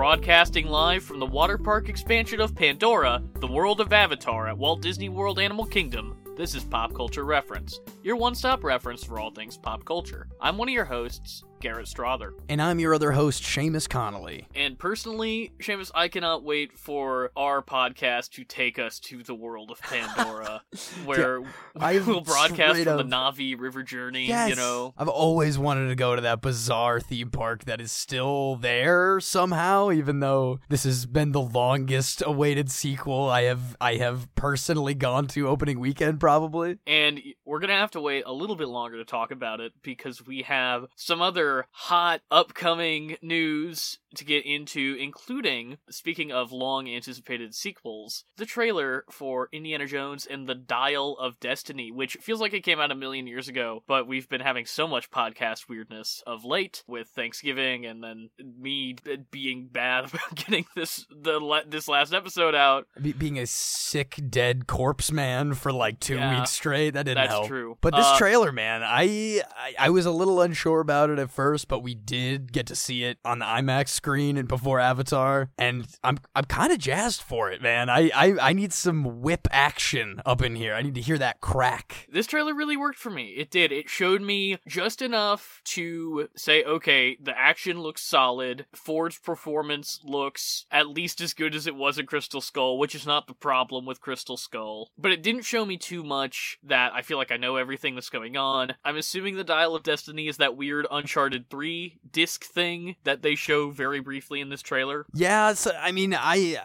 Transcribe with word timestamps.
Broadcasting 0.00 0.66
live 0.66 1.04
from 1.04 1.20
the 1.20 1.26
water 1.26 1.58
park 1.58 1.90
expansion 1.90 2.40
of 2.40 2.54
Pandora, 2.54 3.22
the 3.34 3.46
world 3.46 3.82
of 3.82 3.92
Avatar 3.92 4.48
at 4.48 4.56
Walt 4.56 4.80
Disney 4.80 5.10
World 5.10 5.38
Animal 5.38 5.66
Kingdom, 5.66 6.16
this 6.38 6.54
is 6.54 6.64
Pop 6.64 6.94
Culture 6.94 7.26
Reference, 7.26 7.80
your 8.02 8.16
one 8.16 8.34
stop 8.34 8.64
reference 8.64 9.04
for 9.04 9.20
all 9.20 9.30
things 9.30 9.58
pop 9.58 9.84
culture. 9.84 10.26
I'm 10.40 10.56
one 10.56 10.70
of 10.70 10.72
your 10.72 10.86
hosts, 10.86 11.44
Garrett 11.60 11.88
Strother. 11.88 12.34
And 12.48 12.60
I'm 12.60 12.80
your 12.80 12.94
other 12.94 13.12
host, 13.12 13.42
Seamus 13.42 13.88
Connolly. 13.88 14.46
And 14.54 14.78
personally, 14.78 15.52
Seamus, 15.60 15.90
I 15.94 16.08
cannot 16.08 16.42
wait 16.42 16.78
for 16.78 17.30
our 17.36 17.62
podcast 17.62 18.30
to 18.30 18.44
take 18.44 18.78
us 18.78 18.98
to 19.00 19.22
the 19.22 19.34
world 19.34 19.70
of 19.70 19.80
Pandora, 19.80 20.62
where 21.04 21.42
I've 21.78 22.06
we'll 22.06 22.22
broadcast 22.22 22.82
from 22.84 22.96
the 22.96 23.04
Navi 23.04 23.58
River 23.58 23.82
Journey, 23.82 24.26
Yes. 24.26 24.50
you 24.50 24.56
know. 24.56 24.94
I've 24.96 25.08
always 25.08 25.58
wanted 25.58 25.88
to 25.88 25.94
go 25.94 26.16
to 26.16 26.22
that 26.22 26.40
bizarre 26.40 27.00
theme 27.00 27.30
park 27.30 27.64
that 27.64 27.80
is 27.80 27.92
still 27.92 28.56
there 28.56 29.20
somehow, 29.20 29.90
even 29.90 30.20
though 30.20 30.60
this 30.68 30.84
has 30.84 31.06
been 31.06 31.32
the 31.32 31.40
longest 31.40 32.22
awaited 32.24 32.70
sequel 32.70 33.28
I 33.28 33.42
have 33.42 33.76
I 33.80 33.96
have 33.96 34.34
personally 34.34 34.94
gone 34.94 35.26
to 35.28 35.48
opening 35.48 35.78
weekend 35.80 36.20
probably. 36.20 36.78
And 36.86 37.20
we're 37.44 37.58
going 37.58 37.68
to 37.68 37.74
have 37.74 37.90
to 37.92 38.00
wait 38.00 38.24
a 38.26 38.32
little 38.32 38.56
bit 38.56 38.68
longer 38.68 38.96
to 38.96 39.04
talk 39.04 39.30
about 39.30 39.60
it 39.60 39.72
because 39.82 40.24
we 40.24 40.42
have 40.42 40.86
some 40.96 41.20
other 41.20 41.49
hot 41.70 42.20
upcoming 42.30 43.16
news 43.22 43.98
to 44.16 44.24
get 44.24 44.44
into, 44.44 44.96
including, 44.98 45.78
speaking 45.88 46.32
of 46.32 46.50
long 46.50 46.88
anticipated 46.88 47.54
sequels, 47.54 48.24
the 48.36 48.44
trailer 48.46 49.04
for 49.10 49.48
Indiana 49.52 49.86
Jones 49.86 50.26
and 50.26 50.48
the 50.48 50.54
Dial 50.56 51.16
of 51.20 51.38
Destiny, 51.38 51.92
which 51.92 52.16
feels 52.20 52.40
like 52.40 52.52
it 52.52 52.64
came 52.64 52.80
out 52.80 52.90
a 52.90 52.94
million 52.96 53.28
years 53.28 53.46
ago, 53.46 53.84
but 53.86 54.08
we've 54.08 54.28
been 54.28 54.40
having 54.40 54.66
so 54.66 54.88
much 54.88 55.10
podcast 55.12 55.68
weirdness 55.68 56.22
of 56.26 56.44
late 56.44 56.82
with 56.88 57.08
Thanksgiving 57.08 57.86
and 57.86 58.02
then 58.02 58.30
me 58.58 58.96
being 59.30 59.68
bad 59.70 60.04
about 60.12 60.34
getting 60.34 60.66
this 60.74 61.06
the 61.10 61.40
this 61.68 61.86
last 61.86 62.12
episode 62.12 62.54
out. 62.54 62.86
Be- 63.00 63.12
being 63.12 63.38
a 63.38 63.46
sick 63.46 64.18
dead 64.28 64.66
corpse 64.66 65.12
man 65.12 65.54
for 65.54 65.72
like 65.72 66.00
2 66.00 66.14
Yeah, 66.16 66.38
weeks 66.40 66.50
straight, 66.50 66.90
that 66.94 67.04
didn't 67.04 67.18
that's 67.18 67.30
help. 67.32 67.46
true. 67.46 67.78
But 67.80 67.94
this 67.94 68.06
Uh, 68.06 68.18
trailer, 68.18 68.50
man, 68.50 68.82
I, 68.82 69.42
I 69.56 69.74
I 69.78 69.90
was 69.90 70.04
a 70.06 70.10
little 70.10 70.40
unsure 70.40 70.80
about 70.80 71.10
it 71.10 71.18
at 71.20 71.30
first, 71.30 71.39
but 71.68 71.82
we 71.82 71.94
did 71.94 72.52
get 72.52 72.66
to 72.66 72.76
see 72.76 73.04
it 73.04 73.18
on 73.24 73.38
the 73.38 73.46
IMAX 73.46 73.88
screen 73.88 74.36
and 74.36 74.46
before 74.46 74.78
Avatar, 74.78 75.50
and 75.56 75.86
I'm 76.04 76.18
I'm 76.34 76.44
kind 76.44 76.70
of 76.70 76.78
jazzed 76.78 77.22
for 77.22 77.50
it, 77.50 77.62
man. 77.62 77.88
I, 77.88 78.10
I 78.14 78.50
I 78.50 78.52
need 78.52 78.72
some 78.72 79.22
whip 79.22 79.48
action 79.50 80.20
up 80.26 80.42
in 80.42 80.54
here. 80.54 80.74
I 80.74 80.82
need 80.82 80.94
to 80.96 81.00
hear 81.00 81.16
that 81.18 81.40
crack. 81.40 82.06
This 82.12 82.26
trailer 82.26 82.54
really 82.54 82.76
worked 82.76 82.98
for 82.98 83.10
me. 83.10 83.28
It 83.38 83.50
did. 83.50 83.72
It 83.72 83.88
showed 83.88 84.20
me 84.20 84.58
just 84.68 85.00
enough 85.00 85.62
to 85.64 86.28
say, 86.36 86.62
okay, 86.64 87.16
the 87.22 87.36
action 87.38 87.80
looks 87.80 88.02
solid. 88.02 88.66
Ford's 88.74 89.18
performance 89.18 90.00
looks 90.04 90.66
at 90.70 90.88
least 90.88 91.20
as 91.20 91.32
good 91.32 91.54
as 91.54 91.66
it 91.66 91.74
was 91.74 91.98
in 91.98 92.06
Crystal 92.06 92.40
Skull, 92.40 92.78
which 92.78 92.94
is 92.94 93.06
not 93.06 93.26
the 93.26 93.34
problem 93.34 93.86
with 93.86 94.00
Crystal 94.00 94.36
Skull. 94.36 94.90
But 94.98 95.12
it 95.12 95.22
didn't 95.22 95.42
show 95.42 95.64
me 95.64 95.78
too 95.78 96.04
much 96.04 96.58
that 96.62 96.92
I 96.92 97.02
feel 97.02 97.16
like 97.16 97.32
I 97.32 97.36
know 97.36 97.56
everything 97.56 97.94
that's 97.94 98.10
going 98.10 98.36
on. 98.36 98.74
I'm 98.84 98.96
assuming 98.96 99.36
the 99.36 99.44
Dial 99.44 99.74
of 99.74 99.82
Destiny 99.82 100.28
is 100.28 100.36
that 100.36 100.56
weird 100.56 100.86
Uncharted 100.90 101.29
3 101.38 102.00
disc 102.10 102.44
thing 102.44 102.96
that 103.04 103.22
they 103.22 103.34
show 103.34 103.70
very 103.70 104.00
briefly 104.00 104.40
in 104.40 104.48
this 104.48 104.62
trailer. 104.62 105.06
Yeah, 105.14 105.54
so, 105.54 105.72
I 105.78 105.92
mean, 105.92 106.14
I, 106.14 106.58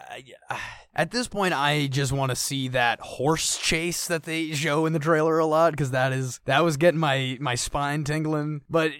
I 0.50 0.58
at 0.96 1.10
this 1.10 1.28
point 1.28 1.54
I 1.54 1.86
just 1.86 2.12
want 2.12 2.30
to 2.30 2.36
see 2.36 2.68
that 2.68 3.00
horse 3.00 3.58
chase 3.58 4.08
that 4.08 4.24
they 4.24 4.52
show 4.52 4.86
in 4.86 4.92
the 4.92 4.98
trailer 4.98 5.38
a 5.38 5.46
lot 5.46 5.72
because 5.72 5.90
that 5.90 6.12
is 6.12 6.40
that 6.46 6.64
was 6.64 6.76
getting 6.76 6.98
my 6.98 7.36
my 7.40 7.54
spine 7.54 8.02
tingling. 8.02 8.62
But 8.68 8.92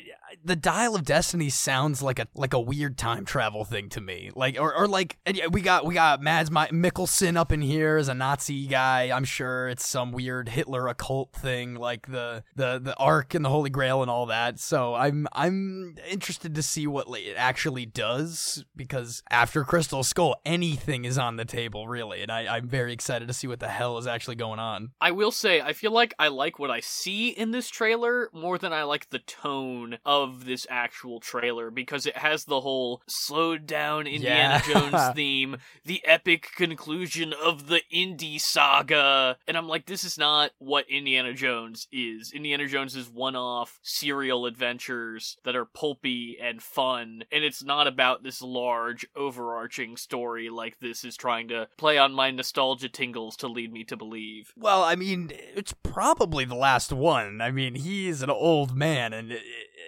the 0.47 0.57
Dial 0.57 0.95
of 0.95 1.05
Destiny 1.05 1.51
sounds 1.51 2.03
like 2.03 2.19
a 2.19 2.29
like 2.35 2.55
a 2.55 2.61
weird 2.61 2.97
time 2.97 3.25
travel 3.25 3.65
thing 3.65 3.89
to 3.91 4.01
me. 4.01 4.31
Like 4.35 4.59
or, 4.59 4.75
or 4.75 4.87
like 4.87 5.19
we 5.51 5.61
got 5.61 5.85
we 5.85 5.95
got 5.95 6.23
Mads 6.23 6.51
Mi- 6.51 6.69
Mikkelsen 6.69 7.37
up 7.37 7.51
in 7.51 7.61
here 7.61 7.97
as 7.97 8.09
a 8.09 8.15
Nazi 8.15 8.67
guy. 8.67 9.11
I'm 9.15 9.25
sure 9.25 9.69
it's 9.69 9.87
some 9.87 10.13
weird 10.13 10.49
Hitler 10.49 10.87
occult 10.87 11.33
thing 11.33 11.75
like 11.75 12.07
the 12.07 12.45
the 12.55 12.79
the 12.79 12.97
Ark 12.97 13.35
and 13.35 13.45
the 13.45 13.49
Holy 13.49 13.71
Grail 13.71 14.03
and 14.03 14.11
all 14.11 14.27
that. 14.27 14.61
So 14.61 14.95
I'm 14.95 15.27
I'm 15.33 15.97
interested 16.09 16.55
to 16.55 16.63
see 16.63 16.87
what 16.87 17.09
it 17.19 17.35
actually 17.37 17.87
does 17.87 18.65
because 18.77 19.23
after 19.31 19.65
Crystal 19.65 20.05
Skull, 20.05 20.37
anything 20.45 21.05
is 21.05 21.19
on 21.19 21.37
the 21.37 21.45
table 21.45 21.89
really, 21.89 22.23
and 22.23 22.31
I, 22.31 22.57
I'm 22.57 22.69
very 22.69 22.93
excited 22.93 23.27
to 23.27 23.35
see 23.35 23.49
what 23.49 23.61
the 23.61 23.69
hell 23.69 23.99
is 23.99 24.07
actually 24.07 24.37
going 24.37 24.61
on. 24.61 24.93
I 25.01 25.11
will 25.11 25.33
say, 25.33 25.61
I 25.61 25.73
feel 25.73 25.91
like 25.91 26.15
I 26.19 26.29
like 26.29 26.59
what 26.59 26.71
I 26.71 26.81
see 26.81 27.31
in 27.31 27.51
this 27.51 27.69
trailer 27.69 28.31
more 28.33 28.59
than 28.59 28.73
I 28.73 28.85
like 28.85 29.11
the 29.11 29.19
tone 29.19 29.99
of 30.05 30.36
this 30.45 30.67
actual 30.71 31.21
trailer 31.21 31.71
because 31.71 32.07
it 32.07 32.17
has 32.19 32.45
the 32.45 32.61
whole 32.61 33.03
slowed 33.07 33.67
down 33.67 34.07
Indiana 34.07 34.63
Yeah. 34.69 34.73
Jones 34.73 35.03
theme, 35.15 35.57
the 35.85 36.03
epic 36.05 36.51
conclusion 36.57 37.33
of 37.33 37.69
the 37.69 37.81
Indy 37.91 38.39
saga. 38.39 39.37
And 39.47 39.57
I'm 39.57 39.69
like, 39.69 39.87
this 39.87 40.05
is 40.05 40.19
not 40.19 40.51
what 40.59 40.89
Indiana 40.91 41.33
Jones 41.33 41.89
is. 41.93 42.33
Indiana 42.33 42.67
Jones 42.67 42.95
is 42.97 43.09
one 43.09 43.37
off 43.37 43.79
serial 43.83 44.47
adventures 44.47 45.37
that 45.45 45.57
are 45.57 45.65
pulpy 45.65 46.37
and 46.41 46.63
fun. 46.63 47.25
And 47.33 47.45
it's 47.45 47.63
not 47.63 47.87
about 47.87 48.23
this 48.23 48.43
large, 48.43 49.07
overarching 49.17 49.97
story 49.97 50.49
like 50.51 50.79
this 50.81 51.05
is 51.05 51.17
trying 51.17 51.49
to 51.49 51.69
play 51.77 51.99
on 51.99 52.13
my 52.13 52.31
nostalgia 52.31 52.89
tingles 52.89 53.37
to 53.37 53.49
lead 53.49 53.73
me 53.73 53.85
to 53.85 53.97
believe. 53.97 54.53
Well, 54.57 54.83
I 54.83 54.95
mean, 54.95 55.31
it's 55.33 55.73
probably 55.83 56.45
the 56.45 56.55
last 56.55 56.93
one. 56.93 57.41
I 57.41 57.51
mean, 57.51 57.75
he's 57.75 58.23
an 58.23 58.31
old 58.31 58.77
man, 58.77 59.13
and 59.13 59.33
it, 59.33 59.43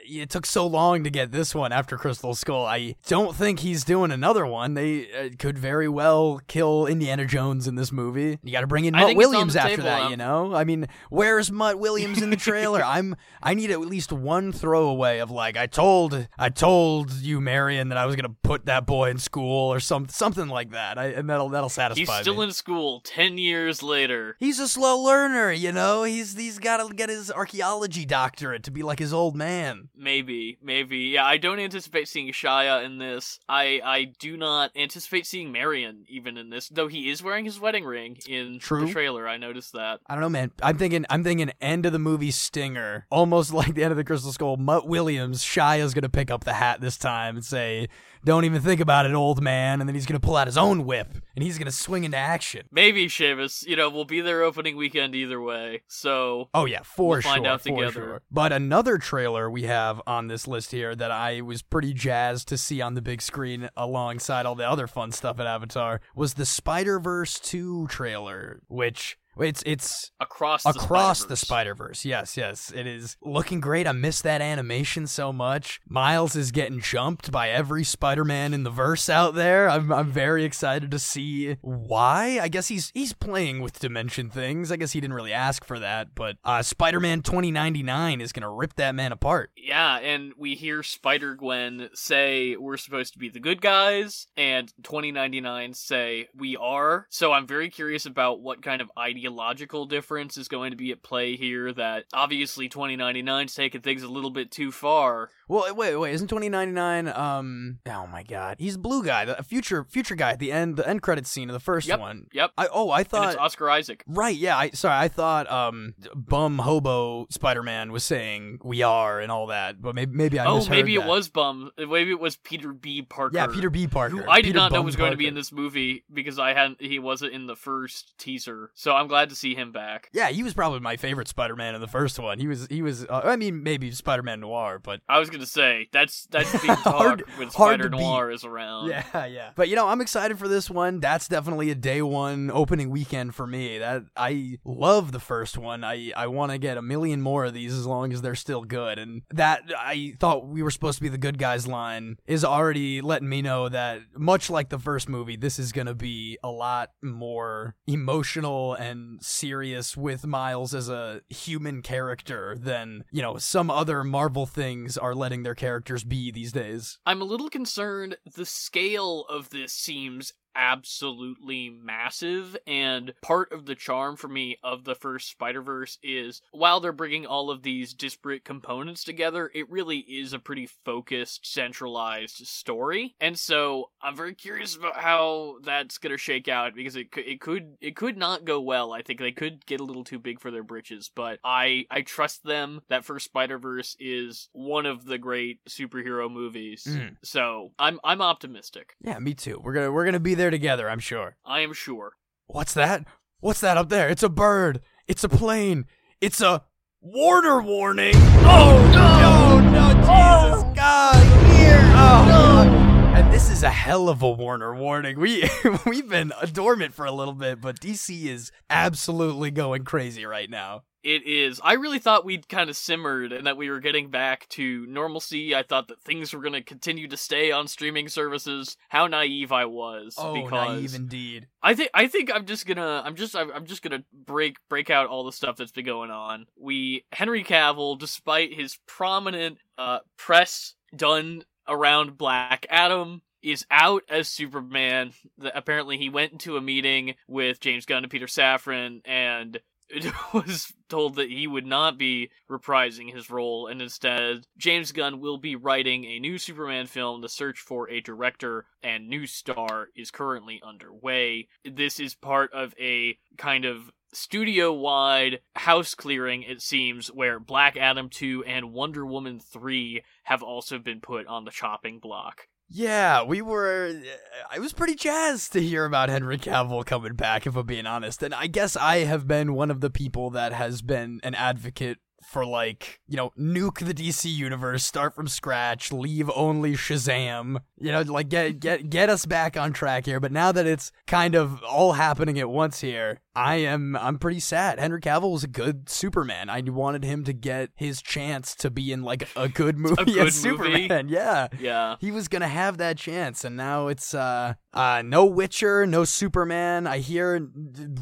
it 0.04 0.31
took 0.31 0.47
so 0.47 0.66
long 0.66 1.04
to 1.04 1.10
get 1.10 1.32
this 1.32 1.54
one 1.54 1.72
after 1.72 1.97
Crystal 1.97 2.34
Skull. 2.34 2.66
I 2.66 2.94
don't 3.06 3.34
think 3.34 3.60
he's 3.60 3.84
doing 3.84 4.10
another 4.10 4.47
one. 4.47 4.75
They 4.75 5.10
uh, 5.12 5.28
could 5.38 5.59
very 5.59 5.88
well 5.88 6.41
kill 6.47 6.87
Indiana 6.87 7.26
Jones 7.26 7.66
in 7.66 7.75
this 7.75 7.93
movie. 7.93 8.38
You 8.43 8.53
got 8.53 8.60
to 8.62 8.66
bring 8.66 8.84
in 8.84 8.93
Mutt 8.93 9.06
think 9.06 9.19
it's 9.19 9.26
on 9.26 9.31
Williams 9.32 9.56
after 9.56 9.71
table, 9.71 9.84
that. 9.84 10.03
um, 10.03 10.10
You 10.10 10.16
know, 10.16 10.54
I 10.54 10.65
mean, 10.65 10.87
where's 11.10 11.50
Mutt 11.50 11.78
Williams 11.78 12.22
in 12.22 12.31
the 12.31 12.37
trailer? 12.37 12.82
I'm. 12.84 13.16
I 13.43 13.54
need 13.54 13.71
at 13.71 13.81
least 13.81 14.12
one 14.12 14.53
throwaway 14.53 15.19
of 15.19 15.31
like, 15.31 15.56
I 15.56 15.66
told, 15.66 16.28
I 16.38 16.49
told 16.49 17.12
you, 17.12 17.41
Marion, 17.41 17.88
that 17.88 17.99
I 17.99 18.06
was 18.06 18.16
gonna 18.16 18.34
put 18.43 18.66
that 18.66 18.87
boy 18.87 19.10
in 19.10 19.19
school 19.19 19.72
or 19.72 19.81
some 19.81 20.09
something 20.09 20.49
like 20.49 20.70
that. 20.70 20.99
I, 20.99 21.06
and 21.06 21.28
that'll 21.28 21.49
that'll 21.49 21.69
satisfy 21.69 22.00
He's 22.00 22.09
me. 22.09 22.22
still 22.22 22.43
in 22.43 22.53
school 22.53 23.00
10 23.05 23.38
years 23.38 23.82
later. 23.82 24.37
He's 24.38 24.59
a 24.59 24.69
slow 24.69 24.99
learner, 25.03 25.53
you 25.53 25.72
know. 25.72 26.03
He's 26.05 26.37
he's 26.37 26.59
got 26.59 26.87
to 26.87 26.94
get 26.94 27.09
his 27.09 27.31
archaeology 27.31 28.05
doctorate 28.05 28.62
to 28.65 28.70
be 28.70 28.82
like 28.82 28.99
his 28.99 29.12
old 29.12 29.37
man. 29.37 29.77
Maybe, 29.96 30.58
maybe. 30.62 30.98
Yeah, 30.98 31.24
I 31.24 31.36
don't 31.36 31.58
anticipate 31.58 32.08
seeing 32.08 32.32
Shia 32.32 32.84
in 32.84 32.98
this. 32.98 33.40
I 33.48 33.80
I 33.84 34.04
do 34.18 34.36
not 34.36 34.70
anticipate 34.76 35.26
seeing 35.26 35.52
Marion 35.52 36.04
even 36.08 36.36
in 36.36 36.50
this, 36.50 36.68
though 36.68 36.88
he 36.88 37.10
is 37.10 37.22
wearing 37.22 37.44
his 37.44 37.60
wedding 37.60 37.84
ring 37.84 38.18
in 38.28 38.58
True. 38.58 38.86
the 38.86 38.92
trailer. 38.92 39.28
I 39.28 39.36
noticed 39.36 39.72
that. 39.72 40.00
I 40.06 40.14
don't 40.14 40.22
know, 40.22 40.28
man. 40.28 40.50
I'm 40.62 40.78
thinking 40.78 41.04
I'm 41.10 41.24
thinking 41.24 41.52
end 41.60 41.86
of 41.86 41.92
the 41.92 41.98
movie 41.98 42.30
stinger, 42.30 43.06
almost 43.10 43.52
like 43.54 43.74
the 43.74 43.82
end 43.84 43.92
of 43.92 43.96
the 43.96 44.04
Crystal 44.04 44.32
Skull. 44.32 44.56
Mutt 44.56 44.86
Williams, 44.86 45.42
Shia's 45.44 45.94
gonna 45.94 46.08
pick 46.08 46.30
up 46.30 46.44
the 46.44 46.54
hat 46.54 46.80
this 46.80 46.96
time 46.96 47.36
and 47.36 47.44
say, 47.44 47.88
"Don't 48.24 48.44
even 48.44 48.60
think 48.60 48.80
about 48.80 49.06
it, 49.06 49.12
old 49.14 49.42
man." 49.42 49.80
And 49.80 49.88
then 49.88 49.94
he's 49.94 50.06
gonna 50.06 50.20
pull 50.20 50.36
out 50.36 50.46
his 50.46 50.56
own 50.58 50.84
whip 50.84 51.08
and 51.34 51.42
he's 51.44 51.58
gonna 51.58 51.70
swing 51.70 52.04
into 52.04 52.16
action. 52.16 52.66
Maybe 52.70 53.06
Seamus, 53.06 53.66
you 53.66 53.76
know, 53.76 53.88
we'll 53.90 54.04
be 54.04 54.20
there 54.20 54.42
opening 54.42 54.76
weekend 54.76 55.14
either 55.14 55.40
way. 55.40 55.82
So 55.88 56.48
Oh 56.54 56.64
yeah, 56.64 56.82
for 56.82 57.08
We'll 57.16 57.20
sure. 57.20 57.32
find 57.32 57.46
out 57.46 57.62
together. 57.62 57.92
sure. 57.92 58.22
But 58.30 58.52
another 58.52 58.98
trailer 58.98 59.50
we 59.50 59.62
have 59.64 60.00
on 60.06 60.28
this 60.28 60.46
list 60.48 60.70
here 60.72 60.94
that 60.96 61.10
I 61.10 61.40
was 61.40 61.62
pretty 61.62 61.92
jazzed 61.94 62.48
to 62.48 62.58
see 62.58 62.80
on 62.80 62.94
the 62.94 63.02
big 63.02 63.22
screen 63.22 63.70
alongside 63.76 64.46
all 64.46 64.54
the 64.54 64.68
other 64.68 64.86
fun 64.86 65.12
stuff 65.12 65.38
at 65.40 65.46
Avatar 65.46 66.00
was 66.14 66.34
the 66.34 66.46
Spider 66.46 66.98
Verse 66.98 67.38
two 67.40 67.86
trailer, 67.88 68.60
which 68.68 69.16
it's 69.41 69.62
it's 69.66 70.10
across 70.21 70.62
the 70.62 70.71
across 70.71 71.25
the 71.25 71.37
Spider-Verse. 71.37 71.41
Spider 71.41 71.75
Verse. 71.75 72.04
Yes, 72.04 72.37
yes, 72.37 72.72
it 72.75 72.87
is 72.87 73.16
looking 73.22 73.60
great. 73.60 73.87
I 73.87 73.93
miss 73.93 74.21
that 74.22 74.41
animation 74.41 75.06
so 75.06 75.32
much. 75.32 75.81
Miles 75.88 76.35
is 76.35 76.50
getting 76.50 76.81
jumped 76.81 77.31
by 77.31 77.50
every 77.50 77.85
Spider 77.85 78.25
Man 78.25 78.55
in 78.55 78.62
the 78.62 78.70
verse 78.70 79.08
out 79.08 79.35
there. 79.35 79.69
I'm 79.69 79.93
I'm 79.93 80.11
very 80.11 80.44
excited 80.44 80.90
to 80.90 80.99
see 80.99 81.56
why. 81.61 82.38
I 82.40 82.49
guess 82.49 82.69
he's 82.69 82.90
he's 82.94 83.12
playing 83.12 83.61
with 83.61 83.79
dimension 83.79 84.31
things. 84.31 84.73
I 84.73 84.76
guess 84.76 84.93
he 84.93 85.00
didn't 85.00 85.14
really 85.14 85.32
ask 85.32 85.64
for 85.64 85.79
that, 85.79 86.14
but 86.14 86.37
uh, 86.44 86.62
Spider 86.62 87.00
Man 87.00 87.23
2099 87.23 88.20
is 88.20 88.32
gonna 88.32 88.50
rip 88.50 88.75
that 88.75 88.94
man 88.94 89.12
apart. 89.12 89.50
Yeah, 89.56 89.99
and 89.99 90.32
we 90.37 90.55
hear 90.55 90.82
Spider 90.82 91.34
Gwen 91.34 91.91
say 91.94 92.56
we're 92.56 92.76
supposed 92.76 93.12
to 93.12 93.19
be 93.19 93.29
the 93.29 93.41
good 93.41 93.61
guys, 93.61 94.26
and 94.37 94.73
2099 94.82 95.75
say 95.75 96.29
we 96.37 96.56
are. 96.56 97.06
So 97.11 97.32
I'm 97.32 97.46
very 97.46 97.70
curious 97.70 98.06
about 98.06 98.41
what 98.41 98.62
kind 98.62 98.81
of 98.81 98.91
ideology 98.99 99.27
ideological 99.28 99.86
difference 99.86 100.36
is 100.36 100.48
going 100.48 100.70
to 100.70 100.76
be 100.76 100.90
at 100.90 101.02
play 101.02 101.36
here. 101.36 101.72
That 101.72 102.04
obviously 102.12 102.69
2099's 102.69 103.54
taking 103.54 103.80
things 103.80 104.02
a 104.02 104.08
little 104.08 104.30
bit 104.30 104.50
too 104.50 104.72
far. 104.72 105.30
Well, 105.48 105.75
wait, 105.75 105.96
wait, 105.96 106.14
isn't 106.14 106.28
2099? 106.28 107.08
Um, 107.08 107.78
oh 107.86 108.06
my 108.06 108.22
God, 108.22 108.56
he's 108.58 108.76
blue 108.76 109.02
guy, 109.04 109.25
the 109.25 109.42
future 109.42 109.84
future 109.84 110.14
guy 110.14 110.32
at 110.32 110.38
the 110.38 110.52
end, 110.52 110.76
the 110.76 110.88
end 110.88 111.02
credit 111.02 111.26
scene 111.26 111.48
of 111.48 111.54
the 111.54 111.60
first 111.60 111.88
Yep. 111.88 112.00
one. 112.00 112.26
Yep. 112.32 112.52
I 112.58 112.69
oh, 112.72 112.90
I 112.90 113.04
thought 113.04 113.28
it's 113.28 113.38
Oscar 113.38 113.70
Isaac. 113.70 114.04
Right, 114.06 114.36
yeah. 114.36 114.56
I 114.56 114.70
sorry, 114.70 114.96
I 114.96 115.08
thought 115.08 115.50
um 115.50 115.94
bum 116.14 116.58
hobo 116.58 117.26
Spider-Man 117.31 117.92
was 117.92 118.04
saying 118.04 118.60
we 118.62 118.82
are 118.82 119.20
and 119.20 119.31
all 119.31 119.46
that, 119.48 119.81
but 119.81 119.94
maybe 119.94 120.14
maybe 120.16 120.38
I 120.38 120.46
oh, 120.46 120.66
maybe 120.69 120.94
it 120.94 121.04
was 121.04 121.28
Bum. 121.28 121.70
Maybe 121.76 122.10
it 122.10 122.20
was 122.20 122.36
Peter 122.36 122.72
B. 122.72 123.02
Parker. 123.02 123.36
Yeah, 123.36 123.46
Peter 123.46 123.70
B. 123.70 123.86
Parker. 123.86 124.16
Who 124.16 124.28
I 124.28 124.36
did 124.36 124.48
Peter 124.48 124.58
not 124.58 124.72
know 124.72 124.78
Bum 124.78 124.86
was 124.86 124.96
going 124.96 125.10
to 125.10 125.16
be 125.16 125.26
in 125.26 125.34
this 125.34 125.52
movie 125.52 126.04
because 126.12 126.38
I 126.38 126.54
hadn't. 126.54 126.81
He 126.81 126.98
wasn't 126.98 127.32
in 127.32 127.46
the 127.46 127.56
first 127.56 128.16
teaser, 128.19 128.70
so 128.74 128.94
I'm 128.94 129.08
glad 129.08 129.18
to 129.26 129.35
see 129.35 129.55
him 129.55 129.73
back. 129.73 130.09
Yeah, 130.12 130.29
he 130.31 130.43
was 130.43 130.55
probably 130.55 130.81
my 130.81 130.97
favorite 130.97 131.29
Spider-Man 131.29 131.75
in 131.75 131.81
the 131.81 131.87
first 131.88 132.19
one. 132.19 132.38
He 132.38 132.47
was 132.47 132.67
he 132.69 132.82
was 132.82 133.05
uh, 133.05 133.20
I 133.25 133.37
mean 133.37 133.62
maybe 133.62 133.91
Spider-Man 133.91 134.41
Noir, 134.41 134.79
but 134.82 135.00
I 135.09 135.19
was 135.19 135.31
gonna 135.31 135.47
say 135.47 135.88
that's 135.93 136.26
that's 136.31 136.50
being 136.62 136.75
Hard- 136.75 137.25
when 137.37 137.49
hard 137.49 137.81
Spider 137.81 137.85
to 137.91 137.97
beat. 137.97 138.03
Noir 138.03 138.31
is 138.31 138.44
around. 138.44 138.88
yeah, 138.88 139.26
yeah. 139.26 139.50
But 139.55 139.69
you 139.69 139.76
know, 139.76 139.88
I'm 139.88 140.00
excited 140.00 140.38
for 140.38 140.49
this 140.49 140.70
one. 140.70 141.00
That's 141.00 141.29
definitely 141.29 141.70
a 141.70 141.75
day 141.75 142.03
one 142.03 142.50
opening 142.53 142.91
weekend 142.91 143.35
for 143.35 143.47
me. 143.47 143.79
That 143.79 144.05
I 144.17 144.59
love 144.65 145.12
the 145.12 145.20
first 145.20 145.59
one. 145.59 145.85
I 145.85 146.12
I 146.17 146.26
want 146.29 146.53
to 146.53 146.59
get 146.59 146.76
a 146.76 146.82
million 146.82 147.20
more 147.20 147.44
of 147.47 147.55
these 147.55 147.75
as 147.75 147.87
long 147.87 148.12
as 148.12 148.23
they're 148.23 148.35
still 148.35 148.65
good. 148.65 148.99
And 148.99 149.23
that 149.31 149.62
I 149.76 150.15
thought 150.20 150.47
we 150.49 150.62
were 150.62 150.70
supposed 150.70 150.99
to 150.99 151.03
be 151.03 151.09
the 151.09 151.19
good 151.19 151.38
guys 151.38 151.67
line 151.67 152.19
is 152.26 152.44
already 152.44 153.00
letting 153.00 153.29
me 153.29 153.43
know 153.43 153.69
that 153.69 154.00
much 154.17 154.50
like 154.50 154.69
the 154.69 154.79
first 154.79 155.09
movie, 155.09 155.37
this 155.37 155.59
is 155.59 155.73
going 155.73 155.87
to 155.87 155.94
be 155.94 156.38
a 156.43 156.50
lot 156.50 156.91
more 157.03 157.75
emotional 157.87 158.75
and 158.75 159.07
serious 159.20 159.96
with 159.96 160.26
Miles 160.26 160.75
as 160.75 160.88
a 160.88 161.22
human 161.28 161.82
character 161.82 162.56
than, 162.58 163.05
you 163.10 163.22
know, 163.22 163.38
some 163.38 163.70
other 163.70 164.05
Marvel 164.05 164.46
things 164.46 164.96
are 164.99 165.14
letting 165.14 165.43
their 165.43 165.55
characters 165.55 166.05
be 166.05 166.31
these 166.31 166.52
days. 166.52 166.99
I'm 167.06 167.20
a 167.20 167.25
little 167.25 167.50
concerned. 167.50 168.16
The 168.34 168.46
scale 168.46 169.25
of 169.28 169.50
this 169.50 169.72
seems 169.72 170.32
absolutely 170.58 171.70
massive 171.70 172.56
and 172.66 173.14
part 173.22 173.52
of 173.52 173.66
the 173.66 173.75
charm 173.75 174.16
for 174.16 174.28
me 174.28 174.58
of 174.62 174.84
the 174.84 174.94
first 174.94 175.31
Spider-Verse 175.31 175.99
is 176.02 176.43
while 176.50 176.81
they're 176.81 176.93
bringing 176.93 177.26
all 177.26 177.50
of 177.50 177.62
these 177.62 177.94
disparate 177.94 178.44
components 178.44 179.05
together 179.05 179.50
it 179.55 179.70
really 179.70 179.99
is 179.99 180.32
a 180.32 180.38
pretty 180.38 180.69
focused 180.84 181.46
centralized 181.50 182.46
story 182.46 183.14
and 183.20 183.38
so 183.38 183.90
I'm 184.02 184.16
very 184.16 184.34
curious 184.34 184.75
about 184.76 184.96
how 184.96 185.56
that's 185.62 185.99
going 185.99 186.10
to 186.12 186.19
shake 186.19 186.49
out 186.49 186.75
because 186.75 186.96
it 186.96 187.10
could 187.12 187.25
it 187.26 187.40
could 187.40 187.76
it 187.81 187.96
could 187.96 188.16
not 188.16 188.44
go 188.44 188.60
well 188.60 188.93
I 188.93 189.02
think 189.02 189.20
they 189.20 189.32
could 189.32 189.64
get 189.66 189.81
a 189.81 189.84
little 189.84 190.05
too 190.05 190.19
big 190.19 190.40
for 190.40 190.50
their 190.50 190.62
britches 190.64 191.10
but 191.14 191.38
I 191.44 191.87
I 191.90 192.02
trust 192.02 192.43
them 192.44 192.81
that 192.88 193.05
first 193.05 193.26
Spider-Verse 193.26 193.96
is 194.00 194.49
one 194.52 194.87
of 194.87 195.05
the 195.05 195.19
great 195.19 195.64
superhero 195.69 196.31
movies 196.31 196.87
Mm. 196.88 197.16
so 197.22 197.72
I'm 197.78 198.00
I'm 198.02 198.22
optimistic 198.22 198.94
Yeah, 199.02 199.19
me 199.19 199.34
too. 199.34 199.60
We're 199.62 199.72
gonna 199.75 199.93
we're 199.93 200.05
gonna 200.05 200.19
be 200.20 200.34
there 200.34 200.47
together, 200.50 200.88
I'm 200.88 201.00
sure. 201.00 201.36
I 201.44 201.60
am 201.60 201.72
sure. 201.72 202.12
What's 202.46 202.74
that? 202.74 203.04
What's 203.40 203.60
that 203.60 203.76
up 203.76 203.88
there? 203.88 204.08
It's 204.08 204.22
a 204.22 204.28
bird. 204.28 204.80
It's 205.06 205.24
a 205.24 205.28
plane. 205.28 205.86
It's 206.20 206.40
a 206.40 206.64
Warner 207.00 207.62
warning. 207.62 208.14
Oh 208.16 208.90
no! 208.92 209.60
No, 209.60 209.70
no, 209.70 209.94
Jesus 209.94 210.64
oh! 210.64 210.72
God! 210.74 211.56
Here! 211.56 211.78
Oh, 211.80 212.26
God. 212.26 212.88
And 213.19 213.32
this 213.32 213.50
is 213.50 213.65
a 213.65 213.70
hell 213.70 214.09
of 214.09 214.23
a 214.23 214.31
Warner 214.31 214.73
warning. 214.76 215.19
We 215.19 215.50
we've 215.85 216.09
been 216.09 216.32
dormant 216.53 216.94
for 216.94 217.05
a 217.05 217.11
little 217.11 217.35
bit, 217.35 217.61
but 217.61 217.81
DC 217.81 218.26
is 218.26 218.53
absolutely 218.70 219.50
going 219.50 219.82
crazy 219.82 220.25
right 220.25 220.49
now. 220.49 220.85
It 221.03 221.26
is. 221.26 221.61
I 221.65 221.73
really 221.73 221.99
thought 221.99 222.25
we'd 222.25 222.49
kind 222.49 222.70
of 222.70 222.76
simmered 222.76 223.32
and 223.32 223.44
that 223.44 223.56
we 223.56 223.70
were 223.70 223.81
getting 223.81 224.09
back 224.09 224.49
to 224.50 224.87
normalcy. 224.87 225.53
I 225.53 225.65
thought 225.65 225.88
that 225.88 226.00
things 226.00 226.32
were 226.32 226.41
going 226.41 226.53
to 226.53 226.62
continue 226.62 227.09
to 227.09 227.17
stay 227.17 227.50
on 227.50 227.67
streaming 227.67 228.09
services. 228.09 228.76
How 228.88 229.09
naive 229.09 229.50
I 229.50 229.65
was. 229.65 230.15
Oh, 230.17 230.35
because 230.35 230.69
naive 230.69 230.94
indeed. 230.94 231.49
I 231.61 231.75
think 231.75 231.91
I 231.94 232.06
think 232.06 232.31
I'm 232.32 232.47
just 232.47 232.67
gonna 232.67 233.03
I'm 233.05 233.17
just 233.17 233.35
I'm 233.35 233.50
I'm 233.50 233.67
just 233.67 233.82
gonna 233.82 234.05
break 234.12 234.59
break 234.69 234.91
out 234.91 235.09
all 235.09 235.25
the 235.25 235.32
stuff 235.32 235.56
that's 235.56 235.73
been 235.73 235.85
going 235.85 236.12
on. 236.12 236.47
We 236.56 237.05
Henry 237.11 237.43
Cavill, 237.43 237.99
despite 237.99 238.55
his 238.55 238.79
prominent 238.87 239.59
uh 239.76 239.99
press 240.17 240.76
done 240.94 241.43
around 241.69 242.19
Black 242.19 242.67
Adam, 242.70 243.23
is 243.43 243.65
out 243.70 244.03
as 244.09 244.29
Superman. 244.29 245.12
Apparently, 245.55 245.97
he 245.97 246.09
went 246.09 246.32
into 246.32 246.56
a 246.56 246.61
meeting 246.61 247.15
with 247.29 247.61
James 247.61 247.87
Gunn 247.87 248.05
and 248.05 248.11
Peter 248.11 248.26
Safran 248.26 249.00
and 249.05 249.61
was 250.35 250.73
told 250.88 251.17
that 251.17 251.31
he 251.31 251.47
would 251.47 251.67
not 251.67 251.99
be 251.99 252.31
reprising 252.50 253.12
his 253.12 253.31
role, 253.31 253.67
and 253.67 253.81
instead, 253.81 254.47
James 254.56 254.93
Gunn 254.93 255.20
will 255.20 255.38
be 255.38 255.56
writing 255.56 256.05
a 256.05 256.19
new 256.19 256.38
Superman 256.38 256.87
film. 256.87 257.20
The 257.20 257.29
search 257.29 257.59
for 257.59 257.88
a 257.88 258.00
director 258.00 258.67
and 258.82 259.09
new 259.09 259.26
star 259.26 259.88
is 259.97 260.11
currently 260.11 260.61
underway. 260.67 261.49
This 261.65 262.00
is 262.00 262.15
part 262.15 262.53
of 262.53 262.75
a 262.79 263.19
kind 263.37 263.65
of 263.65 263.91
studio 264.12 264.72
wide 264.72 265.40
house 265.55 265.94
clearing, 265.94 266.43
it 266.43 266.62
seems, 266.62 267.08
where 267.08 267.38
Black 267.38 267.76
Adam 267.76 268.08
2 268.08 268.44
and 268.44 268.72
Wonder 268.72 269.05
Woman 269.05 269.40
3 269.40 270.02
have 270.25 270.43
also 270.43 270.78
been 270.78 271.00
put 271.00 271.26
on 271.26 271.44
the 271.44 271.50
chopping 271.50 271.99
block. 271.99 272.49
Yeah, 272.70 273.22
we 273.22 273.40
were. 273.40 273.88
Uh, 273.88 274.44
I 274.50 274.58
was 274.58 274.75
pretty 274.75 274.94
jazzed 274.94 275.55
to 275.55 275.62
hear 275.62 275.87
about 275.87 276.10
Henry 276.10 276.37
Cavill 276.37 276.84
coming 276.84 277.14
back, 277.14 277.46
if 277.46 277.56
I'm 277.56 277.64
being 277.64 277.87
honest. 277.87 278.22
And 278.22 278.34
I 278.34 278.46
guess 278.46 278.76
I 278.76 278.99
have 278.99 279.26
been 279.26 279.55
one 279.55 279.70
of 279.70 279.81
the 279.81 279.88
people 279.88 280.28
that 280.31 280.52
has 280.52 280.82
been 280.82 281.20
an 281.22 281.34
advocate 281.34 281.99
for, 282.23 282.44
like, 282.44 283.00
you 283.09 283.17
know, 283.17 283.31
nuke 283.38 283.85
the 283.85 283.94
DC 283.94 284.25
universe, 284.32 284.85
start 284.85 285.15
from 285.15 285.29
scratch, 285.29 285.93
leave 285.93 286.31
only 286.35 286.73
Shazam. 286.75 287.59
You 287.81 287.93
know, 287.93 288.03
like 288.03 288.29
get 288.29 288.59
get 288.59 288.91
get 288.91 289.09
us 289.09 289.25
back 289.25 289.56
on 289.56 289.73
track 289.73 290.05
here. 290.06 290.19
But 290.19 290.32
now 290.32 290.50
that 290.53 290.67
it's 290.67 290.91
kind 291.06 291.35
of 291.37 291.62
all 291.62 291.93
happening 291.93 292.38
at 292.41 292.50
once 292.50 292.81
here, 292.81 293.20
I 293.37 293.56
am 293.56 293.94
I'm 293.97 294.19
pretty 294.19 294.41
sad. 294.41 294.81
Henry 294.81 295.00
Cavill 295.00 295.31
was 295.32 295.44
a 295.44 295.49
good 295.49 295.88
Superman. 295.88 296.50
I 296.50 296.61
wanted 296.67 297.05
him 297.05 297.23
to 297.25 297.32
get 297.32 297.70
his 297.76 298.03
chance 298.03 298.56
to 298.56 298.70
be 298.70 298.91
in 298.91 299.03
like 299.03 299.29
a 299.37 299.49
good 299.49 299.79
movie 299.79 299.94
good 300.05 300.26
as 300.26 300.44
movie. 300.44 300.59
Superman. 300.88 301.09
Yeah 301.09 301.47
Yeah. 301.61 301.97
he 302.00 302.11
was 302.11 302.26
gonna 302.26 302.49
have 302.49 302.79
that 302.79 302.97
chance 302.99 303.44
and 303.44 303.56
now 303.56 303.87
it's 303.88 304.12
uh 304.12 304.55
uh 304.75 305.03
no 305.05 305.25
witcher 305.25 305.87
no 305.87 306.05
superman 306.05 306.87
i 306.87 306.99
hear 306.99 307.49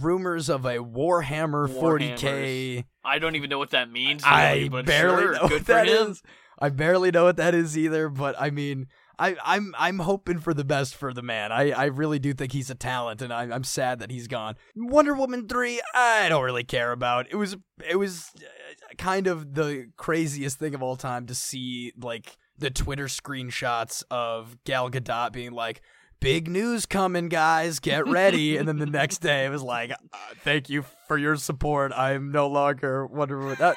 rumors 0.01 0.49
of 0.49 0.65
a 0.65 0.77
warhammer 0.79 1.69
40k 1.69 2.85
I 3.07 3.19
don't 3.19 3.37
even 3.37 3.51
know 3.51 3.59
what 3.59 3.71
that 3.71 3.91
means. 3.91 4.23
i 4.25 4.55
really, 4.55 4.69
but 4.69 4.87
barely 4.87 5.23
sure, 5.23 5.33
know 5.35 5.43
what 5.43 5.67
that 5.67 5.89
is 5.89 6.23
i 6.59 6.69
barely 6.69 7.11
know 7.11 7.25
what 7.25 7.37
that 7.37 7.55
is 7.55 7.77
either 7.77 8.09
but 8.09 8.35
i 8.39 8.51
mean 8.51 8.89
I, 9.19 9.37
I'm 9.45 9.75
I'm 9.79 10.01
hoping 10.01 10.41
for 10.41 10.53
the 10.53 10.65
best 10.65 10.95
for 10.95 11.13
the 11.13 11.23
man. 11.23 11.51
I, 11.51 11.71
I 11.71 11.85
really 11.87 12.19
do 12.19 12.35
think 12.35 12.53
he's 12.53 12.69
a 12.69 12.75
talent, 12.75 13.23
and 13.23 13.33
I'm 13.33 13.51
I'm 13.51 13.65
sad 13.65 14.01
that 14.01 14.11
he's 14.11 14.29
gone. 14.29 14.57
Wonder 14.75 15.15
Woman 15.15 15.49
three, 15.49 15.81
I 15.95 16.29
don't 16.29 16.45
really 16.45 16.65
care 16.65 16.93
about. 16.93 17.27
It 17.31 17.37
was 17.37 17.57
it 17.89 17.97
was 17.97 18.31
uh, 18.37 18.95
kind 18.99 19.27
of 19.27 19.55
the 19.55 19.87
craziest 19.97 20.59
thing 20.59 20.75
of 20.75 20.83
all 20.83 20.97
time 20.97 21.27
to 21.27 21.35
see 21.35 21.93
like 21.99 22.37
the 22.59 22.71
Twitter 22.71 23.07
screenshots 23.07 24.03
of 24.11 24.63
Gal 24.65 24.91
Gadot 24.91 25.33
being 25.33 25.53
like, 25.53 25.81
"Big 26.21 26.49
news 26.49 26.87
coming, 26.87 27.29
guys, 27.29 27.79
get 27.79 28.07
ready," 28.07 28.57
and 28.57 28.67
then 28.67 28.79
the 28.79 28.87
next 28.87 29.19
day 29.19 29.45
it 29.45 29.51
was 29.51 29.63
like, 29.63 29.91
uh, 29.91 29.97
"Thank 30.43 30.69
you 30.69 30.85
for 31.07 31.19
your 31.19 31.37
support. 31.37 31.93
I'm 31.93 32.33
no 32.33 32.47
longer 32.49 33.07
Wonder 33.07 33.39
Woman." 33.39 33.57
That 33.59 33.77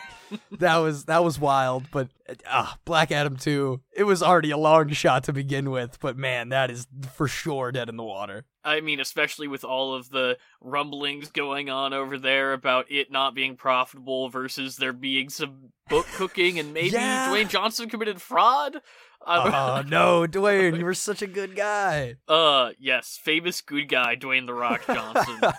that 0.52 0.78
was 0.78 1.06
that 1.06 1.24
was 1.24 1.40
wild, 1.40 1.92
but 1.92 2.10
uh, 2.50 2.74
Black 2.86 3.12
Adam 3.12 3.36
two, 3.36 3.82
it 3.96 4.04
was 4.04 4.24
already 4.24 4.52
a 4.52 4.58
long 4.58 4.90
shot 4.90 5.24
to 5.26 5.34
begin 5.34 5.70
with, 5.72 6.00
but 6.00 6.18
man, 6.18 6.50
that 6.50 6.72
is 6.72 6.88
for 7.14 7.28
sure 7.28 7.72
dead 7.72 7.90
in 7.90 7.98
the 7.98 8.04
water. 8.04 8.46
I 8.64 8.82
mean, 8.82 9.00
especially 9.00 9.48
with 9.48 9.64
all 9.64 9.96
of 9.96 10.10
the 10.10 10.38
rumblings 10.62 11.30
going 11.32 11.70
on 11.70 11.94
over 11.94 12.18
there 12.18 12.54
about 12.54 12.92
it 12.92 13.10
not 13.12 13.34
being 13.34 13.56
profitable 13.56 14.30
versus 14.30 14.76
there 14.76 14.94
being 14.94 15.30
some 15.30 15.70
book 15.88 16.06
cooking 16.16 16.60
and 16.60 16.74
maybe 16.74 16.90
Yeah. 16.90 17.30
Dwayne 17.30 17.50
Johnson 17.50 17.90
committed 17.90 18.22
fraud. 18.22 18.82
Oh 19.26 19.84
no, 19.88 20.26
Dwayne, 20.28 20.78
you 20.78 20.86
were 20.86 20.94
such 20.94 21.22
a 21.22 21.28
good 21.28 21.56
guy. 21.56 22.16
Uh, 22.28 22.72
yes, 22.80 23.20
famous 23.22 23.62
good 23.62 23.90
guy 23.90 24.16
Dwayne 24.16 24.46
the 24.46 24.54
Rock 24.54 24.86
Johnson. 24.88 25.42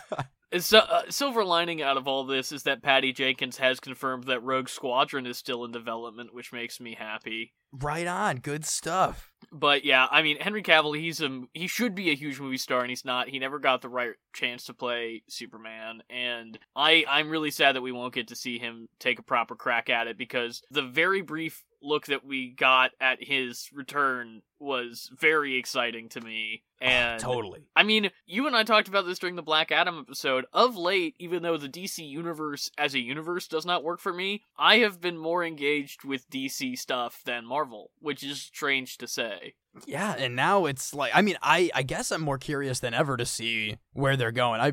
So, 0.59 0.79
uh, 0.79 1.03
silver 1.11 1.45
lining 1.45 1.81
out 1.81 1.97
of 1.97 2.09
all 2.09 2.25
this 2.25 2.51
is 2.51 2.65
that 2.65 2.83
Patty 2.83 3.13
Jenkins 3.13 3.59
has 3.59 3.79
confirmed 3.79 4.25
that 4.25 4.43
Rogue 4.43 4.69
Squadron 4.69 5.25
is 5.25 5.39
still 5.39 5.65
in 5.65 5.71
development, 5.71 6.35
which 6.35 6.53
makes 6.53 6.81
me 6.81 6.97
happy. 6.99 7.55
right 7.71 8.09
on, 8.09 8.39
good 8.39 8.65
stuff. 8.65 9.31
But 9.53 9.85
yeah, 9.85 10.09
I 10.11 10.23
mean 10.23 10.39
Henry 10.41 10.65
Cavill, 10.65 10.99
he's 10.99 11.21
a 11.21 11.43
he 11.55 11.69
should 11.69 11.95
be 11.95 12.11
a 12.11 12.17
huge 12.17 12.41
movie 12.41 12.57
star, 12.57 12.81
and 12.81 12.91
he's 12.91 13.05
not. 13.05 13.29
He 13.29 13.39
never 13.39 13.61
got 13.61 13.81
the 13.81 13.89
right 13.89 14.11
chance 14.35 14.65
to 14.65 14.75
play 14.75 15.23
Superman, 15.29 16.03
and 16.11 16.59
I 16.75 17.05
I'm 17.09 17.31
really 17.31 17.53
sad 17.53 17.77
that 17.77 17.83
we 17.83 17.93
won't 17.93 18.15
get 18.15 18.27
to 18.29 18.35
see 18.35 18.59
him 18.59 18.89
take 18.99 19.21
a 19.21 19.23
proper 19.23 19.55
crack 19.55 19.89
at 19.89 20.09
it 20.09 20.19
because 20.19 20.63
the 20.69 20.83
very 20.83 21.23
brief 21.23 21.63
look 21.83 22.07
that 22.07 22.25
we 22.25 22.51
got 22.51 22.93
at 23.01 23.23
his 23.23 23.69
return 23.73 24.43
was 24.59 25.11
very 25.17 25.57
exciting 25.57 26.09
to 26.11 26.21
me. 26.21 26.63
And 26.81 27.21
totally. 27.21 27.67
I 27.77 27.83
mean, 27.83 28.11
you 28.27 28.47
and 28.47 28.57
I 28.57 28.63
talked 28.63 28.89
about 28.89 29.07
this 29.07 29.19
during 29.19 29.37
the 29.37 29.43
Black 29.43 29.71
Adam 29.71 29.99
episode. 29.99 30.47
Of 30.53 30.77
late, 30.77 31.15
even 31.19 31.43
though 31.43 31.57
the 31.57 31.69
DC 31.69 32.07
universe 32.07 32.71
as 32.79 32.95
a 32.95 33.01
universe 33.01 33.49
does 33.49 33.67
not 33.67 33.85
work 33.85 34.01
for 34.01 34.13
me, 34.13 34.43
I 34.59 34.77
have 34.79 35.01
been 35.01 35.19
more 35.19 35.45
engaged 35.45 36.05
with 36.05 36.31
DC 36.31 36.79
stuff 36.79 37.21
than 37.25 37.45
Marvel, 37.45 37.91
which 37.99 38.23
is 38.23 38.41
strange 38.41 38.97
to 38.99 39.07
say. 39.07 39.55
Yeah, 39.87 40.15
and 40.19 40.35
now 40.35 40.67
it's 40.67 40.93
like 40.95 41.13
I 41.15 41.23
mean, 41.23 41.37
I 41.43 41.71
I 41.75 41.83
guess 41.83 42.11
I'm 42.11 42.23
more 42.23 42.39
curious 42.39 42.81
than 42.81 42.93
ever 42.93 43.17
to 43.17 43.25
see 43.25 43.79
where 43.93 44.17
they're 44.17 44.33
going. 44.33 44.61
I 44.61 44.73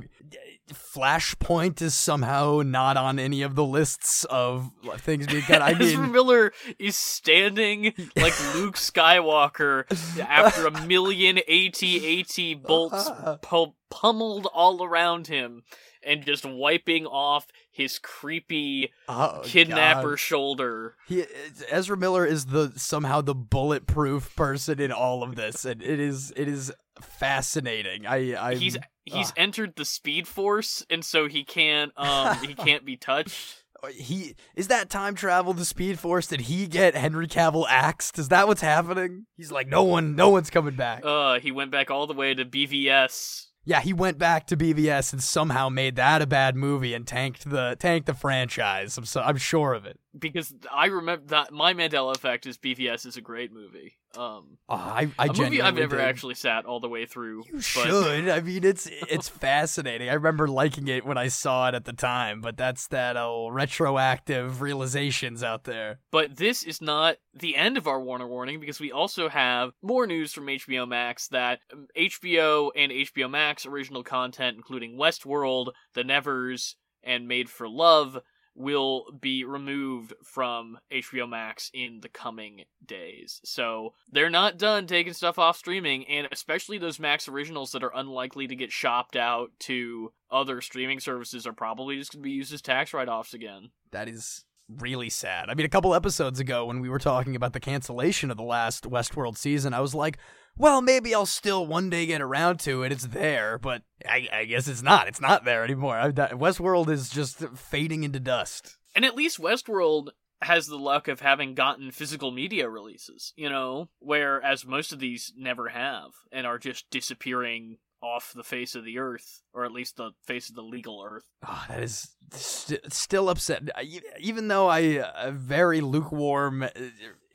Flashpoint 0.74 1.82
is 1.82 1.96
somehow 1.96 2.62
not 2.66 2.98
on 2.98 3.20
any 3.20 3.42
of 3.42 3.56
the 3.56 3.64
lists 3.64 4.26
of 4.26 4.72
things 4.98 5.28
being 5.28 5.44
cut. 5.44 5.62
I 5.62 5.74
mean, 5.80 6.12
Miller 6.12 6.52
is 6.80 6.98
standing 6.98 7.94
like 8.16 8.34
Luke 8.56 8.76
Skywalker 8.76 9.86
after 10.20 10.68
a 10.68 10.86
million 10.86 11.38
AT-AT 11.38 12.64
bolts 12.64 13.10
pu- 13.42 13.74
pummeled 13.90 14.48
all 14.48 14.84
around 14.84 15.28
him 15.28 15.64
and 16.04 16.26
just 16.26 16.46
wiping 16.46 17.06
off 17.06 17.48
his 17.78 18.00
creepy 18.00 18.92
oh, 19.08 19.42
kidnapper 19.44 20.10
God. 20.12 20.20
shoulder. 20.20 20.96
He, 21.08 21.26
Ezra 21.70 21.96
Miller 21.96 22.26
is 22.26 22.48
the 22.48 22.74
somehow 22.76 23.22
the 23.22 23.36
bulletproof 23.36 24.36
person 24.36 24.82
in 24.82 24.92
all 24.92 25.22
of 25.22 25.36
this, 25.36 25.64
and 25.64 25.84
it 25.84 26.00
is 26.00 26.34
it 26.36 26.48
is 26.48 26.74
fascinating. 27.00 28.08
I 28.08 28.36
I 28.36 28.56
He's 28.56 28.78
he's 29.06 29.30
ah. 29.30 29.34
entered 29.38 29.76
the 29.76 29.86
Speed 29.86 30.28
Force, 30.28 30.84
and 30.90 31.06
so 31.06 31.28
he 31.28 31.44
can't 31.44 31.92
um 31.96 32.36
he 32.38 32.54
can't 32.56 32.84
be 32.84 32.98
touched. 32.98 33.64
he 33.94 34.36
is 34.56 34.70
that 34.70 34.90
time 34.90 35.14
travel 35.14 35.54
the 35.54 35.64
Speed 35.64 36.00
Force. 36.00 36.26
Did 36.26 36.42
he 36.42 36.66
get 36.66 36.96
Henry 36.96 37.28
Cavill 37.28 37.68
axed? 37.70 38.18
Is 38.18 38.30
that 38.30 38.48
what's 38.48 38.62
happening? 38.62 39.28
He's 39.36 39.52
like 39.52 39.68
no 39.68 39.84
one, 39.84 40.16
no 40.16 40.30
one's 40.30 40.50
coming 40.50 40.76
back. 40.76 41.06
Uh, 41.06 41.40
he 41.40 41.52
went 41.52 41.70
back 41.70 41.92
all 41.92 42.08
the 42.08 42.14
way 42.16 42.34
to 42.34 42.44
BVS. 42.44 43.47
Yeah, 43.68 43.82
he 43.82 43.92
went 43.92 44.18
back 44.18 44.48
to 44.48 44.56
BVS 44.56 45.12
and 45.12 45.22
somehow 45.22 45.68
made 45.68 45.98
that 45.98 46.22
a 46.22 46.26
bad 46.26 46.56
movie 46.56 46.94
and 46.94 47.06
tanked 47.06 47.50
the 47.50 47.76
tanked 47.78 48.06
the 48.06 48.14
franchise. 48.14 48.98
I'm 48.98 49.04
so 49.04 49.20
I'm 49.20 49.36
sure 49.36 49.74
of 49.74 49.86
it. 49.86 50.00
because 50.18 50.56
I 50.74 50.86
remember 50.86 51.26
that 51.28 51.52
my 51.52 51.74
Mandela 51.74 52.16
effect 52.16 52.46
is 52.46 52.58
BVS 52.58 53.06
is 53.06 53.18
a 53.18 53.22
great 53.22 53.52
movie. 53.52 53.98
Um, 54.16 54.58
Oh, 54.70 54.76
I 54.76 55.10
I 55.18 55.28
a 55.28 55.34
movie 55.34 55.62
I've 55.62 55.76
never 55.76 55.96
did. 55.96 56.06
actually 56.06 56.36
sat 56.36 56.66
all 56.66 56.80
the 56.82 56.90
way 56.90 57.06
through. 57.06 57.44
You 57.46 57.54
but, 57.54 57.64
should. 57.64 58.30
I 58.30 58.42
mean, 58.42 58.64
it's 58.66 58.86
it's 59.10 59.30
fascinating. 59.30 60.10
I 60.10 60.14
remember 60.14 60.48
liking 60.48 60.88
it 60.88 61.06
when 61.06 61.18
I 61.18 61.30
saw 61.30 61.70
it 61.70 61.76
at 61.76 61.86
the 61.86 61.94
time, 61.94 62.42
but 62.42 62.58
that's 62.58 62.88
that 62.88 63.16
old 63.16 63.54
retroactive 63.54 64.62
realizations 64.62 65.42
out 65.44 65.64
there. 65.64 66.00
But 66.12 66.36
this 66.36 66.64
is 66.64 66.82
not 66.82 67.18
the 67.34 67.56
end 67.56 67.78
of 67.78 67.88
our 67.88 68.02
Warner 68.02 68.28
warning 68.28 68.60
because 68.60 68.80
we 68.80 68.92
also 68.92 69.30
have 69.30 69.72
more 69.82 70.06
news 70.06 70.34
from 70.34 70.48
HBO 70.48 70.88
Max 70.88 71.28
that 71.30 71.60
um, 71.72 71.88
HBO 71.98 72.72
and 72.76 72.92
HBO 72.92 73.30
Max 73.30 73.66
original 73.66 74.04
content, 74.04 74.58
including 74.58 74.98
Westworld, 74.98 75.72
The 75.94 76.04
Nevers, 76.04 76.76
and 77.04 77.28
Made 77.28 77.50
for 77.50 77.70
Love, 77.70 78.20
will 78.58 79.06
be 79.22 79.44
removed 79.44 80.14
from 80.24 80.80
HBO 80.92 81.30
Max 81.30 81.70
in 81.74 82.00
the 82.02 82.10
coming 82.10 82.64
days. 82.84 83.40
So 83.46 83.94
they're 84.12 84.32
not 84.32 84.58
done 84.58 84.88
taking 84.88 85.14
stuff 85.14 85.38
off 85.38 85.58
streaming, 85.58 86.06
and 86.08 86.28
especially 86.32 86.80
those 86.80 87.00
Max 87.00 87.28
originals 87.28 87.72
that 87.72 87.84
are 87.84 87.92
unlikely 87.94 88.48
to 88.48 88.56
get 88.56 88.72
shopped 88.72 89.16
out 89.16 89.52
to 89.60 90.12
other 90.32 90.60
streaming 90.62 91.00
services 91.00 91.46
are 91.46 91.54
probably 91.54 91.98
just 91.98 92.12
going 92.12 92.24
to 92.24 92.28
be 92.28 92.32
used 92.32 92.52
as 92.52 92.62
tax 92.62 92.94
write 92.94 93.08
offs 93.08 93.34
again. 93.34 93.70
That 93.92 94.10
is 94.10 94.44
really 94.68 95.10
sad. 95.10 95.50
I 95.50 95.54
mean, 95.54 95.66
a 95.66 95.70
couple 95.70 95.94
episodes 95.94 96.40
ago 96.40 96.66
when 96.66 96.82
we 96.82 96.90
were 96.90 97.00
talking 97.00 97.36
about 97.36 97.54
the 97.54 97.60
cancellation 97.60 98.32
of 98.32 98.38
the 98.38 98.44
last 98.44 98.90
Westworld 98.90 99.38
season, 99.38 99.74
I 99.74 99.82
was 99.82 99.96
like, 99.96 100.18
well, 100.58 100.82
maybe 100.82 101.14
I'll 101.14 101.26
still 101.26 101.66
one 101.66 101.90
day 101.90 102.06
get 102.06 102.22
around 102.22 102.60
to 102.62 102.84
it. 102.84 102.92
It's 102.92 103.08
there, 103.08 103.58
but 103.58 103.84
I, 104.08 104.28
I 104.32 104.46
guess 104.46 104.68
it's 104.68 104.82
not. 104.84 105.08
It's 105.08 105.22
not 105.22 105.46
there 105.46 105.64
anymore. 105.64 105.98
I, 105.98 106.12
that, 106.12 106.32
Westworld 106.34 106.90
is 106.90 107.10
just 107.10 107.40
fading 107.56 108.04
into 108.04 108.20
dust. 108.20 108.78
And 108.96 109.06
at 109.06 109.16
least 109.16 109.40
Westworld 109.40 110.10
has 110.42 110.68
the 110.68 110.78
luck 110.78 111.08
of 111.08 111.22
having 111.22 111.56
gotten 111.56 111.92
physical 111.92 112.32
media 112.32 112.70
releases, 112.70 113.34
you 113.36 113.50
know, 113.50 113.90
whereas 114.00 114.66
most 114.66 114.92
of 114.94 115.00
these 115.00 115.34
never 115.36 115.70
have 115.70 116.12
and 116.32 116.46
are 116.46 116.60
just 116.60 116.90
disappearing 116.92 117.78
off 118.04 118.32
the 118.36 118.44
face 118.44 118.76
of 118.76 118.86
the 118.86 119.00
earth, 119.00 119.42
or 119.54 119.66
at 119.66 119.72
least 119.72 119.98
the 119.98 120.12
face 120.24 120.50
of 120.50 120.56
the 120.56 120.62
legal 120.62 121.04
earth. 121.04 121.26
Oh, 121.48 121.66
that 121.68 121.82
is 121.82 122.10
st- 122.32 122.94
still 122.94 123.28
upset. 123.30 123.64
I- 123.76 124.02
Even 124.20 124.48
though 124.48 124.68
I 124.68 125.00
uh, 125.00 125.32
very 125.32 125.82
lukewarm 125.82 126.62
uh, 126.62 126.70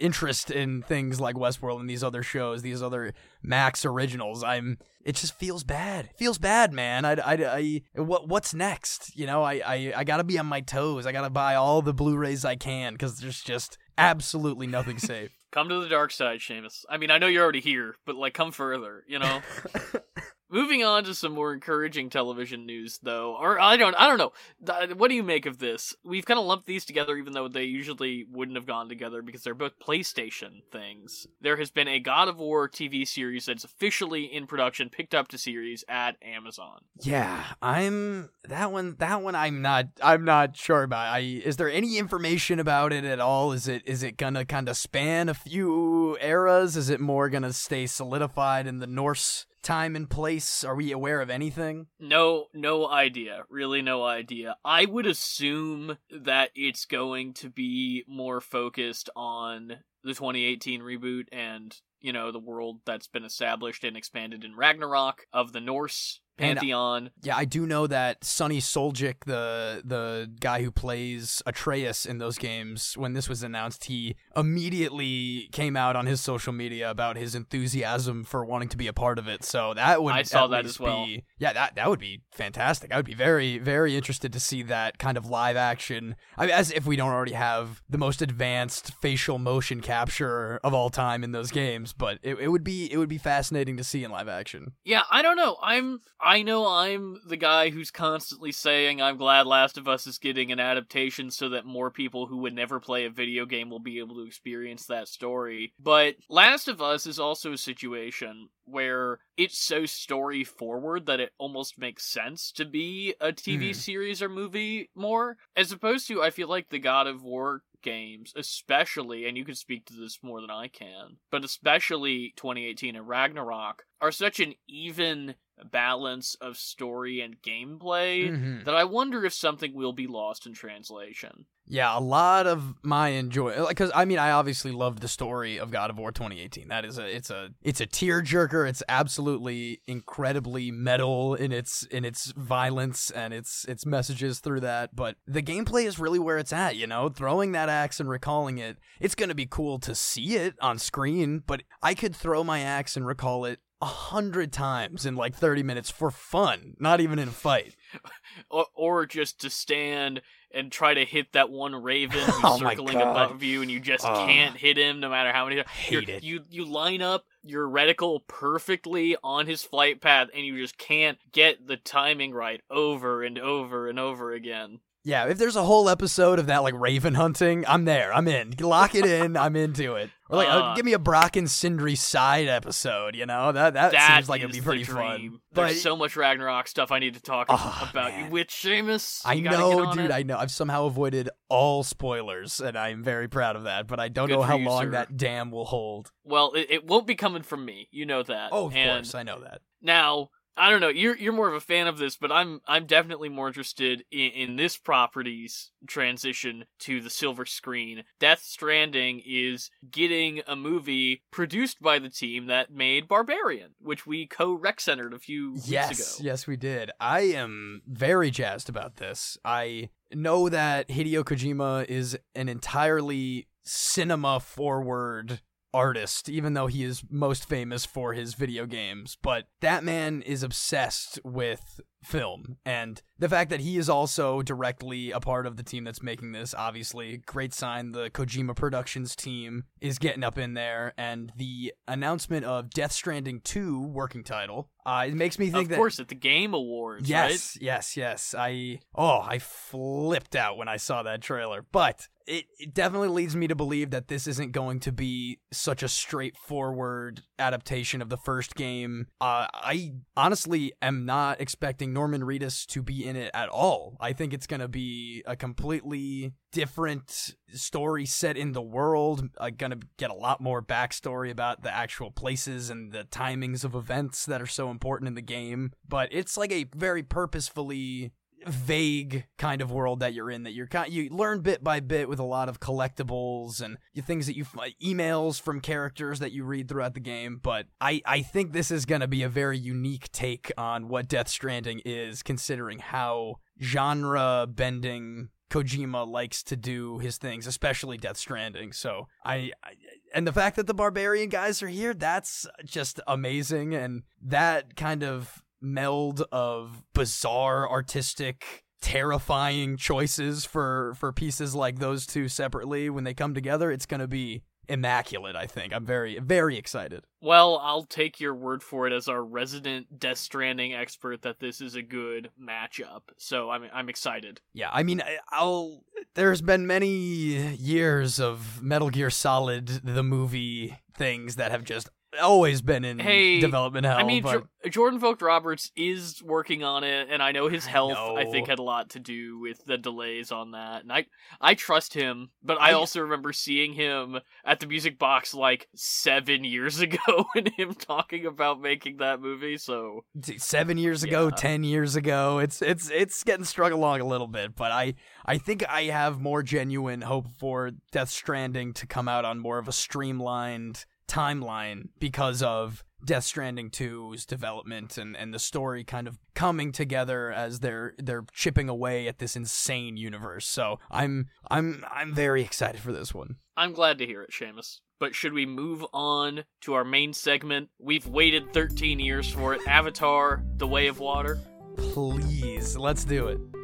interest 0.02 0.50
in 0.50 0.82
things 0.82 1.20
like 1.20 1.36
Westworld 1.36 1.80
and 1.80 1.88
these 1.88 2.02
other 2.02 2.22
shows, 2.22 2.62
these 2.62 2.82
other 2.82 3.14
Max 3.42 3.84
originals, 3.84 4.42
I'm. 4.42 4.78
It 5.04 5.16
just 5.16 5.34
feels 5.34 5.64
bad. 5.64 6.04
It 6.04 6.16
feels 6.16 6.38
bad, 6.38 6.72
man. 6.72 7.04
I, 7.04 7.14
I, 7.14 7.32
I, 7.32 7.82
what, 8.00 8.28
what's 8.28 8.54
next? 8.54 9.16
You 9.16 9.26
know, 9.26 9.42
I, 9.42 9.54
I, 9.54 9.92
I 9.96 10.04
gotta 10.04 10.22
be 10.22 10.38
on 10.38 10.46
my 10.46 10.60
toes. 10.60 11.06
I 11.06 11.12
gotta 11.12 11.30
buy 11.30 11.56
all 11.56 11.82
the 11.82 11.92
Blu-rays 11.92 12.44
I 12.44 12.54
can 12.54 12.92
because 12.92 13.18
there's 13.18 13.42
just 13.42 13.78
absolutely 13.98 14.68
nothing 14.68 14.98
safe. 14.98 15.36
Come 15.50 15.68
to 15.68 15.80
the 15.80 15.88
dark 15.88 16.12
side, 16.12 16.38
Seamus. 16.38 16.84
I 16.88 16.98
mean, 16.98 17.10
I 17.10 17.18
know 17.18 17.26
you're 17.26 17.42
already 17.42 17.60
here, 17.60 17.96
but 18.06 18.14
like, 18.14 18.32
come 18.32 18.52
further, 18.52 19.02
you 19.08 19.18
know? 19.18 19.42
Moving 20.52 20.84
on 20.84 21.04
to 21.04 21.14
some 21.14 21.32
more 21.32 21.54
encouraging 21.54 22.10
television 22.10 22.66
news, 22.66 22.98
though, 23.02 23.34
or 23.40 23.58
I 23.58 23.78
don't, 23.78 23.94
I 23.94 24.06
don't 24.06 24.18
know. 24.18 24.32
Uh, 24.68 24.88
what 24.94 25.08
do 25.08 25.14
you 25.14 25.22
make 25.22 25.46
of 25.46 25.58
this? 25.58 25.96
We've 26.04 26.26
kind 26.26 26.38
of 26.38 26.44
lumped 26.44 26.66
these 26.66 26.84
together, 26.84 27.16
even 27.16 27.32
though 27.32 27.48
they 27.48 27.64
usually 27.64 28.26
wouldn't 28.30 28.58
have 28.58 28.66
gone 28.66 28.90
together 28.90 29.22
because 29.22 29.42
they're 29.42 29.54
both 29.54 29.78
PlayStation 29.78 30.62
things. 30.70 31.26
There 31.40 31.56
has 31.56 31.70
been 31.70 31.88
a 31.88 32.00
God 32.00 32.28
of 32.28 32.38
War 32.38 32.68
TV 32.68 33.08
series 33.08 33.46
that's 33.46 33.64
officially 33.64 34.24
in 34.24 34.46
production, 34.46 34.90
picked 34.90 35.14
up 35.14 35.28
to 35.28 35.38
series 35.38 35.86
at 35.88 36.16
Amazon. 36.20 36.82
Yeah, 37.00 37.44
I'm 37.62 38.28
that 38.44 38.70
one. 38.70 38.96
That 38.98 39.22
one, 39.22 39.34
I'm 39.34 39.62
not. 39.62 39.86
I'm 40.02 40.26
not 40.26 40.54
sure 40.54 40.82
about. 40.82 41.14
I 41.14 41.20
is 41.20 41.56
there 41.56 41.70
any 41.70 41.96
information 41.96 42.60
about 42.60 42.92
it 42.92 43.04
at 43.04 43.20
all? 43.20 43.52
Is 43.52 43.68
it 43.68 43.82
is 43.86 44.02
it 44.02 44.18
gonna 44.18 44.44
kind 44.44 44.68
of 44.68 44.76
span 44.76 45.30
a 45.30 45.34
few 45.34 46.18
eras? 46.20 46.76
Is 46.76 46.90
it 46.90 47.00
more 47.00 47.30
gonna 47.30 47.54
stay 47.54 47.86
solidified 47.86 48.66
in 48.66 48.80
the 48.80 48.86
Norse 48.86 49.46
time 49.62 49.96
and 49.96 50.08
place? 50.08 50.64
Are 50.64 50.74
we 50.74 50.92
aware 50.92 51.20
of 51.20 51.30
anything? 51.30 51.86
No, 51.98 52.46
no 52.52 52.88
idea. 52.88 53.44
Really, 53.48 53.82
no 53.82 54.04
idea. 54.04 54.56
I 54.64 54.84
would 54.84 55.06
assume 55.06 55.98
that 56.10 56.50
it's 56.54 56.84
going 56.84 57.34
to 57.34 57.50
be 57.50 58.04
more 58.06 58.40
focused 58.40 59.08
on 59.16 59.78
the 60.04 60.14
2018 60.14 60.80
reboot 60.80 61.26
and, 61.32 61.76
you 62.00 62.12
know, 62.12 62.32
the 62.32 62.38
world 62.38 62.80
that's 62.84 63.06
been 63.06 63.24
established 63.24 63.84
and 63.84 63.96
expanded 63.96 64.44
in 64.44 64.56
Ragnarok 64.56 65.26
of 65.32 65.52
the 65.52 65.60
Norse 65.60 66.20
And- 66.38 66.58
pantheon. 66.58 67.10
Yeah, 67.22 67.36
I 67.36 67.44
do 67.44 67.66
know 67.66 67.86
that 67.86 68.24
Sunny 68.24 68.60
Suljic, 68.60 69.24
the 69.26 69.82
the 69.84 70.30
guy 70.40 70.62
who 70.62 70.70
plays 70.70 71.42
Atreus 71.46 72.06
in 72.06 72.18
those 72.18 72.38
games, 72.38 72.94
when 72.96 73.12
this 73.12 73.28
was 73.28 73.42
announced, 73.42 73.84
he 73.84 74.16
immediately 74.34 75.48
came 75.52 75.76
out 75.76 75.96
on 75.96 76.06
his 76.06 76.20
social 76.20 76.52
media 76.52 76.90
about 76.90 77.16
his 77.16 77.34
enthusiasm 77.34 78.24
for 78.24 78.44
wanting 78.44 78.68
to 78.68 78.76
be 78.76 78.86
a 78.86 78.92
part 78.92 79.18
of 79.18 79.28
it. 79.28 79.44
So 79.44 79.74
that 79.74 80.02
would 80.02 80.14
I 80.14 80.22
saw 80.22 80.46
that 80.48 80.64
as 80.64 80.80
well. 80.80 81.06
Be, 81.06 81.24
yeah, 81.38 81.52
that 81.52 81.74
that 81.76 81.88
would 81.88 82.00
be 82.00 82.22
fantastic. 82.32 82.92
I 82.92 82.96
would 82.96 83.06
be 83.06 83.14
very 83.14 83.58
very 83.58 83.96
interested 83.96 84.32
to 84.32 84.40
see 84.40 84.62
that 84.64 84.98
kind 84.98 85.16
of 85.16 85.26
live 85.26 85.56
action. 85.56 86.16
I 86.36 86.46
mean, 86.46 86.54
as 86.54 86.70
if 86.72 86.86
we 86.86 86.96
don't 86.96 87.10
already 87.10 87.32
have 87.32 87.82
the 87.88 87.98
most 87.98 88.22
advanced 88.22 88.94
facial 88.94 89.38
motion 89.38 89.80
capture 89.80 90.60
of 90.64 90.72
all 90.74 90.90
time 90.90 91.24
in 91.24 91.32
those 91.32 91.50
games, 91.50 91.92
but 91.92 92.18
it, 92.22 92.36
it 92.38 92.48
would 92.48 92.64
be 92.64 92.90
it 92.90 92.96
would 92.96 93.08
be 93.08 93.18
fascinating 93.18 93.76
to 93.76 93.84
see 93.84 94.04
in 94.04 94.10
live 94.10 94.28
action. 94.28 94.72
Yeah, 94.84 95.02
I 95.10 95.22
don't 95.22 95.36
know. 95.36 95.56
I'm 95.62 96.00
I 96.24 96.42
know 96.42 96.66
I'm 96.68 97.20
the 97.26 97.36
guy 97.36 97.70
who's 97.70 97.90
constantly 97.90 98.52
saying 98.52 99.02
I'm 99.02 99.16
glad 99.16 99.46
Last 99.46 99.76
of 99.76 99.88
Us 99.88 100.06
is 100.06 100.18
getting 100.18 100.52
an 100.52 100.60
adaptation 100.60 101.32
so 101.32 101.48
that 101.48 101.64
more 101.64 101.90
people 101.90 102.26
who 102.26 102.38
would 102.38 102.54
never 102.54 102.78
play 102.78 103.06
a 103.06 103.10
video 103.10 103.44
game 103.44 103.68
will 103.70 103.80
be 103.80 103.98
able 103.98 104.14
to 104.16 104.26
experience 104.26 104.86
that 104.86 105.08
story. 105.08 105.72
But 105.80 106.14
Last 106.28 106.68
of 106.68 106.80
Us 106.80 107.06
is 107.06 107.18
also 107.18 107.52
a 107.54 107.58
situation 107.58 108.50
where 108.64 109.18
it's 109.36 109.58
so 109.58 109.84
story 109.84 110.44
forward 110.44 111.06
that 111.06 111.18
it 111.18 111.32
almost 111.38 111.76
makes 111.76 112.04
sense 112.04 112.52
to 112.52 112.64
be 112.64 113.14
a 113.20 113.32
TV 113.32 113.70
Mhm. 113.70 113.76
series 113.76 114.22
or 114.22 114.28
movie 114.28 114.90
more 114.94 115.36
as 115.56 115.72
opposed 115.72 116.06
to 116.06 116.22
I 116.22 116.30
feel 116.30 116.46
like 116.48 116.68
the 116.68 116.78
God 116.78 117.08
of 117.08 117.22
War 117.22 117.64
games, 117.82 118.32
especially, 118.36 119.26
and 119.26 119.36
you 119.36 119.44
can 119.44 119.54
speak 119.54 119.86
to 119.86 119.94
this 119.94 120.22
more 120.22 120.40
than 120.40 120.50
I 120.50 120.68
can, 120.68 121.18
but 121.30 121.44
especially 121.44 122.32
2018 122.36 122.96
and 122.96 123.08
Ragnarok, 123.08 123.86
are 124.00 124.12
such 124.12 124.40
an 124.40 124.54
even 124.68 125.34
balance 125.70 126.34
of 126.36 126.56
story 126.56 127.20
and 127.20 127.40
gameplay 127.42 128.32
Mhm. 128.32 128.64
that 128.64 128.74
I 128.74 128.84
wonder 128.84 129.24
if 129.24 129.32
something 129.34 129.74
will 129.74 129.92
be 129.92 130.06
lost 130.06 130.46
in 130.46 130.52
translation. 130.54 131.46
Yeah, 131.66 131.96
a 131.96 132.00
lot 132.00 132.46
of 132.46 132.74
my 132.82 133.10
enjoy 133.10 133.66
because 133.68 133.90
I 133.94 134.04
mean 134.04 134.18
I 134.18 134.32
obviously 134.32 134.72
loved 134.72 135.00
the 135.00 135.08
story 135.08 135.58
of 135.58 135.70
God 135.70 135.90
of 135.90 135.98
War 135.98 136.10
2018. 136.10 136.68
That 136.68 136.84
is 136.84 136.98
a 136.98 137.06
it's 137.06 137.30
a 137.30 137.50
it's 137.62 137.80
a 137.80 137.86
tearjerker. 137.86 138.68
It's 138.68 138.82
absolutely 138.88 139.80
incredibly 139.86 140.70
metal 140.70 141.34
in 141.34 141.52
its 141.52 141.84
in 141.84 142.04
its 142.04 142.32
violence 142.32 143.10
and 143.10 143.32
its 143.32 143.64
its 143.66 143.86
messages 143.86 144.40
through 144.40 144.60
that. 144.60 144.94
But 144.94 145.16
the 145.26 145.42
gameplay 145.42 145.86
is 145.86 145.98
really 145.98 146.18
where 146.18 146.38
it's 146.38 146.52
at. 146.52 146.76
You 146.76 146.86
know, 146.86 147.08
throwing 147.08 147.52
that 147.52 147.68
axe 147.68 148.00
and 148.00 148.08
recalling 148.08 148.58
it. 148.58 148.78
It's 149.00 149.14
gonna 149.14 149.34
be 149.34 149.46
cool 149.46 149.78
to 149.80 149.94
see 149.94 150.36
it 150.36 150.54
on 150.60 150.78
screen, 150.78 151.42
but 151.46 151.62
I 151.80 151.94
could 151.94 152.16
throw 152.16 152.42
my 152.42 152.60
axe 152.60 152.96
and 152.96 153.06
recall 153.06 153.44
it 153.44 153.60
a 153.82 153.86
hundred 153.86 154.52
times 154.52 155.04
in 155.04 155.16
like 155.16 155.34
30 155.34 155.64
minutes 155.64 155.90
for 155.90 156.12
fun, 156.12 156.74
not 156.78 157.00
even 157.00 157.18
in 157.18 157.28
a 157.28 157.32
fight. 157.32 157.74
or, 158.50 158.66
or 158.74 159.06
just 159.06 159.40
to 159.40 159.50
stand 159.50 160.22
and 160.54 160.70
try 160.70 160.94
to 160.94 161.04
hit 161.04 161.32
that 161.32 161.50
one 161.50 161.74
raven 161.74 162.20
who's 162.24 162.34
Oh 162.44 162.58
circling 162.58 162.96
above 162.96 163.42
you, 163.42 163.62
and 163.62 163.70
you 163.70 163.80
just 163.80 164.04
Ugh. 164.04 164.28
can't 164.28 164.56
hit 164.56 164.76
him 164.76 165.00
no 165.00 165.10
matter 165.10 165.32
how 165.32 165.46
many. 165.46 165.62
Hate 165.62 166.08
it. 166.08 166.22
You 166.22 166.44
you 166.50 166.64
line 166.64 167.02
up 167.02 167.24
your 167.42 167.68
reticle 167.68 168.20
perfectly 168.26 169.16
on 169.22 169.46
his 169.46 169.62
flight 169.62 170.00
path, 170.00 170.28
and 170.34 170.44
you 170.44 170.58
just 170.58 170.78
can't 170.78 171.18
get 171.32 171.66
the 171.66 171.76
timing 171.76 172.32
right 172.32 172.60
over 172.70 173.22
and 173.22 173.38
over 173.38 173.88
and 173.88 173.98
over 173.98 174.32
again. 174.32 174.80
Yeah, 175.04 175.26
if 175.26 175.36
there's 175.38 175.56
a 175.56 175.64
whole 175.64 175.88
episode 175.88 176.38
of 176.38 176.46
that 176.46 176.62
like 176.62 176.74
raven 176.78 177.14
hunting, 177.14 177.64
I'm 177.66 177.86
there. 177.86 178.14
I'm 178.14 178.28
in. 178.28 178.54
Lock 178.60 178.94
it 178.94 179.04
in. 179.04 179.36
I'm 179.36 179.56
into 179.56 179.96
it. 179.96 180.10
Or 180.30 180.36
like, 180.36 180.48
uh, 180.48 180.52
Uh, 180.52 180.74
give 180.76 180.84
me 180.84 180.92
a 180.92 180.98
Brok 181.00 181.34
and 181.36 181.50
Sindri 181.50 181.96
side 181.96 182.46
episode. 182.46 183.16
You 183.16 183.26
know 183.26 183.50
that 183.50 183.74
that, 183.74 183.90
That 183.92 184.14
seems 184.16 184.28
like 184.28 184.42
it'd 184.42 184.52
be 184.52 184.60
pretty 184.60 184.84
dream. 184.84 184.96
fun. 184.96 185.40
There's 185.52 185.72
But 185.74 185.76
so 185.80 185.96
much 185.96 186.14
Ragnarok 186.16 186.68
stuff 186.68 186.92
I 186.92 187.00
need 187.00 187.14
to 187.14 187.20
talk 187.20 187.46
Oh, 187.50 187.88
about 187.90 188.12
man. 188.12 188.26
you 188.26 188.30
with 188.30 188.46
Seamus. 188.46 189.22
I 189.24 189.32
You 189.34 189.42
gotta 189.42 189.56
get 189.56 189.60
know, 189.60 189.92
dude. 189.92 190.04
it. 190.06 190.10
I 190.12 190.22
know. 190.22 190.38
I've 190.38 190.52
somehow 190.52 190.86
avoided 190.86 191.28
all 191.48 191.82
spoilers, 191.82 192.60
and 192.60 192.78
I'm 192.78 193.02
very 193.02 193.28
proud 193.28 193.56
of 193.56 193.64
that. 193.64 193.88
But 193.88 193.98
I 193.98 194.06
don't 194.08 194.28
Good 194.28 194.34
know 194.36 194.42
how 194.42 194.56
you, 194.56 194.66
long 194.68 194.84
sir. 194.84 194.90
that 194.92 195.16
dam 195.16 195.50
will 195.50 195.64
hold. 195.66 196.12
Well, 196.22 196.52
it, 196.52 196.68
it 196.70 196.86
won't 196.86 197.08
be 197.08 197.16
coming 197.16 197.42
from 197.42 197.64
me. 197.64 197.88
You 197.90 198.06
know 198.06 198.22
that. 198.22 198.50
Oh, 198.52 198.66
of 198.66 198.76
and 198.76 198.98
course, 199.04 199.16
I 199.16 199.24
know 199.24 199.40
that. 199.40 199.62
Now, 199.82 200.28
I 200.56 200.70
don't 200.70 200.80
know. 200.80 200.88
You're 200.88 201.16
you're 201.16 201.32
more 201.32 201.48
of 201.48 201.54
a 201.54 201.60
fan 201.60 201.86
of 201.86 201.96
this, 201.98 202.16
but 202.16 202.30
I'm 202.30 202.60
I'm 202.66 202.86
definitely 202.86 203.28
more 203.30 203.48
interested 203.48 204.04
in, 204.10 204.30
in 204.32 204.56
this 204.56 204.76
property's 204.76 205.70
transition 205.86 206.66
to 206.80 207.00
the 207.00 207.08
silver 207.10 207.46
screen. 207.46 208.04
Death 208.20 208.42
Stranding 208.42 209.22
is 209.24 209.70
getting 209.90 210.42
a 210.46 210.54
movie 210.54 211.22
produced 211.30 211.80
by 211.80 211.98
the 211.98 212.10
team 212.10 212.46
that 212.46 212.70
made 212.70 213.08
Barbarian, 213.08 213.70
which 213.80 214.06
we 214.06 214.26
co-rec 214.26 214.80
centered 214.80 215.14
a 215.14 215.18
few 215.18 215.52
weeks 215.54 215.68
Yes, 215.68 216.18
ago. 216.18 216.26
yes, 216.26 216.46
we 216.46 216.56
did. 216.56 216.90
I 217.00 217.20
am 217.20 217.80
very 217.86 218.30
jazzed 218.30 218.68
about 218.68 218.96
this. 218.96 219.38
I 219.44 219.88
know 220.12 220.48
that 220.50 220.88
Hideo 220.88 221.24
Kojima 221.24 221.86
is 221.86 222.18
an 222.34 222.48
entirely 222.50 223.46
cinema 223.64 224.38
forward 224.40 225.40
artist, 225.74 226.28
even 226.28 226.54
though 226.54 226.66
he 226.66 226.84
is 226.84 227.02
most 227.10 227.48
famous 227.48 227.84
for 227.84 228.12
his 228.12 228.34
video 228.34 228.66
games. 228.66 229.16
But 229.20 229.46
that 229.60 229.84
man 229.84 230.22
is 230.22 230.42
obsessed 230.42 231.18
with 231.24 231.80
film. 232.02 232.56
And 232.64 233.00
the 233.18 233.28
fact 233.28 233.50
that 233.50 233.60
he 233.60 233.78
is 233.78 233.88
also 233.88 234.42
directly 234.42 235.10
a 235.12 235.20
part 235.20 235.46
of 235.46 235.56
the 235.56 235.62
team 235.62 235.84
that's 235.84 236.02
making 236.02 236.32
this, 236.32 236.54
obviously, 236.54 237.18
great 237.18 237.54
sign. 237.54 237.92
The 237.92 238.10
Kojima 238.10 238.56
Productions 238.56 239.14
team 239.14 239.64
is 239.80 239.98
getting 239.98 240.24
up 240.24 240.38
in 240.38 240.54
there. 240.54 240.92
And 240.96 241.32
the 241.36 241.72
announcement 241.86 242.44
of 242.44 242.70
Death 242.70 242.92
Stranding 242.92 243.40
2 243.40 243.80
working 243.80 244.24
title, 244.24 244.70
uh, 244.84 245.04
it 245.08 245.14
makes 245.14 245.38
me 245.38 245.46
think 245.50 245.64
Of 245.64 245.68
that. 245.70 245.74
Of 245.76 245.78
course, 245.78 246.00
at 246.00 246.08
the 246.08 246.14
Game 246.14 246.54
Awards, 246.54 247.08
Yes, 247.08 247.56
yes, 247.60 247.96
yes. 247.96 248.34
I 248.36 248.80
oh, 248.94 249.20
I 249.20 249.38
flipped 249.38 250.34
out 250.34 250.56
when 250.56 250.68
I 250.68 250.76
saw 250.76 251.02
that 251.04 251.22
trailer. 251.22 251.64
But 251.70 252.08
it, 252.26 252.46
it 252.58 252.74
definitely 252.74 253.08
leads 253.08 253.36
me 253.36 253.48
to 253.48 253.54
believe 253.54 253.90
that 253.90 254.08
this 254.08 254.26
isn't 254.26 254.52
going 254.52 254.80
to 254.80 254.92
be 254.92 255.38
such 255.52 255.82
a 255.82 255.88
straightforward 255.88 257.22
adaptation 257.38 258.02
of 258.02 258.08
the 258.08 258.16
first 258.16 258.54
game. 258.54 259.06
Uh, 259.20 259.46
I 259.52 259.94
honestly 260.16 260.72
am 260.80 261.04
not 261.04 261.40
expecting 261.40 261.92
Norman 261.92 262.22
Reedus 262.22 262.66
to 262.66 262.82
be 262.82 263.06
in 263.06 263.16
it 263.16 263.30
at 263.34 263.48
all. 263.48 263.96
I 264.00 264.12
think 264.12 264.32
it's 264.32 264.46
going 264.46 264.60
to 264.60 264.68
be 264.68 265.22
a 265.26 265.36
completely 265.36 266.32
different 266.52 267.34
story 267.48 268.06
set 268.06 268.36
in 268.36 268.52
the 268.52 268.62
world. 268.62 269.28
Uh, 269.38 269.50
gonna 269.50 269.78
get 269.96 270.10
a 270.10 270.14
lot 270.14 270.40
more 270.40 270.62
backstory 270.62 271.30
about 271.30 271.62
the 271.62 271.74
actual 271.74 272.10
places 272.10 272.70
and 272.70 272.92
the 272.92 273.04
timings 273.04 273.64
of 273.64 273.74
events 273.74 274.26
that 274.26 274.40
are 274.40 274.46
so 274.46 274.70
important 274.70 275.08
in 275.08 275.14
the 275.14 275.22
game. 275.22 275.72
But 275.88 276.10
it's 276.12 276.36
like 276.36 276.52
a 276.52 276.66
very 276.76 277.02
purposefully 277.02 278.12
vague 278.46 279.26
kind 279.38 279.60
of 279.60 279.70
world 279.70 280.00
that 280.00 280.14
you're 280.14 280.30
in 280.30 280.42
that 280.42 280.52
you're 280.52 280.66
kind 280.66 280.92
you 280.92 281.08
learn 281.10 281.40
bit 281.40 281.62
by 281.62 281.80
bit 281.80 282.08
with 282.08 282.18
a 282.18 282.24
lot 282.24 282.48
of 282.48 282.60
collectibles 282.60 283.60
and 283.60 283.78
things 284.04 284.26
that 284.26 284.36
you 284.36 284.44
emails 284.82 285.40
from 285.40 285.60
characters 285.60 286.18
that 286.18 286.32
you 286.32 286.44
read 286.44 286.68
throughout 286.68 286.94
the 286.94 287.00
game 287.00 287.38
but 287.42 287.66
i 287.80 288.00
i 288.06 288.20
think 288.22 288.52
this 288.52 288.70
is 288.70 288.84
going 288.84 289.00
to 289.00 289.08
be 289.08 289.22
a 289.22 289.28
very 289.28 289.58
unique 289.58 290.10
take 290.12 290.50
on 290.56 290.88
what 290.88 291.08
death 291.08 291.28
stranding 291.28 291.80
is 291.84 292.22
considering 292.22 292.78
how 292.78 293.36
genre 293.60 294.46
bending 294.48 295.28
Kojima 295.52 296.08
likes 296.08 296.42
to 296.44 296.56
do 296.56 296.98
his 296.98 297.18
things, 297.18 297.46
especially 297.46 297.98
Death 297.98 298.16
Stranding. 298.16 298.72
So 298.72 299.08
I, 299.22 299.52
I, 299.62 299.74
and 300.14 300.26
the 300.26 300.32
fact 300.32 300.56
that 300.56 300.66
the 300.66 300.72
Barbarian 300.72 301.28
guys 301.28 301.62
are 301.62 301.68
here, 301.68 301.92
that's 301.92 302.46
just 302.64 303.00
amazing. 303.06 303.74
And 303.74 304.04
that 304.22 304.76
kind 304.76 305.04
of 305.04 305.42
meld 305.62 306.22
of 306.32 306.82
bizarre, 306.94 307.68
artistic, 307.68 308.64
terrifying 308.80 309.76
choices 309.76 310.44
for 310.44 310.94
for 310.96 311.12
pieces 311.12 311.54
like 311.54 311.78
those 311.78 312.06
two 312.06 312.28
separately 312.28 312.90
when 312.90 313.04
they 313.04 313.14
come 313.14 313.32
together, 313.32 313.70
it's 313.70 313.86
gonna 313.86 314.08
be 314.08 314.42
immaculate. 314.68 315.36
I 315.36 315.46
think 315.46 315.72
I'm 315.72 315.86
very 315.86 316.18
very 316.18 316.56
excited. 316.58 317.04
Well, 317.20 317.58
I'll 317.62 317.84
take 317.84 318.20
your 318.20 318.34
word 318.34 318.62
for 318.62 318.86
it 318.86 318.92
as 318.92 319.08
our 319.08 319.22
resident 319.22 319.98
Death 319.98 320.18
Stranding 320.18 320.74
expert 320.74 321.22
that 321.22 321.38
this 321.40 321.60
is 321.60 321.74
a 321.74 321.82
good 321.82 322.30
matchup. 322.40 323.02
So 323.16 323.50
I'm 323.50 323.68
I'm 323.72 323.88
excited. 323.88 324.40
Yeah, 324.52 324.70
I 324.72 324.82
mean, 324.82 325.02
I'll. 325.30 325.84
There's 326.14 326.42
been 326.42 326.66
many 326.66 327.54
years 327.54 328.20
of 328.20 328.62
Metal 328.62 328.90
Gear 328.90 329.10
Solid, 329.10 329.66
the 329.84 330.02
movie 330.02 330.76
things 330.94 331.36
that 331.36 331.50
have 331.52 331.64
just 331.64 331.88
always 332.20 332.62
been 332.62 332.84
in 332.84 332.98
Hey, 332.98 333.40
development 333.40 333.86
hell. 333.86 333.98
I 333.98 334.02
mean, 334.04 334.22
but 334.22 334.44
Jo- 334.64 334.68
Jordan 334.70 334.98
Vogt 335.00 335.22
Roberts 335.22 335.70
is 335.76 336.22
working 336.22 336.62
on 336.62 336.84
it, 336.84 337.08
and 337.10 337.22
I 337.22 337.32
know 337.32 337.48
his 337.48 337.66
health. 337.66 337.96
I, 337.96 338.24
know. 338.24 338.30
think 338.30 338.48
had 338.48 338.58
a 338.58 338.62
lot 338.62 338.90
to 338.90 339.00
do 339.00 339.38
with 339.38 339.64
the 339.64 339.76
delays 339.78 340.30
on 340.30 340.52
that, 340.52 340.82
and 340.82 340.92
I 340.92 341.06
I 341.40 341.54
trust 341.54 341.94
him. 341.94 342.30
But 342.42 342.60
I, 342.60 342.70
I- 342.70 342.72
also 342.72 343.00
remember 343.00 343.32
seeing 343.32 343.72
him 343.72 344.18
at 344.44 344.60
the 344.60 344.66
Music 344.66 344.98
Box 344.98 345.34
like 345.34 345.68
seven 345.74 346.44
years 346.44 346.80
ago, 346.86 347.26
and 347.34 347.48
him 347.56 347.74
talking 347.74 348.26
about 348.26 348.60
making 348.60 348.98
that 348.98 349.20
movie. 349.20 349.56
So 349.58 350.04
seven 350.38 350.78
years 350.78 351.02
ago, 351.02 351.24
Yeah. 351.24 351.36
ten 351.36 351.64
years 351.64 351.96
ago, 351.96 352.38
it's 352.38 352.62
it's 352.62 352.90
it's 352.90 353.22
getting 353.24 353.44
strung 353.44 353.72
along 353.72 354.00
a 354.00 354.06
little 354.06 354.28
bit. 354.28 354.54
But 354.54 354.70
I 354.72 354.94
I 355.24 355.38
think 355.38 355.64
I 355.68 355.84
have 355.84 356.20
more 356.20 356.42
genuine 356.42 357.00
hope 357.02 357.26
for 357.38 357.70
Death 357.90 358.10
Stranding 358.10 358.72
to 358.74 358.86
come 358.86 359.08
out 359.08 359.24
on 359.24 359.38
more 359.38 359.58
of 359.58 359.66
a 359.68 359.72
streamlined 359.72 360.84
timeline 361.12 361.88
because 361.98 362.42
of 362.42 362.84
Death 363.04 363.24
Stranding 363.24 363.70
2's 363.70 364.24
development 364.24 364.96
and, 364.96 365.16
and 365.16 365.34
the 365.34 365.38
story 365.38 365.84
kind 365.84 366.06
of 366.06 366.18
coming 366.34 366.72
together 366.72 367.30
as 367.32 367.60
they're 367.60 367.94
they're 367.98 368.24
chipping 368.32 368.68
away 368.68 369.08
at 369.08 369.18
this 369.18 369.36
insane 369.36 369.96
universe. 369.96 370.46
So 370.46 370.78
I'm 370.90 371.28
I'm 371.50 371.84
I'm 371.92 372.14
very 372.14 372.42
excited 372.42 372.80
for 372.80 372.92
this 372.92 373.12
one. 373.12 373.36
I'm 373.56 373.72
glad 373.72 373.98
to 373.98 374.06
hear 374.06 374.22
it, 374.22 374.30
Seamus. 374.30 374.78
But 374.98 375.14
should 375.14 375.32
we 375.32 375.46
move 375.46 375.84
on 375.92 376.44
to 376.62 376.74
our 376.74 376.84
main 376.84 377.12
segment? 377.12 377.68
We've 377.78 378.06
waited 378.06 378.52
13 378.52 379.00
years 379.00 379.30
for 379.30 379.52
it. 379.54 379.60
Avatar: 379.66 380.42
The 380.56 380.66
Way 380.66 380.86
of 380.86 381.00
Water. 381.00 381.40
Please, 381.76 382.76
let's 382.76 383.04
do 383.04 383.26
it. 383.28 383.61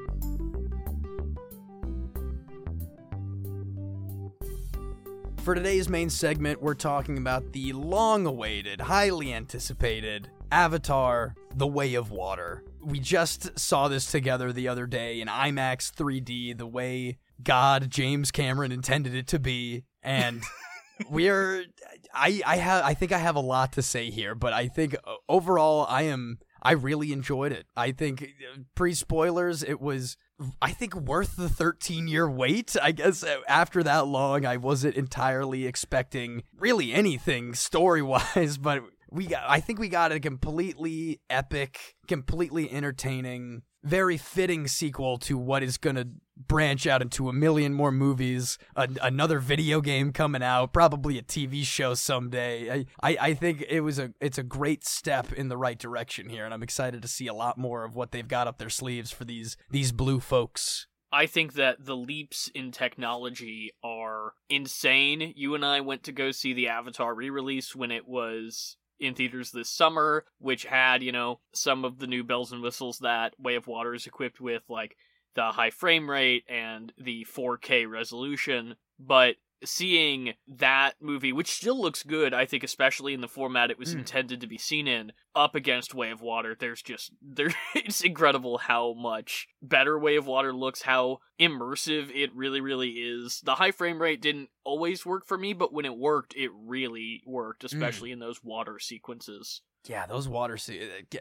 For 5.49 5.55
today's 5.55 5.89
main 5.89 6.11
segment, 6.11 6.61
we're 6.61 6.75
talking 6.75 7.17
about 7.17 7.55
the 7.55 7.73
long 7.73 8.27
awaited, 8.27 8.83
highly 8.83 9.33
anticipated 9.33 10.29
Avatar 10.53 11.37
The 11.55 11.67
Way 11.67 11.95
of 11.95 12.11
Water. 12.11 12.65
We 12.83 13.01
just 13.01 13.59
saw 13.59 13.89
this 13.89 14.11
together 14.11 14.53
the 14.53 14.69
other 14.69 14.87
day 14.87 15.23
in 15.23 15.29
IMAX 15.29 15.91
3D, 15.91 16.59
the 16.59 16.67
way 16.67 17.17
God 17.43 17.89
James 17.89 18.31
Cameron 18.31 18.73
intended 18.73 19.15
it 19.15 19.27
to 19.29 19.39
be. 19.39 19.85
And 20.03 20.43
we're 21.11 21.65
I 22.13 22.43
I 22.45 22.57
have 22.57 22.85
I 22.85 22.93
think 22.93 23.13
I 23.13 23.19
have 23.19 23.37
a 23.37 23.41
lot 23.41 23.73
to 23.73 23.81
say 23.81 24.11
here, 24.11 24.35
but 24.35 24.53
I 24.53 24.69
think 24.69 24.97
uh, 24.97 25.15
overall 25.31 25.87
I 25.89 26.03
am 26.03 26.41
I 26.63 26.73
really 26.73 27.13
enjoyed 27.13 27.53
it. 27.53 27.67
I 27.77 27.93
think 27.93 28.29
pre 28.75 28.95
spoilers 28.95 29.63
it 29.63 29.81
was 29.81 30.17
I 30.63 30.71
think 30.71 30.95
worth 30.95 31.37
the 31.37 31.49
13 31.49 32.09
year 32.09 32.29
wait. 32.31 32.77
I 32.81 32.93
guess 32.93 33.25
after 33.49 33.83
that 33.83 34.07
long 34.07 34.47
I 34.47 34.57
wasn't 34.57 34.97
entirely 34.97 35.67
expecting 35.67 36.45
really 36.59 36.93
anything 36.93 37.55
story 37.55 38.03
wise, 38.03 38.59
but 38.59 38.83
we 39.11 39.27
got 39.27 39.45
I 39.49 39.61
think 39.61 39.79
we 39.79 39.89
got 39.89 40.13
a 40.13 40.21
completely 40.21 41.21
epic, 41.31 41.97
completely 42.07 42.71
entertaining 42.71 43.63
very 43.85 44.17
fitting 44.17 44.67
sequel 44.67 45.19
to 45.19 45.39
what 45.39 45.63
is 45.63 45.79
going 45.79 45.97
to 45.97 46.09
branch 46.47 46.87
out 46.87 47.03
into 47.03 47.29
a 47.29 47.33
million 47.33 47.75
more 47.75 47.93
movies, 47.93 48.59
a, 48.77 48.89
another 49.03 49.39
video 49.39 49.81
game 49.81 50.13
coming 50.13 50.43
out, 50.43 50.73
probably 50.73 51.19
a 51.19 51.23
TV 51.23 51.65
show 51.65 51.95
someday. 51.95 52.71
I, 52.71 52.87
I, 53.03 53.17
I 53.21 53.35
think 53.35 53.65
it 53.69 53.81
was 53.81 53.99
a 53.99 54.13
it's 54.21 54.39
a 54.39 54.43
great 54.43 54.85
step 54.85 55.33
in 55.33 55.49
the 55.49 55.57
right 55.57 55.79
direction 55.79 56.29
here, 56.29 56.45
and 56.45 56.55
I'm 56.55 56.63
excited 56.63 57.03
to 57.03 57.09
see 57.09 57.27
a 57.27 57.35
lot 57.35 57.59
more 57.59 57.85
of 57.85 57.95
what 57.95 58.13
they've 58.13 58.27
got 58.27 58.47
up 58.47 58.59
their 58.59 58.71
sleeves 58.71 59.11
for 59.11 59.25
these 59.25 59.57
these 59.71 59.93
blue 59.93 60.21
folks. 60.21 60.87
I 61.11 61.27
think 61.27 61.55
that 61.55 61.85
the 61.85 61.97
leaps 61.97 62.51
in 62.55 62.71
technology 62.71 63.73
are 63.83 64.35
insane. 64.51 65.33
You 65.37 65.55
and 65.55 65.65
I 65.65 65.81
went 65.81 66.03
to 66.05 66.13
go 66.13 66.33
see 66.33 66.53
the 66.53 66.69
Avatar 66.69 67.15
re 67.15 67.31
release 67.31 67.75
when 67.75 67.91
it 67.91 68.07
was 68.07 68.77
in 69.01 69.15
theaters 69.15 69.51
this 69.51 69.71
summer, 69.71 70.25
which 70.39 70.65
had, 70.65 71.03
you 71.03 71.13
know, 71.13 71.41
some 71.55 71.85
of 71.85 71.99
the 71.99 72.07
new 72.07 72.25
bells 72.25 72.53
and 72.53 72.63
whistles 72.63 72.99
that 72.99 73.39
Way 73.39 73.55
of 73.55 73.67
Water 73.67 73.95
is 73.95 74.07
equipped 74.07 74.41
with, 74.41 74.63
like 74.69 74.97
the 75.39 75.53
high 75.53 75.71
frame 75.71 76.11
rate 76.11 76.43
and 76.49 76.93
the 76.99 77.25
4K 77.33 77.89
resolution. 77.89 78.75
But 78.99 79.37
seeing 79.65 80.35
that 80.49 80.95
movie, 81.01 81.33
which 81.33 81.53
still 81.53 81.81
looks 81.81 82.03
good, 82.03 82.35
I 82.35 82.45
think, 82.45 82.65
especially 82.65 83.15
in 83.15 83.21
the 83.21 83.29
format 83.29 83.71
it 83.71 83.79
was 83.79 83.95
mm. 83.95 83.99
intended 83.99 84.41
to 84.41 84.49
be 84.49 84.59
seen 84.59 84.89
in, 84.89 85.13
up 85.37 85.55
against 85.55 85.95
Way 85.95 86.11
of 86.11 86.21
Water, 86.21 86.57
there's 86.59 86.83
just 86.83 87.13
there. 87.23 87.55
It's 87.77 88.01
incredible 88.01 88.59
how 88.59 88.95
much 88.95 89.47
better 89.63 89.97
Way 89.97 90.17
of 90.17 90.27
Water 90.27 90.53
looks, 90.53 90.83
how 90.83 91.21
immersive 91.39 92.11
it 92.13 92.35
really, 92.35 92.61
really 92.61 92.91
is. 92.91 93.41
The 93.45 93.55
high 93.55 93.71
frame 93.71 94.03
rate 94.03 94.21
didn't 94.21 94.49
always 94.65 95.07
work 95.07 95.25
for 95.25 95.39
me, 95.39 95.53
but 95.53 95.73
when 95.73 95.85
it 95.85 95.97
worked, 95.97 96.35
it 96.37 96.51
really 96.53 97.23
worked, 97.25 97.63
hmm. 97.63 97.67
especially 97.67 98.11
mm. 98.11 98.15
in 98.15 98.19
those 98.19 98.43
water 98.43 98.81
sequences. 98.81 99.63
Yeah, 99.87 100.07
those 100.07 100.29
water 100.29 100.59
uh, 100.69 101.17
uh, 101.17 101.19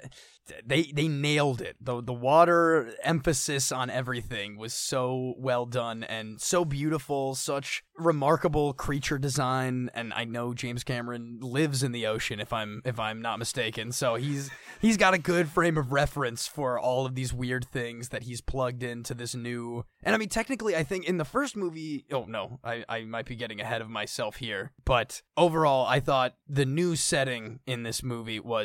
they 0.65 0.83
they 0.83 1.07
nailed 1.07 1.61
it. 1.61 1.77
The 1.79 2.01
the 2.01 2.13
water 2.13 2.93
emphasis 3.03 3.71
on 3.71 3.89
everything 3.89 4.57
was 4.57 4.73
so 4.73 5.35
well 5.37 5.65
done 5.65 6.03
and 6.03 6.41
so 6.41 6.65
beautiful, 6.65 7.35
such 7.35 7.83
remarkable 7.97 8.73
creature 8.73 9.17
design 9.17 9.89
and 9.93 10.13
I 10.13 10.25
know 10.25 10.53
James 10.53 10.83
Cameron 10.83 11.39
lives 11.41 11.81
in 11.81 11.91
the 11.91 12.07
ocean 12.07 12.39
if 12.39 12.53
I'm 12.53 12.81
if 12.85 12.99
I'm 12.99 13.21
not 13.21 13.39
mistaken. 13.39 13.91
So 13.91 14.15
he's 14.15 14.49
he's 14.81 14.97
got 14.97 15.13
a 15.13 15.17
good 15.17 15.49
frame 15.49 15.77
of 15.77 15.91
reference 15.91 16.47
for 16.47 16.79
all 16.79 17.05
of 17.05 17.15
these 17.15 17.33
weird 17.33 17.65
things 17.65 18.09
that 18.09 18.23
he's 18.23 18.41
plugged 18.41 18.83
into 18.83 19.13
this 19.13 19.33
new. 19.35 19.85
And 20.03 20.13
I 20.13 20.17
mean 20.17 20.29
technically 20.29 20.75
I 20.75 20.83
think 20.83 21.05
in 21.05 21.17
the 21.17 21.25
first 21.25 21.55
movie, 21.55 22.05
oh 22.11 22.25
no, 22.25 22.59
I 22.63 22.83
I 22.89 23.03
might 23.05 23.25
be 23.25 23.35
getting 23.35 23.61
ahead 23.61 23.81
of 23.81 23.89
myself 23.89 24.37
here, 24.37 24.71
but 24.85 25.21
overall 25.35 25.85
I 25.85 25.99
thought 25.99 26.35
the 26.47 26.65
new 26.65 26.95
setting 26.95 27.59
in 27.65 27.83
this 27.83 28.03
movie 28.03 28.39
was 28.39 28.56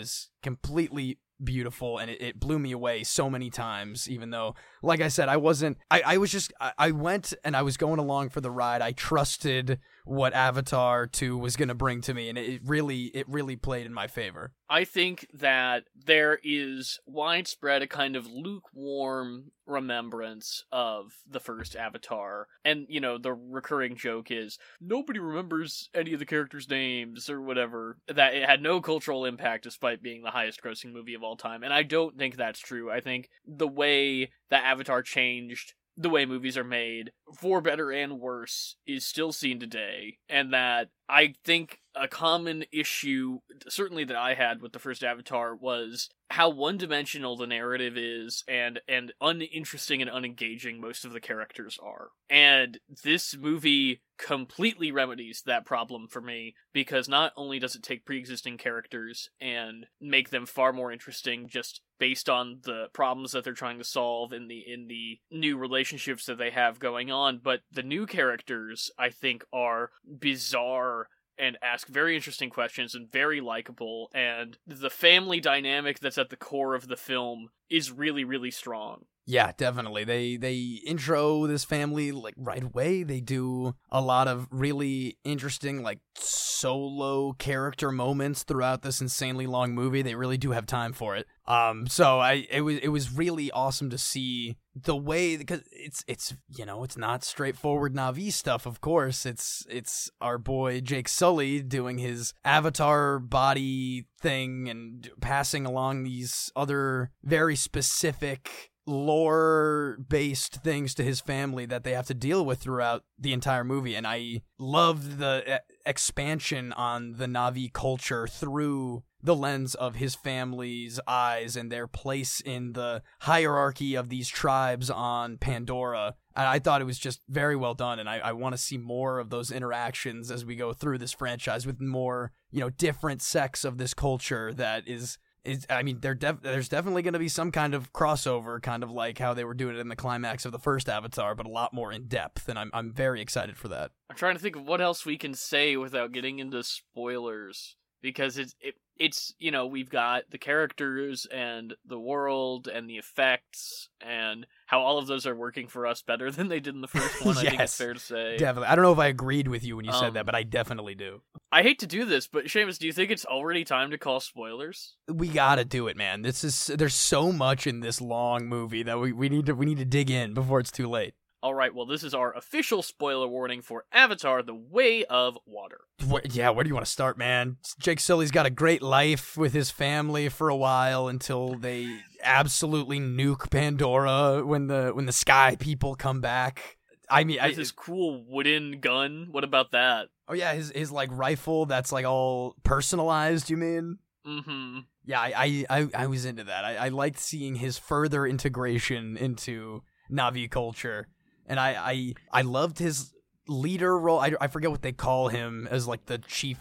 completely 0.43 1.19
beautiful 1.43 1.99
and 1.99 2.11
it, 2.11 2.23
it, 2.23 2.41
blew 2.41 2.59
me 2.59 2.71
away 2.71 3.03
so 3.03 3.29
many 3.29 3.51
times 3.51 4.09
even 4.09 4.31
though 4.31 4.55
like 4.81 5.01
i 5.01 5.09
said 5.09 5.29
i 5.29 5.37
wasn't 5.37 5.77
i, 5.91 6.01
I 6.07 6.19
was 6.19 6.31
just 6.31 6.53
I, 6.61 6.73
I 6.79 6.91
went 6.93 7.35
and 7.43 7.57
i 7.57 7.63
was 7.63 7.77
going 7.77 7.99
along 7.99 8.29
for 8.29 8.41
the 8.41 8.51
ride 8.51 8.81
i 8.81 8.93
trusted 8.93 9.81
what 10.05 10.33
Avatar 10.35 11.07
2 11.07 11.39
was 11.39 11.57
going 11.57 11.69
to 11.69 11.75
bring 11.75 12.01
to 12.03 12.15
me 12.15 12.29
and 12.29 12.37
it 12.37 12.61
really 12.65 13.05
it 13.07 13.29
really 13.29 13.57
played 13.57 13.87
in 13.87 13.95
my 13.95 14.07
favor. 14.07 14.53
I 14.73 14.85
think 14.85 15.27
that 15.35 15.85
there 15.95 16.39
is 16.43 16.99
widespread 17.05 17.83
a 17.83 17.87
kind 17.87 18.17
of 18.17 18.27
lukewarm 18.27 19.51
remembrance 19.67 20.65
of 20.73 21.13
the 21.29 21.41
first 21.41 21.77
Avatar. 21.77 22.49
And 22.65 22.87
you 22.89 22.99
know, 22.99 23.19
the 23.19 23.35
recurring 23.35 23.97
joke 23.97 24.31
is 24.31 24.59
nobody 24.81 25.19
remembers 25.19 25.91
any 25.95 26.15
of 26.15 26.21
the 26.21 26.25
characters' 26.25 26.71
names 26.71 27.29
or 27.29 27.43
whatever. 27.43 27.99
That 28.09 28.33
it 28.33 28.49
had 28.49 28.63
no 28.63 28.81
cultural 28.81 29.27
impact 29.27 29.65
despite 29.65 30.03
being 30.03 30.23
the 30.23 30.31
highest 30.31 30.63
grossing 30.63 30.95
movie 30.95 31.13
of 31.13 31.23
all 31.23 31.37
time. 31.37 31.63
And 31.63 31.75
I 31.75 31.83
don't 31.83 32.17
think 32.17 32.37
that's 32.37 32.59
true. 32.59 32.91
I 32.91 33.01
think 33.01 33.29
the 33.47 33.69
way 33.69 34.31
that 34.49 34.65
Avatar 34.65 35.03
changed 35.03 35.75
the 35.97 36.09
way 36.09 36.25
movies 36.25 36.57
are 36.57 36.65
made, 36.65 37.13
for 37.35 37.61
better 37.61 37.91
and 37.91 38.19
worse, 38.19 38.77
is 38.87 39.05
still 39.05 39.33
seen 39.33 39.61
today, 39.61 40.19
and 40.29 40.53
that 40.53 40.89
I 41.13 41.35
think 41.45 41.81
a 41.95 42.09
common 42.09 42.65
issue, 42.73 43.41
certainly 43.69 44.05
that 44.05 44.17
I 44.17 44.33
had 44.33 44.63
with 44.63 44.73
the 44.73 44.79
first 44.79 45.05
Avatar, 45.05 45.55
was 45.55 46.09
how 46.31 46.49
one-dimensional 46.49 47.37
the 47.37 47.47
narrative 47.47 47.99
is, 47.99 48.43
and 48.49 48.81
and 48.89 49.13
uninteresting 49.21 50.01
and 50.01 50.11
unengaging 50.11 50.81
most 50.81 51.05
of 51.05 51.13
the 51.13 51.21
characters 51.21 51.79
are. 51.83 52.09
And 52.31 52.79
this 53.05 53.37
movie 53.37 54.01
completely 54.17 54.91
remedies 54.91 55.43
that 55.45 55.67
problem 55.67 56.07
for 56.09 56.23
me 56.23 56.55
because 56.73 57.09
not 57.09 57.33
only 57.37 57.59
does 57.59 57.75
it 57.75 57.83
take 57.83 58.07
pre-existing 58.07 58.57
characters 58.57 59.29
and 59.41 59.87
make 60.01 60.31
them 60.31 60.47
far 60.47 60.73
more 60.73 60.93
interesting 60.93 61.49
just 61.49 61.83
based 61.99 62.29
on 62.29 62.61
the 62.65 62.87
problems 62.93 63.33
that 63.33 63.45
they're 63.45 63.53
trying 63.53 63.79
to 63.79 63.85
solve 63.85 64.33
in 64.33 64.49
the 64.49 64.61
in 64.67 64.87
the 64.89 65.19
new 65.31 65.57
relationships 65.59 66.25
that 66.27 66.39
they 66.39 66.51
have 66.51 66.79
going 66.79 67.11
on, 67.11 67.41
but 67.43 67.61
the 67.71 67.83
new 67.83 68.07
characters 68.07 68.91
I 68.99 69.11
think 69.11 69.45
are 69.53 69.91
bizarre 70.19 71.02
and 71.43 71.59
ask 71.61 71.89
very 71.89 72.15
interesting 72.15 72.49
questions 72.49 72.95
and 72.95 73.11
very 73.11 73.41
likable 73.41 74.09
and 74.15 74.57
the 74.65 74.89
family 74.89 75.41
dynamic 75.41 75.99
that's 75.99 76.17
at 76.17 76.31
the 76.31 76.37
core 76.37 76.75
of 76.75 76.87
the 76.87 76.97
film 76.97 77.51
is 77.69 77.91
really 77.91 78.23
really 78.23 78.51
strong 78.51 79.05
yeah 79.27 79.53
definitely. 79.57 80.05
They 80.05 80.37
they 80.37 80.81
intro 80.87 81.47
this 81.47 81.65
family 81.65 82.13
like 82.13 82.35
right 82.37 82.63
away. 82.63 83.03
They 83.03 83.21
do 83.21 83.75
a 83.91 84.01
lot 84.01 84.29
of 84.29 84.49
really 84.51 85.19
interesting 85.25 85.83
like 85.83 86.01
solo 86.17 87.33
character 87.33 87.91
moments 87.91 88.43
throughout 88.43 88.83
this 88.83 89.01
insanely 89.01 89.47
long 89.47 89.75
movie. 89.75 90.03
They 90.03 90.15
really 90.15 90.39
do 90.39 90.53
have 90.53 90.67
time 90.67 90.93
for 90.93 91.17
it. 91.17 91.27
Um 91.47 91.87
so 91.87 92.19
i 92.21 92.47
it 92.51 92.61
was 92.63 92.79
it 92.79 92.89
was 92.89 93.13
really 93.13 93.51
awesome 93.51 93.91
to 93.91 93.99
see 93.99 94.57
the 94.75 94.97
way 94.97 95.37
because 95.37 95.61
it's 95.71 96.05
it's 96.07 96.35
you 96.57 96.65
know 96.65 96.83
it's 96.83 96.97
not 96.97 97.25
straightforward 97.25 97.95
Navi 97.95 98.33
stuff 98.33 98.67
of 98.67 98.81
course. 98.81 99.27
It's 99.27 99.67
it's 99.69 100.11
our 100.21 100.39
boy 100.39 100.81
Jake 100.81 101.09
Sully 101.09 101.61
doing 101.63 101.99
his 101.99 102.33
avatar 102.45 103.19
body 103.19 104.07
thing 104.21 104.69
and 104.69 105.11
passing 105.21 105.67
along 105.67 106.05
these 106.05 106.51
other 106.57 107.11
very 107.23 107.57
specific 107.57 108.72
lore 108.87 109.99
based 110.09 110.57
things 110.57 110.95
to 110.95 111.05
his 111.05 111.21
family 111.21 111.67
that 111.67 111.85
they 111.85 111.93
have 111.93 112.07
to 112.07 112.15
deal 112.15 112.45
with 112.45 112.61
throughout 112.61 113.05
the 113.19 113.33
entire 113.33 113.63
movie 113.63 113.95
and 113.95 114.07
I 114.07 114.43
loved 114.59 115.19
the 115.19 115.55
uh, 115.55 115.59
expansion 115.87 116.73
on 116.73 117.13
the 117.13 117.27
Navi 117.27 117.73
culture 117.73 118.27
through 118.27 119.05
the 119.23 119.37
lens 119.37 119.75
of 119.77 119.97
his 119.97 120.15
family's 120.15 120.99
eyes 121.07 121.57
and 121.57 121.71
their 121.71 121.87
place 121.87 122.41
in 122.41 122.73
the 122.73 123.03
hierarchy 123.21 123.95
of 123.95 124.09
these 124.09 124.29
tribes 124.29 124.91
on 124.91 125.39
Pandora. 125.39 126.17
I 126.35 126.59
thought 126.59 126.81
it 126.81 126.87
was 126.87 126.99
just 126.99 127.21
very 127.29 127.55
well 127.55 127.75
done, 127.75 127.99
and 127.99 128.09
I, 128.09 128.19
I 128.19 128.33
want 128.33 128.55
to 128.55 128.61
see 128.61 128.79
more 128.79 129.19
of 129.19 129.31
those 129.31 129.53
interactions 129.53 130.31
as 130.31 130.45
we 130.45 130.57
go 130.57 130.73
through 130.73 130.99
this 130.99 131.13
franchise 131.13 131.67
with 131.67 131.81
more, 131.81 132.33
you 132.51 132.61
know, 132.61 132.71
different 132.71 133.23
sects 133.23 133.65
of 133.65 133.79
this 133.79 133.95
culture 133.95 134.53
that 134.55 134.89
is 134.89 135.19
is 135.45 135.67
I 135.69 135.83
mean 135.83 135.99
def- 136.01 136.43
there's 136.43 136.69
definitely 136.69 137.03
going 137.03 137.15
to 137.15 137.19
be 137.19 137.29
some 137.29 137.51
kind 137.51 137.75
of 137.75 137.93
crossover, 137.93 138.63
kind 138.63 138.83
of 138.83 138.91
like 138.91 139.19
how 139.19 139.35
they 139.35 139.45
were 139.45 139.55
doing 139.55 139.77
it 139.77 139.81
in 139.81 139.89
the 139.89 139.97
climax 139.97 140.45
of 140.45 140.53
the 140.53 140.59
first 140.59 140.89
Avatar, 140.89 141.35
but 141.35 141.47
a 141.47 141.51
lot 141.51 141.73
more 141.73 141.93
in 141.93 142.07
depth, 142.07 142.49
and 142.49 142.59
I'm 142.59 142.71
I'm 142.73 142.93
very 142.93 143.21
excited 143.21 143.57
for 143.57 143.69
that. 143.69 143.91
I'm 144.11 144.17
trying 144.17 144.37
to 144.37 144.41
think 144.41 144.57
of 144.57 144.67
what 144.67 144.81
else 144.81 145.05
we 145.05 145.17
can 145.19 145.35
say 145.35 145.77
without 145.77 146.13
getting 146.13 146.39
into 146.39 146.63
spoilers 146.63 147.77
because 148.03 148.37
it's 148.37 148.55
it, 148.61 148.75
it's 148.99 149.35
you 149.39 149.51
know 149.51 149.67
we've 149.67 149.89
got 149.89 150.25
the 150.31 150.39
characters 150.39 151.27
and 151.33 151.75
the 151.87 151.99
world 151.99 152.69
and 152.69 152.89
the 152.89 152.97
effects 152.97 153.89
and 154.01 154.47
how 154.67 154.81
all 154.81 154.99
of 154.99 155.07
those 155.07 155.27
are 155.27 155.35
working 155.35 155.69
for 155.69 155.87
us 155.87 156.03
better 156.03 156.31
than 156.33 156.49
they 156.49 156.61
did 156.61 156.75
in 156.75 156.81
the 156.81 156.89
first 156.89 157.25
one. 157.25 157.35
yes, 157.37 157.45
I 157.45 157.49
think 157.49 157.61
it's 157.63 157.77
fair 157.77 157.95
to 157.95 158.01
say. 158.01 158.37
Definitely. 158.37 158.69
I 158.69 158.75
don't 158.75 158.83
know 158.83 158.93
if 158.93 158.99
I 158.99 159.07
agreed 159.07 159.49
with 159.49 159.65
you 159.65 159.77
when 159.77 159.85
you 159.85 159.93
um, 159.93 160.01
said 160.01 160.15
that, 160.15 160.21
um, 160.21 160.27
but 160.27 160.35
I 160.35 160.43
definitely 160.43 160.95
do. 160.95 161.23
I 161.51 161.63
hate 161.63 161.79
to 161.81 161.87
do 161.87 162.05
this, 162.05 162.27
but 162.27 162.47
Seamus, 162.47 162.79
do 162.79 162.87
you 162.87 162.93
think 162.93 163.11
it's 163.11 163.25
already 163.25 163.65
time 163.65 163.91
to 163.91 163.99
call 163.99 164.21
spoilers? 164.21 164.95
We 165.09 165.29
gotta 165.29 165.65
do 165.65 165.89
it, 165.89 165.97
man. 165.97 166.23
This 166.23 166.45
is 166.45 166.67
there's 166.67 166.95
so 166.95 167.33
much 167.33 167.67
in 167.67 167.81
this 167.81 168.01
long 168.01 168.47
movie 168.47 168.83
that 168.83 168.99
we, 168.99 169.13
we 169.13 169.29
need 169.29 169.47
to 169.47 169.55
we 169.55 169.67
need 169.67 169.79
to 169.79 169.85
dig 169.85 170.11
in 170.11 170.35
before 170.35 170.61
it's 170.61 170.73
too 170.73 170.89
late. 170.89 171.15
All 171.43 171.55
right, 171.55 171.75
well, 171.75 171.87
this 171.87 172.05
is 172.05 172.15
our 172.15 172.33
official 172.37 172.83
spoiler 172.83 173.27
warning 173.27 173.63
for 173.63 173.85
Avatar: 173.91 174.45
The 174.45 174.55
Way 174.55 175.05
of 175.07 175.37
Water. 175.45 175.81
What, 176.07 176.37
yeah, 176.37 176.51
where 176.51 176.63
do 176.63 176.69
you 176.69 176.75
want 176.75 176.87
to 176.87 176.93
start, 176.93 177.19
man? 177.19 177.57
Jake 177.81 177.99
Sully's 177.99 178.31
got 178.31 178.47
a 178.47 178.51
great 178.51 178.81
life 178.81 179.37
with 179.37 179.53
his 179.53 179.69
family 179.69 180.29
for 180.29 180.49
a 180.49 180.55
while 180.55 181.09
until 181.09 181.57
they 181.57 181.99
absolutely 182.23 183.01
nuke 183.01 183.51
Pandora 183.51 184.47
when 184.47 184.69
the 184.69 184.93
when 184.95 185.07
the 185.07 185.13
Sky 185.13 185.57
People 185.59 185.97
come 185.97 186.21
back. 186.21 186.79
I 187.11 187.25
mean, 187.25 187.41
I, 187.41 187.51
his 187.51 187.73
cool 187.73 188.25
wooden 188.25 188.79
gun. 188.79 189.27
What 189.33 189.43
about 189.43 189.73
that? 189.73 190.11
Oh 190.29 190.35
yeah, 190.35 190.55
his 190.55 190.71
his 190.71 190.93
like 190.93 191.11
rifle 191.11 191.67
that's 191.67 191.91
like 191.91 192.05
all 192.05 192.55
personalized. 192.63 193.51
You 193.51 193.57
mean? 193.57 193.99
Mm-hmm. 194.25 194.79
Yeah, 195.07 195.21
I 195.21 195.33
I 195.37 195.67
I, 195.69 195.89
I 195.93 196.07
was 196.07 196.25
into 196.25 196.45
that. 196.45 196.65
I, 196.65 196.77
I 196.77 196.89
liked 196.91 197.19
seeing 197.19 197.57
his 197.57 197.79
further 197.79 198.29
integration 198.29 199.17
into 199.17 199.83
Navi 200.09 200.49
culture 200.49 201.09
and 201.47 201.59
I 201.61 201.75
I 201.75 202.15
I 202.33 202.43
loved 202.43 202.79
his 202.79 203.13
leader 203.49 203.99
role. 203.99 204.21
I, 204.21 204.33
I 204.41 204.47
forget 204.49 204.71
what 204.71 204.83
they 204.83 204.93
call 204.93 205.29
him 205.29 205.69
as 205.71 205.87
like 205.87 206.07
the 206.07 206.19
chief 206.19 206.59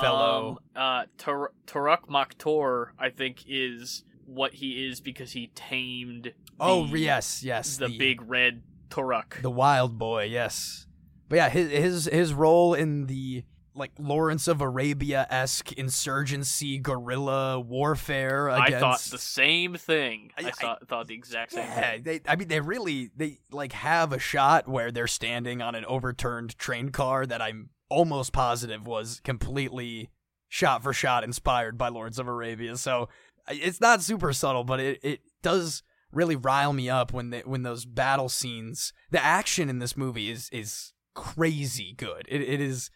fellow. 0.00 0.58
Um, 0.74 0.82
uh, 0.82 1.04
Tar- 1.18 1.52
Toruk 1.66 2.08
Makto, 2.08 2.88
I 2.98 3.10
think, 3.10 3.44
is 3.46 4.04
what 4.26 4.54
he 4.54 4.86
is 4.86 5.00
because 5.00 5.32
he 5.32 5.48
tamed. 5.54 6.32
Oh 6.58 6.86
yes, 6.86 7.42
yes. 7.42 7.76
the, 7.76 7.88
big 7.88 8.22
red 8.28 8.62
Toruk. 8.90 9.42
the 9.42 9.50
wild 9.50 9.98
boy, 9.98 10.24
yes. 10.24 10.86
But 11.28 11.36
yeah, 11.36 11.48
his 11.48 11.70
his 11.70 12.04
his 12.06 12.34
role 12.34 12.74
in 12.74 13.06
the 13.06 13.44
like 13.76 13.92
Lawrence 13.98 14.46
of 14.48 14.60
Arabia 14.60 15.26
esque 15.30 15.72
insurgency 15.72 16.78
guerrilla 16.78 17.58
warfare 17.60 18.48
I 18.50 18.70
thought 18.78 19.00
the 19.00 19.18
same 19.18 19.74
thing. 19.74 20.30
I, 20.38 20.44
I- 20.44 20.46
I- 20.46 20.50
thought, 20.52 20.88
thought 20.88 21.06
the 21.08 21.14
exact 21.14 21.52
same 21.52 21.64
Yeah, 21.64 21.90
thing. 21.92 22.02
they. 22.04 22.20
I 22.28 22.36
mean, 22.36 22.48
they 22.48 22.60
really 22.60 23.10
they 23.16 23.38
like 23.50 23.72
have 23.72 24.12
a 24.12 24.18
shot 24.18 24.68
where 24.68 24.90
they're 24.92 25.06
standing 25.06 25.60
on 25.62 25.74
an 25.74 25.84
overturned 25.86 26.56
train 26.58 26.90
car 26.90 27.26
that 27.26 27.42
I'm 27.42 27.70
almost 27.88 28.32
positive 28.32 28.86
was 28.86 29.20
completely 29.24 30.10
shot 30.48 30.82
for 30.82 30.92
shot 30.92 31.24
inspired 31.24 31.76
by 31.76 31.88
Lawrence 31.88 32.18
of 32.18 32.28
Arabia. 32.28 32.76
So 32.76 33.08
it's 33.48 33.80
not 33.80 34.02
super 34.02 34.32
subtle, 34.32 34.64
but 34.64 34.80
it 34.80 35.00
it 35.02 35.20
does 35.42 35.82
really 36.12 36.36
rile 36.36 36.72
me 36.72 36.88
up 36.88 37.12
when 37.12 37.30
they, 37.30 37.40
when 37.40 37.62
those 37.64 37.84
battle 37.84 38.28
scenes. 38.28 38.92
The 39.10 39.22
action 39.22 39.68
in 39.68 39.80
this 39.80 39.96
movie 39.96 40.30
is 40.30 40.48
is 40.52 40.92
crazy 41.14 41.94
good. 41.96 42.26
It 42.28 42.40
it 42.40 42.60
is 42.60 42.90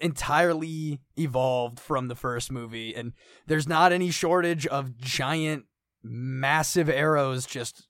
entirely 0.00 1.00
evolved 1.16 1.80
from 1.80 2.08
the 2.08 2.14
first 2.14 2.50
movie 2.52 2.94
and 2.94 3.12
there's 3.46 3.68
not 3.68 3.92
any 3.92 4.10
shortage 4.10 4.66
of 4.66 4.96
giant 4.96 5.64
massive 6.02 6.88
arrows 6.88 7.46
just 7.46 7.88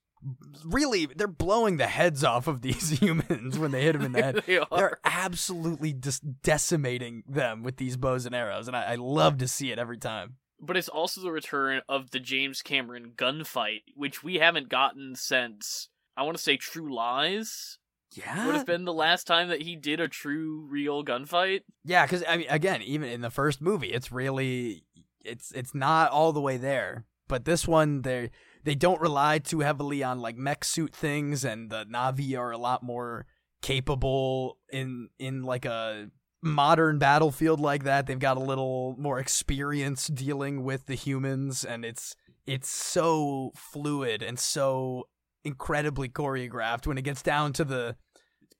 really 0.64 1.06
they're 1.06 1.26
blowing 1.28 1.76
the 1.76 1.86
heads 1.86 2.24
off 2.24 2.46
of 2.46 2.62
these 2.62 2.90
humans 3.00 3.58
when 3.58 3.70
they 3.70 3.82
hit 3.82 3.92
them 3.92 4.02
in 4.02 4.12
the 4.12 4.22
head. 4.24 4.42
they 4.46 4.58
are. 4.58 4.66
they're 4.76 5.00
absolutely 5.04 5.92
just 5.92 6.22
decimating 6.42 7.22
them 7.28 7.62
with 7.62 7.76
these 7.76 7.96
bows 7.96 8.26
and 8.26 8.34
arrows 8.34 8.68
and 8.68 8.76
I, 8.76 8.92
I 8.92 8.94
love 8.96 9.38
to 9.38 9.48
see 9.48 9.70
it 9.70 9.78
every 9.78 9.98
time. 9.98 10.36
But 10.60 10.76
it's 10.76 10.88
also 10.88 11.20
the 11.20 11.30
return 11.30 11.82
of 11.88 12.10
the 12.10 12.18
James 12.18 12.62
Cameron 12.62 13.12
gunfight, 13.14 13.82
which 13.94 14.24
we 14.24 14.36
haven't 14.36 14.68
gotten 14.68 15.14
since 15.14 15.88
I 16.16 16.24
want 16.24 16.36
to 16.36 16.42
say 16.42 16.56
True 16.56 16.92
Lies 16.92 17.78
yeah. 18.12 18.46
would 18.46 18.54
have 18.54 18.66
been 18.66 18.84
the 18.84 18.92
last 18.92 19.26
time 19.26 19.48
that 19.48 19.62
he 19.62 19.76
did 19.76 20.00
a 20.00 20.08
true 20.08 20.66
real 20.68 21.04
gunfight. 21.04 21.60
yeah 21.84 22.04
because 22.04 22.24
i 22.28 22.36
mean 22.36 22.46
again 22.48 22.82
even 22.82 23.08
in 23.08 23.20
the 23.20 23.30
first 23.30 23.60
movie 23.60 23.92
it's 23.92 24.10
really 24.10 24.84
it's 25.28 25.52
it's 25.52 25.74
not 25.74 26.10
all 26.10 26.32
the 26.32 26.40
way 26.40 26.56
there. 26.56 27.04
But 27.28 27.44
this 27.44 27.68
one 27.68 28.02
they 28.02 28.30
they 28.64 28.74
don't 28.74 29.00
rely 29.00 29.38
too 29.38 29.60
heavily 29.60 30.02
on 30.02 30.20
like 30.20 30.36
mech 30.36 30.64
suit 30.64 30.94
things 30.94 31.44
and 31.44 31.70
the 31.70 31.84
navi 31.84 32.36
are 32.38 32.50
a 32.50 32.58
lot 32.58 32.82
more 32.82 33.26
capable 33.60 34.58
in 34.72 35.08
in 35.18 35.42
like 35.42 35.64
a 35.64 36.10
modern 36.42 36.98
battlefield 36.98 37.60
like 37.60 37.84
that. 37.84 38.06
They've 38.06 38.18
got 38.18 38.36
a 38.36 38.40
little 38.40 38.96
more 38.98 39.18
experience 39.18 40.06
dealing 40.06 40.64
with 40.64 40.86
the 40.86 40.94
humans 40.94 41.64
and 41.64 41.84
it's 41.84 42.16
it's 42.46 42.70
so 42.70 43.52
fluid 43.54 44.22
and 44.22 44.38
so 44.38 45.08
incredibly 45.44 46.08
choreographed 46.08 46.86
when 46.86 46.98
it 46.98 47.02
gets 47.02 47.22
down 47.22 47.52
to 47.54 47.64
the 47.64 47.96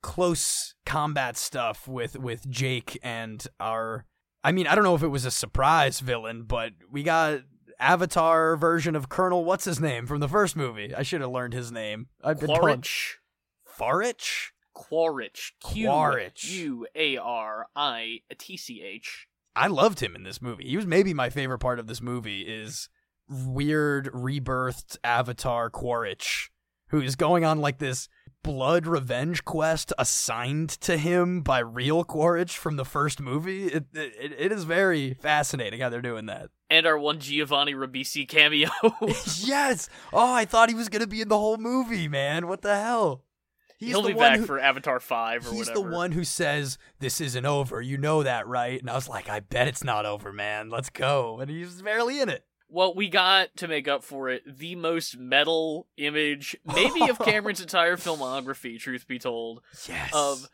close 0.02 0.74
combat 0.86 1.36
stuff 1.36 1.88
with 1.88 2.18
with 2.18 2.48
Jake 2.48 2.98
and 3.02 3.44
our 3.58 4.04
I 4.44 4.52
mean 4.52 4.66
I 4.66 4.74
don't 4.74 4.84
know 4.84 4.94
if 4.94 5.02
it 5.02 5.08
was 5.08 5.24
a 5.24 5.30
surprise 5.30 6.00
villain 6.00 6.44
but 6.44 6.72
we 6.90 7.02
got 7.02 7.40
avatar 7.80 8.56
version 8.56 8.94
of 8.94 9.08
Colonel 9.08 9.44
what's 9.44 9.64
his 9.64 9.80
name 9.80 10.06
from 10.06 10.20
the 10.20 10.28
first 10.28 10.54
movie 10.54 10.94
I 10.94 11.02
should 11.02 11.20
have 11.20 11.30
learned 11.30 11.52
his 11.52 11.72
name 11.72 12.06
I've 12.22 12.38
been 12.38 12.48
Quaritch. 12.48 13.18
Farich 13.78 14.50
Quaritch. 14.78 15.54
Q 15.60 15.88
Quaritch. 15.88 16.44
U 16.44 16.86
A 16.94 17.16
R 17.16 17.66
I 17.74 18.20
T 18.38 18.56
C 18.56 18.80
H. 18.82 19.26
I 19.56 19.66
loved 19.66 20.00
him 20.00 20.14
in 20.14 20.22
this 20.22 20.40
movie. 20.40 20.68
He 20.68 20.76
was 20.76 20.86
maybe 20.86 21.12
my 21.12 21.30
favorite 21.30 21.58
part 21.58 21.80
of 21.80 21.88
this 21.88 22.00
movie 22.00 22.42
is 22.42 22.88
weird 23.28 24.06
rebirthed 24.12 24.96
Avatar 25.02 25.68
Quaritch, 25.68 26.50
who 26.88 27.00
is 27.00 27.16
going 27.16 27.44
on 27.44 27.60
like 27.60 27.78
this 27.78 28.08
blood 28.42 28.86
revenge 28.86 29.44
quest 29.44 29.92
assigned 29.98 30.70
to 30.70 30.96
him 30.96 31.42
by 31.42 31.58
real 31.58 32.04
Quaritch 32.04 32.56
from 32.56 32.76
the 32.76 32.84
first 32.84 33.20
movie. 33.20 33.66
It, 33.66 33.86
it, 33.94 34.34
it 34.38 34.52
is 34.52 34.64
very 34.64 35.14
fascinating 35.14 35.80
how 35.80 35.88
they're 35.88 36.00
doing 36.00 36.26
that. 36.26 36.50
And 36.70 36.86
our 36.86 36.98
one 36.98 37.18
Giovanni 37.18 37.74
Ribisi 37.74 38.28
cameo. 38.28 38.70
yes. 39.40 39.88
Oh, 40.12 40.32
I 40.34 40.44
thought 40.44 40.68
he 40.68 40.74
was 40.74 40.88
gonna 40.88 41.06
be 41.06 41.20
in 41.20 41.28
the 41.28 41.38
whole 41.38 41.56
movie, 41.56 42.08
man. 42.08 42.46
What 42.46 42.62
the 42.62 42.78
hell? 42.78 43.24
He's 43.78 43.90
He'll 43.90 44.02
the 44.02 44.08
be 44.08 44.14
one 44.14 44.32
back 44.32 44.38
who- 44.40 44.46
for 44.46 44.58
Avatar 44.58 44.98
5 44.98 45.46
or 45.46 45.50
He's 45.50 45.68
whatever. 45.68 45.88
the 45.88 45.94
one 45.96 46.12
who 46.12 46.24
says 46.24 46.78
this 46.98 47.20
isn't 47.20 47.46
over. 47.46 47.80
You 47.80 47.96
know 47.96 48.24
that, 48.24 48.46
right? 48.48 48.80
And 48.80 48.90
I 48.90 48.94
was 48.94 49.08
like, 49.08 49.28
I 49.28 49.38
bet 49.40 49.68
it's 49.68 49.84
not 49.84 50.04
over, 50.04 50.32
man. 50.32 50.68
Let's 50.68 50.90
go. 50.90 51.38
And 51.40 51.48
he's 51.48 51.80
barely 51.80 52.20
in 52.20 52.28
it. 52.28 52.44
Well, 52.70 52.94
we 52.94 53.08
got 53.08 53.56
to 53.56 53.68
make 53.68 53.88
up 53.88 54.04
for 54.04 54.28
it 54.28 54.42
the 54.58 54.74
most 54.76 55.16
metal 55.16 55.86
image, 55.96 56.56
maybe 56.66 57.08
of 57.08 57.18
Cameron's 57.24 57.60
entire 57.60 57.96
filmography, 57.96 58.78
truth 58.78 59.06
be 59.08 59.18
told, 59.18 59.62
Yes. 59.88 60.10
of 60.12 60.48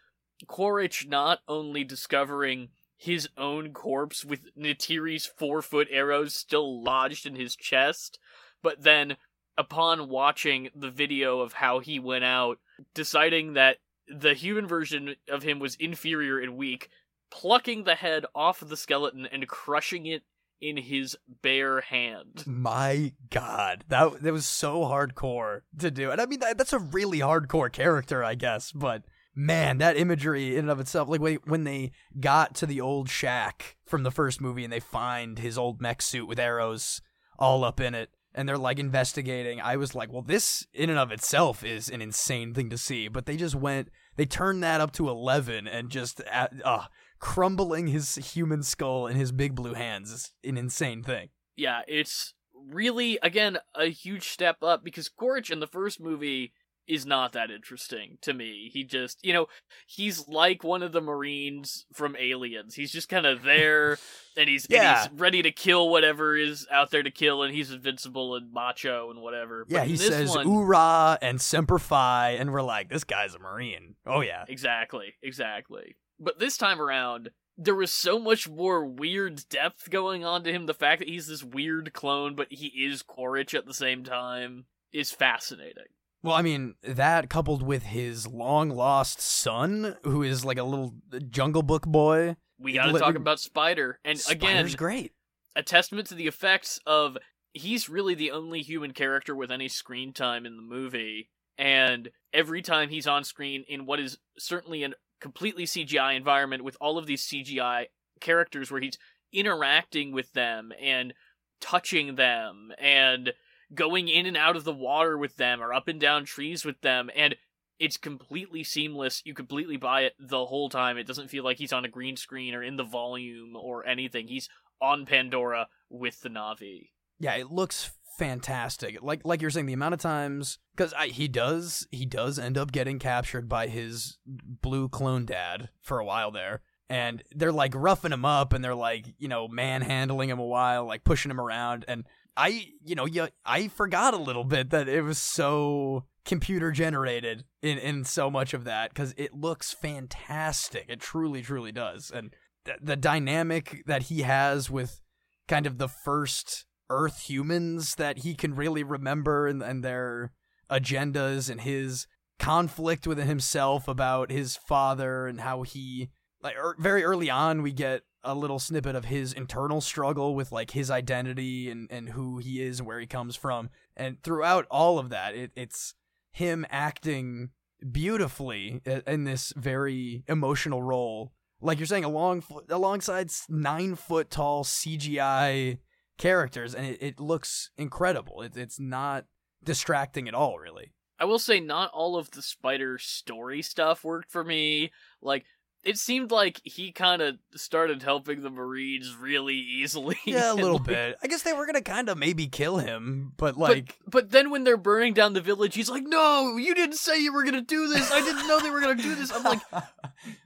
Quaritch 0.47 1.07
not 1.09 1.41
only 1.49 1.83
discovering 1.85 2.69
his 2.97 3.29
own 3.37 3.73
corpse 3.73 4.25
with 4.25 4.55
Neytiri's 4.57 5.27
four 5.27 5.61
foot 5.61 5.89
arrows 5.91 6.35
still 6.35 6.83
lodged 6.83 7.27
in 7.27 7.35
his 7.35 7.57
chest, 7.57 8.19
but 8.63 8.83
then 8.83 9.17
upon 9.59 10.09
watching 10.09 10.71
the 10.75 10.91
video 10.91 11.41
of 11.41 11.55
how 11.55 11.81
he 11.81 11.99
went 11.99 12.25
out, 12.25 12.59
deciding 12.95 13.55
that 13.55 13.79
the 14.09 14.35
human 14.35 14.67
version 14.67 15.17
of 15.29 15.43
him 15.43 15.59
was 15.59 15.75
inferior 15.77 16.39
and 16.39 16.57
weak, 16.57 16.89
plucking 17.31 17.85
the 17.85 17.95
head 17.97 18.25
off 18.35 18.63
of 18.63 18.69
the 18.69 18.77
skeleton 18.77 19.27
and 19.27 19.49
crushing 19.49 20.07
it 20.07 20.23
in 20.65 20.79
his 20.79 21.17
bare 21.43 21.83
hand. 21.83 22.45
my 22.47 23.13
God, 23.31 23.85
that 23.89 24.23
that 24.23 24.33
was 24.33 24.47
so 24.47 24.81
hardcore 24.81 25.61
to 25.79 25.91
do, 25.91 26.11
and 26.11 26.21
I 26.21 26.27
mean 26.27 26.41
that, 26.41 26.57
that's 26.57 26.73
a 26.73 26.79
really 26.79 27.19
hardcore 27.19 27.71
character, 27.71 28.25
I 28.25 28.35
guess. 28.35 28.73
But 28.73 29.03
man, 29.35 29.79
that 29.79 29.99
imagery 29.99 30.55
in 30.55 30.61
and 30.61 30.71
of 30.71 30.81
itself, 30.81 31.09
like 31.09 31.21
when 31.21 31.39
when 31.45 31.65
they 31.65 31.93
got 32.19 32.55
to 32.57 32.67
the 32.67 32.81
old 32.81 33.11
shack 33.11 33.77
from 33.85 34.05
the 34.05 34.11
first 34.11 34.41
movie 34.41 34.65
and 34.65 34.73
they 34.73 34.81
find 34.81 35.39
his 35.39 35.59
old 35.59 35.83
mech 35.83 36.01
suit 36.01 36.27
with 36.27 36.41
arrows 36.41 37.03
all 37.39 37.63
up 37.63 37.79
in 37.79 37.95
it, 37.95 38.09
and 38.35 38.49
they're 38.49 38.57
like 38.57 38.79
investigating. 38.79 39.61
I 39.61 39.77
was 39.77 39.95
like, 39.95 40.11
well, 40.11 40.23
this 40.23 40.67
in 40.73 40.89
and 40.89 40.99
of 40.99 41.13
itself 41.13 41.63
is 41.63 41.91
an 41.91 42.01
insane 42.01 42.55
thing 42.55 42.71
to 42.71 42.79
see, 42.79 43.09
but 43.09 43.27
they 43.27 43.37
just 43.37 43.55
went, 43.55 43.91
they 44.17 44.25
turned 44.25 44.63
that 44.63 44.81
up 44.81 44.93
to 44.93 45.11
eleven 45.11 45.69
and 45.69 45.91
just 45.91 46.23
uh, 46.33 46.49
uh 46.65 46.85
crumbling 47.25 47.87
his 47.87 48.17
human 48.17 48.63
skull 48.63 49.07
in 49.07 49.17
his 49.17 49.33
big 49.33 49.55
blue 49.55 49.73
hands 49.73 50.13
is 50.13 50.33
an 50.45 50.59
insane 50.59 51.03
thing. 51.03 51.31
yeah, 51.57 51.81
it's 51.89 52.35
really 52.71 53.19
again 53.23 53.57
a 53.75 53.87
huge 53.87 54.29
step 54.29 54.57
up 54.63 54.85
because 54.85 55.09
Gorge 55.09 55.51
in 55.51 55.59
the 55.61 55.67
first 55.67 56.01
movie 56.01 56.53
is 56.87 57.07
not 57.07 57.33
that 57.33 57.51
interesting 57.51 58.19
to 58.21 58.35
me. 58.35 58.69
He 58.71 58.85
just, 58.85 59.19
you 59.25 59.33
know, 59.33 59.47
he's 59.87 60.29
like 60.29 60.63
one 60.63 60.83
of 60.83 60.93
the 60.93 61.01
Marines 61.01 61.87
from 61.95 62.15
Aliens. 62.15 62.75
He's 62.75 62.93
just 62.93 63.09
kind 63.09 63.25
of 63.25 63.43
there 63.43 63.97
and 64.37 64.51
he's 64.51 64.67
Yeah. 64.69 65.01
and 65.05 65.11
he's 65.11 65.19
ready 65.19 65.41
to 65.43 65.51
kill 65.51 65.89
whatever 65.89 66.37
is 66.37 66.67
out 66.71 66.91
there 66.91 67.03
to 67.03 67.11
kill 67.11 67.43
and 67.43 67.55
he's 67.55 67.71
invincible 67.71 68.37
and 68.37 68.53
macho 68.53 69.11
and 69.11 69.23
whatever. 69.23 69.65
Yeah, 69.67 69.79
But 69.79 69.87
he 69.89 69.97
this 69.97 70.09
says 70.09 70.29
one, 70.29 70.47
"Oorah" 70.47 71.17
and 71.23 71.41
"Semper 71.41 71.79
Fi," 71.79 72.33
and 72.39 72.53
we're 72.53 72.61
like, 72.61 72.91
"This 72.91 73.05
guy's 73.05 73.35
a 73.35 73.39
marine." 73.39 73.95
Oh 74.07 74.21
yeah, 74.21 74.45
Exactly, 74.47 75.15
exactly. 75.23 75.97
But 76.19 76.39
this 76.39 76.57
time 76.57 76.81
around, 76.81 77.31
there 77.57 77.75
was 77.75 77.91
so 77.91 78.19
much 78.19 78.49
more 78.49 78.85
weird 78.85 79.49
depth 79.49 79.91
going 79.91 80.25
on 80.25 80.45
to 80.45 80.53
him. 80.53 80.67
The 80.67 80.75
fact 80.75 81.01
that 81.01 81.09
he's 81.09 81.27
this 81.27 81.45
weird 81.45 81.93
clone, 81.93 82.35
but 82.35 82.49
he 82.51 82.67
is 82.67 83.03
Quaritch 83.03 83.55
at 83.55 83.67
the 83.67 83.75
same 83.75 84.05
time, 84.05 84.67
is 84.93 85.11
fascinating. 85.11 85.85
Well, 86.23 86.35
I 86.35 86.43
mean, 86.43 86.75
that 86.83 87.29
coupled 87.29 87.63
with 87.63 87.83
his 87.83 88.27
long 88.27 88.71
lost 88.71 89.21
son, 89.21 89.97
who 90.05 90.23
is 90.23 90.45
like 90.45 90.59
a 90.59 90.65
little 90.65 90.95
Jungle 91.29 91.63
Book 91.63 91.87
boy. 91.87 92.37
We 92.59 92.73
got 92.73 92.93
to 92.93 92.99
talk 92.99 93.17
about 93.17 93.41
Spider, 93.41 93.99
and 94.05 94.19
again, 94.31 94.51
Spider's 94.51 94.77
great. 94.77 95.13
a 95.55 95.63
testament 95.63 96.07
to 96.09 96.15
the 96.15 96.27
effects 96.27 96.81
of 96.87 97.19
he's 97.53 97.89
really 97.89 98.15
the 98.15 98.31
only 98.31 98.63
human 98.63 98.93
character 98.93 99.37
with 99.37 99.51
any 99.51 99.69
screen 99.69 100.13
time 100.13 100.47
in 100.47 100.57
the 100.57 100.63
movie, 100.63 101.29
and 101.59 102.11
every 102.33 102.63
time 102.63 102.89
he's 102.89 103.07
on 103.07 103.23
screen 103.25 103.65
in 103.69 103.85
what 103.85 104.01
is 104.01 104.19
certainly 104.39 104.83
a 104.83 104.91
completely 105.25 105.65
CGI 105.65 106.15
environment 106.15 106.63
with 106.63 106.77
all 106.83 106.99
of 106.99 107.07
these 107.07 107.27
CGI 107.27 107.87
characters 108.21 108.71
where 108.71 108.83
he's 108.83 108.99
interacting 109.33 110.13
with 110.13 110.31
them 110.35 110.71
and 110.79 111.15
touching 111.63 112.17
them 112.17 112.73
and 112.79 113.33
going 113.75 114.09
in 114.09 114.27
and 114.27 114.37
out 114.37 114.55
of 114.55 114.65
the 114.65 114.75
water 114.75 115.17
with 115.17 115.37
them 115.37 115.63
or 115.63 115.73
up 115.73 115.89
and 115.89 115.99
down 115.99 116.27
trees 116.27 116.63
with 116.63 116.79
them 116.83 117.09
and 117.17 117.37
it's 117.79 117.97
completely 117.97 118.63
seamless. 118.63 119.23
You 119.25 119.33
completely 119.33 119.79
buy 119.79 120.03
it 120.03 120.13
the 120.19 120.45
whole 120.45 120.69
time. 120.69 120.99
It 120.99 121.07
doesn't 121.07 121.31
feel 121.31 121.43
like 121.43 121.57
he's 121.57 121.73
on 121.73 121.87
a 121.87 121.89
green 121.89 122.19
screen 122.19 122.55
or 122.55 122.63
in 122.63 122.77
the 122.77 122.85
volume 122.85 123.57
or 123.57 123.87
anything. 123.87 124.29
He's 124.29 124.51
on 124.83 125.07
Pandora 125.07 125.69
with 125.89 126.21
the 126.21 126.29
Navi. 126.29 126.91
Yeah, 127.25 127.37
it 127.37 127.51
looks 127.51 127.91
fantastic. 128.19 129.03
Like 129.03 129.23
like 129.25 129.41
you're 129.41 129.51
saying, 129.51 129.67
the 129.67 129.73
amount 129.73 129.95
of 129.95 130.01
times 130.01 130.59
because 130.77 130.93
he 131.07 131.27
does 131.27 131.87
he 131.91 132.05
does 132.05 132.39
end 132.39 132.59
up 132.59 132.71
getting 132.71 132.99
captured 132.99 133.49
by 133.49 133.69
his 133.69 134.19
blue 134.27 134.89
clone 134.89 135.25
dad 135.25 135.71
for 135.81 135.99
a 135.99 136.05
while 136.05 136.31
there. 136.31 136.61
and 136.91 137.23
they're 137.35 137.51
like 137.53 137.73
roughing 137.75 138.13
him 138.13 138.25
up 138.25 138.53
and 138.53 138.63
they're 138.63 138.75
like 138.75 139.07
you 139.19 139.29
know 139.29 139.49
manhandling 139.49 140.29
him 140.29 140.39
a 140.39 140.45
while 140.45 140.85
like 140.87 141.03
pushing 141.03 141.31
him 141.31 141.41
around 141.41 141.85
and 141.89 142.05
i 142.37 142.69
you 142.85 142.95
know 142.95 143.07
yeah, 143.07 143.29
i 143.45 143.69
forgot 143.69 144.13
a 144.13 144.19
little 144.19 144.45
bit 144.45 144.69
that 144.71 144.87
it 144.89 145.03
was 145.03 145.19
so 145.19 146.05
computer 146.27 146.71
generated 146.71 147.45
in 147.63 147.79
in 147.79 148.05
so 148.05 148.31
much 148.31 148.53
of 148.53 148.65
that 148.65 148.91
because 148.91 149.15
it 149.17 149.33
looks 149.33 149.73
fantastic 149.73 150.85
it 150.89 151.01
truly 151.01 151.41
truly 151.41 151.73
does 151.73 152.11
and 152.11 152.35
th- 152.67 152.79
the 152.83 152.97
dynamic 152.97 153.83
that 153.87 154.05
he 154.05 154.23
has 154.23 154.71
with 154.71 155.01
kind 155.49 155.67
of 155.67 155.79
the 155.79 155.89
first 155.89 156.67
earth 156.91 157.29
humans 157.29 157.95
that 157.97 158.19
he 158.19 158.35
can 158.35 158.55
really 158.55 158.83
remember 158.83 159.47
and, 159.47 159.63
and 159.63 159.85
their 159.85 160.33
agendas 160.71 161.51
and 161.51 161.63
his 161.63 162.07
conflict 162.39 163.07
within 163.07 163.27
himself 163.27 163.87
about 163.89 164.31
his 164.31 164.57
father 164.57 165.27
and 165.27 165.41
how 165.41 165.63
he 165.63 166.11
like 166.43 166.57
er, 166.57 166.77
very 166.79 167.05
early 167.05 167.31
on 167.31 167.63
we 167.63 167.73
get 167.73 168.03
a 168.25 168.35
little 168.35 168.59
snippet 168.59 168.97
of 168.97 169.05
his 169.05 169.33
internal 169.33 169.81
struggle 169.81 170.35
with 170.35 170.51
like 170.51 170.73
his 170.73 170.91
identity 170.91 171.71
and 171.71 171.89
and 171.91 172.11
who 172.11 172.39
he 172.39 172.63
is 172.63 172.81
and 172.81 172.89
where 172.89 172.99
he 172.99 173.07
comes 173.07 173.37
from. 173.37 173.71
And 173.97 174.23
throughout 174.23 174.67
all 174.71 174.99
of 174.99 175.11
that 175.11 175.35
it, 175.35 175.53
it's 175.55 175.95
him 176.33 176.67
acting 176.71 177.51
beautifully 177.93 178.81
in 179.07 179.25
this 179.25 179.53
very 179.57 180.25
emotional 180.27 180.83
role. 180.83 181.33
Like 181.61 181.79
you're 181.79 181.87
saying 181.87 182.05
along 182.05 182.43
alongside 182.69 183.31
nine 183.49 183.95
foot 183.95 184.31
tall 184.31 184.65
cgi 184.65 185.79
characters 186.19 186.75
and 186.75 186.87
it, 186.87 187.03
it 187.03 187.21
looks 187.21 187.71
incredible 187.77 188.43
it, 188.43 188.57
it's 188.57 188.79
not 188.79 189.25
distracting 189.63 190.29
at 190.29 190.35
all 190.35 190.59
really 190.59 190.93
I 191.19 191.27
will 191.27 191.39
say 191.39 191.61
not 191.61 191.91
all 191.93 192.17
of 192.17 192.31
the 192.33 192.43
spider 192.43 192.99
story 192.99 193.63
stuff 193.63 194.05
worked 194.05 194.31
for 194.31 194.43
me. 194.43 194.91
Like 195.23 195.45
it 195.85 195.99
seemed 195.99 196.31
like 196.31 196.61
he 196.65 196.93
kind 196.93 197.23
of 197.23 197.37
started 197.55 198.03
helping 198.03 198.43
the 198.43 198.51
Marines 198.51 199.15
really 199.15 199.55
easily. 199.55 200.17
Yeah, 200.25 200.53
a 200.53 200.55
little 200.55 200.79
like, 200.79 200.87
bit. 200.87 201.17
I 201.23 201.27
guess 201.27 201.43
they 201.43 201.53
were 201.53 201.67
gonna 201.67 201.83
kind 201.83 202.09
of 202.09 202.19
maybe 202.19 202.47
kill 202.47 202.79
him, 202.79 203.33
but 203.37 203.57
like. 203.57 203.99
But, 204.05 204.11
but, 204.11 204.31
then 204.31 204.51
when 204.51 204.65
they're 204.65 204.77
burning 204.77 205.15
down 205.15 205.35
the 205.35 205.41
village, 205.41 205.75
he's 205.75 205.91
like, 205.91 206.05
"No, 206.05 206.57
you 206.57 206.75
didn't 206.75 206.97
say 206.97 207.23
you 207.23 207.33
were 207.33 207.45
gonna 207.45 207.63
do 207.63 207.89
this. 207.89 208.11
I 208.11 208.21
didn't 208.21 208.49
know 208.49 208.61
they 208.61 208.71
were 208.71 208.81
gonna 208.81 208.95
do 208.95 209.15
this." 209.15 209.33
I'm 209.33 209.45
like, 209.45 209.61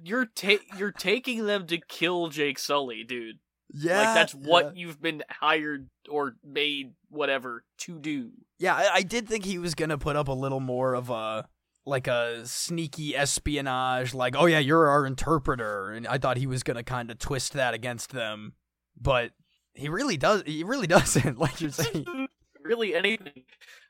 "You're 0.02 0.26
ta- 0.26 0.64
you're 0.76 0.92
taking 0.92 1.46
them 1.46 1.66
to 1.68 1.78
kill 1.88 2.28
Jake 2.28 2.58
Sully, 2.58 3.04
dude. 3.04 3.38
Yeah, 3.70 3.98
like 3.98 4.14
that's 4.14 4.34
what 4.34 4.64
yeah. 4.64 4.70
you've 4.82 5.00
been 5.00 5.22
hired 5.28 5.88
or 6.08 6.36
made 6.44 6.94
whatever 7.10 7.64
to 7.78 7.98
do." 7.98 8.30
Yeah, 8.58 8.74
I, 8.74 8.88
I 8.94 9.02
did 9.02 9.28
think 9.28 9.44
he 9.44 9.58
was 9.58 9.74
gonna 9.74 9.98
put 9.98 10.16
up 10.16 10.28
a 10.28 10.32
little 10.32 10.60
more 10.60 10.94
of 10.94 11.10
a 11.10 11.48
like 11.88 12.06
a 12.06 12.46
sneaky 12.46 13.16
espionage, 13.16 14.14
like, 14.14 14.36
oh 14.36 14.46
yeah, 14.46 14.58
you're 14.58 14.88
our 14.88 15.06
interpreter, 15.06 15.90
and 15.90 16.06
I 16.06 16.18
thought 16.18 16.36
he 16.36 16.46
was 16.46 16.62
gonna 16.62 16.82
kind 16.82 17.10
of 17.10 17.18
twist 17.18 17.54
that 17.54 17.74
against 17.74 18.12
them, 18.12 18.52
but 19.00 19.32
he 19.74 19.88
really 19.88 20.16
does. 20.16 20.42
He 20.46 20.64
really 20.64 20.86
doesn't, 20.98 21.38
like 21.38 21.60
you're 21.60 21.70
saying. 21.72 22.28
really 22.62 22.94
anything, 22.94 23.44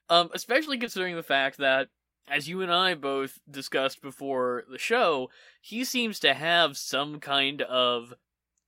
um, 0.08 0.30
especially 0.32 0.78
considering 0.78 1.16
the 1.16 1.22
fact 1.22 1.58
that, 1.58 1.88
as 2.28 2.48
you 2.48 2.62
and 2.62 2.72
I 2.72 2.94
both 2.94 3.38
discussed 3.50 4.00
before 4.00 4.64
the 4.70 4.78
show, 4.78 5.30
he 5.60 5.84
seems 5.84 6.20
to 6.20 6.34
have 6.34 6.76
some 6.76 7.20
kind 7.20 7.62
of 7.62 8.14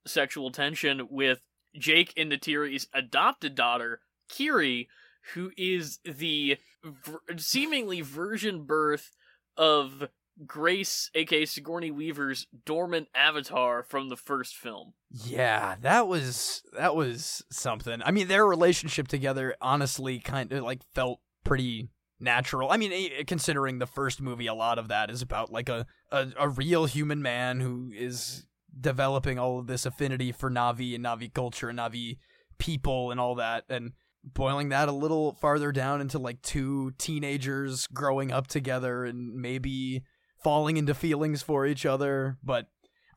sexual 0.05 0.51
tension 0.51 1.07
with 1.09 1.41
Jake 1.77 2.13
and 2.17 2.31
Neytiri's 2.31 2.87
adopted 2.93 3.55
daughter, 3.55 4.01
Kiri, 4.29 4.89
who 5.33 5.51
is 5.57 5.99
the 6.03 6.57
ver- 6.83 7.21
seemingly 7.37 8.01
virgin 8.01 8.63
birth 8.65 9.11
of 9.57 10.09
Grace, 10.45 11.11
aka 11.13 11.45
Sigourney 11.45 11.91
Weaver's 11.91 12.47
dormant 12.65 13.09
avatar 13.13 13.83
from 13.83 14.09
the 14.09 14.17
first 14.17 14.55
film. 14.55 14.93
Yeah, 15.09 15.75
that 15.81 16.07
was 16.07 16.63
that 16.73 16.95
was 16.95 17.43
something. 17.51 18.01
I 18.03 18.11
mean, 18.11 18.27
their 18.27 18.45
relationship 18.45 19.07
together 19.07 19.55
honestly 19.61 20.19
kind 20.19 20.51
of 20.51 20.63
like 20.63 20.81
felt 20.93 21.19
pretty 21.43 21.89
natural. 22.19 22.71
I 22.71 22.77
mean, 22.77 22.91
eh, 22.93 23.23
considering 23.27 23.79
the 23.79 23.85
first 23.87 24.21
movie, 24.21 24.47
a 24.47 24.53
lot 24.53 24.79
of 24.79 24.87
that 24.87 25.11
is 25.11 25.21
about 25.21 25.51
like 25.51 25.69
a, 25.69 25.85
a, 26.11 26.27
a 26.39 26.49
real 26.49 26.85
human 26.85 27.21
man 27.21 27.59
who 27.59 27.91
is 27.93 28.47
developing 28.79 29.37
all 29.37 29.59
of 29.59 29.67
this 29.67 29.85
affinity 29.85 30.31
for 30.31 30.49
Navi 30.49 30.95
and 30.95 31.05
Navi 31.05 31.33
culture 31.33 31.69
and 31.69 31.79
Navi 31.79 32.17
people 32.57 33.11
and 33.11 33.19
all 33.19 33.35
that. 33.35 33.65
And 33.69 33.93
boiling 34.23 34.69
that 34.69 34.87
a 34.87 34.93
little 34.93 35.33
farther 35.33 35.71
down 35.71 36.01
into 36.01 36.19
like 36.19 36.41
two 36.41 36.91
teenagers 36.97 37.87
growing 37.87 38.31
up 38.31 38.47
together 38.47 39.05
and 39.05 39.35
maybe 39.35 40.03
falling 40.43 40.77
into 40.77 40.93
feelings 40.93 41.41
for 41.41 41.65
each 41.65 41.85
other 41.85 42.37
but 42.43 42.67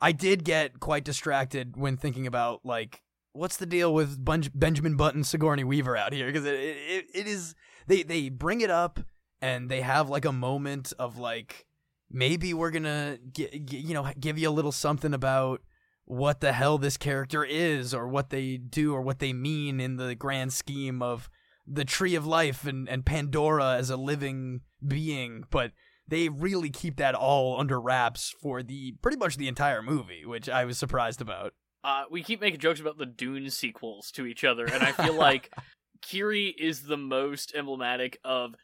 i 0.01 0.13
did 0.13 0.45
get 0.45 0.81
quite 0.81 1.05
distracted 1.05 1.77
when 1.77 1.97
thinking 1.97 2.27
about 2.27 2.61
like 2.65 3.03
what's 3.33 3.57
the 3.57 3.67
deal 3.67 3.93
with 3.93 4.23
benjamin 4.55 4.97
button 4.97 5.25
sigourney 5.25 5.65
weaver 5.65 5.97
out 5.97 6.13
here 6.13 6.27
because 6.27 6.45
it, 6.45 6.55
it, 6.55 7.07
it 7.15 7.27
is 7.27 7.55
they 7.87 8.03
they 8.03 8.29
bring 8.29 8.61
it 8.61 8.71
up 8.71 9.01
and 9.43 9.71
they 9.71 9.83
have 9.83 10.09
like 10.09 10.25
a 10.25 10.33
moment 10.33 10.93
of 10.99 11.19
like 11.19 11.67
maybe 12.15 12.55
we're 12.55 12.71
gonna 12.71 13.19
get, 13.33 13.53
you 13.73 13.93
know 13.93 14.11
give 14.19 14.39
you 14.39 14.49
a 14.49 14.51
little 14.51 14.73
something 14.73 15.13
about 15.13 15.61
what 16.07 16.41
the 16.41 16.53
hell 16.53 16.79
this 16.79 16.97
character 16.97 17.45
is 17.45 17.93
or 17.93 18.07
what 18.09 18.31
they 18.31 18.57
do 18.57 18.95
or 18.95 19.03
what 19.03 19.19
they 19.19 19.33
mean 19.33 19.81
in 19.81 19.97
the 19.97 20.15
grand 20.15 20.53
scheme 20.53 21.03
of 21.03 21.29
the 21.67 21.85
tree 21.85 22.15
of 22.15 22.27
life 22.27 22.67
and, 22.67 22.89
and 22.89 23.07
Pandora 23.07 23.77
as 23.77 23.89
a 23.89 23.97
living 23.97 24.61
being, 24.87 25.45
but 25.51 25.73
they 26.07 26.29
really 26.29 26.69
keep 26.69 26.97
that 26.97 27.15
all 27.15 27.59
under 27.59 27.81
wraps 27.81 28.35
for 28.43 28.63
the 28.63 28.93
pretty 29.01 29.17
much 29.17 29.39
the 29.39 29.49
entire 29.49 29.83
movie, 29.83 30.27
which 30.27 30.49
I 30.49 30.67
was 30.67 30.77
surprised 30.77 31.23
about. 31.23 31.55
Uh, 31.83 32.05
we 32.11 32.23
keep 32.23 32.41
making 32.41 32.61
jokes 32.61 32.81
about 32.81 32.99
the 32.99 33.07
Dune 33.07 33.49
sequels 33.51 34.11
to 34.13 34.27
each 34.27 34.45
other, 34.45 34.67
and 34.67 34.83
I 34.83 34.93
feel 34.93 35.15
like 35.15 35.51
Kiri 36.03 36.49
is 36.59 36.83
the 36.83 36.97
most 36.99 37.55
emblematic 37.55 38.19
of 38.25 38.55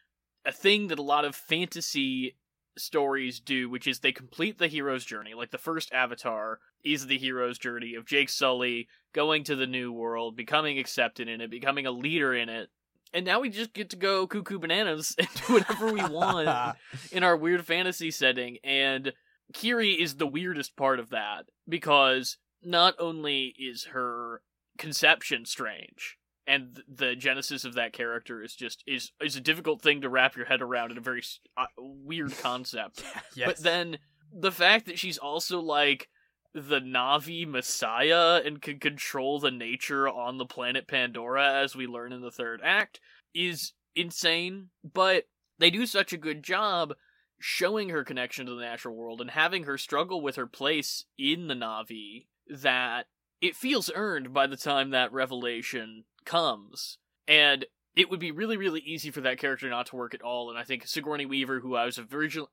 a 0.45 0.53
thing 0.53 0.89
that 0.89 0.99
a 0.99 1.03
lot 1.03 1.25
of 1.25 1.35
fantasy 1.35 2.37
stories 2.79 3.41
do, 3.41 3.69
which 3.69 3.87
is 3.87 4.01
they 4.01 4.13
complete 4.13 4.59
the 4.59 4.69
hero's 4.69 5.05
journey. 5.05 5.35
Like 5.35 5.51
the 5.51 5.59
first 5.59 5.93
Avatar 5.93 6.59
is 6.85 7.07
the 7.07 7.19
hero's 7.19 7.59
journey 7.59 7.95
of 7.95 8.07
Jake 8.07 8.29
Sully 8.29 8.89
going 9.13 9.45
to 9.45 9.57
the 9.57 9.67
new 9.67 9.93
world, 9.93 10.37
becoming 10.37 10.79
accepted 10.79 11.29
in 11.29 11.41
it, 11.41 11.51
becoming 11.51 11.87
a 11.87 11.91
leader 11.91 12.35
in 12.35 12.49
it. 12.49 12.71
And 13.13 13.27
now 13.27 13.41
we 13.41 13.51
just 13.51 13.73
get 13.73 13.91
to 13.91 13.97
go 13.97 14.27
cuckoo 14.27 14.59
bananas 14.59 15.15
and 15.19 15.29
do 15.47 15.55
whatever 15.55 15.93
we 15.93 16.05
want 16.05 16.77
in 17.13 17.25
our 17.25 17.37
weird 17.37 17.67
fantasy 17.67 18.11
setting. 18.11 18.59
And 18.63 19.13
Kiri 19.53 20.01
is 20.01 20.17
the 20.17 20.27
weirdest 20.27 20.77
part 20.77 21.01
of 21.01 21.11
that 21.11 21.47
because 21.69 22.39
not 22.63 22.95
only 22.99 23.55
is 23.59 23.85
her 23.93 24.43
conception 24.79 25.45
strange, 25.45 26.19
and 26.47 26.83
the 26.89 27.15
genesis 27.15 27.65
of 27.65 27.75
that 27.75 27.93
character 27.93 28.43
is 28.43 28.55
just 28.55 28.83
is 28.87 29.13
is 29.23 29.37
a 29.37 29.41
difficult 29.41 29.83
thing 29.83 30.01
to 30.01 30.09
wrap 30.09 30.37
your 30.37 30.47
head 30.47 30.63
around 30.63 30.91
in 30.91 30.99
a 30.99 31.03
very 31.03 31.23
uh, 31.57 31.67
weird 31.79 32.37
concept. 32.43 33.05
yes. 33.35 33.47
But 33.47 33.59
then 33.59 33.99
the 34.33 34.53
fact 34.53 34.87
that 34.87 34.99
she's 34.99 35.19
also 35.19 35.61
like 35.61 36.09
the 36.53 36.81
Navi 36.81 37.47
Messiah 37.47 38.41
and 38.45 38.61
can 38.61 38.79
control 38.79 39.39
the 39.39 39.51
nature 39.51 40.09
on 40.09 40.39
the 40.39 40.47
planet 40.47 40.89
Pandora, 40.89 41.63
as 41.63 41.77
we 41.77 41.87
learn 41.87 42.13
in 42.13 42.23
the 42.23 42.31
third 42.31 42.61
act, 42.65 43.01
is 43.35 43.73
insane. 43.95 44.71
But 44.83 45.25
they 45.59 45.71
do 45.71 45.87
such 45.87 46.13
a 46.13 46.19
good 46.19 46.43
job 46.43 46.95
showing 47.39 47.89
her 47.89 48.05
connection 48.05 48.47
to 48.47 48.55
the 48.55 48.61
natural 48.61 48.95
world 48.95 49.21
and 49.21 49.31
having 49.31 49.65
her 49.65 49.79
struggle 49.79 50.21
with 50.21 50.37
her 50.37 50.47
place 50.47 51.05
in 51.19 51.49
the 51.49 51.55
Navi 51.55 52.27
that 52.49 53.07
it 53.41 53.57
feels 53.57 53.91
earned 53.95 54.35
by 54.35 54.47
the 54.47 54.57
time 54.57 54.91
that 54.91 55.13
revelation 55.13 56.05
comes. 56.25 56.99
And 57.27 57.67
it 57.97 58.09
would 58.09 58.21
be 58.21 58.31
really, 58.31 58.57
really 58.57 58.81
easy 58.81 59.11
for 59.11 59.21
that 59.23 59.39
character 59.39 59.69
not 59.69 59.87
to 59.87 59.97
work 59.97 60.15
at 60.15 60.23
all. 60.23 60.49
And 60.49 60.59
I 60.59 60.65
think 60.65 60.87
Sigourney 60.87 61.27
Weaver, 61.27 61.61
who 61.61 61.75
I 61.75 61.87
was 61.87 62.01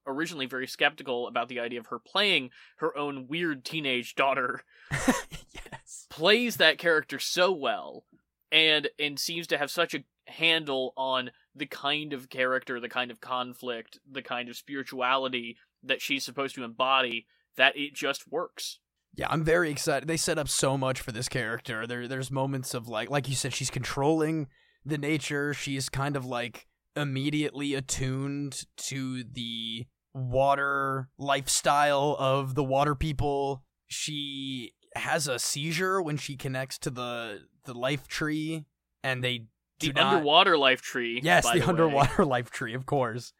originally 0.05 0.45
very 0.47 0.67
skeptical 0.67 1.27
about 1.27 1.47
the 1.47 1.59
idea 1.59 1.79
of 1.79 1.87
her 1.87 1.99
playing 1.99 2.49
her 2.77 2.97
own 2.97 3.27
weird 3.27 3.63
teenage 3.63 4.15
daughter, 4.15 4.63
yes. 4.91 6.07
plays 6.09 6.57
that 6.57 6.79
character 6.79 7.19
so 7.19 7.51
well 7.51 8.03
and 8.51 8.89
and 8.99 9.19
seems 9.19 9.47
to 9.47 9.57
have 9.57 9.69
such 9.69 9.93
a 9.93 10.03
handle 10.25 10.93
on 10.97 11.31
the 11.55 11.65
kind 11.65 12.13
of 12.13 12.29
character, 12.29 12.79
the 12.79 12.89
kind 12.89 13.11
of 13.11 13.21
conflict, 13.21 13.99
the 14.09 14.21
kind 14.21 14.49
of 14.49 14.57
spirituality 14.57 15.57
that 15.83 16.01
she's 16.01 16.25
supposed 16.25 16.55
to 16.55 16.63
embody 16.63 17.27
that 17.55 17.77
it 17.77 17.93
just 17.93 18.29
works. 18.31 18.79
Yeah, 19.15 19.27
I'm 19.29 19.43
very 19.43 19.71
excited. 19.71 20.07
They 20.07 20.17
set 20.17 20.37
up 20.37 20.47
so 20.47 20.77
much 20.77 21.01
for 21.01 21.11
this 21.11 21.27
character. 21.27 21.87
There 21.87 22.07
there's 22.07 22.31
moments 22.31 22.73
of 22.73 22.87
like 22.87 23.09
like 23.09 23.27
you 23.27 23.35
said 23.35 23.53
she's 23.53 23.69
controlling 23.69 24.47
the 24.85 24.97
nature. 24.97 25.53
She's 25.53 25.89
kind 25.89 26.15
of 26.15 26.25
like 26.25 26.67
immediately 26.95 27.73
attuned 27.73 28.65
to 28.77 29.23
the 29.23 29.85
water 30.13 31.09
lifestyle 31.17 32.15
of 32.19 32.55
the 32.55 32.63
water 32.63 32.95
people. 32.95 33.63
She 33.87 34.73
has 34.95 35.27
a 35.27 35.39
seizure 35.39 36.01
when 36.01 36.17
she 36.17 36.35
connects 36.35 36.77
to 36.79 36.89
the 36.89 37.41
the 37.65 37.73
life 37.73 38.07
tree 38.07 38.65
and 39.03 39.23
they 39.23 39.45
the 39.79 39.91
not... 39.93 40.15
underwater 40.15 40.57
life 40.57 40.81
tree. 40.81 41.19
Yes, 41.23 41.49
the, 41.51 41.59
the 41.59 41.67
underwater 41.67 42.25
life 42.35 42.49
tree, 42.49 42.73
of 42.73 42.85
course. 42.85 43.33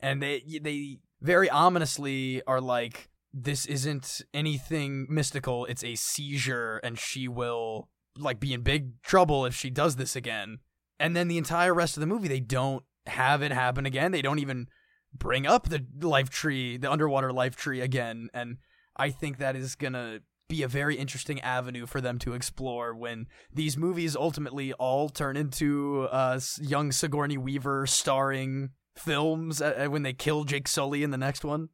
And 0.00 0.22
they 0.22 0.58
they 0.60 0.98
very 1.20 1.48
ominously 1.48 2.42
are 2.46 2.60
like 2.60 3.08
this 3.36 3.66
isn't 3.66 4.22
anything 4.32 5.06
mystical. 5.10 5.66
It's 5.66 5.82
a 5.82 5.96
seizure, 5.96 6.80
and 6.84 6.96
she 6.98 7.26
will 7.26 7.88
like 8.16 8.38
be 8.38 8.54
in 8.54 8.62
big 8.62 9.02
trouble 9.02 9.44
if 9.44 9.54
she 9.54 9.70
does 9.70 9.96
this 9.96 10.14
again. 10.14 10.58
And 11.00 11.16
then 11.16 11.26
the 11.26 11.38
entire 11.38 11.74
rest 11.74 11.96
of 11.96 12.00
the 12.00 12.06
movie, 12.06 12.28
they 12.28 12.38
don't 12.38 12.84
have 13.06 13.42
it 13.42 13.50
happen 13.50 13.86
again. 13.86 14.12
They 14.12 14.22
don't 14.22 14.38
even 14.38 14.68
bring 15.12 15.46
up 15.46 15.68
the 15.68 15.84
life 16.00 16.30
tree, 16.30 16.76
the 16.76 16.90
underwater 16.90 17.32
life 17.32 17.56
tree 17.56 17.80
again. 17.80 18.28
And 18.32 18.58
I 18.96 19.10
think 19.10 19.38
that 19.38 19.56
is 19.56 19.74
gonna 19.74 20.20
be 20.48 20.62
a 20.62 20.68
very 20.68 20.96
interesting 20.96 21.40
avenue 21.40 21.86
for 21.86 22.00
them 22.00 22.18
to 22.20 22.34
explore 22.34 22.94
when 22.94 23.26
these 23.52 23.76
movies 23.76 24.14
ultimately 24.14 24.72
all 24.74 25.08
turn 25.08 25.36
into 25.36 26.06
uh, 26.12 26.38
young 26.60 26.92
Sigourney 26.92 27.38
Weaver 27.38 27.86
starring 27.86 28.70
films 28.96 29.60
uh, 29.60 29.86
when 29.88 30.04
they 30.04 30.12
kill 30.12 30.44
Jake 30.44 30.68
Sully 30.68 31.02
in 31.02 31.10
the 31.10 31.18
next 31.18 31.44
one. 31.44 31.70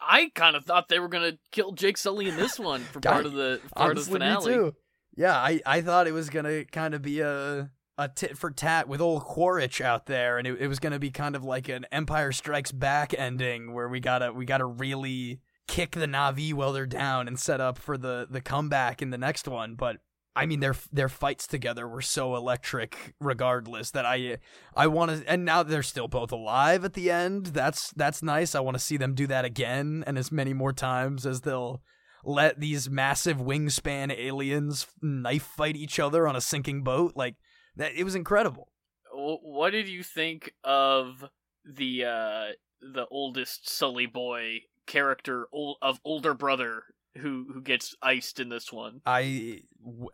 I 0.00 0.30
kind 0.34 0.56
of 0.56 0.64
thought 0.64 0.88
they 0.88 0.98
were 0.98 1.08
gonna 1.08 1.38
kill 1.52 1.72
Jake 1.72 1.96
Sully 1.96 2.28
in 2.28 2.36
this 2.36 2.58
one 2.58 2.80
for 2.80 3.00
part 3.00 3.26
of 3.26 3.32
the 3.32 3.60
part 3.74 3.90
Honestly, 3.90 4.14
of 4.14 4.20
the 4.20 4.24
finale. 4.26 4.50
Me 4.50 4.54
too. 4.56 4.76
Yeah, 5.16 5.36
I, 5.36 5.60
I 5.64 5.80
thought 5.80 6.06
it 6.06 6.12
was 6.12 6.30
gonna 6.30 6.64
kind 6.64 6.94
of 6.94 7.02
be 7.02 7.20
a 7.20 7.70
a 7.98 8.08
tit 8.08 8.36
for 8.36 8.50
tat 8.50 8.88
with 8.88 9.00
old 9.00 9.22
Quaritch 9.22 9.80
out 9.80 10.06
there, 10.06 10.38
and 10.38 10.46
it, 10.46 10.60
it 10.60 10.68
was 10.68 10.78
gonna 10.78 10.98
be 10.98 11.10
kind 11.10 11.34
of 11.34 11.44
like 11.44 11.68
an 11.68 11.86
Empire 11.90 12.32
Strikes 12.32 12.72
Back 12.72 13.14
ending 13.16 13.72
where 13.72 13.88
we 13.88 14.00
gotta 14.00 14.32
we 14.32 14.44
gotta 14.44 14.66
really 14.66 15.40
kick 15.66 15.92
the 15.92 16.06
Navi 16.06 16.52
while 16.52 16.72
they're 16.72 16.86
down 16.86 17.28
and 17.28 17.38
set 17.38 17.60
up 17.60 17.78
for 17.78 17.96
the 17.96 18.26
the 18.30 18.40
comeback 18.40 19.02
in 19.02 19.10
the 19.10 19.18
next 19.18 19.48
one. 19.48 19.74
But 19.74 19.96
I 20.36 20.46
mean, 20.46 20.60
their 20.60 20.76
their 20.92 21.08
fights 21.08 21.46
together 21.46 21.88
were 21.88 22.02
so 22.02 22.36
electric, 22.36 23.14
regardless 23.20 23.90
that 23.92 24.04
I 24.04 24.38
I 24.74 24.86
want 24.86 25.10
to. 25.10 25.30
And 25.30 25.44
now 25.44 25.62
they're 25.62 25.82
still 25.82 26.08
both 26.08 26.30
alive 26.30 26.84
at 26.84 26.92
the 26.92 27.10
end. 27.10 27.46
That's 27.46 27.90
that's 27.92 28.22
nice. 28.22 28.54
I 28.54 28.60
want 28.60 28.76
to 28.76 28.82
see 28.82 28.98
them 28.98 29.14
do 29.14 29.26
that 29.28 29.44
again 29.44 30.04
and 30.06 30.18
as 30.18 30.30
many 30.30 30.52
more 30.52 30.72
times 30.72 31.24
as 31.24 31.40
they'll 31.40 31.80
let 32.22 32.60
these 32.60 32.90
massive 32.90 33.38
wingspan 33.38 34.16
aliens 34.16 34.86
knife 35.00 35.44
fight 35.44 35.76
each 35.76 35.98
other 35.98 36.28
on 36.28 36.36
a 36.36 36.40
sinking 36.40 36.82
boat. 36.82 37.12
Like 37.16 37.36
that, 37.76 37.92
it 37.94 38.04
was 38.04 38.14
incredible. 38.14 38.68
What 39.12 39.70
did 39.70 39.88
you 39.88 40.02
think 40.02 40.52
of 40.62 41.24
the 41.64 42.04
uh 42.04 42.46
the 42.80 43.06
oldest 43.10 43.68
Sully 43.68 44.06
boy 44.06 44.60
character 44.86 45.46
of 45.82 46.00
older 46.04 46.34
brother 46.34 46.84
who 47.16 47.46
who 47.52 47.62
gets 47.62 47.94
iced 48.02 48.40
in 48.40 48.48
this 48.48 48.72
one. 48.72 49.00
I 49.06 49.60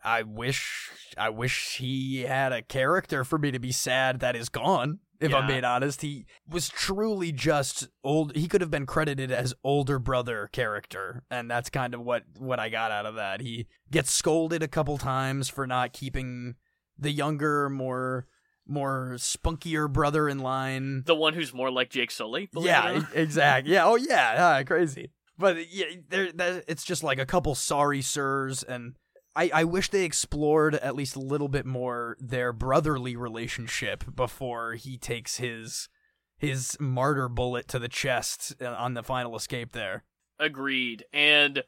I 0.03 0.23
wish 0.23 0.89
I 1.17 1.29
wish 1.29 1.77
he 1.77 2.21
had 2.21 2.51
a 2.51 2.61
character 2.61 3.23
for 3.23 3.37
me 3.37 3.51
to 3.51 3.59
be 3.59 3.71
sad 3.71 4.19
that 4.19 4.35
is 4.35 4.49
gone. 4.49 4.99
If 5.19 5.31
yeah. 5.31 5.37
I'm 5.37 5.47
being 5.47 5.63
honest, 5.63 6.01
he 6.01 6.25
was 6.49 6.67
truly 6.67 7.31
just 7.31 7.87
old. 8.03 8.35
He 8.35 8.47
could 8.47 8.59
have 8.59 8.71
been 8.71 8.85
credited 8.85 9.31
as 9.31 9.53
older 9.63 9.97
brother 9.97 10.49
character, 10.51 11.23
and 11.31 11.49
that's 11.49 11.69
kind 11.69 11.93
of 11.93 12.01
what 12.01 12.23
what 12.37 12.59
I 12.59 12.69
got 12.69 12.91
out 12.91 13.05
of 13.05 13.15
that. 13.15 13.39
He 13.39 13.67
gets 13.89 14.11
scolded 14.11 14.61
a 14.61 14.67
couple 14.67 14.97
times 14.97 15.47
for 15.47 15.65
not 15.65 15.93
keeping 15.93 16.55
the 16.97 17.11
younger, 17.11 17.69
more 17.69 18.27
more 18.67 19.13
spunkier 19.15 19.91
brother 19.91 20.27
in 20.27 20.39
line. 20.39 21.03
The 21.05 21.15
one 21.15 21.33
who's 21.33 21.53
more 21.53 21.71
like 21.71 21.89
Jake 21.89 22.11
Sully. 22.11 22.49
Yeah, 22.53 23.03
exactly. 23.13 23.73
Yeah. 23.73 23.85
Oh 23.85 23.95
yeah. 23.95 24.33
yeah 24.57 24.63
crazy. 24.63 25.11
But 25.43 25.73
yeah, 25.73 25.87
there. 26.07 26.63
It's 26.69 26.85
just 26.85 27.03
like 27.03 27.19
a 27.19 27.25
couple 27.25 27.53
sorry 27.53 28.01
sirs, 28.01 28.63
and 28.63 28.95
I 29.35 29.51
I 29.53 29.63
wish 29.65 29.89
they 29.89 30.05
explored 30.05 30.75
at 30.75 30.95
least 30.95 31.17
a 31.17 31.19
little 31.19 31.49
bit 31.49 31.65
more 31.65 32.15
their 32.17 32.53
brotherly 32.53 33.17
relationship 33.17 34.05
before 34.15 34.75
he 34.75 34.97
takes 34.97 35.39
his 35.39 35.89
his 36.37 36.77
martyr 36.79 37.27
bullet 37.27 37.67
to 37.67 37.77
the 37.77 37.89
chest 37.89 38.55
uh, 38.61 38.67
on 38.67 38.93
the 38.93 39.03
final 39.03 39.35
escape 39.35 39.73
there. 39.73 40.05
Agreed. 40.39 41.03
And 41.11 41.65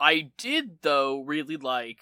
I 0.00 0.30
did 0.38 0.78
though 0.80 1.20
really 1.20 1.58
like 1.58 2.00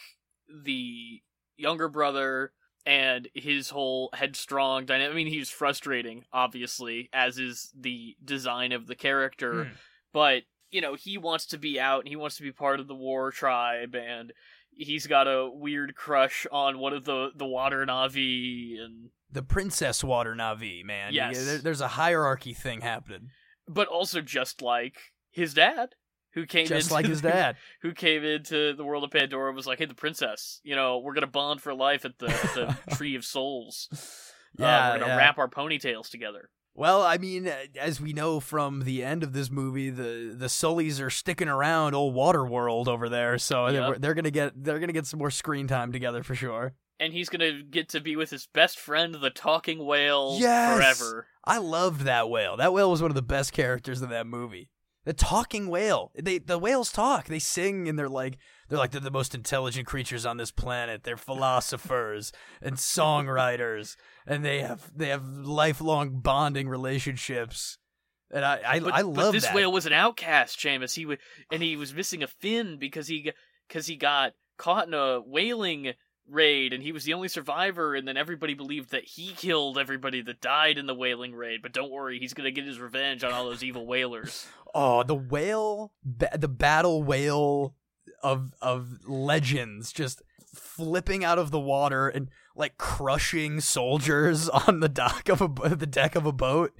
the 0.49 1.23
younger 1.57 1.89
brother 1.89 2.53
and 2.87 3.27
his 3.35 3.71
whole 3.71 4.11
headstrong 4.13 4.87
dynamic. 4.87 5.13
I 5.13 5.17
mean, 5.17 5.27
he's 5.27 5.51
frustrating, 5.51 6.25
obviously, 6.33 7.11
as 7.13 7.37
is 7.37 7.73
the 7.77 8.15
design 8.25 8.71
of 8.71 8.87
the 8.87 8.95
character, 8.95 9.65
hmm. 9.65 9.71
but 10.13 10.45
you 10.77 10.83
know, 10.83 10.95
he 10.95 11.17
wants 11.17 11.47
to 11.47 11.59
be 11.59 11.81
out 11.81 12.01
and 12.01 12.09
he 12.09 12.17
wants 12.17 12.37
to 12.37 12.43
be 12.43 12.53
part 12.53 12.81
of 12.81 12.87
the 12.87 12.95
war 12.95 13.31
tribe, 13.31 13.95
and 13.95 14.31
he's 14.73 15.07
got 15.07 15.27
a 15.27 15.49
weird 15.51 15.95
crush 15.95 16.47
on 16.53 16.79
one 16.79 16.93
of 16.93 17.07
the 17.07 17.31
the 17.35 17.47
water 17.47 17.87
navi 17.87 18.79
and 18.79 19.09
the 19.33 19.43
princess 19.43 20.05
water 20.05 20.35
navi. 20.35 20.85
Man, 20.85 21.15
yes, 21.15 21.43
there, 21.47 21.57
there's 21.57 21.81
a 21.81 21.89
hierarchy 21.89 22.53
thing 22.53 22.83
happening, 22.83 23.31
but 23.67 23.89
also 23.89 24.21
just 24.21 24.61
like 24.61 24.99
his 25.31 25.55
dad 25.55 25.95
who 26.35 26.45
came 26.45 26.67
just 26.67 26.91
like 26.91 27.07
his 27.07 27.23
dad, 27.23 27.57
who 27.81 27.95
came 27.95 28.23
into 28.23 28.75
the 28.75 28.85
world 28.85 29.03
of 29.03 29.11
Pandora 29.11 29.53
was 29.53 29.67
like, 29.67 29.79
"Hey, 29.79 29.87
the 29.87 29.95
princess, 29.95 30.61
you 30.63 30.77
know, 30.77 30.99
we're 30.99 31.15
gonna 31.15 31.27
bond 31.27 31.63
for 31.63 31.73
life 31.73 32.05
at 32.05 32.19
the, 32.19 32.27
at 32.27 32.55
the 32.55 32.77
Tree 32.97 33.15
of 33.15 33.25
Souls. 33.25 33.89
Yeah, 34.59 34.67
uh, 34.67 34.93
we're 34.93 34.99
gonna 34.99 35.13
yeah. 35.13 35.17
wrap 35.17 35.39
our 35.39 35.49
ponytails 35.49 36.11
together." 36.11 36.51
Well, 36.77 37.03
I 37.03 37.17
mean, 37.17 37.51
as 37.81 38.01
we 38.01 38.13
know 38.13 38.39
from 38.39 38.83
the 38.83 39.03
end 39.03 39.23
of 39.23 39.33
this 39.33 39.51
movie, 39.51 39.91
the 39.91 40.35
the 40.37 40.47
Sullys 40.47 41.01
are 41.01 41.11
sticking 41.11 41.49
around 41.49 41.95
old 41.95 42.15
Waterworld 42.15 42.87
over 42.87 43.09
there, 43.09 43.39
so 43.39 43.67
yep. 43.67 43.73
they're, 43.73 43.99
they're 43.99 44.15
gonna 44.15 44.31
get 44.31 44.53
they're 44.63 44.79
gonna 44.79 44.93
get 44.93 45.07
some 45.07 45.19
more 45.19 45.31
screen 45.31 45.67
time 45.67 45.91
together 45.91 46.23
for 46.23 46.35
sure. 46.35 46.75
And 47.01 47.13
he's 47.13 47.29
gonna 47.29 47.63
get 47.63 47.89
to 47.91 48.01
be 48.01 48.15
with 48.15 48.31
his 48.31 48.47
best 48.47 48.79
friend, 48.79 49.15
the 49.15 49.31
talking 49.31 49.85
whale, 49.85 50.37
yes! 50.39 50.77
forever. 50.77 51.27
I 51.45 51.59
loved 51.59 52.03
that 52.03 52.29
whale. 52.29 52.57
That 52.57 52.73
whale 52.73 52.91
was 52.91 53.01
one 53.01 53.11
of 53.11 53.15
the 53.15 53.23
best 53.23 53.53
characters 53.53 54.03
in 54.03 54.11
that 54.11 54.27
movie 54.27 54.69
the 55.07 55.15
talking 55.15 55.69
whale. 55.69 56.11
They 56.21 56.39
the 56.39 56.59
whales 56.59 56.93
talk. 56.93 57.27
They 57.27 57.39
sing 57.39 57.89
and 57.89 57.99
they're 57.99 58.09
like 58.09 58.37
they're 58.69 58.79
like 58.79 58.91
they're 58.91 59.01
the 59.01 59.11
most 59.11 59.35
intelligent 59.35 59.87
creatures 59.87 60.27
on 60.27 60.37
this 60.37 60.51
planet. 60.51 61.05
They're 61.05 61.17
philosophers 61.17 62.33
and 62.63 62.77
songwriters, 62.77 63.97
and 64.27 64.45
they 64.45 64.61
have 64.61 64.91
they 64.97 65.09
have 65.09 65.27
lifelong 65.27 66.21
bonding 66.21 66.69
relationships. 66.69 67.79
And 68.31 68.45
I 68.45 68.61
I, 68.67 68.81
but, 68.81 68.95
I 68.95 69.01
love 69.03 69.15
but 69.15 69.33
this 69.33 69.45
that. 69.45 69.55
whale 69.55 69.73
was 69.73 69.87
an 69.87 69.93
outcast, 69.93 70.59
Seamus. 70.59 70.95
He 70.95 71.07
would 71.07 71.19
and 71.51 71.63
he 71.63 71.77
was 71.77 71.95
missing 71.95 72.23
a 72.23 72.27
fin 72.27 72.79
because 72.79 73.09
he 73.09 73.33
because 73.69 73.87
he 73.87 73.97
got 73.97 74.33
caught 74.59 74.89
in 74.89 74.95
a 74.95 75.21
whaling 75.21 75.93
raid 76.29 76.73
and 76.73 76.83
he 76.83 76.93
was 76.93 77.05
the 77.05 77.15
only 77.15 77.29
survivor 77.29 77.95
and 77.95 78.07
then 78.07 78.17
everybody 78.17 78.55
believed 78.55 78.91
that 78.91 79.05
he 79.05 79.29
killed 79.35 79.79
everybody 79.79 80.21
that 80.23 80.41
died 80.41 80.77
in 80.77 80.87
the 80.87 80.95
whaling 80.95 81.35
raid 81.35 81.63
but 81.63 81.73
don't 81.73 81.93
worry 81.93 82.19
he's 82.19 82.35
gonna 82.35 82.51
get 82.51 82.65
his 82.65 82.81
revenge 82.81 83.23
on 83.23 83.33
all 83.33 83.45
those 83.45 83.63
evil 83.63 83.87
whalers 83.87 84.47
oh 84.75 85.05
the 85.05 85.15
whale 85.15 85.93
ba- 86.05 86.37
the 86.37 86.49
battle 86.49 87.05
whale 87.05 87.75
of 88.27 88.53
of 88.61 89.07
legends 89.07 89.93
just 89.93 90.23
flipping 90.55 91.25
out 91.25 91.39
of 91.39 91.51
the 91.51 91.61
water 91.61 92.09
and 92.09 92.29
like 92.55 92.77
crushing 92.79 93.61
soldiers 93.61 94.49
on 94.67 94.81
the 94.81 94.89
dock 94.89 95.29
of 95.29 95.41
a 95.41 95.77
the 95.77 95.87
deck 95.87 96.17
of 96.17 96.27
a 96.27 96.33
boat 96.33 96.73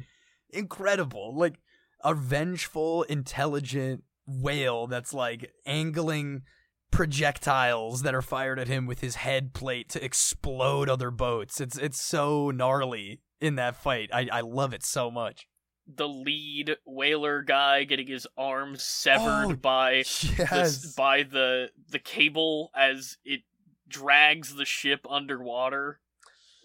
incredible 0.51 1.37
like 1.37 1.59
a 2.05 2.15
vengeful 2.15 3.03
intelligent 3.05 4.03
whale 4.27 4.87
that's 4.87 5.15
like 5.15 5.53
angling 5.65 6.43
projectiles 6.91 8.03
that 8.03 8.15
are 8.15 8.23
fired 8.23 8.59
at 8.59 8.69
him 8.69 8.87
with 8.87 9.01
his 9.01 9.17
head 9.17 9.53
plate 9.53 9.89
to 9.91 10.05
explode 10.05 10.89
other 10.89 11.11
boats. 11.11 11.61
It's 11.61 11.77
it's 11.77 12.01
so 12.01 12.51
gnarly 12.51 13.21
in 13.41 13.57
that 13.57 13.77
fight. 13.77 14.11
I, 14.13 14.29
I 14.33 14.41
love 14.41 14.73
it 14.73 14.85
so 14.85 15.11
much. 15.11 15.47
The 15.87 16.09
lead 16.09 16.77
whaler 16.85 17.43
guy 17.43 17.85
getting 17.85 18.09
his 18.09 18.27
arms 18.37 18.83
severed 18.83 19.53
oh, 19.53 19.55
by 19.55 19.93
yes. 19.99 20.83
the, 20.83 20.93
by 20.97 21.23
the 21.23 21.71
the 21.91 21.99
cable 21.99 22.71
as 22.75 23.19
it 23.25 23.43
drags 23.89 24.55
the 24.55 24.65
ship 24.65 25.07
underwater. 25.09 26.01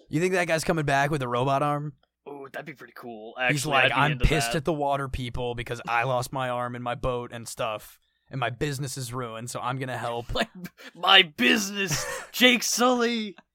You 0.09 0.19
think 0.19 0.33
that 0.33 0.47
guy's 0.47 0.63
coming 0.63 0.85
back 0.85 1.11
with 1.11 1.21
a 1.21 1.27
robot 1.27 1.61
arm? 1.61 1.93
Oh, 2.25 2.47
that'd 2.51 2.65
be 2.65 2.73
pretty 2.73 2.93
cool. 2.95 3.33
Actually, 3.39 3.53
He's 3.53 3.65
like, 3.65 3.91
I'm 3.95 4.19
pissed 4.19 4.51
that. 4.51 4.59
at 4.59 4.65
the 4.65 4.73
water 4.73 5.07
people 5.07 5.55
because 5.55 5.81
I 5.87 6.03
lost 6.03 6.33
my 6.33 6.49
arm 6.49 6.75
in 6.75 6.81
my 6.81 6.95
boat 6.95 7.31
and 7.31 7.47
stuff 7.47 7.99
and 8.31 8.39
my 8.39 8.49
business 8.49 8.97
is 8.97 9.13
ruined, 9.13 9.49
so 9.49 9.59
I'm 9.59 9.77
gonna 9.77 9.97
help. 9.97 10.33
my, 10.33 10.47
my 10.95 11.21
business, 11.23 12.05
Jake 12.31 12.63
Sully. 12.63 13.35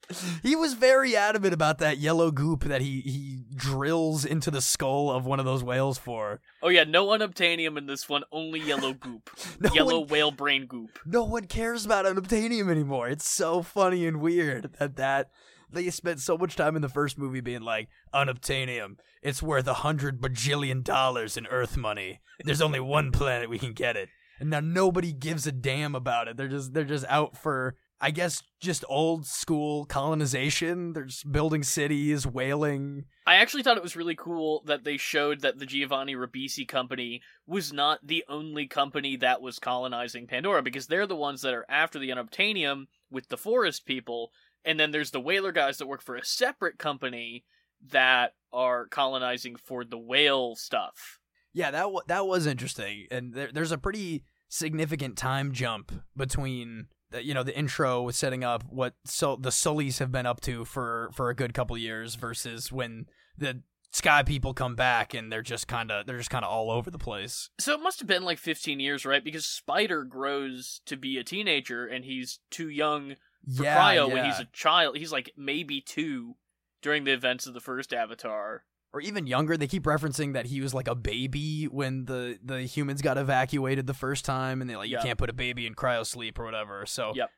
he 0.43 0.57
was 0.57 0.75
very 0.75 1.17
adamant 1.17 1.55
about 1.55 1.79
that 1.79 1.99
yellow 1.99 2.31
goop 2.31 2.65
that 2.65 2.81
he 2.81 3.01
he 3.01 3.45
drills 3.55 4.25
into 4.25 4.51
the 4.51 4.61
skull 4.61 5.11
of 5.11 5.27
one 5.27 5.39
of 5.41 5.47
those 5.47 5.65
whales 5.65 5.99
for. 5.99 6.41
Oh 6.63 6.69
yeah, 6.69 6.85
no 6.85 7.07
unobtainium 7.09 7.77
in 7.77 7.87
this 7.87 8.09
one, 8.09 8.23
only 8.33 8.61
yellow 8.61 8.93
goop. 8.93 9.31
no 9.61 9.73
yellow 9.73 10.01
one, 10.01 10.09
whale 10.09 10.31
brain 10.31 10.67
goop. 10.67 10.99
No 11.05 11.25
one 11.25 11.47
cares 11.47 11.85
about 11.85 12.05
unobtainium 12.05 12.71
anymore. 12.71 13.09
It's 13.09 13.29
so 13.29 13.63
funny 13.63 14.07
and 14.07 14.21
weird 14.21 14.75
that 14.79 14.97
that 14.97 15.31
they 15.71 15.91
spent 15.91 16.21
so 16.21 16.39
much 16.39 16.57
time 16.57 16.77
in 16.77 16.83
the 16.83 16.89
first 16.89 17.19
movie 17.19 17.41
being 17.41 17.63
like 17.63 17.89
unobtainium. 18.15 18.97
It's 19.23 19.43
worth 19.43 19.67
a 19.67 19.75
hundred 19.75 20.21
bajillion 20.21 20.85
dollars 20.85 21.37
in 21.37 21.47
Earth 21.47 21.77
money. 21.77 22.21
There's 22.45 22.63
only 22.63 22.81
one 22.81 23.13
planet 23.13 23.51
we 23.51 23.59
can 23.59 23.73
get 23.73 23.97
it 23.97 24.09
and 24.39 24.51
now 24.51 24.61
nobody 24.61 25.13
gives 25.13 25.47
a 25.47 25.53
damn 25.53 25.95
about 25.95 26.29
it. 26.29 26.37
They're 26.37 26.49
just 26.49 26.75
they're 26.75 26.85
just 26.85 27.07
out 27.09 27.37
for 27.37 27.77
I 28.01 28.11
guess 28.11 28.43
just 28.61 28.85
old 28.89 29.27
school 29.27 29.87
colonization. 29.87 30.93
There's 30.93 31.23
building 31.23 31.63
cities, 31.63 32.27
whaling. 32.27 33.05
I 33.27 33.37
actually 33.37 33.63
thought 33.63 33.79
it 33.79 33.83
was 33.83 33.97
really 33.97 34.15
cool 34.15 34.63
that 34.67 34.85
they 34.85 34.97
showed 34.97 35.41
that 35.41 35.59
the 35.59 35.67
Giovanni 35.67 36.15
Ribisi 36.15 36.69
company 36.69 37.23
was 37.47 37.73
not 37.73 38.07
the 38.07 38.25
only 38.29 38.67
company 38.67 39.17
that 39.17 39.41
was 39.41 39.59
colonizing 39.59 40.27
Pandora 40.27 40.63
because 40.63 40.87
they're 40.87 41.07
the 41.07 41.17
ones 41.17 41.43
that 41.43 41.55
are 41.55 41.67
after 41.69 41.99
the 41.99 42.11
unobtainium 42.11 42.85
with 43.11 43.29
the 43.29 43.39
forest 43.39 43.87
people, 43.87 44.31
and 44.65 44.79
then 44.79 44.91
there's 44.91 45.11
the 45.13 45.21
whaler 45.21 45.53
guys 45.53 45.79
that 45.79 45.87
work 45.87 46.03
for 46.03 46.17
a 46.17 46.25
separate 46.25 46.79
company 46.79 47.45
that 47.91 48.33
are 48.53 48.87
colonizing 48.89 49.57
for 49.57 49.85
the 49.85 49.99
whale 49.99 50.55
stuff. 50.55 51.19
Yeah, 51.53 51.71
that 51.71 51.83
w- 51.83 52.01
that 52.09 52.27
was 52.27 52.47
interesting, 52.47 53.07
and 53.11 53.33
there, 53.33 53.51
there's 53.51 53.73
a 53.73 53.79
pretty 53.79 54.25
significant 54.49 55.17
time 55.17 55.53
jump 55.53 55.93
between 56.17 56.89
you 57.21 57.35
know 57.35 57.43
the 57.43 57.57
intro 57.57 58.03
was 58.03 58.17
setting 58.17 58.45
up 58.45 58.65
what 58.69 58.95
so 59.05 59.37
the 59.37 59.51
Sullys 59.51 59.99
have 59.99 60.13
been 60.13 60.27
up 60.27 60.41
to 60.43 60.65
for 60.65 61.11
for 61.13 61.31
a 61.31 61.35
good 61.35 61.55
couple 61.55 61.77
years 61.79 62.15
versus 62.15 62.73
when 62.73 63.07
the 63.39 63.63
Sky 63.93 64.23
people 64.23 64.53
come 64.53 64.75
back 64.75 65.15
and 65.15 65.33
they're 65.33 65.41
just 65.41 65.69
kind 65.69 65.91
of 65.91 66.07
they're 66.07 66.19
just 66.19 66.29
kind 66.29 66.45
of 66.45 66.51
all 66.51 66.71
over 66.71 66.91
the 66.91 66.99
place. 66.99 67.49
So 67.59 67.73
it 67.73 67.81
must 67.81 67.99
have 68.01 68.09
been 68.09 68.25
like 68.25 68.39
15 68.39 68.79
years, 68.79 69.07
right? 69.07 69.25
Because 69.25 69.47
Spider 69.47 70.05
grows 70.05 70.83
to 70.85 70.97
be 70.97 71.17
a 71.17 71.25
teenager 71.25 71.87
and 71.87 72.05
he's 72.05 72.41
too 72.51 72.69
young 72.69 73.17
for 73.57 73.63
yeah, 73.63 73.79
Cryo 73.79 74.09
yeah. 74.09 74.15
when 74.15 74.25
he's 74.27 74.41
a 74.41 74.49
child. 74.53 74.99
He's 74.99 75.13
like 75.13 75.33
maybe 75.37 75.81
two 75.81 76.35
during 76.83 77.05
the 77.05 77.13
events 77.13 77.47
of 77.47 77.55
the 77.55 77.61
first 77.61 77.95
Avatar. 77.95 78.65
Or 78.93 79.01
even 79.01 79.26
younger. 79.26 79.57
They 79.57 79.66
keep 79.66 79.84
referencing 79.84 80.32
that 80.34 80.47
he 80.47 80.61
was 80.61 80.72
like 80.74 80.89
a 80.89 80.95
baby 80.95 81.64
when 81.64 82.05
the 82.07 82.39
the 82.45 82.62
humans 82.62 83.03
got 83.03 83.18
evacuated 83.18 83.87
the 83.87 83.95
first 83.95 84.24
time, 84.24 84.61
and 84.61 84.68
they 84.70 84.76
like 84.76 84.89
Yeah. 84.91 84.99
you 84.99 85.05
can't 85.05 85.18
put 85.18 85.30
a 85.30 85.34
baby 85.34 85.66
in 85.66 85.74
cryo 85.74 86.05
sleep 86.07 86.39
or 86.39 86.45
whatever. 86.45 86.87
So 86.87 87.12
Yep. 87.14 87.30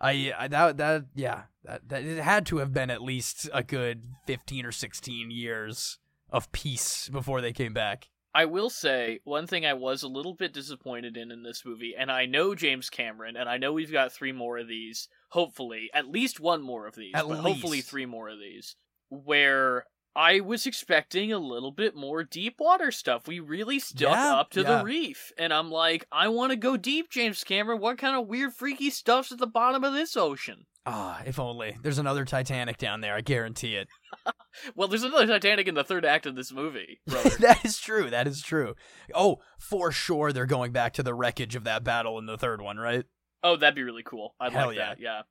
I, 0.00 0.32
I 0.36 0.48
that 0.48 0.76
that 0.78 1.04
yeah 1.14 1.44
that, 1.64 1.88
that 1.88 2.04
it 2.04 2.18
had 2.18 2.46
to 2.46 2.58
have 2.58 2.72
been 2.72 2.90
at 2.90 3.00
least 3.02 3.48
a 3.52 3.62
good 3.62 4.04
fifteen 4.26 4.66
or 4.66 4.72
sixteen 4.72 5.30
years 5.30 5.98
of 6.30 6.50
peace 6.52 7.08
before 7.08 7.40
they 7.40 7.52
came 7.52 7.72
back. 7.72 8.08
I 8.36 8.46
will 8.46 8.68
say 8.70 9.20
one 9.22 9.46
thing 9.46 9.64
I 9.64 9.74
was 9.74 10.02
a 10.02 10.08
little 10.08 10.34
bit 10.34 10.52
disappointed 10.52 11.16
in 11.16 11.30
in 11.30 11.44
this 11.44 11.64
movie, 11.64 11.94
and 11.96 12.10
I 12.10 12.26
know 12.26 12.56
James 12.56 12.90
Cameron, 12.90 13.36
and 13.36 13.48
I 13.48 13.58
know 13.58 13.72
we've 13.72 13.92
got 13.92 14.12
three 14.12 14.32
more 14.32 14.58
of 14.58 14.66
these. 14.66 15.08
Hopefully, 15.28 15.88
at 15.94 16.08
least 16.08 16.40
one 16.40 16.60
more 16.60 16.88
of 16.88 16.96
these, 16.96 17.12
At 17.14 17.28
but 17.28 17.36
hopefully 17.38 17.80
three 17.80 18.06
more 18.06 18.28
of 18.28 18.40
these. 18.40 18.74
Where 19.08 19.86
I 20.16 20.40
was 20.40 20.66
expecting 20.66 21.32
a 21.32 21.38
little 21.38 21.72
bit 21.72 21.96
more 21.96 22.22
deep 22.22 22.56
water 22.60 22.90
stuff. 22.92 23.26
We 23.26 23.40
really 23.40 23.78
stuck 23.78 24.14
Yeah, 24.14 24.34
up 24.36 24.50
to 24.52 24.62
yeah. 24.62 24.78
the 24.78 24.84
reef, 24.84 25.32
and 25.36 25.52
I'm 25.52 25.70
like, 25.70 26.06
I 26.12 26.28
want 26.28 26.50
to 26.50 26.56
go 26.56 26.76
deep, 26.76 27.10
James 27.10 27.42
Cameron. 27.42 27.80
What 27.80 27.98
kind 27.98 28.16
of 28.16 28.28
weird, 28.28 28.54
freaky 28.54 28.90
stuff's 28.90 29.32
at 29.32 29.38
the 29.38 29.46
bottom 29.46 29.82
of 29.82 29.92
this 29.92 30.16
ocean? 30.16 30.66
Ah, 30.86 31.22
if 31.24 31.38
only 31.40 31.78
there's 31.82 31.98
another 31.98 32.24
Titanic 32.26 32.76
down 32.76 33.00
there. 33.00 33.14
I 33.14 33.20
guarantee 33.22 33.76
it. 33.76 33.88
Well, 34.76 34.86
there's 34.86 35.02
another 35.02 35.26
Titanic 35.26 35.66
in 35.66 35.74
the 35.74 35.82
third 35.82 36.04
act 36.04 36.26
of 36.26 36.36
this 36.36 36.52
movie, 36.52 37.00
brother. 37.08 37.30
that 37.40 37.64
is 37.64 37.76
true. 37.80 38.08
That 38.08 38.28
is 38.28 38.40
true. 38.40 38.76
Oh, 39.12 39.38
for 39.58 39.90
sure, 39.90 40.32
they're 40.32 40.46
going 40.46 40.70
back 40.70 40.92
to 40.92 41.02
the 41.02 41.12
wreckage 41.12 41.56
of 41.56 41.64
that 41.64 41.82
battle 41.82 42.20
in 42.20 42.26
the 42.26 42.38
third 42.38 42.60
one, 42.62 42.76
right? 42.76 43.04
Oh, 43.42 43.56
that'd 43.56 43.74
be 43.74 43.82
really 43.82 44.04
cool. 44.04 44.36
I'd 44.38 44.52
Hell 44.52 44.68
like 44.68 44.76
yeah. 44.76 44.88
that. 44.90 45.00
Yeah. 45.00 45.22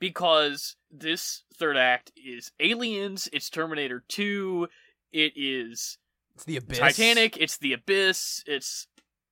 Because 0.00 0.76
this 0.90 1.42
third 1.54 1.76
act 1.76 2.10
is 2.16 2.50
Aliens, 2.58 3.28
it's 3.32 3.48
Terminator 3.50 4.02
2, 4.08 4.66
it 5.12 5.32
is 5.36 5.98
It's 6.34 6.44
the 6.44 6.56
abyss. 6.56 6.78
Titanic, 6.78 7.36
it's 7.36 7.58
The 7.58 7.74
Abyss, 7.74 8.42
it's 8.46 8.86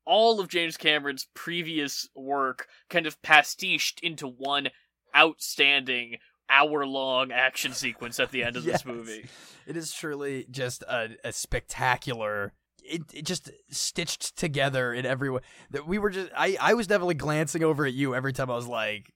all 0.05 0.41
of 0.41 0.49
James 0.49 0.77
Cameron's 0.77 1.27
previous 1.35 2.09
work 2.14 2.69
kind 2.91 3.07
of 3.07 3.21
pastiched 3.23 4.01
into 4.03 4.27
one 4.29 4.69
outstanding 5.16 6.16
hour 6.51 6.87
long 6.87 7.31
action 7.33 7.73
sequence 7.73 8.19
at 8.21 8.31
the 8.31 8.43
end 8.43 8.57
of 8.57 8.64
Yes. 8.66 8.83
this 8.83 8.87
movie. 8.87 9.27
It 9.66 9.77
is 9.77 9.93
truly 9.93 10.47
just 10.51 10.83
a, 10.85 11.11
a 11.25 11.33
spectacular. 11.33 12.53
It, 12.83 13.03
it 13.12 13.25
just 13.27 13.51
stitched 13.71 14.37
together 14.37 14.93
in 14.95 15.05
every 15.05 15.29
way. 15.31 15.41
That 15.71 15.87
we 15.87 15.99
were 15.99 16.09
just. 16.09 16.31
I 16.35 16.57
I 16.59 16.73
was 16.75 16.87
definitely 16.87 17.16
glancing 17.16 17.62
over 17.62 17.85
at 17.85 17.93
you 17.93 18.14
every 18.14 18.33
time 18.33 18.51
I 18.51 18.55
was 18.55 18.66
like 18.66 19.12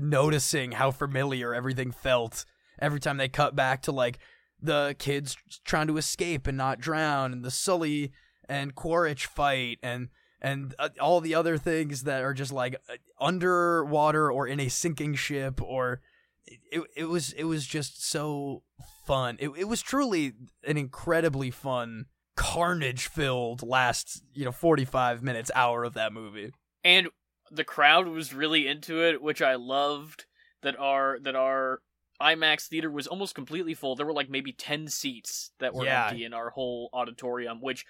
noticing 0.00 0.72
how 0.72 0.90
familiar 0.90 1.54
everything 1.54 1.92
felt. 1.92 2.44
Every 2.80 3.00
time 3.00 3.16
they 3.16 3.28
cut 3.28 3.54
back 3.54 3.82
to 3.82 3.92
like 3.92 4.18
the 4.60 4.94
kids 4.98 5.36
trying 5.64 5.86
to 5.88 5.96
escape 5.96 6.46
and 6.46 6.56
not 6.56 6.80
drown, 6.80 7.32
and 7.32 7.44
the 7.44 7.50
Sully 7.50 8.12
and 8.48 8.74
Quaritch 8.74 9.26
fight, 9.26 9.78
and 9.82 10.08
and 10.40 10.74
uh, 10.78 10.88
all 11.00 11.20
the 11.20 11.34
other 11.34 11.58
things 11.58 12.04
that 12.04 12.22
are 12.22 12.34
just 12.34 12.52
like 12.52 12.76
uh, 12.88 12.94
underwater 13.20 14.30
or 14.30 14.46
in 14.46 14.60
a 14.60 14.68
sinking 14.68 15.14
ship 15.14 15.60
or 15.62 16.00
it, 16.46 16.82
it 16.96 17.04
was 17.04 17.32
it 17.34 17.44
was 17.44 17.66
just 17.66 18.04
so 18.04 18.62
fun. 19.06 19.36
It 19.38 19.50
it 19.56 19.64
was 19.64 19.82
truly 19.82 20.32
an 20.66 20.76
incredibly 20.76 21.50
fun 21.50 22.06
carnage 22.36 23.06
filled 23.06 23.62
last, 23.62 24.22
you 24.32 24.44
know, 24.44 24.52
45 24.52 25.22
minutes 25.22 25.50
hour 25.54 25.84
of 25.84 25.94
that 25.94 26.12
movie. 26.12 26.52
and 26.84 27.08
the 27.50 27.64
crowd 27.64 28.06
was 28.08 28.32
really 28.34 28.66
into 28.66 29.02
it, 29.02 29.22
which 29.22 29.42
I 29.42 29.54
loved. 29.56 30.26
That 30.62 30.78
our 30.78 31.18
that 31.22 31.34
our 31.34 31.80
IMAX 32.20 32.68
theater 32.68 32.90
was 32.90 33.06
almost 33.06 33.34
completely 33.34 33.72
full. 33.72 33.96
There 33.96 34.04
were 34.04 34.12
like 34.12 34.28
maybe 34.28 34.52
ten 34.52 34.88
seats 34.88 35.52
that 35.58 35.74
were 35.74 35.84
Yeah. 35.86 36.08
empty 36.08 36.24
in 36.24 36.34
our 36.34 36.50
whole 36.50 36.90
auditorium, 36.92 37.60
which 37.62 37.86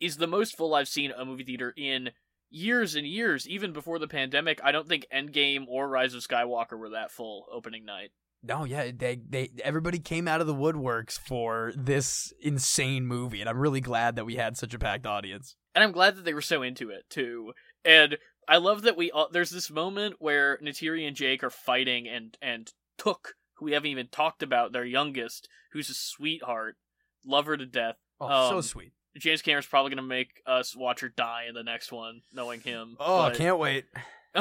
is 0.00 0.18
the 0.18 0.26
most 0.26 0.54
full 0.56 0.74
I've 0.74 0.88
seen 0.88 1.12
a 1.12 1.24
movie 1.24 1.44
theater 1.44 1.72
in 1.76 2.10
years 2.50 2.94
and 2.94 3.06
years. 3.06 3.48
Even 3.48 3.72
before 3.72 3.98
the 3.98 4.06
pandemic, 4.08 4.60
I 4.62 4.70
don't 4.70 4.86
think 4.88 5.06
Endgame 5.14 5.64
or 5.66 5.88
Rise 5.88 6.12
of 6.14 6.22
Skywalker 6.26 6.78
were 6.78 6.90
that 6.90 7.10
full 7.10 7.46
opening 7.50 7.86
night. 7.86 8.10
No, 8.42 8.64
yeah, 8.64 8.90
they 8.94 9.16
they 9.16 9.50
everybody 9.64 9.98
came 9.98 10.28
out 10.28 10.42
of 10.42 10.46
the 10.46 10.54
woodworks 10.54 11.18
for 11.18 11.72
this 11.74 12.32
insane 12.42 13.06
movie 13.06 13.40
and 13.40 13.48
I'm 13.48 13.58
really 13.58 13.80
glad 13.80 14.16
that 14.16 14.26
we 14.26 14.36
had 14.36 14.56
such 14.58 14.74
a 14.74 14.78
packed 14.78 15.06
audience. 15.06 15.56
and 15.74 15.82
I'm 15.84 15.92
glad 15.92 16.16
that 16.16 16.24
they 16.26 16.34
were 16.34 16.42
so 16.42 16.62
into 16.62 16.90
it 16.90 17.04
too. 17.08 17.52
And 17.84 18.18
I 18.48 18.56
love 18.56 18.82
that 18.82 18.96
we 18.96 19.10
all, 19.10 19.28
there's 19.30 19.50
this 19.50 19.70
moment 19.70 20.16
where 20.18 20.58
Neytiri 20.58 21.06
and 21.06 21.16
Jake 21.16 21.44
are 21.44 21.50
fighting, 21.50 22.08
and 22.08 22.36
and 22.42 22.72
Tuk, 22.98 23.34
who 23.54 23.66
we 23.66 23.72
haven't 23.72 23.90
even 23.90 24.08
talked 24.08 24.42
about, 24.42 24.72
their 24.72 24.84
youngest, 24.84 25.48
who's 25.72 25.90
a 25.90 25.94
sweetheart, 25.94 26.76
love 27.24 27.46
her 27.46 27.56
to 27.56 27.66
death. 27.66 27.96
Oh, 28.20 28.50
so 28.50 28.56
Um, 28.56 28.62
sweet. 28.62 28.92
James 29.16 29.42
Cameron's 29.42 29.66
probably 29.66 29.90
gonna 29.90 30.02
make 30.02 30.40
us 30.46 30.74
watch 30.76 31.00
her 31.00 31.08
die 31.08 31.46
in 31.48 31.54
the 31.54 31.62
next 31.62 31.90
one, 31.92 32.22
knowing 32.32 32.60
him. 32.60 32.96
Oh, 33.00 33.20
I 33.20 33.30
can't 33.30 33.58
wait. 33.58 33.86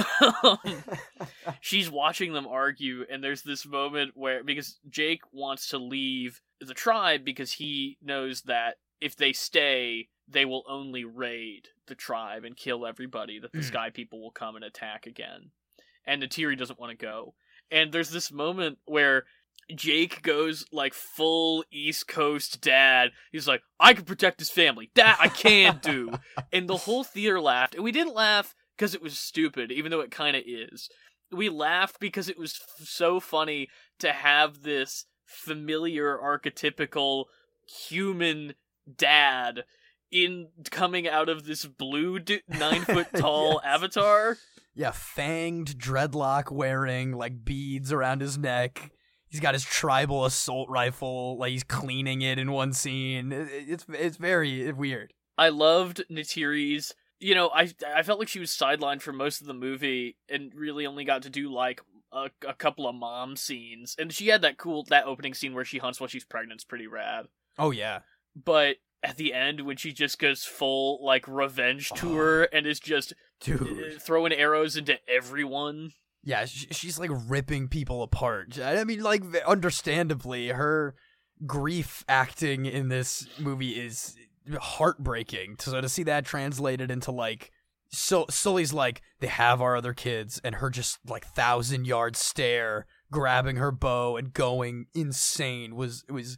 she's 1.62 1.90
watching 1.90 2.34
them 2.34 2.48
argue 2.48 3.06
and 3.10 3.24
there's 3.24 3.42
this 3.42 3.66
moment 3.66 4.12
where 4.16 4.44
because 4.44 4.78
Jake 4.90 5.22
wants 5.32 5.70
to 5.70 5.78
leave 5.80 6.42
the 6.62 6.76
tribe 6.76 7.26
because 7.26 7.54
he 7.54 7.98
knows 8.02 8.44
that 8.44 8.76
if 9.02 9.16
they 9.16 9.34
stay 9.34 10.10
they 10.32 10.46
will 10.46 10.64
only 10.68 11.04
raid 11.04 11.70
the 11.88 11.96
tribe 11.96 12.44
and 12.44 12.56
kill 12.56 12.86
everybody 12.86 13.40
that 13.40 13.52
the 13.52 13.60
Mm. 13.60 13.64
sky 13.66 13.90
people 13.90 14.22
will 14.22 14.32
come 14.32 14.56
and 14.56 14.64
attack 14.64 15.06
again 15.08 15.52
and 16.06 16.22
Neytiri 16.22 16.58
doesn't 16.58 16.80
want 16.80 16.92
to 16.92 17.06
go 17.06 17.34
and 17.72 17.92
there's 17.92 18.10
this 18.12 18.32
moment 18.32 18.78
where 18.86 19.26
Jake 19.76 20.24
goes 20.24 20.66
like 20.72 20.96
full 20.96 21.64
East 21.72 22.08
Coast 22.08 22.60
dad. 22.60 23.12
He's 23.32 23.48
like, 23.48 23.62
I 23.80 23.94
can 23.94 24.04
protect 24.06 24.40
his 24.40 24.50
family. 24.50 24.90
That 24.96 25.18
I 25.20 25.28
can 25.28 25.80
do. 25.84 26.14
and 26.52 26.68
the 26.68 26.78
whole 26.78 27.04
theater 27.04 27.40
laughed. 27.40 27.76
And 27.76 27.84
we 27.84 27.92
didn't 27.92 28.16
laugh 28.16 28.56
because 28.76 28.96
it 28.96 29.02
was 29.04 29.20
stupid, 29.20 29.72
even 29.72 29.92
though 29.92 30.00
it 30.00 30.10
kind 30.10 30.36
of 30.36 30.42
is. 30.48 30.90
We 31.32 31.50
laughed 31.50 32.00
because 32.00 32.30
it 32.30 32.40
was 32.40 32.60
f- 32.60 32.88
so 32.88 33.20
funny 33.20 33.68
to 34.00 34.12
have 34.12 34.64
this 34.64 35.06
familiar, 35.28 36.18
archetypical 36.18 37.26
human 37.88 38.56
dad 38.98 39.66
in 40.12 40.48
coming 40.72 41.08
out 41.08 41.30
of 41.30 41.46
this 41.46 41.66
blue 41.66 42.20
du- 42.20 42.42
nine 42.48 42.82
foot 42.82 43.08
tall 43.16 43.62
Yes. 43.64 43.76
avatar. 43.76 44.38
Yeah, 44.76 44.92
fanged 44.92 45.76
dreadlock 45.78 46.52
wearing 46.52 47.12
like 47.14 47.44
beads 47.44 47.92
around 47.92 48.22
his 48.22 48.38
neck. 48.38 48.92
He's 49.28 49.40
got 49.42 49.54
his 49.54 49.64
tribal 49.64 50.26
assault 50.26 50.70
rifle, 50.70 51.38
like 51.38 51.52
he's 51.52 51.64
cleaning 51.64 52.22
it 52.22 52.40
in 52.40 52.52
one 52.52 52.74
scene. 52.74 53.32
It's 53.32 53.86
it's 53.90 54.18
very 54.18 54.72
weird. 54.72 55.14
I 55.38 55.50
loved 55.50 56.04
Neytiri's. 56.12 56.94
You 57.20 57.36
know, 57.36 57.50
I 57.54 57.72
I 57.96 58.04
felt 58.04 58.20
like 58.20 58.28
she 58.30 58.40
was 58.40 58.52
sidelined 58.52 59.02
for 59.02 59.12
most 59.12 59.42
of 59.42 59.48
the 59.48 59.54
movie 59.54 60.18
and 60.30 60.52
really 60.56 60.86
only 60.86 61.04
got 61.04 61.24
to 61.24 61.30
do 61.30 61.52
like 61.52 61.82
a, 62.14 62.30
a 62.48 62.54
couple 62.54 62.88
of 62.88 62.96
mom 62.96 63.36
scenes. 63.36 63.96
And 64.00 64.12
she 64.14 64.28
had 64.28 64.42
that 64.44 64.58
cool 64.58 64.84
that 64.86 65.06
opening 65.06 65.34
scene 65.34 65.54
where 65.54 65.66
she 65.66 65.78
hunts 65.80 66.00
while 66.00 66.08
she's 66.08 66.24
pregnant. 66.26 66.60
It's 66.60 66.64
pretty 66.64 66.88
rad. 66.88 67.26
Oh 67.58 67.72
yeah. 67.72 68.00
But 68.42 68.78
at 69.04 69.18
the 69.18 69.34
end, 69.34 69.62
when 69.62 69.78
she 69.78 69.94
just 69.94 70.20
goes 70.20 70.44
full 70.44 71.04
like 71.04 71.28
revenge 71.28 71.92
tour 71.96 72.48
and 72.52 72.66
is 72.66 72.80
just 72.80 73.14
Dude. 73.40 73.62
uh, 73.62 74.00
throwing 74.00 74.34
arrows 74.34 74.76
into 74.76 74.98
everyone. 75.08 75.92
Yeah, 76.24 76.46
she's 76.46 77.00
like 77.00 77.12
ripping 77.28 77.70
people 77.70 78.04
apart. 78.04 78.60
I 78.60 78.84
mean, 78.84 79.02
like, 79.02 79.24
understandably, 79.48 80.50
her 80.50 80.96
grief 81.46 82.04
acting 82.10 82.66
in 82.66 82.90
this 82.90 83.26
movie 83.40 83.80
is 83.80 84.18
heartbreaking. 84.60 85.56
So 85.60 85.80
to 85.80 85.88
see 85.88 86.04
that 86.04 86.26
translated 86.26 86.92
into 86.92 87.12
like 87.12 87.52
so 87.92 88.26
Sully's 88.30 88.74
like, 88.74 89.02
they 89.20 89.28
have 89.28 89.62
our 89.62 89.76
other 89.76 89.94
kids, 89.94 90.40
and 90.44 90.56
her 90.56 90.70
just 90.70 91.00
like 91.08 91.26
thousand 91.26 91.86
yard 91.86 92.16
stare, 92.16 92.86
grabbing 93.12 93.56
her 93.56 93.72
bow 93.72 94.16
and 94.16 94.34
going 94.34 94.86
insane 94.94 95.76
was 95.76 96.04
it 96.08 96.12
was 96.12 96.38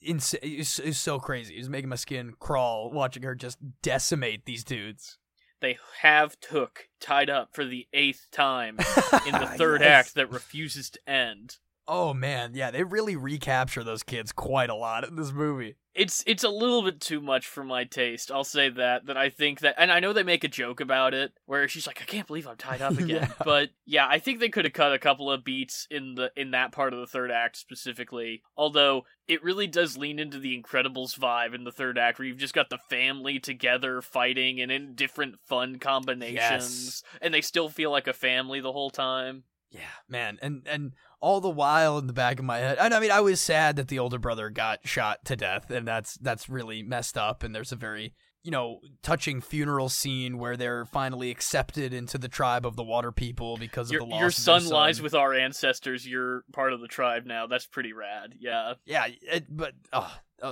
insane. 0.00 0.40
It 0.42 0.58
was, 0.58 0.78
it 0.78 0.86
was 0.86 0.98
so 1.00 1.18
crazy. 1.18 1.54
It 1.56 1.58
was 1.60 1.68
making 1.68 1.88
my 1.88 1.96
skin 1.96 2.34
crawl 2.38 2.90
watching 2.90 3.22
her 3.22 3.34
just 3.34 3.58
decimate 3.82 4.44
these 4.44 4.64
dudes. 4.64 5.18
They 5.60 5.76
have 6.02 6.38
Tuk 6.40 6.88
tied 7.00 7.28
up 7.30 7.48
for 7.52 7.64
the 7.64 7.88
eighth 7.92 8.28
time 8.30 8.78
in 9.26 9.32
the 9.32 9.50
third 9.56 9.80
Yes. 9.80 10.06
act 10.06 10.14
that 10.14 10.30
refuses 10.30 10.90
to 10.90 11.10
end. 11.10 11.56
Oh 11.90 12.12
man, 12.12 12.52
yeah, 12.52 12.70
they 12.70 12.84
really 12.84 13.16
recapture 13.16 13.82
those 13.82 14.02
kids 14.02 14.30
quite 14.30 14.68
a 14.68 14.74
lot 14.74 15.08
in 15.08 15.16
this 15.16 15.32
movie. 15.32 15.76
It's 15.94 16.22
it's 16.26 16.44
a 16.44 16.50
little 16.50 16.82
bit 16.82 17.00
too 17.00 17.18
much 17.22 17.46
for 17.46 17.64
my 17.64 17.84
taste. 17.84 18.30
I'll 18.30 18.44
say 18.44 18.68
that. 18.68 19.06
That 19.06 19.16
I 19.16 19.30
think 19.30 19.60
that, 19.60 19.74
and 19.78 19.90
I 19.90 19.98
know 19.98 20.12
they 20.12 20.22
make 20.22 20.44
a 20.44 20.48
joke 20.48 20.80
about 20.80 21.14
it, 21.14 21.32
where 21.46 21.66
she's 21.66 21.86
like, 21.86 22.02
"I 22.02 22.04
can't 22.04 22.26
believe 22.26 22.46
I'm 22.46 22.58
tied 22.58 22.82
up 22.82 22.92
again." 22.98 23.08
Yeah. 23.08 23.32
But 23.42 23.70
yeah, 23.86 24.06
I 24.06 24.18
think 24.18 24.38
they 24.38 24.50
could 24.50 24.66
have 24.66 24.74
cut 24.74 24.92
a 24.92 24.98
couple 24.98 25.30
of 25.32 25.44
beats 25.44 25.86
in 25.90 26.14
the 26.14 26.30
in 26.36 26.50
that 26.50 26.72
part 26.72 26.92
of 26.92 27.00
the 27.00 27.06
third 27.06 27.30
act 27.30 27.56
specifically. 27.56 28.42
Although 28.54 29.06
it 29.26 29.42
really 29.42 29.66
does 29.66 29.96
lean 29.96 30.18
into 30.18 30.38
the 30.38 30.60
Incredibles 30.62 31.18
vibe 31.18 31.54
in 31.54 31.64
the 31.64 31.72
third 31.72 31.96
act, 31.96 32.18
where 32.18 32.28
you've 32.28 32.36
just 32.36 32.54
got 32.54 32.68
the 32.68 32.78
family 32.90 33.40
together 33.40 34.02
fighting 34.02 34.60
and 34.60 34.70
in 34.70 34.94
different 34.94 35.36
fun 35.46 35.78
combinations, 35.78 37.02
and 37.22 37.32
they 37.32 37.40
still 37.40 37.70
feel 37.70 37.90
like 37.90 38.06
a 38.06 38.12
family 38.12 38.60
the 38.60 38.72
whole 38.72 38.90
time. 38.90 39.44
Yeah, 39.70 39.80
man, 40.08 40.38
and 40.40 40.62
and 40.66 40.92
all 41.20 41.40
the 41.40 41.50
while 41.50 41.98
in 41.98 42.06
the 42.06 42.12
back 42.12 42.38
of 42.38 42.44
my 42.44 42.58
head, 42.58 42.78
and 42.80 42.94
I 42.94 43.00
mean, 43.00 43.10
I 43.10 43.20
was 43.20 43.40
sad 43.40 43.76
that 43.76 43.88
the 43.88 43.98
older 43.98 44.18
brother 44.18 44.50
got 44.50 44.86
shot 44.86 45.24
to 45.26 45.36
death, 45.36 45.70
and 45.70 45.86
that's 45.86 46.14
that's 46.14 46.48
really 46.48 46.82
messed 46.82 47.18
up. 47.18 47.42
And 47.42 47.54
there's 47.54 47.72
a 47.72 47.76
very 47.76 48.14
you 48.44 48.50
know 48.50 48.80
touching 49.02 49.40
funeral 49.40 49.88
scene 49.88 50.38
where 50.38 50.56
they're 50.56 50.84
finally 50.84 51.30
accepted 51.30 51.92
into 51.92 52.18
the 52.18 52.28
tribe 52.28 52.64
of 52.64 52.76
the 52.76 52.84
Water 52.84 53.12
People 53.12 53.56
because 53.56 53.88
of 53.88 53.92
Your, 53.92 54.00
the 54.02 54.06
loss. 54.06 54.20
your 54.20 54.30
son 54.30 54.60
son 54.62 54.72
lies 54.72 55.02
with 55.02 55.14
our 55.14 55.34
ancestors. 55.34 56.06
You're 56.06 56.44
part 56.52 56.72
of 56.72 56.80
the 56.80 56.88
tribe 56.88 57.24
now. 57.26 57.46
That's 57.46 57.66
pretty 57.66 57.92
rad. 57.92 58.34
Yeah. 58.38 58.74
yeah, 58.86 59.08
it, 59.22 59.44
but 59.48 59.74
uh, 59.92 60.10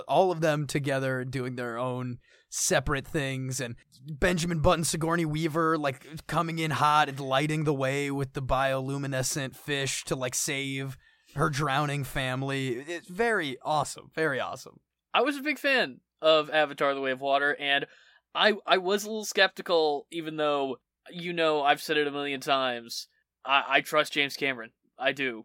all 0.09 0.31
of 0.33 0.41
them 0.41 0.67
together 0.67 1.25
doing 1.25 1.57
their 1.57 1.79
own 1.79 2.19
separate 2.57 3.07
things, 3.07 3.61
and 3.61 3.77
Benjamin 4.09 4.61
Button, 4.61 4.85
Sigourney 4.85 5.25
Weaver, 5.25 5.77
like 5.77 6.27
coming 6.27 6.59
in 6.59 6.71
hot 6.71 7.09
and 7.09 7.21
lighting 7.21 7.65
the 7.65 7.75
way 7.75 8.11
with 8.11 8.33
the 8.33 8.43
bioluminescent 8.43 9.55
fish 9.55 10.05
to 10.05 10.17
like 10.17 10.35
save 10.35 10.97
her 11.35 11.51
drowning 11.51 12.05
family. 12.05 12.69
It's 12.69 13.09
very 13.09 13.59
awesome, 13.63 14.11
very 14.15 14.41
awesome. 14.41 14.81
I 15.13 15.23
was 15.23 15.37
a 15.37 15.43
big 15.43 15.59
fan 15.59 16.01
of 16.23 16.51
Avatar: 16.51 16.95
The 16.95 17.01
Way 17.01 17.11
of 17.11 17.21
Water, 17.21 17.57
and 17.61 17.87
I 18.35 18.55
I 18.67 18.79
was 18.79 19.05
a 19.05 19.09
little 19.09 19.25
skeptical, 19.25 20.07
even 20.11 20.37
though 20.37 20.77
you 21.11 21.33
know 21.33 21.63
I've 21.63 21.83
said 21.83 21.97
it 21.97 22.07
a 22.07 22.13
million 22.13 22.41
times. 22.41 23.09
I, 23.45 23.65
I 23.69 23.81
trust 23.81 24.13
James 24.13 24.37
Cameron. 24.37 24.71
I 24.99 25.13
do. 25.13 25.45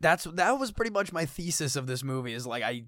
That's 0.00 0.24
that 0.24 0.58
was 0.58 0.70
pretty 0.70 0.92
much 0.92 1.12
my 1.12 1.26
thesis 1.26 1.74
of 1.74 1.86
this 1.86 2.04
movie. 2.04 2.32
Is 2.32 2.46
like 2.46 2.62
I, 2.62 2.84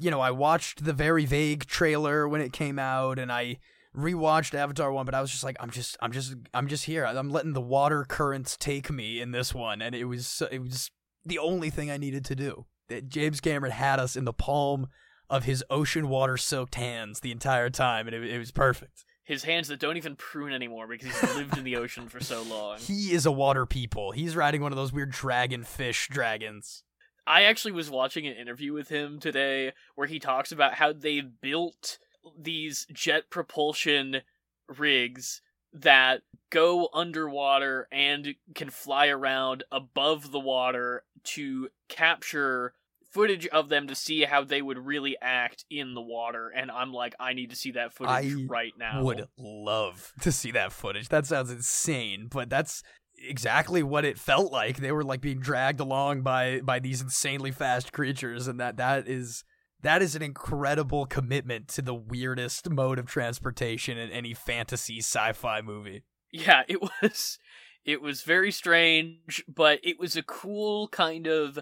you 0.00 0.10
know, 0.10 0.20
I 0.20 0.30
watched 0.30 0.84
the 0.84 0.92
very 0.92 1.26
vague 1.26 1.66
trailer 1.66 2.28
when 2.28 2.40
it 2.40 2.52
came 2.52 2.78
out, 2.78 3.18
and 3.18 3.30
I 3.30 3.58
rewatched 3.96 4.54
Avatar 4.54 4.92
one, 4.92 5.06
but 5.06 5.14
I 5.14 5.20
was 5.20 5.30
just 5.30 5.44
like, 5.44 5.56
I'm 5.60 5.70
just, 5.70 5.96
I'm 6.00 6.12
just, 6.12 6.34
I'm 6.52 6.68
just 6.68 6.84
here. 6.84 7.04
I'm 7.04 7.30
letting 7.30 7.52
the 7.52 7.60
water 7.60 8.04
currents 8.04 8.56
take 8.56 8.90
me 8.90 9.20
in 9.20 9.30
this 9.30 9.54
one, 9.54 9.82
and 9.82 9.94
it 9.94 10.04
was, 10.04 10.42
it 10.50 10.60
was 10.60 10.90
the 11.24 11.38
only 11.38 11.70
thing 11.70 11.90
I 11.90 11.96
needed 11.96 12.24
to 12.26 12.36
do. 12.36 12.66
That 12.88 13.08
James 13.08 13.40
Cameron 13.40 13.72
had 13.72 13.98
us 13.98 14.14
in 14.14 14.24
the 14.24 14.32
palm 14.32 14.88
of 15.30 15.44
his 15.44 15.64
ocean 15.70 16.08
water 16.08 16.36
soaked 16.36 16.74
hands 16.74 17.20
the 17.20 17.32
entire 17.32 17.70
time, 17.70 18.06
and 18.06 18.14
it, 18.14 18.24
it 18.24 18.38
was 18.38 18.50
perfect. 18.50 19.04
His 19.24 19.44
hands 19.44 19.68
that 19.68 19.80
don't 19.80 19.96
even 19.96 20.16
prune 20.16 20.52
anymore 20.52 20.86
because 20.86 21.18
he's 21.18 21.34
lived 21.34 21.56
in 21.56 21.64
the 21.64 21.76
ocean 21.76 22.08
for 22.08 22.20
so 22.22 22.42
long. 22.50 22.78
He 22.78 23.12
is 23.12 23.24
a 23.24 23.32
water 23.32 23.64
people. 23.64 24.12
He's 24.12 24.36
riding 24.36 24.60
one 24.60 24.70
of 24.70 24.76
those 24.76 24.92
weird 24.92 25.10
dragon 25.10 25.64
fish 25.64 26.08
dragons. 26.10 26.83
I 27.26 27.44
actually 27.44 27.72
was 27.72 27.90
watching 27.90 28.26
an 28.26 28.34
interview 28.34 28.72
with 28.72 28.88
him 28.88 29.18
today 29.18 29.72
where 29.94 30.06
he 30.06 30.18
talks 30.18 30.52
about 30.52 30.74
how 30.74 30.92
they 30.92 31.20
built 31.20 31.98
these 32.38 32.86
jet 32.92 33.30
propulsion 33.30 34.22
rigs 34.68 35.40
that 35.72 36.22
go 36.50 36.88
underwater 36.94 37.88
and 37.90 38.34
can 38.54 38.70
fly 38.70 39.08
around 39.08 39.64
above 39.72 40.30
the 40.30 40.40
water 40.40 41.02
to 41.24 41.68
capture 41.88 42.74
footage 43.10 43.46
of 43.48 43.68
them 43.68 43.86
to 43.86 43.94
see 43.94 44.22
how 44.22 44.42
they 44.42 44.60
would 44.60 44.78
really 44.78 45.16
act 45.22 45.64
in 45.70 45.94
the 45.94 46.00
water 46.00 46.52
and 46.54 46.70
I'm 46.70 46.92
like 46.92 47.14
I 47.20 47.32
need 47.32 47.50
to 47.50 47.56
see 47.56 47.72
that 47.72 47.92
footage 47.92 48.34
I 48.34 48.46
right 48.48 48.72
now. 48.78 48.98
I 48.98 49.02
would 49.02 49.28
love 49.38 50.12
to 50.20 50.32
see 50.32 50.50
that 50.52 50.72
footage. 50.72 51.08
That 51.08 51.26
sounds 51.26 51.50
insane, 51.50 52.28
but 52.30 52.50
that's 52.50 52.82
exactly 53.18 53.82
what 53.82 54.04
it 54.04 54.18
felt 54.18 54.52
like. 54.52 54.78
They 54.78 54.92
were 54.92 55.04
like 55.04 55.20
being 55.20 55.40
dragged 55.40 55.80
along 55.80 56.22
by 56.22 56.60
by 56.60 56.78
these 56.78 57.00
insanely 57.00 57.50
fast 57.50 57.92
creatures 57.92 58.48
and 58.48 58.60
that 58.60 58.76
that 58.76 59.08
is 59.08 59.44
that 59.82 60.00
is 60.00 60.16
an 60.16 60.22
incredible 60.22 61.04
commitment 61.04 61.68
to 61.68 61.82
the 61.82 61.94
weirdest 61.94 62.70
mode 62.70 62.98
of 62.98 63.06
transportation 63.06 63.98
in 63.98 64.10
any 64.10 64.32
fantasy 64.32 64.98
sci-fi 64.98 65.60
movie. 65.60 66.02
Yeah, 66.32 66.62
it 66.68 66.80
was 67.02 67.38
it 67.84 68.00
was 68.00 68.22
very 68.22 68.50
strange, 68.50 69.44
but 69.46 69.80
it 69.82 70.00
was 70.00 70.16
a 70.16 70.22
cool 70.22 70.88
kind 70.88 71.26
of 71.26 71.58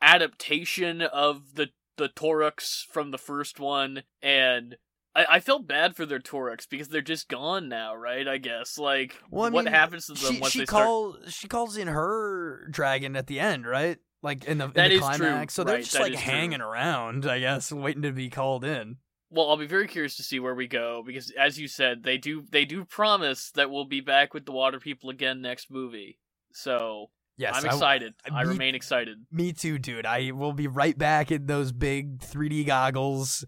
adaptation 0.00 1.02
of 1.02 1.54
the 1.54 1.70
the 1.96 2.08
Toruks 2.08 2.84
from 2.84 3.10
the 3.10 3.18
first 3.18 3.60
one, 3.60 4.02
and 4.22 4.76
I, 5.16 5.26
I 5.32 5.40
felt 5.40 5.66
bad 5.66 5.94
for 5.96 6.04
their 6.06 6.18
Toruks 6.20 6.68
because 6.68 6.88
they're 6.88 7.00
just 7.02 7.28
gone 7.28 7.68
now, 7.68 7.94
right? 7.94 8.26
I 8.26 8.38
guess 8.38 8.78
like 8.78 9.16
Well, 9.30 9.46
I 9.46 9.50
what 9.50 9.64
mean, 9.64 9.74
happens 9.74 10.06
to 10.06 10.14
them 10.14 10.34
She 10.34 10.40
once 10.40 10.52
she 10.52 10.58
they 10.60 10.64
start. 10.66 10.84
calls 10.84 11.16
she 11.32 11.48
calls 11.48 11.76
in 11.76 11.88
her 11.88 12.66
dragon 12.70 13.16
at 13.16 13.26
the 13.26 13.38
end, 13.40 13.66
right? 13.66 13.98
Like 14.22 14.44
in 14.44 14.58
the, 14.58 14.64
in 14.66 14.72
That 14.72 14.88
the 14.88 14.94
is 14.94 15.00
true, 15.00 15.08
climax. 15.18 15.54
So 15.54 15.64
they're 15.64 15.74
right, 15.76 15.84
just 15.84 15.98
like 16.00 16.14
is 16.14 16.20
true. 16.20 16.32
hanging 16.32 16.60
around, 16.60 17.26
I 17.26 17.40
guess, 17.40 17.70
waiting 17.70 18.02
to 18.02 18.12
be 18.12 18.30
called 18.30 18.64
in. 18.64 18.96
Well, 19.30 19.50
I'll 19.50 19.56
be 19.56 19.66
very 19.66 19.86
curious 19.88 20.16
to 20.16 20.22
see 20.22 20.38
where 20.40 20.54
we 20.54 20.66
go 20.68 21.02
because, 21.04 21.30
as 21.38 21.58
you 21.58 21.66
said, 21.68 22.04
they 22.04 22.18
do 22.18 22.42
they 22.50 22.64
do 22.64 22.84
promise 22.84 23.50
that 23.52 23.70
we'll 23.70 23.84
be 23.84 24.00
back 24.00 24.32
with 24.32 24.46
the 24.46 24.52
Water 24.52 24.78
People 24.80 25.10
again 25.10 25.40
next 25.42 25.70
movie. 25.70 26.18
So 26.52 27.10
Yes, 27.36 27.54
I'm 27.56 27.66
excited. 27.66 28.14
I- 28.30 28.40
I 28.40 28.44
me- 28.44 28.50
remain 28.50 28.74
excited. 28.76 29.18
Me 29.32 29.52
too, 29.52 29.78
dude. 29.78 30.06
I 30.06 30.30
will 30.30 30.52
be 30.52 30.68
right 30.68 30.96
back 30.96 31.32
in 31.32 31.46
those 31.46 31.72
big 31.72 32.20
3D 32.20 32.64
goggles, 32.64 33.44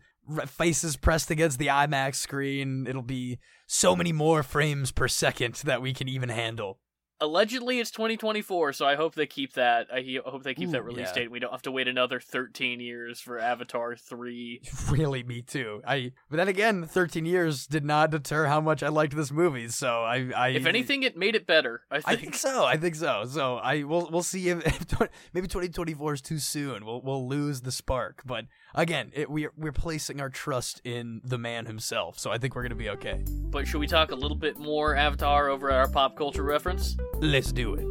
faces 0.47 0.97
pressed 0.97 1.31
against 1.31 1.59
the 1.59 1.69
IMAX 1.69 2.17
screen. 2.17 2.87
It'll 2.87 3.03
be 3.03 3.39
so 3.67 3.97
many 3.97 4.13
more 4.13 4.43
frames 4.43 4.93
per 4.93 5.09
second 5.09 5.55
that 5.65 5.83
we 5.83 5.93
can 5.93 6.09
even 6.09 6.29
handle. 6.29 6.79
Allegedly, 7.19 7.81
it's 7.81 7.91
2024, 7.93 8.75
so 8.75 8.85
I 8.85 8.95
hope 8.95 9.15
they 9.15 9.25
keep 9.25 9.55
that. 9.55 9.87
I 9.91 10.05
hope 10.27 10.43
they 10.43 10.53
keep 10.53 10.71
that 10.73 10.85
release 10.85 11.09
yeah. 11.09 11.23
date. 11.23 11.31
We 11.31 11.39
don't 11.39 11.51
have 11.51 11.63
to 11.63 11.73
wait 11.73 11.89
another 11.89 12.21
13 12.21 12.79
years 12.79 13.21
for 13.21 13.39
Avatar 13.39 13.97
3. 13.97 14.61
Really, 14.91 15.23
me 15.23 15.43
too. 15.43 15.81
I. 15.87 16.13
But 16.31 16.37
then 16.37 16.49
again, 16.49 16.85
13 16.85 17.25
years 17.25 17.67
did 17.67 17.85
not 17.85 18.11
deter 18.11 18.47
how 18.47 18.61
much 18.61 18.83
I 18.83 18.89
liked 18.89 19.17
this 19.17 19.33
movie. 19.33 19.69
So 19.69 20.03
I. 20.03 20.31
I 20.37 20.49
If 20.49 20.67
anything, 20.67 21.03
it 21.03 21.17
made 21.17 21.35
it 21.35 21.47
better. 21.47 21.83
I 21.91 21.97
I 21.97 22.01
think. 22.01 22.21
think 22.21 22.35
so. 22.35 22.65
I 22.65 22.77
think 22.77 22.95
so. 22.95 23.25
So 23.27 23.57
I 23.57 23.83
will. 23.83 24.09
We'll 24.13 24.23
see 24.23 24.51
if, 24.51 24.65
if 24.67 25.01
maybe 25.33 25.49
2024 25.49 26.15
is 26.15 26.21
too 26.21 26.39
soon. 26.39 26.85
We'll 26.85 27.01
we'll 27.03 27.27
lose 27.27 27.63
the 27.63 27.73
spark. 27.73 28.23
But 28.27 28.45
again, 28.77 29.11
it, 29.15 29.31
we're 29.31 29.53
we're 29.57 29.73
placing 29.73 30.21
our 30.21 30.31
trust 30.31 30.81
in 30.85 31.21
the 31.25 31.39
man 31.39 31.67
himself. 31.67 32.19
So 32.19 32.31
I 32.31 32.39
think 32.39 32.55
we're 32.55 32.63
gonna 32.63 32.75
be 32.75 32.91
okay. 32.91 33.25
But 33.27 33.67
should 33.67 33.81
we 33.81 33.87
talk 33.87 34.13
a 34.13 34.15
little 34.15 34.37
bit 34.37 34.59
more 34.59 34.95
Avatar 34.95 35.49
over 35.49 35.71
our 35.71 35.89
pop 35.89 36.17
culture 36.17 36.43
reference? 36.43 36.97
Let's 37.21 37.53
do 37.53 37.75
it. 37.75 37.87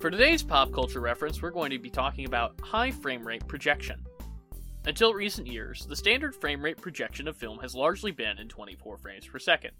For 0.00 0.10
today's 0.10 0.42
pop 0.42 0.72
culture 0.72 1.00
reference, 1.00 1.42
we're 1.42 1.50
going 1.50 1.70
to 1.72 1.78
be 1.78 1.90
talking 1.90 2.24
about 2.24 2.58
high 2.62 2.90
frame 2.90 3.26
rate 3.26 3.46
projection. 3.46 4.02
Until 4.86 5.12
recent 5.12 5.46
years, 5.46 5.84
the 5.84 5.94
standard 5.94 6.34
frame 6.34 6.64
rate 6.64 6.78
projection 6.78 7.28
of 7.28 7.36
film 7.36 7.58
has 7.58 7.74
largely 7.74 8.10
been 8.10 8.38
in 8.38 8.48
24 8.48 8.96
frames 8.96 9.26
per 9.26 9.38
second. 9.38 9.72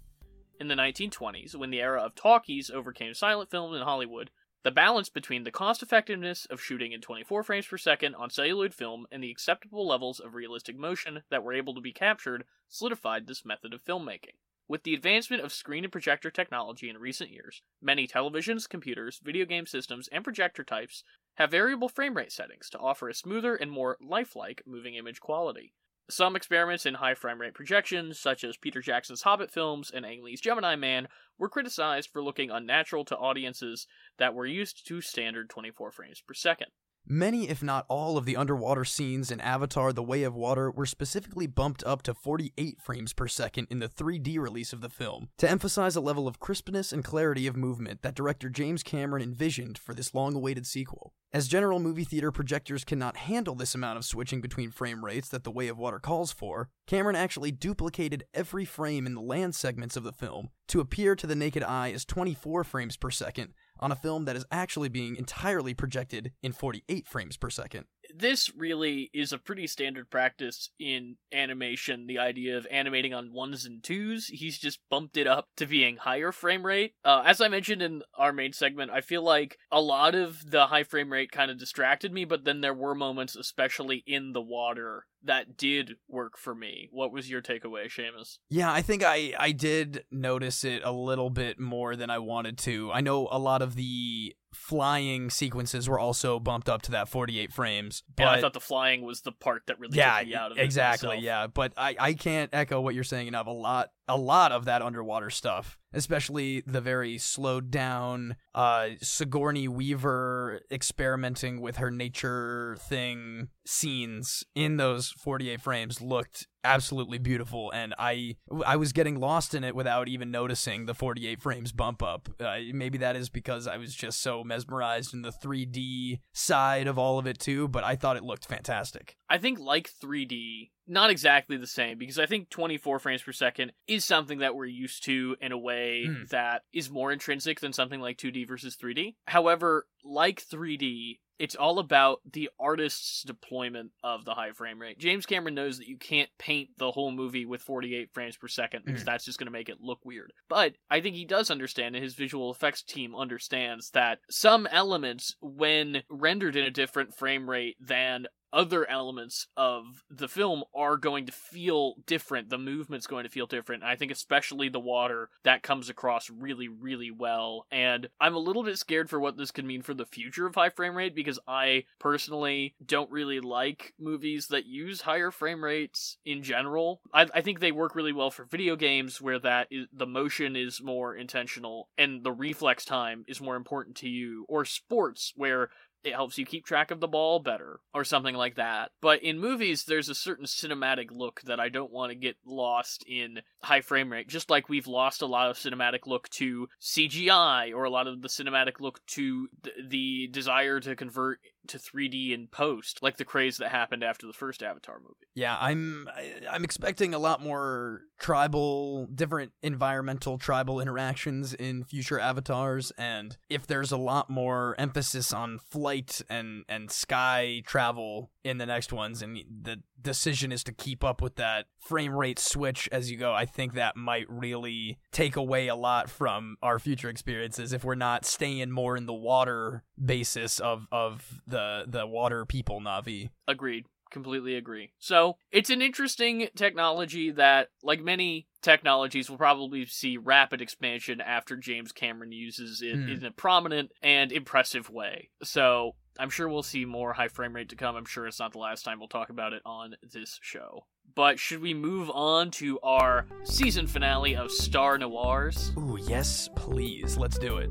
In 0.59 0.67
the 0.67 0.75
1920s, 0.75 1.55
when 1.55 1.71
the 1.71 1.81
era 1.81 2.01
of 2.01 2.13
talkies 2.13 2.69
overcame 2.69 3.15
silent 3.15 3.49
film 3.49 3.73
in 3.73 3.81
Hollywood, 3.81 4.29
the 4.63 4.71
balance 4.71 5.09
between 5.09 5.43
the 5.43 5.51
cost 5.51 5.81
effectiveness 5.81 6.45
of 6.45 6.61
shooting 6.61 6.91
in 6.91 7.01
24 7.01 7.43
frames 7.43 7.65
per 7.65 7.77
second 7.77 8.13
on 8.15 8.29
celluloid 8.29 8.73
film 8.73 9.07
and 9.11 9.23
the 9.23 9.31
acceptable 9.31 9.87
levels 9.87 10.19
of 10.19 10.35
realistic 10.35 10.77
motion 10.77 11.23
that 11.31 11.43
were 11.43 11.53
able 11.53 11.73
to 11.73 11.81
be 11.81 11.91
captured 11.91 12.45
solidified 12.67 13.25
this 13.25 13.43
method 13.43 13.73
of 13.73 13.83
filmmaking. 13.83 14.35
With 14.67 14.83
the 14.83 14.93
advancement 14.93 15.43
of 15.43 15.51
screen 15.51 15.83
and 15.83 15.91
projector 15.91 16.29
technology 16.29 16.89
in 16.89 16.97
recent 16.97 17.31
years, 17.31 17.61
many 17.81 18.07
televisions, 18.07 18.69
computers, 18.69 19.19
video 19.21 19.45
game 19.45 19.65
systems, 19.65 20.07
and 20.09 20.23
projector 20.23 20.63
types 20.63 21.03
have 21.35 21.51
variable 21.51 21.89
frame 21.89 22.15
rate 22.15 22.31
settings 22.31 22.69
to 22.69 22.79
offer 22.79 23.09
a 23.09 23.13
smoother 23.13 23.55
and 23.55 23.71
more 23.71 23.97
lifelike 23.99 24.61
moving 24.65 24.95
image 24.95 25.19
quality. 25.19 25.73
Some 26.11 26.35
experiments 26.35 26.85
in 26.85 26.95
high 26.95 27.13
frame 27.13 27.39
rate 27.39 27.53
projections, 27.53 28.19
such 28.19 28.43
as 28.43 28.57
Peter 28.57 28.81
Jackson's 28.81 29.21
Hobbit 29.21 29.49
films 29.49 29.89
and 29.89 30.05
Ang 30.05 30.23
Lee's 30.23 30.41
Gemini 30.41 30.75
Man, 30.75 31.07
were 31.37 31.47
criticized 31.47 32.09
for 32.09 32.21
looking 32.21 32.51
unnatural 32.51 33.05
to 33.05 33.17
audiences 33.17 33.87
that 34.17 34.33
were 34.33 34.45
used 34.45 34.85
to 34.87 34.99
standard 34.99 35.49
24 35.49 35.89
frames 35.91 36.19
per 36.19 36.33
second. 36.33 36.67
Many, 37.07 37.49
if 37.49 37.63
not 37.63 37.85
all, 37.89 38.15
of 38.15 38.25
the 38.25 38.37
underwater 38.37 38.85
scenes 38.85 39.31
in 39.31 39.41
Avatar 39.41 39.91
The 39.91 40.03
Way 40.03 40.23
of 40.23 40.35
Water 40.35 40.69
were 40.69 40.85
specifically 40.85 41.47
bumped 41.47 41.83
up 41.83 42.03
to 42.03 42.13
48 42.13 42.79
frames 42.79 43.11
per 43.11 43.27
second 43.27 43.67
in 43.69 43.79
the 43.79 43.89
3D 43.89 44.37
release 44.37 44.71
of 44.71 44.81
the 44.81 44.89
film, 44.89 45.29
to 45.39 45.49
emphasize 45.49 45.95
a 45.95 46.01
level 46.01 46.27
of 46.27 46.39
crispness 46.39 46.93
and 46.93 47.03
clarity 47.03 47.47
of 47.47 47.57
movement 47.57 48.01
that 48.03 48.15
director 48.15 48.49
James 48.49 48.83
Cameron 48.83 49.23
envisioned 49.23 49.77
for 49.77 49.93
this 49.93 50.13
long 50.13 50.35
awaited 50.35 50.67
sequel. 50.67 51.13
As 51.33 51.47
general 51.47 51.79
movie 51.79 52.03
theater 52.03 52.31
projectors 52.31 52.83
cannot 52.83 53.17
handle 53.17 53.55
this 53.55 53.73
amount 53.73 53.97
of 53.97 54.05
switching 54.05 54.41
between 54.41 54.69
frame 54.69 55.03
rates 55.03 55.29
that 55.29 55.43
The 55.43 55.51
Way 55.51 55.69
of 55.69 55.77
Water 55.77 55.99
calls 55.99 56.31
for, 56.31 56.69
Cameron 56.87 57.15
actually 57.15 57.51
duplicated 57.51 58.25
every 58.33 58.65
frame 58.65 59.05
in 59.05 59.15
the 59.15 59.21
land 59.21 59.55
segments 59.55 59.95
of 59.95 60.03
the 60.03 60.11
film 60.11 60.49
to 60.67 60.81
appear 60.81 61.15
to 61.15 61.25
the 61.25 61.35
naked 61.35 61.63
eye 61.63 61.91
as 61.91 62.05
24 62.05 62.63
frames 62.65 62.97
per 62.97 63.09
second 63.09 63.53
on 63.81 63.91
a 63.91 63.95
film 63.95 64.25
that 64.25 64.35
is 64.35 64.45
actually 64.51 64.89
being 64.89 65.15
entirely 65.15 65.73
projected 65.73 66.31
in 66.43 66.51
48 66.51 67.07
frames 67.07 67.37
per 67.37 67.49
second. 67.49 67.85
This 68.15 68.51
really 68.55 69.09
is 69.13 69.33
a 69.33 69.37
pretty 69.37 69.67
standard 69.67 70.09
practice 70.09 70.69
in 70.79 71.17
animation. 71.33 72.07
The 72.07 72.19
idea 72.19 72.57
of 72.57 72.67
animating 72.71 73.13
on 73.13 73.33
ones 73.33 73.65
and 73.65 73.83
twos, 73.83 74.27
he's 74.27 74.57
just 74.57 74.79
bumped 74.89 75.17
it 75.17 75.27
up 75.27 75.47
to 75.57 75.65
being 75.65 75.97
higher 75.97 76.31
frame 76.31 76.65
rate. 76.65 76.93
Uh, 77.03 77.23
as 77.25 77.41
I 77.41 77.47
mentioned 77.47 77.81
in 77.81 78.03
our 78.15 78.33
main 78.33 78.53
segment, 78.53 78.91
I 78.91 79.01
feel 79.01 79.23
like 79.23 79.57
a 79.71 79.81
lot 79.81 80.15
of 80.15 80.49
the 80.49 80.67
high 80.67 80.83
frame 80.83 81.11
rate 81.11 81.31
kind 81.31 81.51
of 81.51 81.59
distracted 81.59 82.11
me, 82.11 82.25
but 82.25 82.43
then 82.45 82.61
there 82.61 82.73
were 82.73 82.95
moments, 82.95 83.35
especially 83.35 84.03
in 84.05 84.33
the 84.33 84.41
water, 84.41 85.05
that 85.23 85.57
did 85.57 85.95
work 86.07 86.37
for 86.37 86.55
me. 86.55 86.89
What 86.91 87.11
was 87.11 87.29
your 87.29 87.41
takeaway, 87.41 87.85
Seamus? 87.85 88.39
Yeah, 88.49 88.71
I 88.71 88.81
think 88.81 89.03
I 89.03 89.33
I 89.37 89.51
did 89.51 90.03
notice 90.11 90.63
it 90.63 90.81
a 90.83 90.91
little 90.91 91.29
bit 91.29 91.59
more 91.59 91.95
than 91.95 92.09
I 92.09 92.19
wanted 92.19 92.57
to. 92.59 92.91
I 92.91 93.01
know 93.01 93.27
a 93.31 93.39
lot 93.39 93.61
of 93.61 93.75
the 93.75 94.35
flying 94.53 95.29
sequences 95.29 95.87
were 95.87 95.99
also 95.99 96.39
bumped 96.39 96.67
up 96.67 96.81
to 96.83 96.91
that 96.91 97.07
48 97.07 97.53
frames. 97.53 98.03
But 98.15 98.23
and 98.23 98.29
I 98.31 98.41
thought 98.41 98.53
the 98.53 98.59
flying 98.59 99.01
was 99.03 99.21
the 99.21 99.31
part 99.31 99.63
that 99.67 99.79
really 99.79 99.97
yeah, 99.97 100.19
took 100.19 100.27
me 100.27 100.35
out 100.35 100.51
of 100.51 100.57
it. 100.57 100.61
Exactly, 100.61 101.19
yeah. 101.19 101.47
But 101.47 101.73
I, 101.77 101.95
I 101.99 102.13
can't 102.13 102.49
echo 102.53 102.81
what 102.81 102.93
you're 102.93 103.03
saying 103.03 103.27
enough. 103.27 103.47
A 103.47 103.51
lot 103.51 103.91
a 104.11 104.17
lot 104.17 104.51
of 104.51 104.65
that 104.65 104.81
underwater 104.81 105.29
stuff, 105.29 105.77
especially 105.93 106.61
the 106.67 106.81
very 106.81 107.17
slowed 107.17 107.71
down 107.71 108.35
uh 108.53 108.89
Sigourney 109.01 109.69
Weaver 109.69 110.59
experimenting 110.69 111.61
with 111.61 111.77
her 111.77 111.89
nature 111.89 112.75
thing 112.77 113.47
scenes 113.65 114.43
in 114.53 114.75
those 114.75 115.11
48 115.11 115.61
frames 115.61 116.01
looked 116.01 116.47
absolutely 116.63 117.17
beautiful 117.17 117.71
and 117.71 117.93
I 117.97 118.35
I 118.65 118.75
was 118.75 118.91
getting 118.91 119.19
lost 119.19 119.55
in 119.55 119.63
it 119.63 119.75
without 119.75 120.09
even 120.09 120.29
noticing 120.29 120.85
the 120.85 120.93
48 120.93 121.41
frames 121.41 121.71
bump 121.71 122.03
up. 122.03 122.27
Uh, 122.39 122.57
maybe 122.73 122.97
that 122.97 123.15
is 123.15 123.29
because 123.29 123.65
I 123.65 123.77
was 123.77 123.95
just 123.95 124.21
so 124.21 124.43
mesmerized 124.43 125.13
in 125.13 125.21
the 125.21 125.31
3D 125.31 126.19
side 126.33 126.87
of 126.87 126.97
all 126.97 127.17
of 127.17 127.25
it 127.27 127.39
too, 127.39 127.69
but 127.69 127.85
I 127.85 127.95
thought 127.95 128.17
it 128.17 128.23
looked 128.23 128.45
fantastic. 128.45 129.15
I 129.29 129.37
think 129.37 129.59
like 129.59 129.89
3D, 129.89 130.71
not 130.87 131.09
exactly 131.09 131.57
the 131.57 131.67
same 131.67 131.97
because 131.97 132.19
I 132.19 132.25
think 132.25 132.49
24 132.49 132.99
frames 132.99 133.21
per 133.23 133.31
second 133.31 133.71
is 133.87 134.03
something 134.05 134.39
that 134.39 134.55
we're 134.55 134.65
used 134.65 135.03
to 135.05 135.35
in 135.41 135.51
a 135.51 135.57
way 135.57 136.05
Mm. 136.07 136.29
that 136.29 136.63
is 136.73 136.89
more 136.89 137.11
intrinsic 137.11 137.59
than 137.59 137.73
something 137.73 138.01
like 138.01 138.17
2D 138.17 138.47
versus 138.47 138.75
3D. 138.75 139.15
However, 139.27 139.87
like 140.03 140.41
3D, 140.41 141.19
it's 141.39 141.55
all 141.55 141.79
about 141.79 142.19
the 142.31 142.49
artist's 142.59 143.23
deployment 143.23 143.91
of 144.03 144.25
the 144.25 144.35
high 144.35 144.51
frame 144.51 144.79
rate. 144.79 144.99
James 144.99 145.25
Cameron 145.25 145.55
knows 145.55 145.79
that 145.79 145.87
you 145.87 145.97
can't 145.97 146.29
paint 146.37 146.69
the 146.77 146.91
whole 146.91 147.11
movie 147.11 147.45
with 147.45 147.63
48 147.63 148.13
frames 148.13 148.37
per 148.37 148.47
second 148.47 148.85
because 148.85 149.01
Mm. 149.01 149.05
that's 149.05 149.25
just 149.25 149.39
going 149.39 149.47
to 149.47 149.51
make 149.51 149.67
it 149.69 149.81
look 149.81 150.05
weird. 150.05 150.33
But 150.49 150.75
I 150.89 151.01
think 151.01 151.15
he 151.15 151.25
does 151.25 151.49
understand, 151.49 151.95
and 151.95 152.03
his 152.03 152.13
visual 152.13 152.51
effects 152.51 152.83
team 152.83 153.15
understands 153.15 153.89
that 153.91 154.19
some 154.29 154.67
elements, 154.67 155.35
when 155.41 156.03
rendered 156.09 156.55
in 156.55 156.63
a 156.63 156.69
different 156.71 157.15
frame 157.15 157.49
rate 157.49 157.75
than 157.79 158.27
other 158.53 158.89
elements 158.89 159.47
of 159.55 160.03
the 160.09 160.27
film 160.27 160.63
are 160.75 160.97
going 160.97 161.25
to 161.25 161.31
feel 161.31 161.95
different. 162.05 162.49
The 162.49 162.57
movement's 162.57 163.07
going 163.07 163.23
to 163.23 163.29
feel 163.29 163.47
different. 163.47 163.83
I 163.83 163.95
think 163.95 164.11
especially 164.11 164.69
the 164.69 164.79
water 164.79 165.29
that 165.43 165.63
comes 165.63 165.89
across 165.89 166.29
really, 166.29 166.67
really 166.67 167.11
well. 167.11 167.65
And 167.71 168.09
I'm 168.19 168.35
a 168.35 168.39
little 168.39 168.63
bit 168.63 168.77
scared 168.77 169.09
for 169.09 169.19
what 169.19 169.37
this 169.37 169.51
could 169.51 169.65
mean 169.65 169.81
for 169.81 169.93
the 169.93 170.05
future 170.05 170.45
of 170.45 170.55
high 170.55 170.69
frame 170.69 170.95
rate 170.95 171.15
because 171.15 171.39
I 171.47 171.85
personally 171.99 172.75
don't 172.85 173.11
really 173.11 173.39
like 173.39 173.93
movies 173.99 174.47
that 174.47 174.65
use 174.65 175.01
higher 175.01 175.31
frame 175.31 175.63
rates 175.63 176.17
in 176.25 176.43
general. 176.43 177.01
I, 177.13 177.27
I 177.33 177.41
think 177.41 177.59
they 177.59 177.71
work 177.71 177.95
really 177.95 178.13
well 178.13 178.31
for 178.31 178.45
video 178.45 178.75
games 178.75 179.21
where 179.21 179.39
that 179.39 179.67
is, 179.71 179.87
the 179.93 180.05
motion 180.05 180.55
is 180.55 180.81
more 180.81 181.15
intentional 181.15 181.89
and 181.97 182.23
the 182.23 182.31
reflex 182.31 182.85
time 182.85 183.25
is 183.27 183.41
more 183.41 183.55
important 183.55 183.95
to 183.97 184.09
you, 184.09 184.45
or 184.47 184.65
sports 184.65 185.33
where 185.35 185.69
it 186.03 186.13
helps 186.13 186.37
you 186.37 186.45
keep 186.45 186.65
track 186.65 186.91
of 186.91 186.99
the 186.99 187.07
ball 187.07 187.39
better 187.39 187.79
or 187.93 188.03
something 188.03 188.35
like 188.35 188.55
that. 188.55 188.91
But 189.01 189.23
in 189.23 189.39
movies, 189.39 189.85
there's 189.85 190.09
a 190.09 190.15
certain 190.15 190.45
cinematic 190.45 191.11
look 191.11 191.41
that 191.41 191.59
I 191.59 191.69
don't 191.69 191.91
want 191.91 192.11
to 192.11 192.15
get 192.15 192.37
lost 192.45 193.03
in 193.07 193.41
high 193.61 193.81
frame 193.81 194.11
rate. 194.11 194.27
Just 194.27 194.49
like 194.49 194.69
we've 194.69 194.87
lost 194.87 195.21
a 195.21 195.27
lot 195.27 195.49
of 195.49 195.57
cinematic 195.57 196.07
look 196.07 196.29
to 196.29 196.67
CGI 196.81 197.73
or 197.73 197.83
a 197.83 197.89
lot 197.89 198.07
of 198.07 198.21
the 198.21 198.27
cinematic 198.27 198.79
look 198.79 199.05
to 199.07 199.47
th- 199.63 199.75
the 199.89 200.27
desire 200.27 200.79
to 200.79 200.95
convert 200.95 201.39
to 201.67 201.77
3D 201.77 202.31
in 202.31 202.47
post, 202.47 203.01
like 203.01 203.17
the 203.17 203.25
craze 203.25 203.57
that 203.57 203.69
happened 203.69 204.03
after 204.03 204.27
the 204.27 204.33
first 204.33 204.63
Avatar 204.63 204.99
movie. 204.99 205.27
Yeah, 205.33 205.57
I'm 205.59 206.09
I'm 206.49 206.63
expecting 206.63 207.13
a 207.13 207.19
lot 207.19 207.41
more 207.41 208.01
tribal, 208.19 209.07
different 209.07 209.51
environmental 209.61 210.37
tribal 210.37 210.79
interactions 210.79 211.53
in 211.53 211.83
future 211.83 212.19
avatars, 212.19 212.91
and 212.97 213.37
if 213.49 213.67
there's 213.67 213.91
a 213.91 213.97
lot 213.97 214.29
more 214.29 214.75
emphasis 214.77 215.33
on 215.33 215.59
flight 215.59 216.21
and 216.29 216.63
and 216.67 216.91
sky 216.91 217.61
travel 217.65 218.31
in 218.43 218.57
the 218.57 218.65
next 218.65 218.91
ones, 218.91 219.21
and 219.21 219.37
the 219.63 219.81
decision 220.01 220.51
is 220.51 220.63
to 220.63 220.71
keep 220.71 221.03
up 221.03 221.21
with 221.21 221.35
that 221.35 221.67
frame 221.79 222.13
rate 222.13 222.39
switch 222.39 222.89
as 222.91 223.11
you 223.11 223.17
go, 223.17 223.33
I 223.33 223.45
think 223.45 223.73
that 223.73 223.95
might 223.95 224.25
really 224.29 224.97
take 225.11 225.35
away 225.35 225.67
a 225.67 225.75
lot 225.75 226.09
from 226.09 226.57
our 226.61 226.79
future 226.79 227.09
experiences 227.09 227.73
if 227.73 227.83
we're 227.83 227.95
not 227.95 228.25
staying 228.25 228.71
more 228.71 228.97
in 228.97 229.05
the 229.05 229.13
water 229.13 229.83
basis 230.03 230.59
of 230.59 230.87
of 230.91 231.41
the 231.51 231.83
the 231.87 232.07
water 232.07 232.45
people 232.45 232.81
Navi. 232.81 233.29
Agreed. 233.47 233.85
Completely 234.09 234.55
agree. 234.55 234.91
So, 234.99 235.37
it's 235.51 235.69
an 235.69 235.81
interesting 235.81 236.49
technology 236.53 237.31
that, 237.31 237.69
like 237.81 238.01
many 238.01 238.47
technologies, 238.61 239.29
will 239.29 239.37
probably 239.37 239.85
see 239.85 240.17
rapid 240.17 240.59
expansion 240.61 241.21
after 241.21 241.55
James 241.55 241.93
Cameron 241.93 242.33
uses 242.33 242.81
it 242.81 242.93
Hmm. 242.95 243.07
in 243.09 243.23
a 243.23 243.31
prominent 243.31 243.93
and 244.01 244.33
impressive 244.33 244.89
way. 244.89 245.29
So, 245.43 245.95
I'm 246.19 246.29
sure 246.29 246.49
we'll 246.49 246.61
see 246.61 246.83
more 246.83 247.13
high 247.13 247.29
frame 247.29 247.55
rate 247.55 247.69
to 247.69 247.77
come. 247.77 247.95
I'm 247.95 248.03
sure 248.03 248.27
it's 248.27 248.37
not 248.39 248.51
the 248.51 248.59
last 248.59 248.83
time 248.83 248.99
we'll 248.99 249.07
talk 249.07 249.29
about 249.29 249.53
it 249.53 249.61
on 249.65 249.95
this 250.03 250.39
show. 250.41 250.87
But 251.15 251.39
should 251.39 251.61
we 251.61 251.73
move 251.73 252.09
on 252.13 252.51
to 252.51 252.81
our 252.81 253.27
season 253.43 253.87
finale 253.87 254.35
of 254.35 254.51
Star 254.51 254.97
Noirs? 254.97 255.71
Ooh, 255.77 255.97
yes, 256.01 256.49
please. 256.57 257.17
Let's 257.17 257.37
do 257.39 257.57
it. 257.57 257.69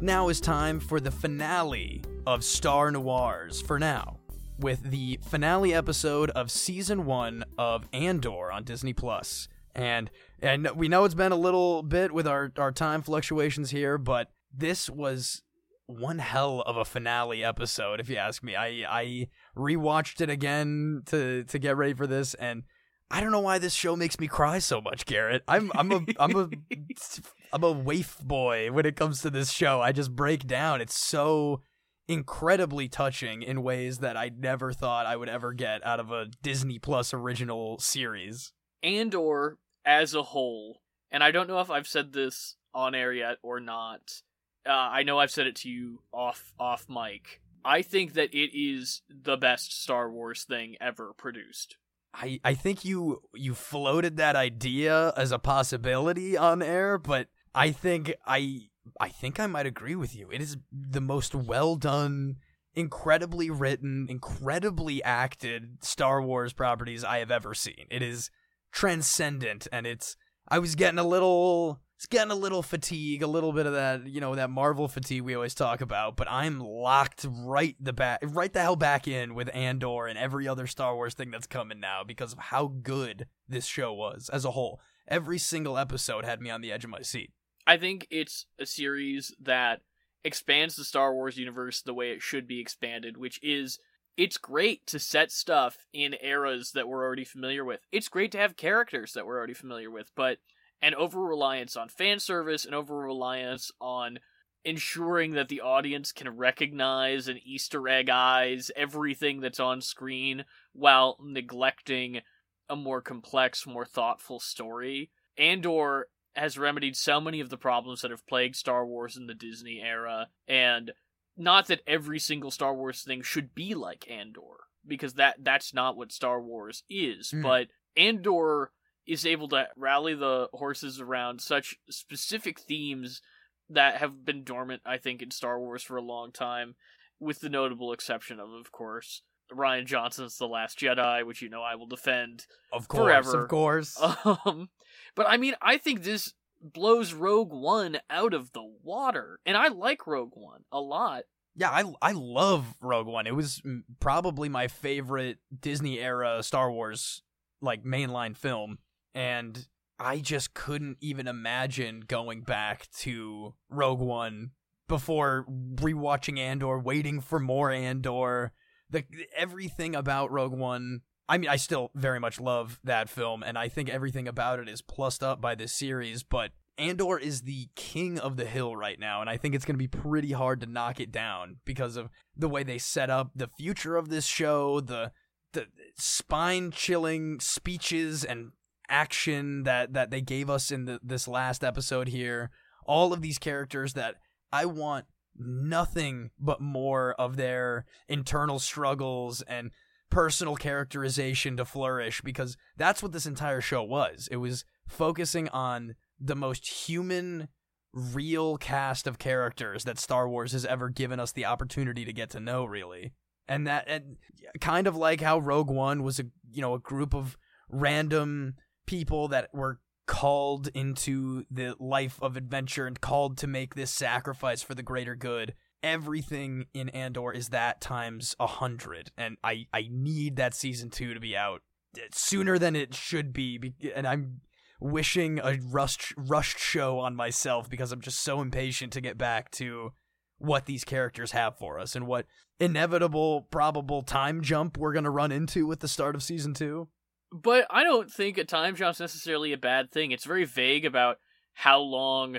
Now 0.00 0.28
is 0.28 0.42
time 0.42 0.78
for 0.78 1.00
the 1.00 1.10
finale 1.10 2.04
of 2.26 2.44
Star 2.44 2.90
Noirs 2.90 3.62
for 3.62 3.78
now, 3.78 4.18
with 4.58 4.82
the 4.82 5.18
finale 5.22 5.72
episode 5.72 6.28
of 6.30 6.50
season 6.50 7.06
1 7.06 7.44
of 7.56 7.88
Andor 7.94 8.52
on 8.52 8.64
Disney 8.64 8.92
Plus. 8.92 9.48
And 9.74 10.10
and 10.42 10.68
we 10.76 10.88
know 10.88 11.04
it's 11.04 11.14
been 11.14 11.32
a 11.32 11.36
little 11.36 11.82
bit 11.82 12.12
with 12.12 12.26
our 12.26 12.52
our 12.58 12.72
time 12.72 13.00
fluctuations 13.00 13.70
here, 13.70 13.96
but 13.96 14.30
this 14.54 14.90
was 14.90 15.42
one 15.86 16.18
hell 16.18 16.62
of 16.66 16.76
a 16.76 16.84
finale 16.84 17.42
episode 17.42 17.98
if 17.98 18.10
you 18.10 18.16
ask 18.16 18.42
me. 18.42 18.54
I 18.54 18.84
I 18.86 19.28
rewatched 19.56 20.20
it 20.20 20.28
again 20.28 21.04
to 21.06 21.44
to 21.44 21.58
get 21.58 21.76
ready 21.76 21.94
for 21.94 22.06
this 22.06 22.34
and 22.34 22.64
I 23.10 23.20
don't 23.20 23.30
know 23.30 23.40
why 23.40 23.58
this 23.58 23.72
show 23.72 23.94
makes 23.94 24.18
me 24.18 24.26
cry 24.26 24.58
so 24.58 24.80
much, 24.80 25.06
Garrett. 25.06 25.42
I'm 25.46 25.70
I'm 25.74 25.92
a 25.92 26.04
I'm 26.18 26.36
a 26.36 26.48
I'm 27.56 27.64
a 27.64 27.72
waif 27.72 28.18
boy 28.18 28.70
when 28.70 28.84
it 28.84 28.96
comes 28.96 29.22
to 29.22 29.30
this 29.30 29.50
show. 29.50 29.80
I 29.80 29.90
just 29.90 30.14
break 30.14 30.46
down. 30.46 30.82
It's 30.82 30.94
so 30.94 31.62
incredibly 32.06 32.86
touching 32.86 33.40
in 33.40 33.62
ways 33.62 34.00
that 34.00 34.14
I 34.14 34.30
never 34.36 34.74
thought 34.74 35.06
I 35.06 35.16
would 35.16 35.30
ever 35.30 35.54
get 35.54 35.82
out 35.82 35.98
of 35.98 36.12
a 36.12 36.26
Disney 36.42 36.78
Plus 36.78 37.14
original 37.14 37.78
series. 37.78 38.52
Andor 38.82 39.56
as 39.86 40.12
a 40.12 40.22
whole, 40.22 40.82
and 41.10 41.24
I 41.24 41.30
don't 41.30 41.48
know 41.48 41.60
if 41.60 41.70
I've 41.70 41.88
said 41.88 42.12
this 42.12 42.56
on 42.74 42.94
air 42.94 43.10
yet 43.14 43.38
or 43.42 43.58
not. 43.58 44.20
Uh, 44.68 44.72
I 44.72 45.02
know 45.02 45.18
I've 45.18 45.30
said 45.30 45.46
it 45.46 45.56
to 45.56 45.70
you 45.70 46.02
off 46.12 46.52
off 46.60 46.84
mic. 46.90 47.40
I 47.64 47.80
think 47.80 48.12
that 48.12 48.34
it 48.34 48.50
is 48.54 49.00
the 49.08 49.38
best 49.38 49.82
Star 49.82 50.10
Wars 50.10 50.44
thing 50.44 50.76
ever 50.78 51.14
produced. 51.16 51.78
I, 52.12 52.38
I 52.44 52.52
think 52.52 52.84
you 52.84 53.22
you 53.32 53.54
floated 53.54 54.18
that 54.18 54.36
idea 54.36 55.14
as 55.16 55.32
a 55.32 55.38
possibility 55.38 56.36
on 56.36 56.60
air, 56.60 56.98
but 56.98 57.28
I 57.56 57.72
think 57.72 58.14
I 58.26 58.68
I 59.00 59.08
think 59.08 59.40
I 59.40 59.46
might 59.46 59.66
agree 59.66 59.96
with 59.96 60.14
you. 60.14 60.30
It 60.30 60.40
is 60.40 60.58
the 60.70 61.00
most 61.00 61.34
well 61.34 61.76
done, 61.76 62.36
incredibly 62.74 63.50
written, 63.50 64.06
incredibly 64.08 65.02
acted 65.02 65.78
Star 65.82 66.22
Wars 66.22 66.52
properties 66.52 67.02
I 67.02 67.18
have 67.18 67.30
ever 67.30 67.54
seen. 67.54 67.86
It 67.90 68.02
is 68.02 68.30
transcendent 68.72 69.66
and 69.72 69.86
it's 69.86 70.16
I 70.48 70.58
was 70.58 70.74
getting 70.74 70.98
a 70.98 71.06
little 71.06 71.80
it's 71.96 72.06
getting 72.06 72.30
a 72.30 72.36
little 72.36 72.62
fatigue, 72.62 73.22
a 73.22 73.26
little 73.26 73.54
bit 73.54 73.64
of 73.64 73.72
that, 73.72 74.06
you 74.06 74.20
know, 74.20 74.34
that 74.34 74.50
Marvel 74.50 74.86
fatigue 74.86 75.22
we 75.22 75.34
always 75.34 75.54
talk 75.54 75.80
about. 75.80 76.14
But 76.14 76.30
I'm 76.30 76.60
locked 76.60 77.24
right 77.26 77.74
the 77.80 77.94
back, 77.94 78.20
right 78.22 78.52
the 78.52 78.60
hell 78.60 78.76
back 78.76 79.08
in 79.08 79.34
with 79.34 79.48
Andor 79.54 80.06
and 80.06 80.18
every 80.18 80.46
other 80.46 80.66
Star 80.66 80.94
Wars 80.94 81.14
thing 81.14 81.30
that's 81.30 81.46
coming 81.46 81.80
now 81.80 82.04
because 82.06 82.34
of 82.34 82.38
how 82.38 82.66
good 82.66 83.28
this 83.48 83.64
show 83.64 83.94
was 83.94 84.28
as 84.30 84.44
a 84.44 84.50
whole. 84.50 84.78
Every 85.08 85.38
single 85.38 85.78
episode 85.78 86.26
had 86.26 86.42
me 86.42 86.50
on 86.50 86.60
the 86.60 86.70
edge 86.70 86.84
of 86.84 86.90
my 86.90 87.00
seat. 87.00 87.30
I 87.66 87.76
think 87.76 88.06
it's 88.10 88.46
a 88.58 88.66
series 88.66 89.34
that 89.40 89.80
expands 90.24 90.76
the 90.76 90.84
Star 90.84 91.14
Wars 91.14 91.36
universe 91.36 91.82
the 91.82 91.94
way 91.94 92.10
it 92.10 92.22
should 92.22 92.46
be 92.46 92.60
expanded, 92.60 93.16
which 93.16 93.40
is 93.42 93.78
it's 94.16 94.38
great 94.38 94.86
to 94.86 94.98
set 94.98 95.30
stuff 95.30 95.86
in 95.92 96.16
eras 96.22 96.72
that 96.72 96.88
we're 96.88 97.04
already 97.04 97.24
familiar 97.24 97.64
with. 97.64 97.80
It's 97.92 98.08
great 98.08 98.32
to 98.32 98.38
have 98.38 98.56
characters 98.56 99.12
that 99.12 99.26
we're 99.26 99.36
already 99.36 99.54
familiar 99.54 99.90
with, 99.90 100.10
but 100.16 100.38
an 100.80 100.94
over 100.94 101.20
reliance 101.20 101.76
on 101.76 101.88
fan 101.88 102.18
service 102.18 102.64
and 102.64 102.74
over 102.74 102.96
reliance 102.96 103.70
on 103.80 104.18
ensuring 104.64 105.32
that 105.32 105.48
the 105.48 105.60
audience 105.60 106.12
can 106.12 106.28
recognize 106.28 107.28
and 107.28 107.38
Easter 107.44 107.88
egg 107.88 108.10
eyes 108.10 108.70
everything 108.74 109.40
that's 109.40 109.60
on 109.60 109.80
screen 109.80 110.44
while 110.72 111.16
neglecting 111.22 112.20
a 112.68 112.74
more 112.74 113.00
complex, 113.00 113.66
more 113.66 113.84
thoughtful 113.84 114.40
story. 114.40 115.10
Andor 115.38 116.08
has 116.36 116.58
remedied 116.58 116.96
so 116.96 117.20
many 117.20 117.40
of 117.40 117.50
the 117.50 117.56
problems 117.56 118.02
that 118.02 118.10
have 118.10 118.26
plagued 118.26 118.56
Star 118.56 118.86
Wars 118.86 119.16
in 119.16 119.26
the 119.26 119.34
Disney 119.34 119.80
era, 119.82 120.28
and 120.46 120.92
not 121.36 121.66
that 121.68 121.82
every 121.86 122.18
single 122.18 122.50
Star 122.50 122.74
Wars 122.74 123.02
thing 123.02 123.22
should 123.22 123.54
be 123.54 123.74
like 123.74 124.10
Andor, 124.10 124.66
because 124.86 125.14
that 125.14 125.36
that's 125.42 125.74
not 125.74 125.96
what 125.96 126.12
Star 126.12 126.40
Wars 126.40 126.82
is, 126.88 127.32
mm. 127.34 127.42
but 127.42 127.68
Andor 127.96 128.72
is 129.06 129.24
able 129.24 129.48
to 129.48 129.68
rally 129.76 130.14
the 130.14 130.48
horses 130.52 131.00
around 131.00 131.40
such 131.40 131.76
specific 131.88 132.58
themes 132.58 133.22
that 133.70 133.96
have 133.96 134.24
been 134.24 134.44
dormant, 134.44 134.82
I 134.84 134.98
think, 134.98 135.22
in 135.22 135.30
Star 135.30 135.58
Wars 135.60 135.82
for 135.82 135.96
a 135.96 136.02
long 136.02 136.32
time, 136.32 136.74
with 137.20 137.40
the 137.40 137.48
notable 137.48 137.92
exception 137.92 138.40
of, 138.40 138.50
of 138.52 138.72
course, 138.72 139.22
Rian 139.52 139.86
Johnson's 139.86 140.38
The 140.38 140.46
Last 140.46 140.78
Jedi, 140.78 141.24
which 141.24 141.42
you 141.42 141.48
know 141.48 141.62
I 141.62 141.74
will 141.76 141.86
defend 141.86 142.46
of 142.72 142.88
course, 142.88 143.02
forever. 143.02 143.42
Of 143.42 143.48
course. 143.48 144.00
Um, 144.44 144.68
but 145.16 145.26
I 145.28 145.36
mean, 145.36 145.54
I 145.60 145.78
think 145.78 146.04
this 146.04 146.32
blows 146.62 147.12
Rogue 147.12 147.52
One 147.52 147.98
out 148.08 148.34
of 148.34 148.52
the 148.52 148.64
water, 148.82 149.40
and 149.44 149.56
I 149.56 149.68
like 149.68 150.06
Rogue 150.06 150.34
One 150.34 150.62
a 150.70 150.80
lot. 150.80 151.24
Yeah, 151.56 151.70
I 151.70 151.84
I 152.00 152.12
love 152.12 152.76
Rogue 152.80 153.08
One. 153.08 153.26
It 153.26 153.34
was 153.34 153.60
probably 153.98 154.48
my 154.48 154.68
favorite 154.68 155.38
Disney 155.58 155.98
era 155.98 156.42
Star 156.44 156.70
Wars 156.70 157.22
like 157.62 157.82
mainline 157.82 158.36
film 158.36 158.78
and 159.16 159.66
I 159.98 160.18
just 160.18 160.52
couldn't 160.52 160.98
even 161.00 161.26
imagine 161.26 162.04
going 162.06 162.42
back 162.42 162.86
to 162.98 163.54
Rogue 163.70 164.00
One 164.00 164.50
before 164.88 165.46
rewatching 165.48 166.38
Andor, 166.38 166.78
waiting 166.78 167.20
for 167.20 167.40
more 167.40 167.70
Andor. 167.70 168.52
The 168.90 169.04
everything 169.34 169.96
about 169.96 170.30
Rogue 170.30 170.52
One. 170.52 171.00
I 171.28 171.38
mean, 171.38 171.50
I 171.50 171.56
still 171.56 171.90
very 171.94 172.20
much 172.20 172.40
love 172.40 172.78
that 172.84 173.08
film, 173.08 173.42
and 173.42 173.58
I 173.58 173.68
think 173.68 173.88
everything 173.88 174.28
about 174.28 174.60
it 174.60 174.68
is 174.68 174.80
plussed 174.80 175.22
up 175.22 175.40
by 175.40 175.54
this 175.54 175.72
series. 175.72 176.22
But 176.22 176.52
Andor 176.78 177.18
is 177.18 177.42
the 177.42 177.68
king 177.74 178.18
of 178.18 178.36
the 178.36 178.44
hill 178.44 178.76
right 178.76 178.98
now, 178.98 179.20
and 179.20 179.28
I 179.28 179.36
think 179.36 179.54
it's 179.54 179.64
going 179.64 179.74
to 179.74 179.78
be 179.78 179.88
pretty 179.88 180.32
hard 180.32 180.60
to 180.60 180.66
knock 180.66 181.00
it 181.00 181.10
down 181.10 181.56
because 181.64 181.96
of 181.96 182.10
the 182.36 182.48
way 182.48 182.62
they 182.62 182.78
set 182.78 183.10
up 183.10 183.32
the 183.34 183.48
future 183.58 183.96
of 183.96 184.08
this 184.08 184.26
show, 184.26 184.80
the 184.80 185.12
the 185.52 185.66
spine 185.96 186.70
chilling 186.70 187.40
speeches 187.40 188.24
and 188.24 188.52
action 188.88 189.62
that 189.64 189.94
that 189.94 190.10
they 190.10 190.20
gave 190.20 190.50
us 190.50 190.70
in 190.70 190.84
the, 190.84 191.00
this 191.02 191.26
last 191.26 191.64
episode 191.64 192.08
here 192.08 192.50
all 192.84 193.12
of 193.12 193.20
these 193.20 193.38
characters 193.38 193.94
that 193.94 194.16
i 194.52 194.64
want 194.64 195.06
nothing 195.36 196.30
but 196.38 196.60
more 196.60 197.14
of 197.14 197.36
their 197.36 197.84
internal 198.08 198.58
struggles 198.58 199.42
and 199.42 199.70
personal 200.16 200.56
characterization 200.56 201.58
to 201.58 201.64
flourish 201.66 202.22
because 202.22 202.56
that's 202.78 203.02
what 203.02 203.12
this 203.12 203.26
entire 203.26 203.60
show 203.60 203.82
was 203.82 204.30
it 204.30 204.38
was 204.38 204.64
focusing 204.88 205.46
on 205.50 205.94
the 206.18 206.34
most 206.34 206.66
human 206.88 207.48
real 207.92 208.56
cast 208.56 209.06
of 209.06 209.18
characters 209.18 209.84
that 209.84 209.98
Star 209.98 210.26
Wars 210.26 210.52
has 210.52 210.64
ever 210.64 210.88
given 210.88 211.20
us 211.20 211.32
the 211.32 211.44
opportunity 211.44 212.06
to 212.06 212.14
get 212.14 212.30
to 212.30 212.40
know 212.40 212.64
really 212.64 213.12
and 213.46 213.66
that 213.66 213.84
and 213.86 214.16
kind 214.58 214.86
of 214.86 214.96
like 214.96 215.20
how 215.20 215.38
Rogue 215.38 215.68
One 215.68 216.02
was 216.02 216.18
a 216.18 216.24
you 216.50 216.62
know 216.62 216.72
a 216.72 216.78
group 216.78 217.14
of 217.14 217.36
random 217.68 218.54
people 218.86 219.28
that 219.28 219.50
were 219.52 219.80
called 220.06 220.68
into 220.68 221.44
the 221.50 221.76
life 221.78 222.18
of 222.22 222.38
adventure 222.38 222.86
and 222.86 223.02
called 223.02 223.36
to 223.36 223.46
make 223.46 223.74
this 223.74 223.90
sacrifice 223.90 224.62
for 224.62 224.74
the 224.74 224.82
greater 224.82 225.14
good. 225.14 225.52
Everything 225.86 226.66
in 226.74 226.88
Andor 226.88 227.32
is 227.32 227.50
that 227.50 227.80
times 227.80 228.34
a 228.40 228.46
hundred, 228.46 229.12
and 229.16 229.36
I 229.44 229.66
I 229.72 229.88
need 229.90 230.36
that 230.36 230.54
season 230.54 230.90
two 230.90 231.14
to 231.14 231.20
be 231.20 231.36
out 231.36 231.62
eh, 231.96 232.00
sooner 232.12 232.58
than 232.58 232.74
it 232.74 232.94
should 232.94 233.32
be, 233.32 233.74
and 233.94 234.06
I'm 234.06 234.40
wishing 234.80 235.38
a 235.38 235.58
rushed 235.62 236.12
rushed 236.16 236.58
show 236.58 236.98
on 236.98 237.14
myself 237.14 237.70
because 237.70 237.92
I'm 237.92 238.00
just 238.00 238.22
so 238.22 238.40
impatient 238.40 238.92
to 238.94 239.00
get 239.00 239.16
back 239.16 239.50
to 239.52 239.92
what 240.38 240.66
these 240.66 240.84
characters 240.84 241.30
have 241.32 241.56
for 241.56 241.78
us 241.78 241.94
and 241.94 242.06
what 242.06 242.26
inevitable 242.58 243.42
probable 243.50 244.02
time 244.02 244.42
jump 244.42 244.76
we're 244.76 244.92
going 244.92 245.04
to 245.04 245.10
run 245.10 245.32
into 245.32 245.66
with 245.66 245.80
the 245.80 245.88
start 245.88 246.14
of 246.14 246.22
season 246.22 246.52
2 246.52 246.88
but 247.32 247.66
I 247.70 247.84
don't 247.84 248.10
think 248.10 248.38
a 248.38 248.44
time 248.44 248.76
jump's 248.76 249.00
necessarily 249.00 249.52
a 249.52 249.58
bad 249.58 249.90
thing. 249.90 250.12
It's 250.12 250.24
very 250.24 250.44
vague 250.44 250.84
about 250.84 251.18
how 251.54 251.80
long 251.80 252.38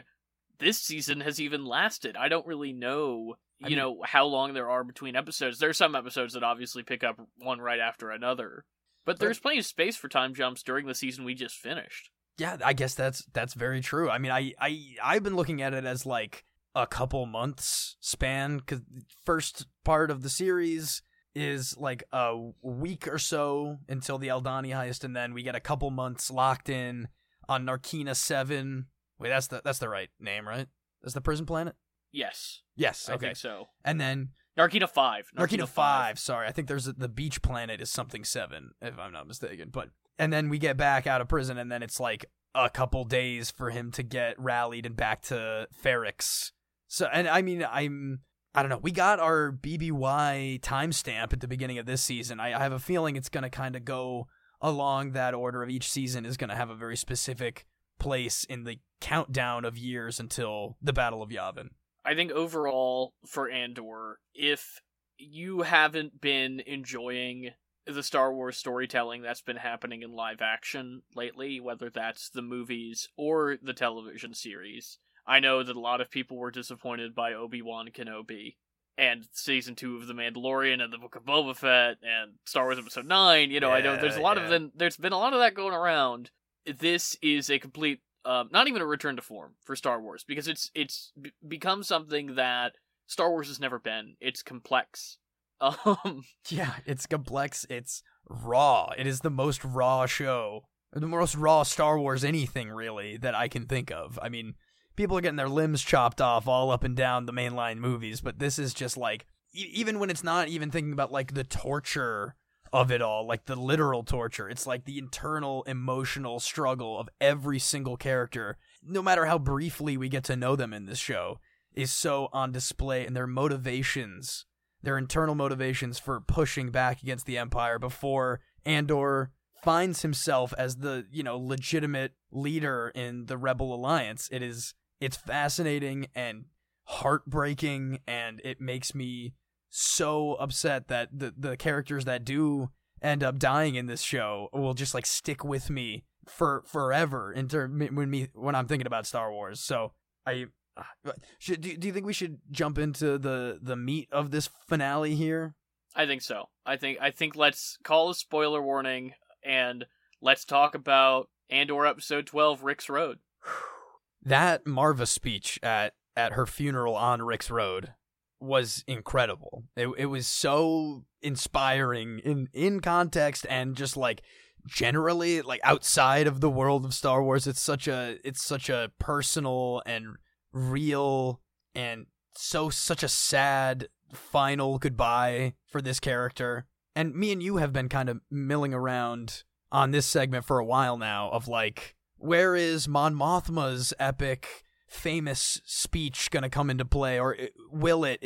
this 0.59 0.79
season 0.79 1.21
has 1.21 1.39
even 1.39 1.65
lasted. 1.65 2.15
I 2.17 2.29
don't 2.29 2.47
really 2.47 2.73
know, 2.73 3.35
you 3.59 3.65
I 3.65 3.69
mean, 3.69 3.77
know, 3.77 4.01
how 4.03 4.25
long 4.25 4.53
there 4.53 4.69
are 4.69 4.83
between 4.83 5.15
episodes. 5.15 5.59
There's 5.59 5.77
some 5.77 5.95
episodes 5.95 6.33
that 6.33 6.43
obviously 6.43 6.83
pick 6.83 7.03
up 7.03 7.19
one 7.37 7.59
right 7.59 7.79
after 7.79 8.11
another. 8.11 8.65
But 9.05 9.19
there's 9.19 9.39
plenty 9.39 9.59
of 9.59 9.65
space 9.65 9.95
for 9.95 10.09
time 10.09 10.33
jumps 10.33 10.63
during 10.63 10.85
the 10.85 10.93
season 10.93 11.23
we 11.23 11.33
just 11.33 11.55
finished. 11.55 12.11
Yeah, 12.37 12.57
I 12.63 12.73
guess 12.73 12.93
that's 12.93 13.23
that's 13.33 13.53
very 13.53 13.79
true. 13.79 14.09
I 14.09 14.17
mean, 14.17 14.31
I 14.31 14.53
I 14.59 14.95
I've 15.01 15.23
been 15.23 15.37
looking 15.37 15.61
at 15.61 15.73
it 15.73 15.85
as 15.85 16.05
like 16.05 16.43
a 16.75 16.85
couple 16.85 17.25
months 17.25 17.95
span 18.01 18.59
cuz 18.59 18.81
first 19.25 19.65
part 19.85 20.11
of 20.11 20.23
the 20.23 20.29
series 20.29 21.01
is 21.33 21.77
like 21.77 22.03
a 22.11 22.35
week 22.61 23.07
or 23.07 23.17
so 23.17 23.77
until 23.87 24.17
the 24.17 24.27
Aldhani 24.27 24.71
heist, 24.71 25.03
and 25.03 25.15
then 25.15 25.33
we 25.33 25.41
get 25.41 25.55
a 25.55 25.61
couple 25.61 25.89
months 25.89 26.29
locked 26.29 26.67
in 26.67 27.07
on 27.47 27.65
Narkina 27.65 28.15
Seven. 28.15 28.87
Wait, 29.19 29.29
that's 29.29 29.47
the 29.47 29.61
that's 29.63 29.79
the 29.79 29.89
right 29.89 30.09
name, 30.19 30.47
right? 30.47 30.67
That's 31.01 31.13
the 31.13 31.21
prison 31.21 31.45
planet. 31.45 31.75
Yes. 32.11 32.61
Yes. 32.75 33.09
Okay. 33.09 33.15
I 33.15 33.19
think 33.29 33.37
so. 33.37 33.67
And 33.83 33.99
then 33.99 34.29
Narkina 34.57 34.89
Five. 34.89 35.29
Narkina 35.37 35.61
5. 35.61 35.67
5. 35.67 36.19
Sorry, 36.19 36.47
I 36.47 36.51
think 36.51 36.67
there's 36.67 36.87
a, 36.87 36.93
the 36.93 37.07
beach 37.07 37.41
planet 37.41 37.79
is 37.79 37.91
something 37.91 38.23
seven, 38.23 38.71
if 38.81 38.97
I'm 38.97 39.13
not 39.13 39.27
mistaken. 39.27 39.69
But 39.71 39.89
and 40.17 40.33
then 40.33 40.49
we 40.49 40.57
get 40.57 40.77
back 40.77 41.05
out 41.05 41.21
of 41.21 41.27
prison, 41.27 41.57
and 41.57 41.71
then 41.71 41.83
it's 41.83 41.99
like 41.99 42.25
a 42.55 42.69
couple 42.69 43.03
days 43.03 43.51
for 43.51 43.69
him 43.69 43.91
to 43.91 44.03
get 44.03 44.39
rallied 44.39 44.85
and 44.85 44.95
back 44.95 45.21
to 45.23 45.67
Ferrix. 45.83 46.51
So, 46.87 47.07
and 47.11 47.27
I 47.27 47.41
mean, 47.41 47.65
I'm 47.69 48.21
I 48.55 48.63
don't 48.63 48.69
know. 48.69 48.79
We 48.81 48.91
got 48.91 49.19
our 49.19 49.51
BBY 49.51 50.61
timestamp 50.61 51.33
at 51.33 51.39
the 51.39 51.47
beginning 51.47 51.77
of 51.77 51.85
this 51.85 52.01
season. 52.01 52.39
I, 52.39 52.57
I 52.57 52.63
have 52.63 52.71
a 52.71 52.79
feeling 52.79 53.15
it's 53.15 53.29
going 53.29 53.43
to 53.43 53.49
kind 53.49 53.75
of 53.75 53.85
go 53.85 54.27
along 54.59 55.11
that 55.11 55.35
order 55.35 55.61
of 55.61 55.69
each 55.69 55.91
season 55.91 56.25
is 56.25 56.37
going 56.37 56.49
to 56.49 56.55
have 56.55 56.71
a 56.71 56.75
very 56.75 56.97
specific 56.97 57.67
place 57.99 58.43
in 58.43 58.63
the 58.63 58.79
countdown 59.01 59.65
of 59.65 59.77
years 59.77 60.19
until 60.19 60.77
the 60.81 60.93
Battle 60.93 61.21
of 61.21 61.29
Yavin. 61.29 61.69
I 62.05 62.15
think 62.15 62.31
overall 62.31 63.13
for 63.25 63.49
Andor, 63.49 64.19
if 64.33 64.81
you 65.17 65.61
haven't 65.63 66.21
been 66.21 66.61
enjoying 66.61 67.51
the 67.85 68.03
Star 68.03 68.33
Wars 68.33 68.57
storytelling 68.57 69.21
that's 69.21 69.41
been 69.41 69.57
happening 69.57 70.03
in 70.03 70.11
live 70.11 70.41
action 70.41 71.01
lately, 71.15 71.59
whether 71.59 71.89
that's 71.89 72.29
the 72.29 72.41
movies 72.41 73.09
or 73.17 73.57
the 73.61 73.73
television 73.73 74.33
series, 74.33 74.99
I 75.25 75.39
know 75.39 75.63
that 75.63 75.75
a 75.75 75.79
lot 75.79 76.01
of 76.01 76.09
people 76.09 76.37
were 76.37 76.51
disappointed 76.51 77.13
by 77.13 77.33
Obi 77.33 77.61
Wan 77.61 77.89
Kenobi 77.89 78.55
and 78.97 79.25
season 79.31 79.75
two 79.75 79.97
of 79.97 80.07
The 80.07 80.13
Mandalorian 80.13 80.81
and 80.81 80.91
the 80.91 80.97
Book 80.97 81.15
of 81.15 81.23
Boba 81.23 81.55
Fett 81.55 81.97
and 82.01 82.33
Star 82.45 82.63
Wars 82.63 82.79
Episode 82.79 83.05
Nine. 83.05 83.51
You 83.51 83.59
know, 83.59 83.69
yeah, 83.69 83.75
I 83.75 83.81
know 83.81 83.97
there's 83.97 84.15
a 84.15 84.21
lot 84.21 84.37
yeah. 84.37 84.43
of 84.43 84.49
then 84.49 84.71
There's 84.75 84.97
been 84.97 85.13
a 85.13 85.17
lot 85.17 85.33
of 85.33 85.39
that 85.39 85.53
going 85.53 85.73
around. 85.73 86.31
This 86.79 87.17
is 87.21 87.49
a 87.49 87.59
complete, 87.59 88.01
um, 88.25 88.49
not 88.51 88.67
even 88.67 88.81
a 88.81 88.85
return 88.85 89.15
to 89.15 89.21
form 89.21 89.53
for 89.63 89.75
Star 89.75 90.01
Wars 90.01 90.23
because 90.27 90.47
it's 90.47 90.71
it's 90.75 91.11
b- 91.19 91.31
become 91.47 91.83
something 91.83 92.35
that 92.35 92.73
Star 93.07 93.29
Wars 93.29 93.47
has 93.47 93.59
never 93.59 93.79
been. 93.79 94.15
It's 94.19 94.43
complex. 94.43 95.17
Um, 95.59 96.21
yeah, 96.49 96.75
it's 96.85 97.07
complex. 97.07 97.65
It's 97.67 98.03
raw. 98.29 98.91
It 98.95 99.07
is 99.07 99.21
the 99.21 99.31
most 99.31 99.63
raw 99.63 100.05
show, 100.05 100.67
the 100.93 101.07
most 101.07 101.33
raw 101.33 101.63
Star 101.63 101.99
Wars 101.99 102.23
anything 102.23 102.69
really 102.69 103.17
that 103.17 103.33
I 103.33 103.47
can 103.47 103.65
think 103.65 103.91
of. 103.91 104.19
I 104.21 104.29
mean 104.29 104.53
people 104.95 105.17
are 105.17 105.21
getting 105.21 105.37
their 105.37 105.49
limbs 105.49 105.81
chopped 105.81 106.21
off 106.21 106.47
all 106.47 106.69
up 106.69 106.83
and 106.83 106.95
down 106.95 107.25
the 107.25 107.33
mainline 107.33 107.77
movies, 107.77 108.21
but 108.21 108.37
this 108.37 108.59
is 108.59 108.73
just 108.73 108.97
like 108.97 109.25
even 109.53 109.97
when 109.97 110.09
it's 110.09 110.23
not 110.23 110.47
even 110.47 110.69
thinking 110.69 110.93
about 110.93 111.11
like 111.11 111.33
the 111.33 111.43
torture 111.43 112.35
of 112.73 112.91
it 112.91 113.01
all, 113.01 113.25
like 113.25 113.45
the 113.45 113.55
literal 113.55 114.03
torture. 114.03 114.49
It's 114.49 114.67
like 114.67 114.85
the 114.85 114.97
internal 114.97 115.63
emotional 115.63 116.39
struggle 116.39 116.99
of 116.99 117.09
every 117.19 117.59
single 117.59 117.97
character, 117.97 118.57
no 118.83 119.01
matter 119.01 119.25
how 119.25 119.37
briefly 119.37 119.97
we 119.97 120.09
get 120.09 120.23
to 120.25 120.35
know 120.35 120.55
them 120.55 120.73
in 120.73 120.85
this 120.85 120.99
show, 120.99 121.39
is 121.73 121.91
so 121.91 122.29
on 122.33 122.51
display 122.51 123.05
and 123.05 123.15
their 123.15 123.27
motivations, 123.27 124.45
their 124.81 124.97
internal 124.97 125.35
motivations 125.35 125.99
for 125.99 126.19
pushing 126.19 126.71
back 126.71 127.01
against 127.01 127.25
the 127.25 127.37
empire 127.37 127.79
before 127.79 128.39
Andor 128.65 129.31
finds 129.63 130.01
himself 130.01 130.53
as 130.57 130.77
the, 130.77 131.05
you 131.11 131.23
know, 131.23 131.37
legitimate 131.37 132.13
leader 132.31 132.91
in 132.95 133.25
the 133.25 133.37
rebel 133.37 133.73
alliance. 133.73 134.29
It 134.31 134.41
is 134.41 134.73
it's 134.99 135.17
fascinating 135.17 136.07
and 136.15 136.45
heartbreaking 136.85 137.99
and 138.07 138.41
it 138.43 138.59
makes 138.59 138.95
me 138.95 139.33
so 139.79 140.33
upset 140.35 140.87
that 140.87 141.07
the 141.13 141.31
the 141.37 141.55
characters 141.55 142.05
that 142.05 142.25
do 142.25 142.71
end 142.99 143.23
up 143.23 143.37
dying 143.37 143.75
in 143.75 143.85
this 143.85 144.01
show 144.01 144.49
will 144.51 144.73
just 144.73 144.95
like 144.95 145.05
stick 145.05 145.43
with 145.43 145.69
me 145.69 146.03
for 146.25 146.63
forever 146.65 147.31
into 147.31 147.59
when 147.59 148.09
me 148.09 148.27
when 148.33 148.55
I'm 148.55 148.65
thinking 148.65 148.87
about 148.87 149.05
Star 149.05 149.31
Wars. 149.31 149.59
So 149.59 149.93
I 150.25 150.47
uh, 150.75 151.11
should 151.37 151.61
do, 151.61 151.77
do 151.77 151.87
you 151.87 151.93
think 151.93 152.07
we 152.07 152.13
should 152.13 152.39
jump 152.49 152.79
into 152.79 153.19
the 153.19 153.59
the 153.61 153.75
meat 153.75 154.09
of 154.11 154.31
this 154.31 154.49
finale 154.67 155.13
here? 155.13 155.53
I 155.95 156.07
think 156.07 156.23
so. 156.23 156.49
I 156.65 156.75
think 156.75 156.97
I 156.99 157.11
think 157.11 157.35
let's 157.35 157.77
call 157.83 158.09
a 158.09 158.15
spoiler 158.15 158.63
warning 158.63 159.13
and 159.43 159.85
let's 160.23 160.43
talk 160.43 160.73
about 160.73 161.29
Andor 161.51 161.85
episode 161.85 162.25
12 162.25 162.63
Rix 162.63 162.89
Road. 162.89 163.19
that 164.23 164.65
Maarva 164.65 165.07
speech 165.07 165.59
at 165.61 165.93
at 166.15 166.33
her 166.33 166.47
funeral 166.47 166.95
on 166.95 167.21
Rix 167.21 167.51
Road 167.51 167.93
was 168.39 168.83
incredible. 168.87 169.63
It 169.75 169.89
it 169.97 170.05
was 170.07 170.27
so 170.27 171.05
inspiring 171.21 172.19
in 172.19 172.49
in 172.53 172.79
context 172.79 173.45
and 173.49 173.75
just 173.75 173.97
like 173.97 174.21
generally 174.67 175.41
like 175.41 175.61
outside 175.63 176.27
of 176.27 176.41
the 176.41 176.49
world 176.49 176.85
of 176.85 176.93
Star 176.93 177.23
Wars. 177.23 177.47
It's 177.47 177.61
such 177.61 177.87
a 177.87 178.17
it's 178.23 178.43
such 178.43 178.69
a 178.69 178.91
personal 178.99 179.81
and 179.85 180.17
real 180.51 181.41
and 181.73 182.05
so 182.35 182.69
such 182.69 183.03
a 183.03 183.09
sad 183.09 183.87
final 184.13 184.77
goodbye 184.77 185.53
for 185.67 185.81
this 185.81 185.99
character. 185.99 186.65
And 186.95 187.15
me 187.15 187.31
and 187.31 187.43
you 187.43 187.57
have 187.57 187.73
been 187.73 187.89
kind 187.89 188.09
of 188.09 188.21
milling 188.31 188.73
around 188.73 189.43
on 189.71 189.91
this 189.91 190.05
segment 190.05 190.45
for 190.45 190.59
a 190.59 190.65
while 190.65 190.97
now 190.97 191.29
of 191.29 191.47
like 191.47 191.95
where 192.17 192.55
is 192.55 192.87
Mon 192.87 193.13
Mothma's 193.13 193.93
epic 193.99 194.63
famous 194.87 195.61
speech 195.65 196.31
going 196.31 196.43
to 196.43 196.49
come 196.49 196.69
into 196.69 196.85
play 196.85 197.19
or 197.19 197.35
uh, 197.39 197.45
will 197.71 198.03
it, 198.03 198.23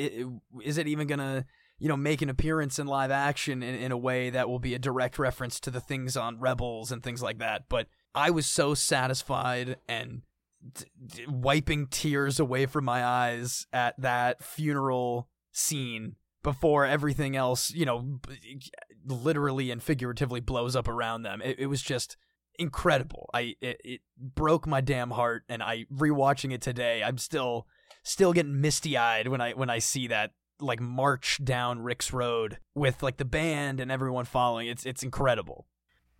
is 0.64 0.78
it 0.78 0.88
even 0.88 1.08
going 1.08 1.20
to 1.20 1.46
you 1.80 1.88
know 1.88 1.98
make 1.98 2.22
an 2.22 2.30
appearance 2.30 2.78
in 2.78 2.86
live 2.86 3.12
action 3.12 3.64
in, 3.64 3.76
in 3.76 3.92
a 3.92 3.98
way 3.98 4.30
that 4.30 4.48
will 4.48 4.60
be 4.60 4.76
a 4.76 4.80
direct 4.80 5.18
reference 5.18 5.60
to 5.60 5.72
the 5.72 5.80
things 5.80 6.16
on 6.16 6.40
rebels 6.40 6.92
and 6.92 7.04
things 7.04 7.22
like 7.22 7.40
that? 7.40 7.64
But 7.70 7.88
i 8.14 8.30
was 8.30 8.46
so 8.46 8.74
satisfied 8.74 9.78
and 9.88 10.22
d- 10.74 10.86
d- 11.08 11.26
wiping 11.28 11.88
tears 11.88 12.40
away 12.40 12.66
from 12.66 12.84
my 12.84 13.04
eyes 13.06 13.66
at 13.72 14.00
that 14.00 14.44
funeral 14.44 15.30
scene 15.54 16.16
before 16.44 16.86
everything 16.86 17.38
else 17.38 17.72
you 17.72 17.86
know 17.86 18.20
literally 19.06 19.72
and 19.72 19.82
figuratively 19.82 20.40
blows 20.40 20.76
up 20.76 20.88
around 20.88 21.24
them. 21.24 21.42
It, 21.42 21.60
it 21.60 21.66
was 21.68 21.82
just 21.82 22.18
incredible. 22.58 23.30
I 23.34 23.56
it, 23.62 23.82
it 23.84 24.02
broke 24.18 24.68
my 24.68 24.82
damn 24.82 25.12
heart, 25.12 25.44
and 25.50 25.62
I 25.62 25.86
rewatching 25.94 26.54
it 26.54 26.62
today. 26.62 27.04
I'm 27.04 27.18
still 27.18 27.68
still 28.04 28.34
getting 28.34 28.62
misty 28.62 28.98
eyed 28.98 29.28
when 29.28 29.42
I 29.42 29.52
when 29.54 29.70
I 29.70 29.80
see 29.80 30.08
that 30.08 30.32
like 30.60 30.80
march 30.80 31.40
down 31.44 31.82
Rix 31.82 32.14
Road 32.14 32.60
with 32.76 33.02
like 33.04 33.18
the 33.18 33.26
band 33.26 33.80
and 33.80 33.92
everyone 33.92 34.26
following. 34.26 34.68
It's 34.68 34.86
it's 34.86 35.04
incredible. 35.04 35.68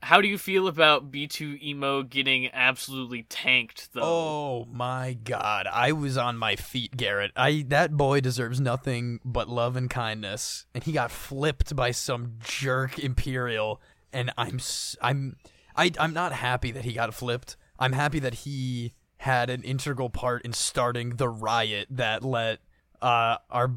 How 0.04 0.20
do 0.20 0.28
you 0.28 0.40
feel 0.40 0.68
about 0.68 1.12
B2EMO 1.12 2.10
getting 2.10 2.50
absolutely 2.54 3.22
tanked 3.24 3.94
though? 3.94 4.02
Oh 4.04 4.68
my 4.72 5.14
god. 5.14 5.68
I 5.72 5.92
was 5.92 6.18
on 6.18 6.38
my 6.38 6.56
feet, 6.56 6.98
Garrett. 6.98 7.32
I 7.36 7.66
that 7.68 7.96
boy 7.96 8.20
deserves 8.22 8.60
nothing 8.60 9.20
but 9.24 9.48
love 9.48 9.76
and 9.76 9.90
kindness 9.90 10.66
and 10.74 10.84
he 10.84 10.92
got 10.92 11.12
flipped 11.12 11.76
by 11.76 11.92
some 11.92 12.38
jerk 12.44 12.98
Imperial 12.98 13.80
and 14.12 14.32
I'm 14.38 14.60
I'm 15.02 15.36
I 15.82 15.92
I'm 16.00 16.14
not 16.14 16.32
happy 16.32 16.70
that 16.72 16.86
he 16.86 16.94
got 16.94 17.12
flipped. 17.14 17.58
I'm 17.80 17.94
happy 17.94 18.20
that 18.20 18.36
he 18.36 18.94
had 19.18 19.50
an 19.50 19.64
integral 19.64 20.12
part 20.12 20.44
in 20.44 20.54
starting 20.54 21.16
the 21.16 21.28
riot 21.28 21.88
that 21.90 22.24
let 22.24 22.60
uh 23.02 23.38
our 23.50 23.72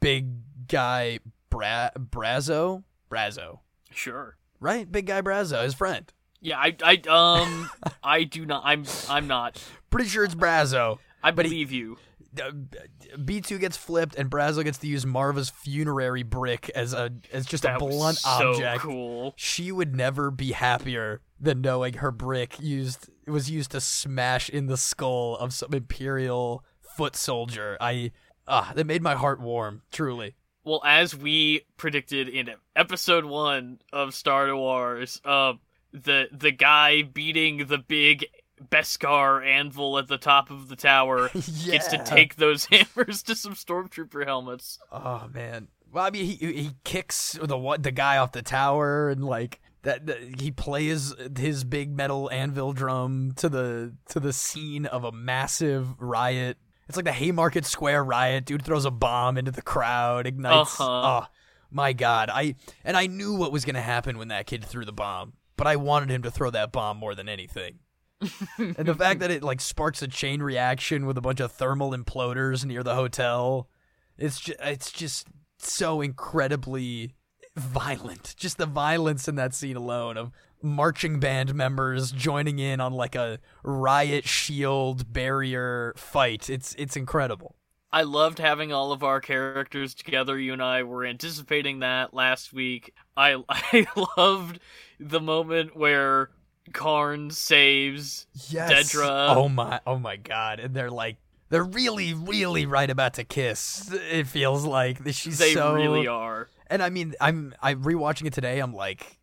big 0.00 0.68
guy 0.68 1.18
Bra- 1.48 1.90
Brasso 1.98 2.84
Brasso 3.10 3.60
sure. 3.90 4.36
Right? 4.60 4.90
Big 4.90 5.06
guy 5.06 5.22
Brasso 5.22 5.62
his 5.62 5.72
friend. 5.72 6.12
Yeah 6.42 6.58
I 6.58 6.76
I 6.82 7.02
um 7.08 7.70
I 8.02 8.24
do 8.24 8.44
not 8.44 8.62
I'm 8.66 8.84
I'm 9.08 9.26
not. 9.26 9.62
Pretty 9.88 10.10
sure 10.10 10.24
it's 10.24 10.34
Brasso 10.34 10.98
I 11.22 11.30
believe 11.30 11.70
he, 11.70 11.78
you. 11.78 11.96
B2 12.34 13.58
gets 13.60 13.78
flipped 13.78 14.14
and 14.16 14.30
Brasso 14.30 14.62
gets 14.62 14.76
to 14.78 14.86
use 14.86 15.06
Maarva's 15.06 15.48
funerary 15.48 16.22
brick 16.22 16.70
as 16.74 16.92
a 16.92 17.10
as 17.32 17.46
just 17.46 17.62
that 17.62 17.76
a 17.76 17.78
blunt 17.78 18.18
so 18.18 18.50
object. 18.50 18.82
Cool. 18.82 19.32
She 19.36 19.72
would 19.72 19.96
never 19.96 20.30
be 20.30 20.52
happier 20.52 21.22
than 21.40 21.60
knowing 21.60 21.94
her 21.94 22.10
brick 22.10 22.56
used 22.60 23.08
was 23.26 23.50
used 23.50 23.72
to 23.72 23.80
smash 23.80 24.48
in 24.48 24.66
the 24.66 24.76
skull 24.76 25.36
of 25.36 25.52
some 25.52 25.74
imperial 25.74 26.64
foot 26.96 27.16
soldier. 27.16 27.76
I 27.80 28.12
ah, 28.46 28.72
that 28.74 28.86
made 28.86 29.02
my 29.02 29.14
heart 29.14 29.40
warm, 29.40 29.82
truly. 29.92 30.36
Well, 30.64 30.82
as 30.84 31.14
we 31.14 31.62
predicted 31.76 32.28
in 32.28 32.50
episode 32.74 33.24
1 33.24 33.78
of 33.92 34.14
Star 34.14 34.54
Wars, 34.56 35.20
uh 35.24 35.54
the 35.92 36.28
the 36.32 36.52
guy 36.52 37.02
beating 37.02 37.66
the 37.66 37.78
big 37.78 38.26
Beskar 38.62 39.44
anvil 39.44 39.98
at 39.98 40.08
the 40.08 40.18
top 40.18 40.50
of 40.50 40.68
the 40.68 40.76
tower 40.76 41.30
yeah. 41.34 41.40
gets 41.72 41.88
to 41.88 42.02
take 42.04 42.36
those 42.36 42.64
hammers 42.70 43.22
to 43.24 43.34
some 43.34 43.54
stormtrooper 43.54 44.24
helmets. 44.24 44.78
Oh 44.90 45.28
man. 45.32 45.68
Well, 45.92 46.04
I 46.04 46.10
mean, 46.10 46.26
he 46.26 46.34
he 46.34 46.70
kicks 46.84 47.38
the 47.40 47.56
what 47.56 47.82
the 47.82 47.92
guy 47.92 48.18
off 48.18 48.32
the 48.32 48.42
tower 48.42 49.08
and 49.08 49.24
like 49.24 49.60
that, 49.86 50.06
that 50.06 50.40
he 50.40 50.50
plays 50.50 51.14
his 51.36 51.64
big 51.64 51.96
metal 51.96 52.30
anvil 52.30 52.72
drum 52.72 53.32
to 53.36 53.48
the 53.48 53.94
to 54.10 54.20
the 54.20 54.32
scene 54.32 54.86
of 54.86 55.04
a 55.04 55.12
massive 55.12 56.00
riot. 56.00 56.58
It's 56.88 56.96
like 56.96 57.04
the 57.04 57.12
Haymarket 57.12 57.64
Square 57.64 58.04
riot. 58.04 58.44
Dude 58.44 58.62
throws 58.64 58.84
a 58.84 58.90
bomb 58.90 59.38
into 59.38 59.50
the 59.50 59.62
crowd, 59.62 60.26
ignites. 60.26 60.80
Uh-huh. 60.80 61.22
Oh 61.22 61.26
my 61.70 61.92
god! 61.92 62.30
I 62.30 62.56
and 62.84 62.96
I 62.96 63.06
knew 63.06 63.34
what 63.34 63.52
was 63.52 63.64
gonna 63.64 63.80
happen 63.80 64.18
when 64.18 64.28
that 64.28 64.46
kid 64.46 64.64
threw 64.64 64.84
the 64.84 64.92
bomb, 64.92 65.34
but 65.56 65.66
I 65.66 65.76
wanted 65.76 66.10
him 66.10 66.22
to 66.22 66.30
throw 66.30 66.50
that 66.50 66.72
bomb 66.72 66.98
more 66.98 67.14
than 67.14 67.28
anything 67.28 67.78
and 68.58 68.86
the 68.86 68.94
fact 68.94 69.20
that 69.20 69.30
it 69.30 69.42
like 69.42 69.60
sparks 69.60 70.02
a 70.02 70.08
chain 70.08 70.42
reaction 70.42 71.06
with 71.06 71.18
a 71.18 71.20
bunch 71.20 71.40
of 71.40 71.52
thermal 71.52 71.92
imploders 71.92 72.64
near 72.64 72.82
the 72.82 72.94
hotel, 72.94 73.68
it's 74.16 74.40
just 74.40 74.58
it's 74.62 74.90
just 74.90 75.28
so 75.58 76.00
incredibly 76.00 77.14
violent. 77.56 78.34
Just 78.36 78.58
the 78.58 78.66
violence 78.66 79.28
in 79.28 79.34
that 79.36 79.54
scene 79.54 79.76
alone 79.76 80.16
of 80.16 80.30
marching 80.62 81.20
band 81.20 81.54
members 81.54 82.12
joining 82.12 82.58
in 82.58 82.80
on 82.80 82.92
like 82.92 83.14
a 83.14 83.38
riot 83.62 84.26
shield 84.26 85.12
barrier 85.12 85.94
fight. 85.96 86.48
It's 86.48 86.74
it's 86.74 86.96
incredible. 86.96 87.56
I 87.92 88.02
loved 88.02 88.38
having 88.38 88.72
all 88.72 88.92
of 88.92 89.02
our 89.02 89.20
characters 89.20 89.94
together. 89.94 90.38
You 90.38 90.52
and 90.52 90.62
I 90.62 90.82
were 90.82 91.04
anticipating 91.04 91.80
that 91.80 92.12
last 92.12 92.52
week. 92.52 92.92
I 93.16 93.42
I 93.48 93.86
loved 94.16 94.60
the 95.00 95.20
moment 95.20 95.76
where 95.76 96.30
Karn 96.72 97.30
saves 97.30 98.26
yes. 98.48 98.92
Dedra. 98.92 99.34
Oh 99.34 99.48
my, 99.48 99.80
oh 99.86 99.98
my 99.98 100.16
god! 100.16 100.60
And 100.60 100.74
they're 100.74 100.90
like, 100.90 101.16
they're 101.48 101.64
really, 101.64 102.12
really 102.12 102.66
right 102.66 102.90
about 102.90 103.14
to 103.14 103.24
kiss. 103.24 103.90
It 103.92 104.26
feels 104.26 104.64
like 104.64 104.98
she's 105.12 105.38
they 105.38 105.54
so. 105.54 105.74
really 105.74 106.06
are. 106.06 106.48
And 106.68 106.82
I 106.82 106.90
mean, 106.90 107.14
I'm 107.20 107.54
I'm 107.62 107.82
rewatching 107.82 108.26
it 108.26 108.32
today. 108.32 108.60
I'm 108.60 108.74
like 108.74 109.18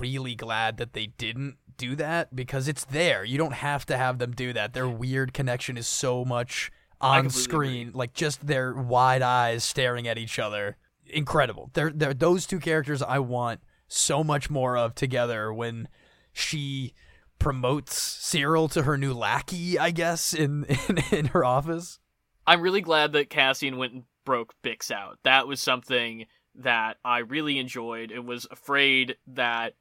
really 0.00 0.34
glad 0.34 0.78
that 0.78 0.92
they 0.92 1.06
didn't 1.06 1.56
do 1.76 1.94
that 1.96 2.34
because 2.34 2.68
it's 2.68 2.84
there. 2.86 3.24
You 3.24 3.38
don't 3.38 3.54
have 3.54 3.86
to 3.86 3.96
have 3.96 4.18
them 4.18 4.32
do 4.32 4.52
that. 4.52 4.72
Their 4.72 4.88
weird 4.88 5.32
connection 5.32 5.76
is 5.76 5.86
so 5.86 6.24
much 6.24 6.70
on 7.00 7.30
screen, 7.30 7.88
agree. 7.88 7.98
like 7.98 8.14
just 8.14 8.46
their 8.46 8.74
wide 8.74 9.22
eyes 9.22 9.62
staring 9.62 10.08
at 10.08 10.18
each 10.18 10.38
other. 10.38 10.76
Incredible. 11.06 11.70
They're 11.74 11.90
they're 11.90 12.14
those 12.14 12.46
two 12.46 12.58
characters 12.58 13.02
I 13.02 13.18
want 13.18 13.60
so 13.88 14.24
much 14.24 14.50
more 14.50 14.76
of 14.76 14.94
together 14.94 15.52
when 15.52 15.88
she 16.32 16.92
promotes 17.38 17.96
Syril 17.98 18.70
to 18.72 18.82
her 18.82 18.96
new 18.96 19.12
lackey, 19.12 19.78
I 19.78 19.90
guess, 19.90 20.34
in, 20.34 20.64
in, 20.64 20.98
in 21.12 21.26
her 21.26 21.44
office. 21.44 21.98
I'm 22.46 22.60
really 22.60 22.80
glad 22.80 23.12
that 23.12 23.30
Cassian 23.30 23.76
went 23.76 23.92
and 23.92 24.04
broke 24.24 24.54
Bix 24.62 24.90
out. 24.90 25.18
That 25.24 25.46
was 25.46 25.60
something 25.60 26.26
that 26.58 26.98
I 27.04 27.18
really 27.18 27.58
enjoyed 27.58 28.10
and 28.10 28.26
was 28.26 28.46
afraid 28.50 29.16
that 29.26 29.74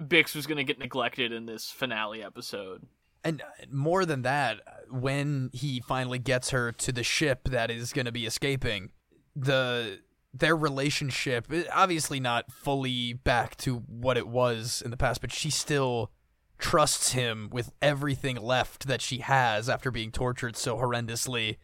Bix 0.00 0.34
was 0.34 0.46
going 0.46 0.58
to 0.58 0.64
get 0.64 0.78
neglected 0.78 1.32
in 1.32 1.46
this 1.46 1.70
finale 1.70 2.22
episode. 2.22 2.86
And 3.22 3.42
more 3.70 4.04
than 4.04 4.22
that, 4.22 4.60
when 4.90 5.50
he 5.52 5.80
finally 5.80 6.18
gets 6.18 6.50
her 6.50 6.72
to 6.72 6.92
the 6.92 7.02
ship 7.02 7.48
that 7.50 7.70
is 7.70 7.92
going 7.92 8.06
to 8.06 8.12
be 8.12 8.26
escaping, 8.26 8.90
the 9.36 10.00
their 10.32 10.56
relationship, 10.56 11.52
eh, 11.52 11.64
obviously 11.72 12.20
not 12.20 12.50
fully 12.52 13.12
back 13.12 13.56
to 13.56 13.78
what 13.88 14.16
it 14.16 14.28
was 14.28 14.80
in 14.84 14.90
the 14.90 14.96
past, 14.96 15.20
but 15.20 15.32
she 15.32 15.50
still 15.50 16.10
trusts 16.58 17.12
him 17.12 17.48
with 17.50 17.72
everything 17.82 18.36
left 18.36 18.86
that 18.86 19.02
she 19.02 19.18
has 19.18 19.68
after 19.68 19.90
being 19.90 20.12
tortured 20.12 20.56
so 20.56 20.76
horrendously. 20.76 21.56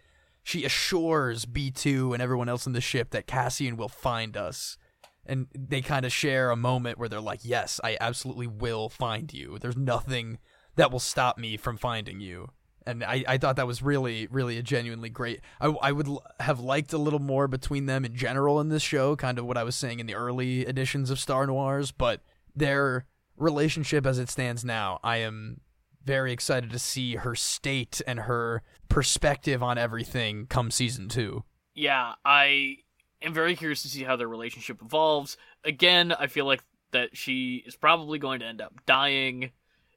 She 0.46 0.64
assures 0.64 1.44
B2 1.44 2.12
and 2.12 2.22
everyone 2.22 2.48
else 2.48 2.68
in 2.68 2.72
the 2.72 2.80
ship 2.80 3.10
that 3.10 3.26
Cassian 3.26 3.76
will 3.76 3.88
find 3.88 4.36
us. 4.36 4.78
And 5.26 5.48
they 5.58 5.82
kind 5.82 6.06
of 6.06 6.12
share 6.12 6.52
a 6.52 6.56
moment 6.56 6.98
where 6.98 7.08
they're 7.08 7.20
like, 7.20 7.40
Yes, 7.42 7.80
I 7.82 7.96
absolutely 8.00 8.46
will 8.46 8.88
find 8.88 9.34
you. 9.34 9.58
There's 9.60 9.76
nothing 9.76 10.38
that 10.76 10.92
will 10.92 11.00
stop 11.00 11.36
me 11.36 11.56
from 11.56 11.76
finding 11.76 12.20
you. 12.20 12.50
And 12.86 13.02
I, 13.02 13.24
I 13.26 13.38
thought 13.38 13.56
that 13.56 13.66
was 13.66 13.82
really, 13.82 14.28
really 14.28 14.56
a 14.56 14.62
genuinely 14.62 15.08
great. 15.10 15.40
I, 15.60 15.74
I 15.82 15.90
would 15.90 16.06
l- 16.06 16.24
have 16.38 16.60
liked 16.60 16.92
a 16.92 16.98
little 16.98 17.18
more 17.18 17.48
between 17.48 17.86
them 17.86 18.04
in 18.04 18.14
general 18.14 18.60
in 18.60 18.68
this 18.68 18.84
show, 18.84 19.16
kind 19.16 19.40
of 19.40 19.46
what 19.46 19.58
I 19.58 19.64
was 19.64 19.74
saying 19.74 19.98
in 19.98 20.06
the 20.06 20.14
early 20.14 20.64
editions 20.64 21.10
of 21.10 21.18
Star 21.18 21.48
Noirs, 21.48 21.90
but 21.90 22.20
their 22.54 23.06
relationship 23.36 24.06
as 24.06 24.20
it 24.20 24.30
stands 24.30 24.64
now, 24.64 25.00
I 25.02 25.16
am 25.16 25.60
very 26.06 26.32
excited 26.32 26.70
to 26.70 26.78
see 26.78 27.16
her 27.16 27.34
state 27.34 28.00
and 28.06 28.20
her 28.20 28.62
perspective 28.88 29.62
on 29.62 29.76
everything 29.76 30.46
come 30.46 30.70
season 30.70 31.08
two. 31.08 31.44
Yeah, 31.74 32.14
I 32.24 32.76
am 33.20 33.34
very 33.34 33.56
curious 33.56 33.82
to 33.82 33.88
see 33.88 34.04
how 34.04 34.16
their 34.16 34.28
relationship 34.28 34.80
evolves. 34.80 35.36
Again, 35.64 36.12
I 36.12 36.28
feel 36.28 36.46
like 36.46 36.62
that 36.92 37.16
she 37.16 37.62
is 37.66 37.76
probably 37.76 38.18
going 38.18 38.40
to 38.40 38.46
end 38.46 38.62
up 38.62 38.74
dying 38.86 39.50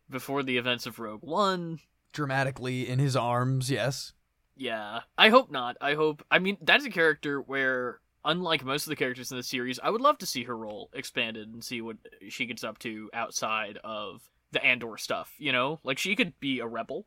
before 0.09 0.43
the 0.43 0.57
events 0.57 0.85
of 0.85 0.99
Rogue 0.99 1.21
One. 1.21 1.79
Dramatically 2.11 2.89
in 2.89 2.99
his 2.99 3.15
arms, 3.15 3.69
yes. 3.69 4.13
Yeah, 4.57 5.01
I 5.17 5.29
hope 5.29 5.51
not. 5.51 5.77
I 5.79 5.93
hope. 5.93 6.25
I 6.29 6.39
mean, 6.39 6.57
that's 6.61 6.85
a 6.85 6.89
character 6.89 7.39
where, 7.39 8.01
unlike 8.25 8.65
most 8.65 8.87
of 8.87 8.89
the 8.89 8.95
characters 8.97 9.31
in 9.31 9.37
the 9.37 9.43
series, 9.43 9.79
I 9.81 9.89
would 9.89 10.01
love 10.01 10.17
to 10.17 10.25
see 10.25 10.43
her 10.43 10.57
role 10.57 10.89
expanded 10.93 11.47
and 11.47 11.63
see 11.63 11.79
what 11.81 11.97
she 12.27 12.45
gets 12.45 12.63
up 12.63 12.79
to 12.79 13.09
outside 13.13 13.77
of 13.83 14.27
the 14.51 14.63
Andor 14.63 14.97
stuff. 14.97 15.33
You 15.37 15.51
know, 15.51 15.79
like 15.83 15.97
she 15.97 16.15
could 16.15 16.39
be 16.39 16.59
a 16.59 16.67
rebel. 16.67 17.05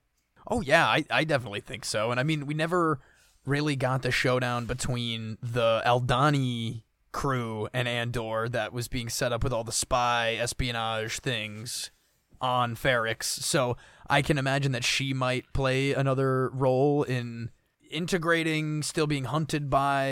Oh 0.49 0.61
yeah, 0.61 0.87
I, 0.87 1.05
I 1.11 1.25
definitely 1.25 1.61
think 1.61 1.85
so. 1.85 2.11
And 2.11 2.19
I 2.19 2.23
mean, 2.23 2.47
we 2.47 2.55
never 2.55 3.01
really 3.45 3.77
got 3.77 4.03
the 4.03 4.11
showdown 4.11 4.67
between 4.67 5.39
the 5.43 5.83
Aldhani 5.85 6.83
crew 7.13 7.69
and 7.73 7.87
Andor 7.87 8.49
that 8.49 8.73
was 8.73 8.89
being 8.89 9.09
set 9.09 9.33
up 9.33 9.45
with 9.45 9.53
all 9.53 9.65
the 9.65 9.73
spy 9.73 10.35
espionage 10.35 11.21
things 11.21 11.91
on 12.41 12.75
Ferrix. 12.75 13.25
So 13.25 13.77
I 14.09 14.23
can 14.23 14.39
imagine 14.39 14.73
that 14.73 14.85
she 14.85 15.13
might 15.13 15.53
play 15.53 15.93
another 15.93 16.49
role 16.51 17.03
in 17.03 17.51
integrating, 17.93 18.83
still 18.83 19.07
being 19.07 19.25
hunted 19.25 19.71
by, 19.71 20.11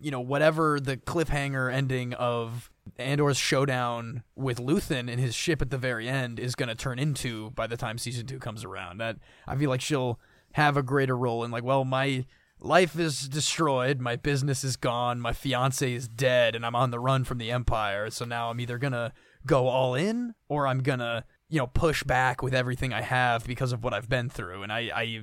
you 0.00 0.10
know, 0.10 0.20
whatever 0.20 0.80
the 0.80 0.96
cliffhanger 0.96 1.72
ending 1.72 2.14
of 2.14 2.70
Andor's 2.98 3.36
showdown 3.36 4.22
with 4.34 4.58
Luthen 4.58 5.10
and 5.10 5.20
his 5.20 5.34
ship 5.34 5.60
at 5.60 5.70
the 5.70 5.78
very 5.78 6.08
end 6.08 6.38
is 6.38 6.54
going 6.54 6.68
to 6.68 6.74
turn 6.74 6.98
into 6.98 7.50
by 7.50 7.66
the 7.66 7.76
time 7.76 7.98
season 7.98 8.26
2 8.26 8.38
comes 8.38 8.64
around. 8.64 8.98
That 8.98 9.16
I 9.46 9.56
feel 9.56 9.70
like 9.70 9.80
she'll 9.80 10.18
have 10.52 10.76
a 10.76 10.82
greater 10.82 11.16
role 11.16 11.44
in 11.44 11.50
like, 11.50 11.64
well, 11.64 11.84
my 11.84 12.24
life 12.58 12.98
is 12.98 13.28
destroyed, 13.28 14.00
my 14.00 14.16
business 14.16 14.64
is 14.64 14.76
gone, 14.76 15.20
my 15.20 15.32
fiance 15.32 15.92
is 15.92 16.08
dead 16.08 16.54
and 16.54 16.64
I'm 16.64 16.76
on 16.76 16.90
the 16.90 16.98
run 16.98 17.24
from 17.24 17.38
the 17.38 17.50
empire. 17.50 18.08
So 18.10 18.24
now 18.24 18.50
I'm 18.50 18.60
either 18.60 18.78
going 18.78 18.94
to 18.94 19.12
go 19.44 19.68
all 19.68 19.94
in 19.94 20.34
or 20.48 20.66
I'm 20.66 20.82
going 20.82 21.00
to, 21.00 21.24
you 21.48 21.58
know, 21.58 21.66
push 21.66 22.02
back 22.02 22.42
with 22.42 22.54
everything 22.54 22.92
I 22.92 23.02
have 23.02 23.46
because 23.46 23.72
of 23.72 23.84
what 23.84 23.92
I've 23.92 24.08
been 24.08 24.30
through. 24.30 24.62
And 24.62 24.72
I 24.72 24.90
I 24.94 25.22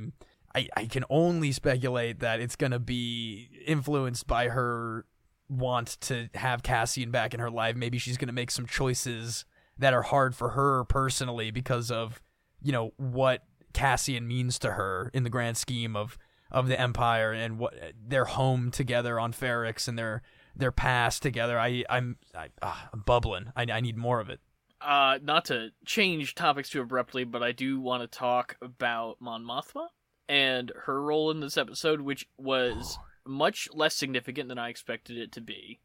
I, 0.55 0.67
I 0.75 0.85
can 0.85 1.03
only 1.09 1.51
speculate 1.51 2.19
that 2.19 2.39
it's 2.39 2.55
going 2.55 2.71
to 2.71 2.79
be 2.79 3.49
influenced 3.65 4.27
by 4.27 4.49
her 4.49 5.05
want 5.49 5.97
to 6.01 6.29
have 6.35 6.63
Cassian 6.63 7.11
back 7.11 7.33
in 7.33 7.39
her 7.39 7.49
life. 7.49 7.75
Maybe 7.75 7.97
she's 7.97 8.17
going 8.17 8.27
to 8.27 8.33
make 8.33 8.51
some 8.51 8.65
choices 8.65 9.45
that 9.77 9.93
are 9.93 10.03
hard 10.03 10.35
for 10.35 10.49
her 10.49 10.83
personally 10.83 11.51
because 11.51 11.89
of, 11.89 12.21
you 12.61 12.71
know, 12.71 12.93
what 12.97 13.43
Cassian 13.73 14.27
means 14.27 14.59
to 14.59 14.73
her 14.73 15.09
in 15.13 15.23
the 15.23 15.29
grand 15.29 15.57
scheme 15.57 15.95
of 15.95 16.17
of 16.51 16.67
the 16.67 16.79
empire 16.79 17.33
and 17.33 17.57
what 17.57 17.73
their 17.99 18.25
home 18.25 18.69
together 18.69 19.19
on 19.19 19.33
Ferrix 19.33 19.87
and 19.87 19.97
their 19.97 20.21
their 20.55 20.71
past 20.71 21.23
together. 21.23 21.59
I 21.59 21.83
I'm 21.89 22.17
I, 22.35 22.49
ah, 22.61 22.89
I'm 22.93 23.01
bubbling. 23.01 23.51
I 23.55 23.65
I 23.71 23.81
need 23.81 23.97
more 23.97 24.19
of 24.19 24.29
it. 24.29 24.39
Uh, 24.79 25.17
not 25.23 25.45
to 25.45 25.69
change 25.85 26.35
topics 26.35 26.69
too 26.69 26.81
abruptly, 26.81 27.23
but 27.23 27.41
I 27.41 27.53
do 27.53 27.79
want 27.79 28.03
to 28.03 28.07
talk 28.07 28.57
about 28.61 29.15
Mon 29.21 29.43
Mothma 29.43 29.87
and 30.33 30.71
her 30.85 30.99
role 31.01 31.29
in 31.29 31.41
this 31.41 31.57
episode, 31.57 32.01
which 32.01 32.27
was 32.39 32.97
much 33.25 33.69
less 33.71 33.93
significant 33.93 34.49
than 34.49 34.57
I 34.57 34.69
expected 34.69 35.17
it 35.17 35.31
to 35.33 35.41
be. 35.41 35.79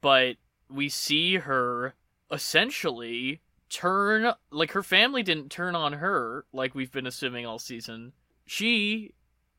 But 0.00 0.36
we 0.70 0.88
see 0.88 1.36
her 1.36 1.94
essentially 2.32 3.40
turn 3.68 4.32
like 4.50 4.72
her 4.72 4.82
family 4.82 5.22
didn't 5.22 5.50
turn 5.50 5.76
on 5.76 5.92
her 5.94 6.44
like 6.52 6.74
we've 6.74 6.90
been 6.90 7.06
assuming 7.06 7.44
all 7.46 7.58
season. 7.58 8.12
She 8.46 9.12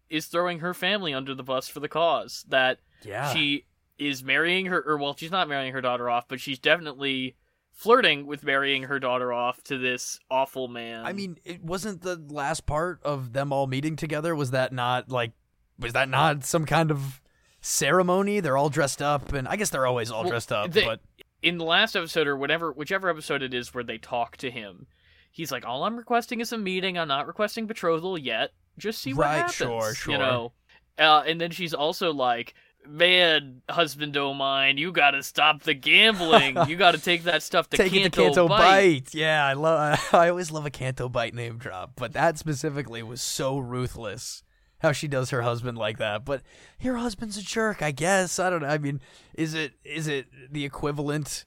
is 0.10 0.26
throwing 0.26 0.60
her 0.60 0.74
family 0.74 1.14
under 1.14 1.34
the 1.36 1.44
bus 1.44 1.68
for 1.70 1.80
the 1.80 1.88
cause 1.88 2.44
that 2.50 2.80
Yeah. 3.04 3.32
she 3.34 3.66
is 3.98 4.24
marrying 4.24 4.66
her 4.66 4.82
or 4.86 4.98
well 4.98 5.16
she's 5.16 5.32
not 5.32 5.48
marrying 5.48 5.72
her 5.74 5.82
daughter 5.82 6.10
off, 6.10 6.28
but 6.28 6.42
she's 6.42 6.60
definitely 6.60 7.36
flirting 7.72 8.26
with 8.28 8.44
marrying 8.44 8.84
her 8.84 9.00
daughter 9.00 9.32
off 9.34 9.64
to 9.66 9.78
this 9.78 10.20
awful 10.30 10.68
man. 10.68 11.06
I 11.06 11.14
mean, 11.14 11.38
it 11.44 11.64
wasn't 11.64 12.02
the 12.02 12.16
last 12.30 12.66
part 12.66 13.02
of 13.04 13.34
them 13.34 13.52
all 13.52 13.68
meeting 13.68 13.96
together. 13.96 14.36
Was 14.36 14.52
that 14.52 14.72
not 14.74 15.10
like? 15.10 15.32
Was 15.80 15.94
that 15.94 16.10
not 16.10 16.44
some 16.44 16.66
kind 16.66 16.92
of 16.92 17.22
ceremony? 17.62 18.40
They're 18.40 18.58
all 18.58 18.70
dressed 18.70 19.02
up, 19.02 19.34
and 19.34 19.48
I 19.48 19.56
guess 19.56 19.70
they're 19.70 19.88
always 19.88 20.12
all 20.12 20.22
Well, 20.24 20.30
dressed 20.32 20.52
up. 20.52 20.72
they- 20.72 20.86
but 20.86 21.00
in 21.42 21.58
the 21.58 21.66
last 21.66 21.96
episode 21.96 22.28
or 22.28 22.38
whatever 22.38 22.72
whichever 22.72 23.10
episode 23.10 23.42
it 23.42 23.52
is 23.52 23.74
where 23.74 23.84
they 23.84 23.98
talk 23.98 24.38
to 24.38 24.52
him 24.52 24.86
he's 25.32 25.52
like 25.52 25.66
all 25.66 25.84
i'm 25.86 25.98
requesting 25.98 26.40
is 26.40 26.52
a 26.54 26.58
meeting 26.58 27.00
i'm 27.00 27.08
not 27.08 27.26
requesting 27.26 27.66
betrothal 27.66 28.16
yet 28.16 28.52
just 28.78 29.02
see 29.02 29.12
what 29.12 29.24
Right, 29.26 29.36
happens 29.38 29.56
sure, 29.56 29.96
sure. 29.96 30.12
you 30.14 30.20
know 30.20 30.52
uh, 31.00 31.24
and 31.26 31.42
then 31.42 31.50
she's 31.50 31.74
also 31.74 32.14
like 32.14 32.54
man 32.88 33.62
husband 33.70 34.18
o' 34.18 34.34
mine 34.34 34.78
you 34.78 34.92
gotta 34.92 35.22
stop 35.24 35.62
the 35.64 35.74
gambling 35.74 36.58
you 36.68 36.76
gotta 36.76 36.98
take 37.02 37.24
that 37.24 37.44
stuff 37.44 37.70
to 37.70 37.78
take 37.78 37.94
it 37.94 38.04
to 38.04 38.10
Canto 38.10 38.24
Canto 38.24 38.48
Bight. 38.48 39.06
Bite. 39.06 39.14
Yeah, 39.16 39.46
I 39.46 39.54
love. 39.54 40.10
I 40.14 40.30
always 40.30 40.52
love 40.52 40.66
a 40.66 40.70
Canto 40.72 41.10
Bight 41.10 41.34
name 41.34 41.58
drop, 41.58 41.94
but 41.96 42.14
that 42.14 42.38
specifically 42.38 43.04
was 43.04 43.22
so 43.22 43.58
ruthless. 43.58 44.44
How 44.80 44.92
she 44.92 45.08
does 45.08 45.30
her 45.30 45.44
husband 45.44 45.78
like 45.78 46.00
that, 46.00 46.26
but 46.26 46.42
your 46.80 46.96
husband's 46.98 47.38
a 47.38 47.44
jerk, 47.44 47.84
I 47.84 47.92
guess. 47.92 48.40
I 48.40 48.50
don't 48.50 48.64
know. 48.64 48.68
I 48.68 48.80
mean, 48.80 49.00
is 49.36 49.54
it 49.54 49.74
is 49.86 50.08
it 50.08 50.26
the 50.52 50.66
equivalent 50.66 51.46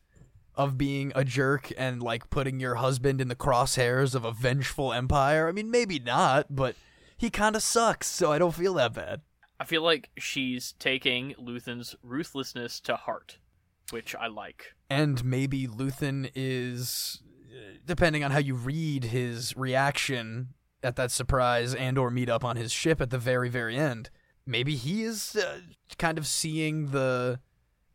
of 0.55 0.79
being 0.79 1.11
a 1.17 1.25
jerk 1.25 1.73
and 1.77 2.01
like 2.01 2.31
putting 2.31 2.61
your 2.61 2.77
husband 2.77 3.21
in 3.21 3.27
the 3.27 3.35
crosshairs 3.35 4.15
of 4.15 4.25
a 4.25 4.31
vengeful 4.31 4.93
empire? 4.93 5.49
I 5.49 5.53
mean, 5.53 5.69
maybe 5.69 5.99
not, 5.99 6.47
but 6.49 6.77
he 7.17 7.29
kind 7.29 7.57
of 7.57 7.63
sucks, 7.63 8.07
so 8.07 8.31
I 8.31 8.39
don't 8.39 8.55
feel 8.55 8.75
that 8.75 8.95
bad. 8.95 9.23
I 9.65 9.67
feel 9.67 9.83
like 9.83 10.11
she's 10.19 10.75
taking 10.79 11.35
luthen's 11.35 11.95
ruthlessness 12.03 12.81
to 12.81 12.97
heart 12.97 13.39
which 13.91 14.15
i 14.15 14.27
like. 14.27 14.75
And 14.89 15.23
maybe 15.25 15.67
Luthen 15.67 16.31
is 16.35 17.23
uh, 17.53 17.79
depending 17.85 18.25
on 18.25 18.31
how 18.31 18.39
you 18.39 18.55
read 18.55 19.05
his 19.05 19.55
reaction 19.57 20.55
at 20.83 20.97
that 20.97 21.11
surprise 21.11 21.75
and 21.75 21.99
or 21.99 22.11
meet 22.11 22.31
up 22.31 22.45
on 22.45 22.57
his 22.57 22.73
ship 22.73 23.01
at 23.01 23.11
the 23.11 23.19
very 23.19 23.49
very 23.49 23.77
end 23.77 24.11
maybe 24.47 24.77
he 24.77 25.03
is 25.03 25.37
uh, 25.37 25.59
kind 25.99 26.19
of 26.19 26.27
seeing 26.27 26.91
the 26.91 27.41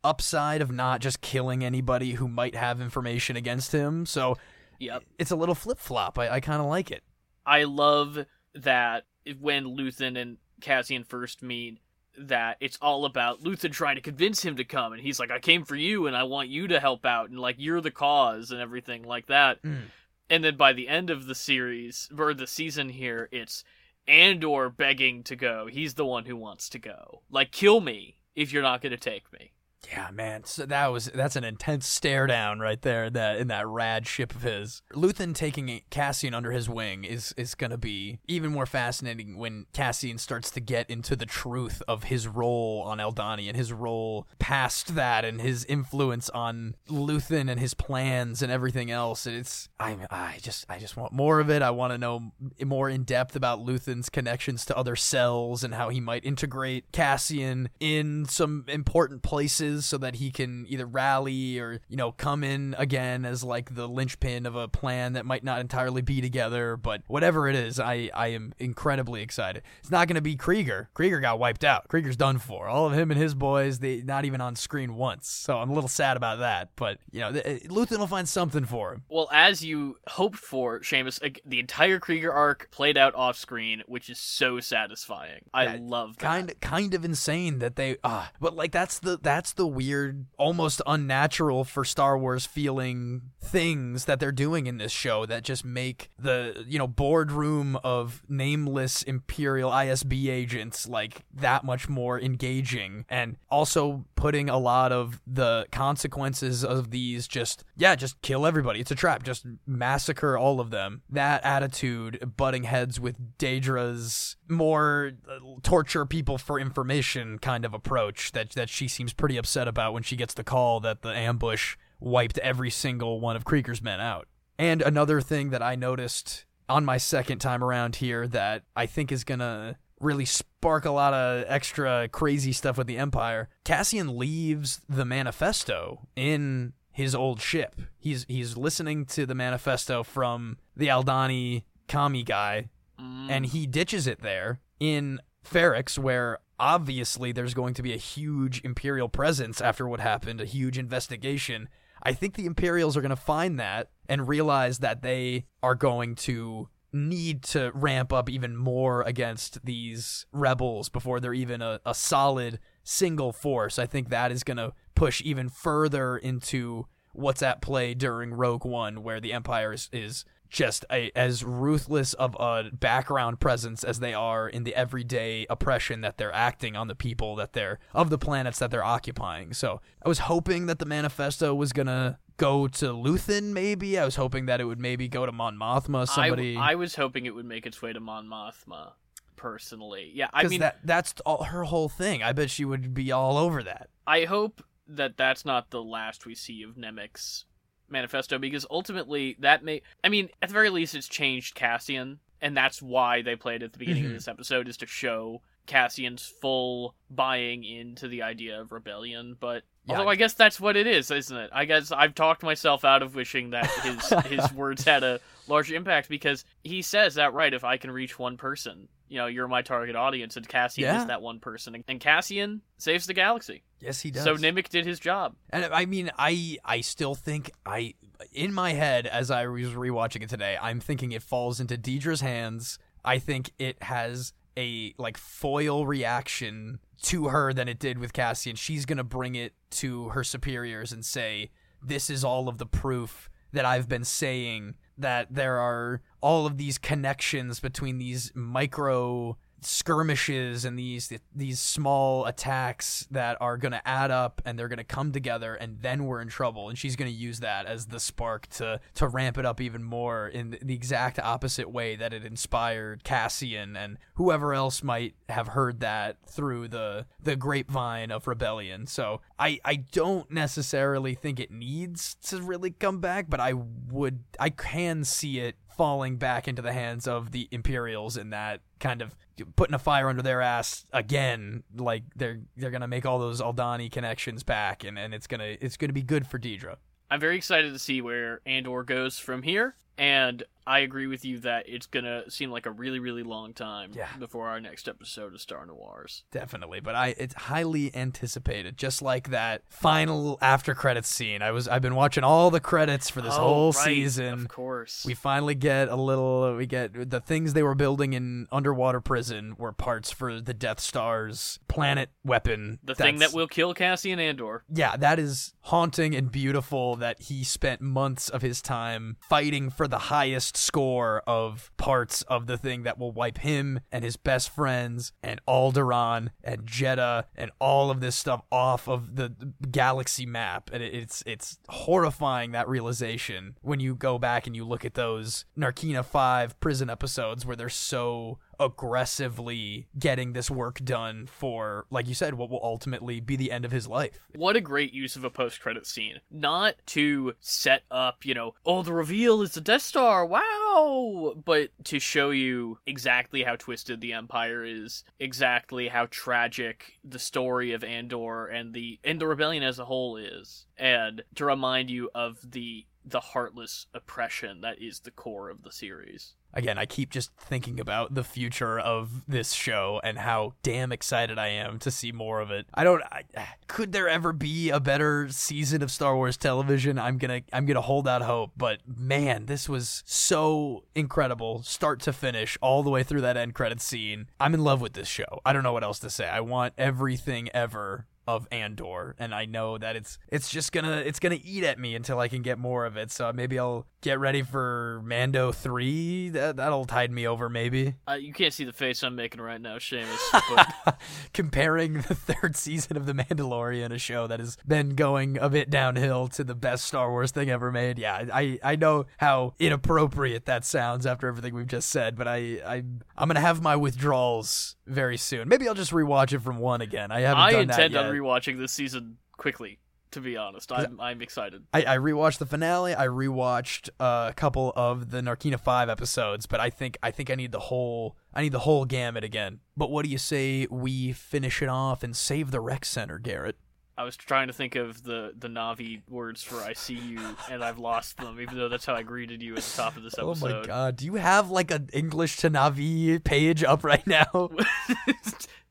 upside 0.04 0.62
of 0.62 0.72
not 0.72 1.02
just 1.02 1.22
killing 1.22 1.64
anybody 1.64 2.14
who 2.14 2.28
might 2.28 2.56
have 2.56 2.82
information 2.82 3.36
against 3.36 3.72
him. 3.72 4.06
So 4.06 4.38
yep. 4.80 5.04
it's 5.18 5.32
a 5.32 5.36
little 5.36 5.56
flip-flop. 5.56 6.18
I, 6.18 6.30
I 6.30 6.40
kind 6.40 6.62
of 6.62 6.68
like 6.68 6.92
it. 6.92 7.04
I 7.46 7.64
love 7.64 8.26
that 8.56 9.06
when 9.40 9.66
Luthen 9.66 10.20
and 10.20 10.38
Cassian 10.62 11.04
first 11.04 11.42
meet, 11.42 11.80
that 12.18 12.58
it's 12.60 12.78
all 12.82 13.06
about 13.06 13.42
Luthen 13.42 13.72
trying 13.72 13.96
to 13.96 14.02
convince 14.02 14.44
him 14.44 14.58
to 14.58 14.64
come, 14.64 14.94
and 14.94 15.02
he's 15.02 15.20
like, 15.20 15.32
"I 15.32 15.40
came 15.40 15.64
for 15.64 15.76
you, 15.76 16.08
and 16.08 16.16
I 16.16 16.24
want 16.24 16.50
you 16.50 16.68
to 16.68 16.80
help 16.80 17.06
out, 17.06 17.30
and 17.30 17.40
like 17.40 17.56
you're 17.60 17.82
the 17.82 17.92
cause, 17.92 18.52
and 18.52 18.60
everything 18.60 19.04
like 19.04 19.28
that." 19.28 19.62
Mm. 19.64 19.84
And 20.30 20.44
then 20.44 20.58
by 20.58 20.74
the 20.74 20.88
end 20.88 21.10
of 21.10 21.26
the 21.26 21.36
series 21.36 22.10
or 22.16 22.34
the 22.34 22.48
season 22.48 22.90
here, 22.90 23.30
it's 23.32 23.64
Andor 24.08 24.70
begging 24.70 25.24
to 25.24 25.36
go. 25.36 25.68
He's 25.68 25.96
the 25.96 26.06
one 26.06 26.26
who 26.26 26.36
wants 26.36 26.70
to 26.70 26.80
go. 26.80 27.22
Like, 27.30 27.52
kill 27.52 27.82
me 27.82 28.18
if 28.36 28.52
you're 28.52 28.64
not 28.64 28.82
going 28.82 28.92
to 28.92 28.98
take 28.98 29.32
me. 29.34 29.54
Yeah, 29.88 30.10
man. 30.12 30.44
So 30.44 30.66
that 30.66 30.88
was 30.88 31.06
that's 31.06 31.36
an 31.36 31.44
intense 31.44 31.88
stare 31.88 32.28
down 32.28 32.60
right 32.60 32.82
there. 32.82 33.10
That 33.10 33.38
in 33.38 33.48
that 33.48 33.68
rad 33.68 34.06
ship 34.06 34.36
of 34.36 34.44
his. 34.44 34.82
Luthen 34.94 35.34
taking 35.34 35.82
Cassian 35.90 36.34
under 36.34 36.52
his 36.52 36.70
wing 36.70 37.04
is 37.04 37.34
is 37.38 37.56
gonna 37.56 37.78
be 37.78 38.20
even 38.28 38.52
more 38.52 38.66
fascinating 38.66 39.38
when 39.38 39.66
Cassian 39.74 40.18
starts 40.18 40.52
to 40.52 40.60
get 40.60 40.90
into 40.90 41.16
the 41.16 41.26
truth 41.26 41.82
of 41.88 42.06
his 42.06 42.28
role 42.28 42.84
on 42.86 42.98
Aldhani 42.98 43.48
and 43.48 43.56
his 43.56 43.72
role 43.72 44.28
past 44.38 44.96
that 44.96 45.24
and 45.24 45.40
his 45.42 45.66
influence 45.66 46.30
on 46.32 46.76
Luthen 46.90 47.50
and 47.50 47.60
his 47.60 47.74
plans 47.74 48.42
and 48.42 48.52
everything 48.52 48.92
else. 48.92 49.26
And 49.26 49.38
it's 49.38 49.70
I 49.80 49.98
I 50.12 50.40
just 50.42 50.66
I 50.70 50.78
just 50.78 50.98
want 50.98 51.14
more 51.14 51.40
of 51.40 51.50
it. 51.50 51.62
I 51.62 51.72
want 51.72 51.94
to 51.94 51.98
know 51.98 52.32
more 52.64 52.90
in 52.90 53.04
depth 53.04 53.36
about 53.36 53.66
Luthen's 53.66 54.10
connections 54.10 54.66
to 54.66 54.78
other 54.78 54.96
cells 54.98 55.64
and 55.64 55.74
how 55.74 55.90
he 55.90 56.00
might 56.02 56.26
integrate 56.26 56.92
Cassian 56.92 57.70
in 57.80 58.26
some 58.26 58.66
important 58.68 59.24
places 59.24 59.69
pieces 59.70 59.86
so 59.86 59.98
that 59.98 60.16
he 60.16 60.32
can 60.32 60.66
either 60.68 60.86
rally 60.86 61.60
or 61.60 61.80
you 61.88 61.96
know 61.98 62.12
come 62.12 62.44
in 62.44 62.76
again 62.78 63.26
as 63.26 63.44
like 63.44 63.76
the 63.76 63.88
linchpin 63.88 64.46
of 64.46 64.56
a 64.56 64.68
plan 64.68 65.14
that 65.14 65.26
might 65.26 65.44
not 65.44 65.60
entirely 65.60 66.02
be 66.02 66.22
together. 66.22 66.78
But 66.78 67.02
whatever 67.08 67.48
it 67.48 67.56
is, 67.56 67.80
I 67.80 68.10
I 68.14 68.28
am 68.28 68.54
incredibly 68.60 69.22
excited. 69.22 69.64
It's 69.80 69.92
not 69.92 70.08
going 70.08 70.16
to 70.16 70.22
be 70.22 70.36
Kreegyr. 70.36 70.88
Kreegyr 70.96 71.22
got 71.22 71.40
wiped 71.40 71.64
out. 71.64 71.88
Kreegyr's 71.88 72.18
done 72.18 72.38
for. 72.40 72.68
All 72.68 72.86
of 72.88 72.94
him 72.94 73.12
and 73.12 73.20
his 73.20 73.34
boys, 73.34 73.80
they 73.80 74.02
not 74.02 74.26
even 74.26 74.42
on 74.42 74.56
screen 74.56 74.96
once. 74.96 75.28
So 75.30 75.58
I'm 75.58 75.70
a 75.70 75.74
little 75.74 75.90
sad 75.90 76.18
about 76.18 76.40
that. 76.40 76.70
But 76.76 77.00
you 77.12 77.20
know, 77.22 77.32
th- 77.34 77.64
Luthen 77.64 78.00
will 78.00 78.08
find 78.08 78.28
something 78.28 78.66
for 78.66 78.94
him. 78.94 79.04
Well, 79.10 79.30
as 79.32 79.64
you 79.64 79.98
hoped 80.08 80.38
for, 80.38 80.80
Seamus, 80.82 81.20
the 81.46 81.60
entire 81.60 82.00
Kreegyr 82.00 82.34
arc 82.34 82.70
played 82.72 82.98
out 82.98 83.16
off 83.16 83.38
screen, 83.38 83.84
which 83.88 84.10
is 84.10 84.20
so 84.20 84.60
satisfying. 84.60 85.46
I 85.54 85.64
Yeah, 85.64 85.78
love 85.82 86.18
that. 86.18 86.24
kind 86.24 86.54
kind 86.62 86.94
of 86.94 87.06
insane 87.06 87.60
that 87.60 87.76
they 87.76 87.98
ah 88.04 88.32
but 88.40 88.56
like 88.56 88.72
that's 88.72 89.00
the 89.00 89.18
that's 89.22 89.54
the 89.54 89.59
weird 89.68 90.26
almost 90.38 90.82
unnatural 90.86 91.64
for 91.64 91.84
Star 91.84 92.18
Wars 92.18 92.46
feeling 92.46 93.22
things 93.42 94.06
that 94.06 94.20
they're 94.20 94.32
doing 94.32 94.68
in 94.68 94.78
this 94.78 94.92
show 94.92 95.26
that 95.26 95.44
just 95.44 95.66
make 95.66 96.10
the 96.18 96.66
you 96.68 96.78
know 96.78 96.88
boardroom 96.88 97.78
of 97.84 98.24
nameless 98.30 99.04
imperial 99.04 99.72
ISB 99.72 100.30
agents 100.30 100.88
like 100.88 101.24
that 101.34 101.64
much 101.64 101.90
more 101.90 102.20
engaging 102.20 103.06
and 103.10 103.38
also 103.50 104.06
putting 104.16 104.50
a 104.50 104.58
lot 104.58 104.92
of 104.92 105.22
the 105.26 105.66
consequences 105.72 106.64
of 106.64 106.92
these 106.92 107.28
just 107.28 107.64
yeah 107.76 107.96
just 107.96 108.22
kill 108.22 108.46
everybody. 108.46 108.80
It's 108.80 108.92
a 108.92 108.96
trap. 108.96 109.24
Just 109.24 109.46
massacre 109.66 110.38
all 110.38 110.60
of 110.60 110.70
them. 110.70 111.02
That 111.10 111.44
attitude 111.44 112.34
butting 112.38 112.64
heads 112.64 113.00
with 113.00 113.38
Dedra's 113.38 114.36
more 114.48 115.12
uh, 115.28 115.40
torture 115.64 116.06
people 116.06 116.38
for 116.38 116.60
information 116.60 117.40
kind 117.40 117.66
of 117.66 117.74
approach 117.74 118.32
that 118.34 118.52
that 118.52 118.70
she 118.70 118.88
seems 118.88 119.14
pretty 119.14 119.38
upset 119.38 119.49
about 119.56 119.94
when 119.94 120.04
she 120.04 120.16
gets 120.16 120.34
the 120.34 120.44
call 120.44 120.80
that 120.82 121.02
the 121.02 121.10
ambush 121.16 121.76
wiped 122.00 122.38
every 122.40 122.70
single 122.70 123.20
one 123.20 123.36
of 123.36 123.44
Kreegyr's 123.46 123.82
men 123.82 124.00
out. 124.00 124.28
And 124.58 124.82
another 124.82 125.22
thing 125.22 125.50
that 125.52 125.62
I 125.62 125.76
noticed 125.76 126.46
on 126.68 126.86
my 126.86 126.98
second 126.98 127.40
time 127.40 127.64
around 127.64 127.98
here 127.98 128.28
that 128.28 128.64
I 128.76 128.86
think 128.86 129.12
is 129.12 129.24
going 129.24 129.40
to 129.40 129.78
really 130.00 130.26
spark 130.26 130.86
a 130.86 130.92
lot 130.92 131.14
of 131.14 131.46
extra 131.48 132.08
crazy 132.10 132.52
stuff 132.54 132.78
with 132.78 132.88
the 132.88 132.98
Empire. 132.98 133.50
Cassian 133.66 134.18
leaves 134.18 134.82
the 134.88 135.04
manifesto 135.06 136.08
in 136.16 136.74
his 136.92 137.16
old 137.16 137.42
ship. 137.42 137.76
He's 137.98 138.26
he's 138.28 138.56
listening 138.58 139.06
to 139.08 139.26
the 139.26 139.36
manifesto 139.36 140.04
from 140.04 140.58
the 140.76 140.88
Aldhani 140.88 141.64
Kami 141.88 142.24
guy 142.24 142.70
Mm. 143.00 143.30
and 143.30 143.46
he 143.46 143.66
ditches 143.66 144.08
it 144.08 144.22
there 144.22 144.60
in 144.78 145.22
Ferrix, 145.50 145.98
where 145.98 146.40
obviously 146.60 147.32
there's 147.32 147.54
going 147.54 147.74
to 147.76 147.84
be 147.84 147.94
a 147.94 147.98
huge 147.98 148.62
Imperial 148.64 149.10
presence 149.10 149.62
after 149.62 149.88
what 149.88 150.00
happened, 150.00 150.42
a 150.42 150.46
huge 150.46 150.78
investigation. 150.78 151.70
I 152.04 152.14
think 152.14 152.36
the 152.36 152.46
Imperials 152.46 152.96
are 152.96 153.02
going 153.02 153.10
to 153.10 153.16
find 153.16 153.60
that 153.60 153.90
and 154.08 154.28
realize 154.28 154.80
that 154.80 155.02
they 155.02 155.46
are 155.62 155.76
going 155.76 156.16
to 156.16 156.70
need 156.92 157.44
to 157.44 157.72
ramp 157.74 158.12
up 158.12 158.30
even 158.30 158.56
more 158.56 159.04
against 159.04 159.64
these 159.64 160.26
rebels 160.32 160.90
before 160.90 161.20
they're 161.20 161.34
even 161.34 161.62
a, 161.62 161.80
a 161.86 161.94
solid 161.94 162.60
single 162.84 163.32
force. 163.32 163.78
I 163.78 163.86
think 163.86 164.10
that 164.10 164.32
is 164.32 164.44
going 164.44 164.58
to 164.58 164.74
push 164.96 165.22
even 165.24 165.50
further 165.50 166.18
into 166.18 166.88
what's 167.14 167.44
at 167.44 167.62
play 167.62 167.94
during 167.94 168.34
Rogue 168.34 168.66
One, 168.66 169.04
where 169.04 169.20
the 169.20 169.34
Empire 169.34 169.74
is, 169.74 169.90
is 169.92 170.26
just 170.50 170.84
a, 170.92 171.12
as 171.16 171.44
ruthless 171.44 172.14
of 172.16 172.36
a 172.40 172.70
background 172.74 173.40
presence 173.40 173.84
as 173.84 174.00
they 174.00 174.14
are 174.14 174.50
in 174.50 174.64
the 174.64 174.76
everyday 174.76 175.46
oppression 175.50 176.02
that 176.02 176.18
they're 176.18 176.34
acting 176.34 176.76
on 176.76 176.88
the 176.88 176.96
people 176.96 177.36
that 177.36 177.54
they're 177.54 177.80
of 177.94 178.10
the 178.10 178.18
planets 178.18 178.60
that 178.60 178.72
they're 178.72 178.84
occupying. 178.84 179.54
So 179.54 179.82
I 180.04 180.10
was 180.10 180.20
hoping 180.20 180.66
that 180.66 180.80
the 180.80 180.86
manifesto 180.86 181.54
was 181.54 181.72
gonna 181.72 182.20
go 182.38 182.68
to 182.68 182.86
Luthen. 182.88 183.52
Maybe 183.54 184.00
I 184.00 184.06
was 184.06 184.16
hoping 184.16 184.48
that 184.48 184.60
it 184.60 184.66
would 184.66 184.80
maybe 184.80 185.08
go 185.08 185.26
to 185.26 185.32
Mon 185.32 185.56
Mothma. 185.56 186.08
Somebody. 186.08 186.58
I, 186.58 186.72
I 186.72 186.76
was 186.76 186.96
hoping 186.96 187.26
it 187.26 187.36
would 187.36 187.46
make 187.46 187.68
its 187.68 187.82
way 187.82 187.94
to 187.94 188.00
Mon 188.00 188.28
Mothma. 188.28 188.94
Personally, 189.36 190.12
yeah. 190.14 190.28
I 190.34 190.44
mean, 190.48 190.60
that 190.60 190.80
that's 190.84 191.14
all, 191.26 191.44
her 191.46 191.64
whole 191.64 191.88
thing. 191.88 192.22
I 192.22 192.34
bet 192.34 192.50
she 192.50 192.66
would 192.66 192.94
be 192.94 193.10
all 193.14 193.38
over 193.38 193.64
that. 193.64 193.90
I 194.06 194.26
hope 194.26 194.62
that 194.86 195.16
that's 195.16 195.46
not 195.46 195.70
the 195.70 195.82
last 195.82 196.26
we 196.26 196.36
see 196.36 196.62
of 196.64 196.76
Nemik's 196.76 197.46
manifesto 197.92 198.38
because 198.38 198.66
ultimately 198.70 199.36
that 199.40 199.64
may 199.64 199.82
I 200.04 200.10
mean 200.10 200.30
at 200.42 200.50
the 200.50 200.54
very 200.54 200.70
least 200.70 200.96
it's 200.96 201.08
changed 201.08 201.56
Cassian 201.56 202.20
and 202.42 202.56
that's 202.56 202.82
why 202.82 203.22
they 203.22 203.36
played 203.36 203.64
at 203.64 203.74
the 203.74 203.80
beginning 203.80 204.04
Mhm. 204.04 204.08
of 204.08 204.14
this 204.14 204.28
episode 204.28 204.68
is 204.68 204.78
to 204.78 204.86
show 204.88 205.42
Cassian's 205.68 206.26
full 206.26 206.96
buying 207.10 207.64
into 207.64 208.08
the 208.08 208.22
idea 208.24 208.60
of 208.60 208.72
rebellion 208.72 209.36
but 209.40 209.64
Yeah. 209.86 209.98
although 209.98 210.10
I 210.10 210.16
guess 210.16 210.34
that's 210.34 210.60
what 210.60 210.76
it 210.76 210.88
is 210.88 211.12
isn't 211.12 211.36
it 211.38 211.50
I 211.54 211.66
guess 211.66 211.92
I've 211.92 212.16
talked 212.16 212.44
myself 212.44 212.84
out 212.86 213.02
of 213.04 213.16
wishing 213.16 213.52
that 213.52 213.68
his 213.82 214.10
his 214.28 214.52
words 214.54 214.84
had 214.86 215.04
a 215.04 215.20
larger 215.48 215.76
impact 215.76 216.10
because 216.10 216.46
he 216.64 216.82
says 216.82 217.16
that 217.16 217.34
right 217.34 217.54
if 217.54 217.64
I 217.64 217.78
can 217.78 217.92
reach 217.92 218.18
one 218.20 218.38
person 218.38 218.88
you 219.10 219.18
know 219.18 219.26
you're 219.28 219.48
my 219.48 219.62
target 219.62 219.96
audience 219.96 220.38
and 220.38 220.48
Cassian 220.48 220.84
Yeah. 220.86 221.02
is 221.02 221.08
that 221.08 221.22
one 221.22 221.40
person 221.40 221.84
and 221.88 222.00
Cassian 222.00 222.62
saves 222.78 223.06
the 223.08 223.14
galaxy 223.14 223.64
Yes, 223.82 224.02
he 224.02 224.12
does. 224.12 224.24
so 224.24 224.36
Nemik 224.36 224.70
did 224.70 224.86
his 224.86 225.00
job 225.00 225.36
And 225.50 225.66
I 225.66 225.86
mean, 225.86 226.12
I 226.18 226.58
I 226.64 226.82
still 226.82 227.16
think 227.16 227.52
I 227.66 227.96
in 228.34 228.54
my 228.54 228.74
head 228.74 229.08
as 229.08 229.32
I 229.32 229.48
was 229.48 229.70
rewatching 229.70 230.24
it 230.24 230.30
today, 230.30 230.58
I'm 230.62 230.80
thinking 230.80 231.12
it 231.12 231.24
falls 231.24 231.60
into 231.60 231.78
Dedra's 231.78 232.22
hands. 232.22 232.78
I 233.04 233.20
think 233.20 233.52
it 233.58 233.82
has 233.84 234.34
a 234.58 234.94
like 234.98 235.18
foil 235.18 235.86
reaction 235.86 236.80
to 237.04 237.30
her 237.30 237.54
than 237.54 237.68
it 237.70 237.80
did 237.80 237.98
with 237.98 238.12
Cassian. 238.14 238.56
She's 238.58 238.86
gonna 238.86 239.04
bring 239.06 239.36
it 239.36 239.54
to 239.72 240.10
her 240.10 240.24
superiors 240.24 240.92
and 240.92 241.06
say, 241.06 241.50
"This 241.82 242.10
is 242.10 242.24
all 242.26 242.50
of 242.50 242.58
the 242.58 242.66
proof 242.66 243.30
that 243.54 243.64
I've 243.64 243.88
been 243.88 244.04
saying 244.04 244.76
that 244.98 245.34
there 245.34 245.58
are 245.60 246.02
all 246.22 246.46
of 246.46 246.58
these 246.58 246.78
connections 246.78 247.60
between 247.60 247.98
these 247.98 248.32
micro 248.36 249.38
skirmishes 249.62 250.66
and 250.66 250.78
these 250.78 251.12
these 251.36 251.60
small 251.60 252.26
attacks 252.26 253.08
that 253.12 253.38
are 253.42 253.58
going 253.58 253.72
to 253.72 253.88
add 253.88 254.12
up 254.12 254.42
and 254.46 254.58
they're 254.58 254.68
going 254.68 254.78
to 254.78 254.84
come 254.84 255.12
together 255.12 255.56
and 255.56 255.82
then 255.82 256.06
we're 256.06 256.22
in 256.22 256.28
trouble. 256.28 256.70
And 256.70 256.78
she's 256.78 256.96
going 256.96 257.12
to 257.12 257.18
use 257.18 257.40
that 257.42 257.66
as 257.66 257.88
the 257.88 258.00
spark 258.00 258.48
to 258.52 258.80
to 258.96 259.08
ramp 259.08 259.38
it 259.38 259.46
up 259.46 259.62
even 259.62 259.84
more 259.84 260.28
in 260.28 260.58
the 260.62 260.74
exact 260.74 261.20
opposite 261.20 261.70
way 261.70 261.96
that 261.96 262.14
it 262.14 262.26
inspired 262.26 263.04
Cassian 263.04 263.76
and 263.76 263.98
whoever 264.16 264.54
else 264.54 264.84
might 264.84 265.16
have 265.30 265.50
heard 265.50 265.80
that 265.82 266.18
through 266.28 266.68
the 266.68 267.06
the 267.22 267.36
grapevine 267.36 268.12
of 268.12 268.28
rebellion. 268.28 268.88
So 268.88 269.22
I 269.38 269.60
I 269.66 269.76
don't 269.76 270.30
necessarily 270.32 271.16
think 271.16 271.40
it 271.40 271.52
needs 271.52 272.16
to 272.28 272.42
really 272.42 272.72
come 272.72 273.00
back 273.00 273.30
but 273.30 273.40
I 273.40 273.54
would 273.54 274.24
I 274.40 274.50
can 274.50 275.04
see 275.04 275.40
it 275.40 275.56
falling 275.80 276.18
back 276.18 276.46
into 276.46 276.62
the 276.62 276.74
hands 276.74 277.08
of 277.08 277.32
the 277.32 277.48
Imperials 277.52 278.18
in 278.18 278.32
that 278.32 278.60
kind 278.82 279.02
of 279.02 279.16
putting 279.56 279.74
a 279.74 279.80
fire 279.80 280.10
under 280.10 280.22
their 280.22 280.42
ass 280.42 280.84
again. 280.92 281.64
Like 281.74 282.04
they're 282.18 282.42
they're 282.58 282.70
gonna 282.70 282.90
make 282.90 283.06
all 283.06 283.18
those 283.18 283.40
Aldhani 283.40 283.90
connections 283.90 284.44
back, 284.44 284.84
and, 284.84 285.00
and 285.00 285.14
it's 285.14 285.26
gonna 285.26 285.56
it's 285.62 285.78
gonna 285.78 285.94
be 285.94 286.02
good 286.02 286.28
for 286.28 286.38
Dedra. 286.38 286.76
I'm 287.10 287.22
very 287.22 287.38
excited 287.38 287.72
to 287.72 287.80
see 287.80 288.02
where 288.02 288.42
Andor 288.46 288.84
goes 288.84 289.20
from 289.20 289.42
here, 289.42 289.78
and 289.98 290.44
I 290.68 290.80
agree 290.80 291.08
with 291.08 291.26
you 291.26 291.40
that 291.40 291.68
it's 291.68 291.86
gonna 291.88 292.30
seem 292.30 292.52
like 292.52 292.66
a 292.66 292.72
really, 292.72 293.00
really 293.00 293.24
long 293.24 293.54
time 293.54 293.92
Yeah. 293.94 294.08
before 294.20 294.48
our 294.50 294.60
next 294.60 294.88
episode 294.88 295.34
of 295.34 295.42
Star 295.42 295.66
Noirs. 295.66 296.24
Definitely, 296.32 296.80
but 296.80 296.96
I 296.96 297.16
it's 297.18 297.34
highly 297.34 297.96
anticipated. 297.96 298.78
Just 298.78 299.02
like 299.02 299.30
that 299.30 299.64
final 299.70 300.38
after 300.42 300.76
credits 300.76 301.10
scene. 301.10 301.42
I 301.42 301.52
was 301.52 301.68
I've 301.68 301.82
been 301.82 301.96
watching 301.96 302.24
all 302.24 302.52
the 302.52 302.60
credits 302.60 303.10
for 303.10 303.22
this 303.22 303.34
Oh, 303.36 303.40
whole 303.40 303.72
right, 303.72 303.86
season. 303.86 304.34
of 304.34 304.48
course. 304.48 305.04
We 305.06 305.14
finally 305.16 305.56
get 305.56 305.88
a 305.88 305.96
little. 305.96 306.56
We 306.56 306.66
get 306.66 307.10
the 307.10 307.20
things 307.22 307.54
they 307.54 307.64
were 307.64 307.76
building 307.76 308.14
in 308.14 308.48
underwater 308.52 309.02
prison 309.02 309.56
were 309.58 309.72
parts 309.72 310.12
for 310.12 310.40
the 310.42 310.54
Death 310.54 310.80
Star's 310.80 311.60
planet 311.68 312.10
weapon. 312.24 312.80
the 312.84 312.96
thing 312.96 313.18
that 313.20 313.34
will 313.34 313.48
kill 313.48 313.74
Cassian 313.74 314.20
and 314.20 314.22
Andor. 314.22 314.64
yeah, 314.74 314.96
that 314.98 315.20
is 315.20 315.54
haunting 315.64 316.16
and 316.16 316.32
beautiful 316.32 316.96
that 316.96 317.22
he 317.24 317.44
spent 317.44 317.82
months 317.82 318.28
of 318.30 318.42
his 318.42 318.62
time 318.62 319.18
fighting 319.22 319.70
for 319.70 319.88
the 319.88 319.98
highest 320.00 320.49
score 320.58 321.22
of 321.28 321.72
parts 321.78 322.22
of 322.24 322.48
the 322.48 322.58
thing 322.58 322.84
that 322.84 322.98
will 322.98 323.12
wipe 323.12 323.40
him 323.40 323.80
and 323.92 324.04
his 324.04 324.18
best 324.18 324.50
friends 324.50 325.12
and 325.24 325.40
Alderaan 325.48 326.30
and 326.44 326.66
Jedha 326.66 327.26
and 327.36 327.52
all 327.60 327.92
of 327.92 328.00
this 328.00 328.16
stuff 328.16 328.42
off 328.52 328.88
of 328.88 329.16
the 329.16 329.34
galaxy 329.70 330.26
map. 330.26 330.70
And 330.72 330.84
it's 330.84 331.24
it's 331.26 331.60
horrifying 331.70 332.52
that 332.52 332.68
realization 332.68 333.56
when 333.62 333.80
you 333.80 333.96
go 333.96 334.18
back 334.18 334.48
and 334.48 334.56
you 334.56 334.66
look 334.66 334.86
at 334.86 334.94
those 334.94 335.46
Narkina 335.58 336.04
5 336.04 336.60
prison 336.60 336.90
episodes 336.90 337.46
where 337.46 337.56
they're 337.56 337.70
so 337.70 338.40
aggressively 338.60 339.88
getting 339.98 340.34
this 340.34 340.52
work 340.52 340.84
done 340.84 341.28
for, 341.28 341.86
like 341.90 342.08
you 342.08 342.14
said, 342.14 342.34
what 342.34 342.50
will 342.50 342.64
ultimately 342.64 343.20
be 343.20 343.36
the 343.36 343.52
end 343.52 343.66
of 343.66 343.72
his 343.72 343.88
life. 343.88 344.20
What 344.36 344.56
a 344.56 344.62
great 344.62 344.94
use 344.94 345.16
of 345.16 345.24
a 345.24 345.30
post 345.30 345.62
credit 345.62 345.86
scene. 345.86 346.20
Not 346.30 346.76
to 346.88 347.34
set 347.40 347.84
up, 347.90 348.26
you 348.26 348.34
know, 348.34 348.56
oh, 348.66 348.84
the 348.84 348.94
reveal 348.94 349.42
is 349.42 349.54
the 349.54 349.62
Death 349.62 349.82
Star, 349.82 350.26
wow! 350.26 351.34
But 351.44 351.70
to 351.86 352.00
show 352.00 352.32
you 352.32 352.80
exactly 352.86 353.44
how 353.44 353.56
twisted 353.56 354.02
the 354.02 354.14
Empire 354.14 354.64
is, 354.64 355.04
exactly 355.20 355.88
how 355.88 356.08
tragic 356.10 357.00
the 357.04 357.20
story 357.20 357.74
of 357.74 357.84
Andor 357.84 358.46
and 358.48 358.74
the 358.74 359.00
and 359.04 359.20
the 359.20 359.28
rebellion 359.28 359.64
as 359.64 359.80
a 359.80 359.86
whole 359.86 360.18
is, 360.18 360.66
and 360.78 361.24
to 361.36 361.46
remind 361.46 361.90
you 361.90 362.10
of 362.14 362.40
the 362.52 362.86
the 363.10 363.20
heartless 363.20 363.88
oppression 363.94 364.62
that 364.62 364.82
is 364.82 365.02
the 365.02 365.12
core 365.12 365.50
of 365.50 365.64
the 365.64 365.72
series. 365.72 366.34
Again, 366.52 366.80
I 366.80 366.88
keep 366.88 367.12
just 367.12 367.32
thinking 367.38 367.80
about 367.80 368.16
the 368.16 368.24
future 368.24 368.80
of 368.80 369.24
this 369.28 369.52
show 369.52 370.02
and 370.04 370.18
how 370.18 370.54
damn 370.64 370.92
excited 370.92 371.38
I 371.38 371.50
am 371.50 371.78
to 371.80 371.92
see 371.92 372.12
more 372.12 372.40
of 372.40 372.50
it. 372.50 372.66
I 372.74 372.84
don't 372.84 373.04
I, 373.04 373.24
could 373.68 373.92
there 373.92 374.10
ever 374.10 374.34
be 374.34 374.72
a 374.72 374.80
better 374.80 375.30
season 375.30 375.84
of 375.84 375.92
Star 375.92 376.16
Wars 376.16 376.38
television? 376.38 376.98
I'm 376.98 377.20
going 377.20 377.44
to 377.44 377.56
I'm 377.56 377.68
going 377.68 377.76
to 377.76 377.82
hold 377.82 378.08
out 378.08 378.24
hope, 378.24 378.54
but 378.58 378.80
man, 378.88 379.46
this 379.46 379.70
was 379.70 380.02
so 380.08 380.86
incredible 380.96 381.62
start 381.62 382.02
to 382.02 382.14
finish 382.14 382.58
all 382.62 382.82
the 382.82 382.90
way 382.90 383.04
through 383.04 383.22
that 383.22 383.38
end 383.38 383.54
credit 383.54 383.80
scene. 383.80 384.28
I'm 384.40 384.56
in 384.56 384.64
love 384.64 384.82
with 384.82 384.94
this 384.94 385.08
show. 385.08 385.42
I 385.46 385.54
don't 385.54 385.64
know 385.64 385.74
what 385.74 385.84
else 385.84 386.00
to 386.00 386.10
say. 386.10 386.28
I 386.28 386.40
want 386.40 386.74
everything 386.80 387.50
ever 387.54 388.08
of 388.36 388.48
Andor, 388.52 389.16
and 389.20 389.34
I 389.34 389.46
know 389.46 389.78
that 389.78 389.96
it's 389.96 390.18
it's 390.28 390.50
just 390.50 390.72
gonna 390.72 390.98
it's 390.98 391.20
gonna 391.20 391.40
eat 391.44 391.64
at 391.64 391.80
me 391.80 391.96
until 391.96 392.20
I 392.20 392.28
can 392.28 392.42
get 392.42 392.58
more 392.60 392.86
of 392.86 392.98
it. 392.98 393.12
So 393.12 393.32
maybe 393.34 393.58
I'll 393.60 393.86
get 394.02 394.20
ready 394.20 394.42
for 394.44 395.02
Mando 395.04 395.52
three. 395.52 396.30
That 396.30 396.58
that'll 396.58 396.86
tide 396.86 397.12
me 397.12 397.28
over. 397.28 397.50
Maybe 397.50 397.96
Uh, 398.08 398.14
you 398.14 398.34
can't 398.34 398.54
see 398.54 398.64
the 398.64 398.74
face 398.74 399.04
I'm 399.04 399.16
making 399.16 399.42
right 399.42 399.60
now, 399.60 399.78
Seamus. 399.78 400.20
But 400.56 401.00
comparing 401.34 401.94
the 401.94 402.16
third 402.16 402.56
season 402.56 402.98
of 402.98 403.06
The 403.06 403.14
Mandalorian, 403.14 403.92
a 403.94 403.98
show 404.00 404.28
that 404.28 404.40
has 404.40 404.58
been 404.68 404.96
going 404.96 405.38
a 405.38 405.50
bit 405.50 405.70
downhill, 405.70 406.28
to 406.30 406.44
the 406.44 406.56
best 406.56 406.86
Star 406.86 407.10
Wars 407.12 407.32
thing 407.32 407.50
ever 407.50 407.72
made. 407.72 408.00
Yeah, 408.00 408.26
I 408.34 408.60
I 408.64 408.76
know 408.76 409.06
how 409.18 409.54
inappropriate 409.60 410.46
that 410.46 410.66
sounds 410.66 411.06
after 411.06 411.28
everything 411.28 411.54
we've 411.54 411.68
just 411.68 411.90
said, 411.90 412.16
but 412.16 412.28
I 412.28 412.60
I 412.66 412.84
I'm 413.18 413.28
gonna 413.28 413.40
have 413.40 413.62
my 413.62 413.76
withdrawals 413.76 414.76
very 414.90 415.18
soon. 415.18 415.48
Maybe 415.48 415.68
I'll 415.68 415.74
just 415.76 415.92
rewatch 415.92 416.34
it 416.34 416.40
from 416.40 416.58
one 416.60 416.82
again. 416.82 417.12
I 417.12 417.22
haven't 417.22 417.42
I 417.44 417.52
done 417.52 417.62
intend 417.62 417.94
that 417.96 418.04
yet. 418.04 418.06
on 418.08 418.14
rewatching 418.14 418.58
this 418.58 418.72
season 418.72 419.18
quickly. 419.38 419.80
To 420.14 420.22
be 420.22 420.36
honest, 420.38 420.72
I'm 420.72 421.00
I'm 421.00 421.22
excited. 421.22 421.66
I, 421.72 421.84
I 421.84 421.98
rewatched 421.98 422.40
the 422.40 422.48
finale. 422.48 422.96
I 422.96 423.06
rewatched 423.06 423.90
uh, 424.00 424.26
a 424.32 424.34
couple 424.34 424.74
of 424.76 425.12
the 425.12 425.22
Narkina 425.22 425.60
Five 425.60 425.88
episodes, 425.88 426.48
but 426.48 426.60
I 426.60 426.72
think 426.72 426.98
I 427.04 427.12
think 427.12 427.30
I 427.30 427.36
need 427.36 427.52
the 427.52 427.60
whole 427.60 428.18
I 428.34 428.42
need 428.42 428.52
the 428.52 428.60
whole 428.60 428.86
gamut 428.86 429.24
again. 429.24 429.60
But 429.78 429.92
what 429.92 430.04
do 430.04 430.10
you 430.10 430.18
say 430.18 430.66
we 430.72 431.14
finish 431.14 431.62
it 431.62 431.70
off 431.70 432.02
and 432.02 432.16
save 432.16 432.50
the 432.50 432.60
rec 432.60 432.86
center, 432.86 433.20
Garrett? 433.20 433.58
I 434.00 434.04
was 434.04 434.16
trying 434.16 434.48
to 434.48 434.54
think 434.54 434.76
of 434.76 435.04
the 435.04 435.34
the 435.38 435.50
Na'vi 435.50 436.04
words 436.08 436.42
for 436.42 436.62
"I 436.62 436.72
see 436.72 436.94
you" 436.94 437.20
and 437.52 437.62
I've 437.62 437.80
lost 437.80 438.16
them. 438.16 438.40
Even 438.40 438.58
though 438.58 438.70
that's 438.70 438.86
how 438.86 438.96
I 438.96 439.04
greeted 439.04 439.44
you 439.44 439.56
at 439.58 439.62
the 439.62 439.76
top 439.76 439.98
of 439.98 440.04
this 440.04 440.14
episode. 440.18 440.30
Oh 440.56 440.60
my 440.62 440.66
god! 440.66 440.96
Do 440.96 441.06
you 441.06 441.16
have 441.16 441.52
like 441.52 441.70
an 441.70 441.90
English 441.92 442.38
to 442.38 442.50
Na'vi 442.50 443.22
page 443.22 443.62
up 443.62 443.84
right 443.84 444.08
now? 444.08 444.52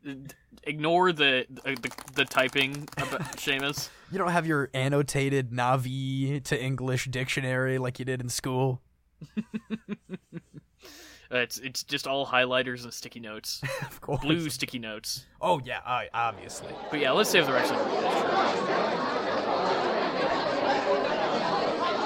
Ignore 0.63 1.13
the, 1.13 1.47
the 1.49 1.91
the 2.13 2.25
typing, 2.27 2.87
about 2.99 3.21
Seamus. 3.39 3.89
you 4.13 4.19
don't 4.19 4.31
have 4.31 4.47
your 4.47 4.69
annotated 4.75 5.51
Na'vi 5.51 6.45
to 6.45 6.63
English 6.63 7.07
dictionary 7.07 7.79
like 7.79 7.99
you 7.99 8.05
did 8.05 8.21
in 8.21 8.29
school. 8.29 8.83
Uh, 11.33 11.39
it's 11.39 11.59
it's 11.59 11.83
just 11.85 12.07
all 12.07 12.27
highlighters 12.27 12.85
and 12.85 12.93
sticky 12.93 13.21
notes, 13.21 13.61
Of 13.83 14.01
course. 14.01 14.21
blue 14.21 14.49
sticky 14.49 14.79
notes. 14.79 15.27
Oh 15.41 15.61
yeah, 15.65 15.81
I, 15.85 16.09
obviously. 16.15 16.73
But 16.91 17.01
yeah, 17.01 17.11
let's 17.13 17.29
save 17.31 17.47
the 17.47 17.53
rest 17.53 17.73
of 17.73 17.79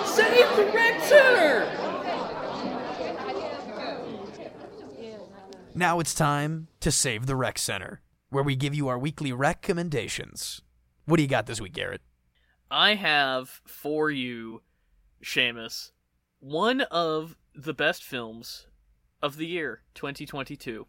Save 0.07 0.57
the 0.57 0.65
Rec 0.74 1.01
Center! 1.03 1.69
Now 5.74 6.01
it's 6.01 6.15
time 6.15 6.69
to 6.81 6.90
save 6.93 7.24
the 7.27 7.35
rec 7.36 7.59
center, 7.59 8.03
where 8.28 8.43
we 8.44 8.55
give 8.57 8.74
you 8.74 8.89
our 8.89 8.99
weekly 8.99 9.32
recommendations. 9.32 10.61
What 11.07 11.16
do 11.16 11.23
you 11.23 11.28
got 11.28 11.47
this 11.47 11.61
week, 11.62 11.73
Garrett? 11.73 12.03
I 12.70 12.94
have 12.94 13.61
for 13.66 14.11
you, 14.11 14.61
Seamus, 15.24 15.93
one 16.40 16.82
of 16.82 17.36
the 17.55 17.73
best 17.73 18.03
films 18.05 18.66
of 19.23 19.36
the 19.36 19.47
year 19.47 19.82
2022. 19.94 20.86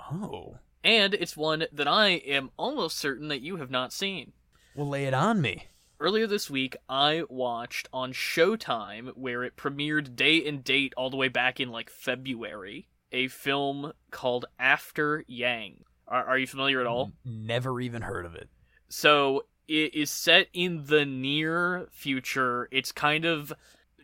Oh, 0.00 0.58
And 0.84 1.14
it's 1.14 1.36
one 1.36 1.64
that 1.72 1.88
I 1.88 2.08
am 2.10 2.50
almost 2.56 2.98
certain 2.98 3.28
that 3.28 3.40
you 3.40 3.56
have 3.56 3.70
not 3.70 3.92
seen. 3.92 4.32
well, 4.74 4.88
lay 4.88 5.04
it 5.06 5.14
on 5.14 5.40
me. 5.40 5.66
Earlier 5.98 6.26
this 6.26 6.50
week, 6.50 6.76
I 6.90 7.22
watched 7.30 7.88
on 7.92 8.12
Showtime, 8.12 9.16
where 9.16 9.42
it 9.42 9.56
premiered 9.56 10.14
day 10.14 10.46
and 10.46 10.62
date 10.62 10.92
all 10.96 11.08
the 11.08 11.16
way 11.16 11.28
back 11.28 11.58
in 11.58 11.70
like 11.70 11.88
February, 11.88 12.88
a 13.10 13.28
film 13.28 13.92
called 14.10 14.44
After 14.58 15.24
Yang. 15.26 15.84
Are, 16.06 16.22
are 16.24 16.38
you 16.38 16.46
familiar 16.46 16.80
at 16.80 16.86
all? 16.86 17.12
Never 17.24 17.80
even 17.80 18.02
heard 18.02 18.26
of 18.26 18.34
it. 18.34 18.50
So 18.90 19.46
it 19.66 19.94
is 19.94 20.10
set 20.10 20.48
in 20.52 20.84
the 20.86 21.06
near 21.06 21.88
future. 21.90 22.68
It's 22.70 22.92
kind 22.92 23.24
of 23.24 23.52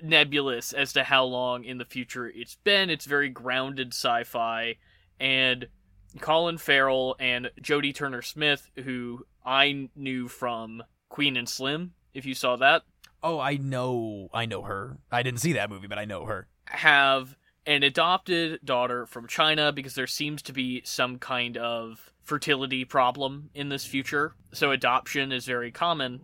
nebulous 0.02 0.72
as 0.72 0.92
to 0.94 1.04
how 1.04 1.24
long 1.24 1.64
in 1.64 1.78
the 1.78 1.84
future 1.84 2.26
it's 2.28 2.56
been. 2.64 2.90
It's 2.90 3.04
very 3.06 3.28
grounded 3.28 3.88
sci-fi, 3.94 4.76
and 5.20 5.68
Colin 6.20 6.58
Farrell 6.58 7.16
and 7.18 7.50
Jodie 7.60 7.94
Turner 7.94 8.22
Smith, 8.22 8.70
who 8.84 9.24
I 9.46 9.88
knew 9.96 10.28
from 10.28 10.82
Queen 11.08 11.36
and 11.36 11.48
Slim, 11.48 11.92
if 12.12 12.26
you 12.26 12.34
saw 12.34 12.56
that, 12.56 12.82
Oh, 13.24 13.38
I 13.38 13.56
know, 13.56 14.28
I 14.34 14.46
know 14.46 14.62
her. 14.62 14.98
I 15.12 15.22
didn't 15.22 15.38
see 15.40 15.52
that 15.52 15.70
movie, 15.70 15.86
but 15.86 15.98
I 15.98 16.04
know 16.04 16.24
her. 16.24 16.48
have 16.66 17.36
an 17.66 17.84
adopted 17.84 18.58
daughter 18.64 19.06
from 19.06 19.28
China 19.28 19.70
because 19.70 19.94
there 19.94 20.08
seems 20.08 20.42
to 20.42 20.52
be 20.52 20.82
some 20.84 21.18
kind 21.20 21.56
of 21.56 22.12
fertility 22.20 22.84
problem 22.84 23.50
in 23.54 23.68
this 23.68 23.84
future. 23.86 24.34
So 24.52 24.72
adoption 24.72 25.30
is 25.30 25.46
very 25.46 25.70
common, 25.70 26.20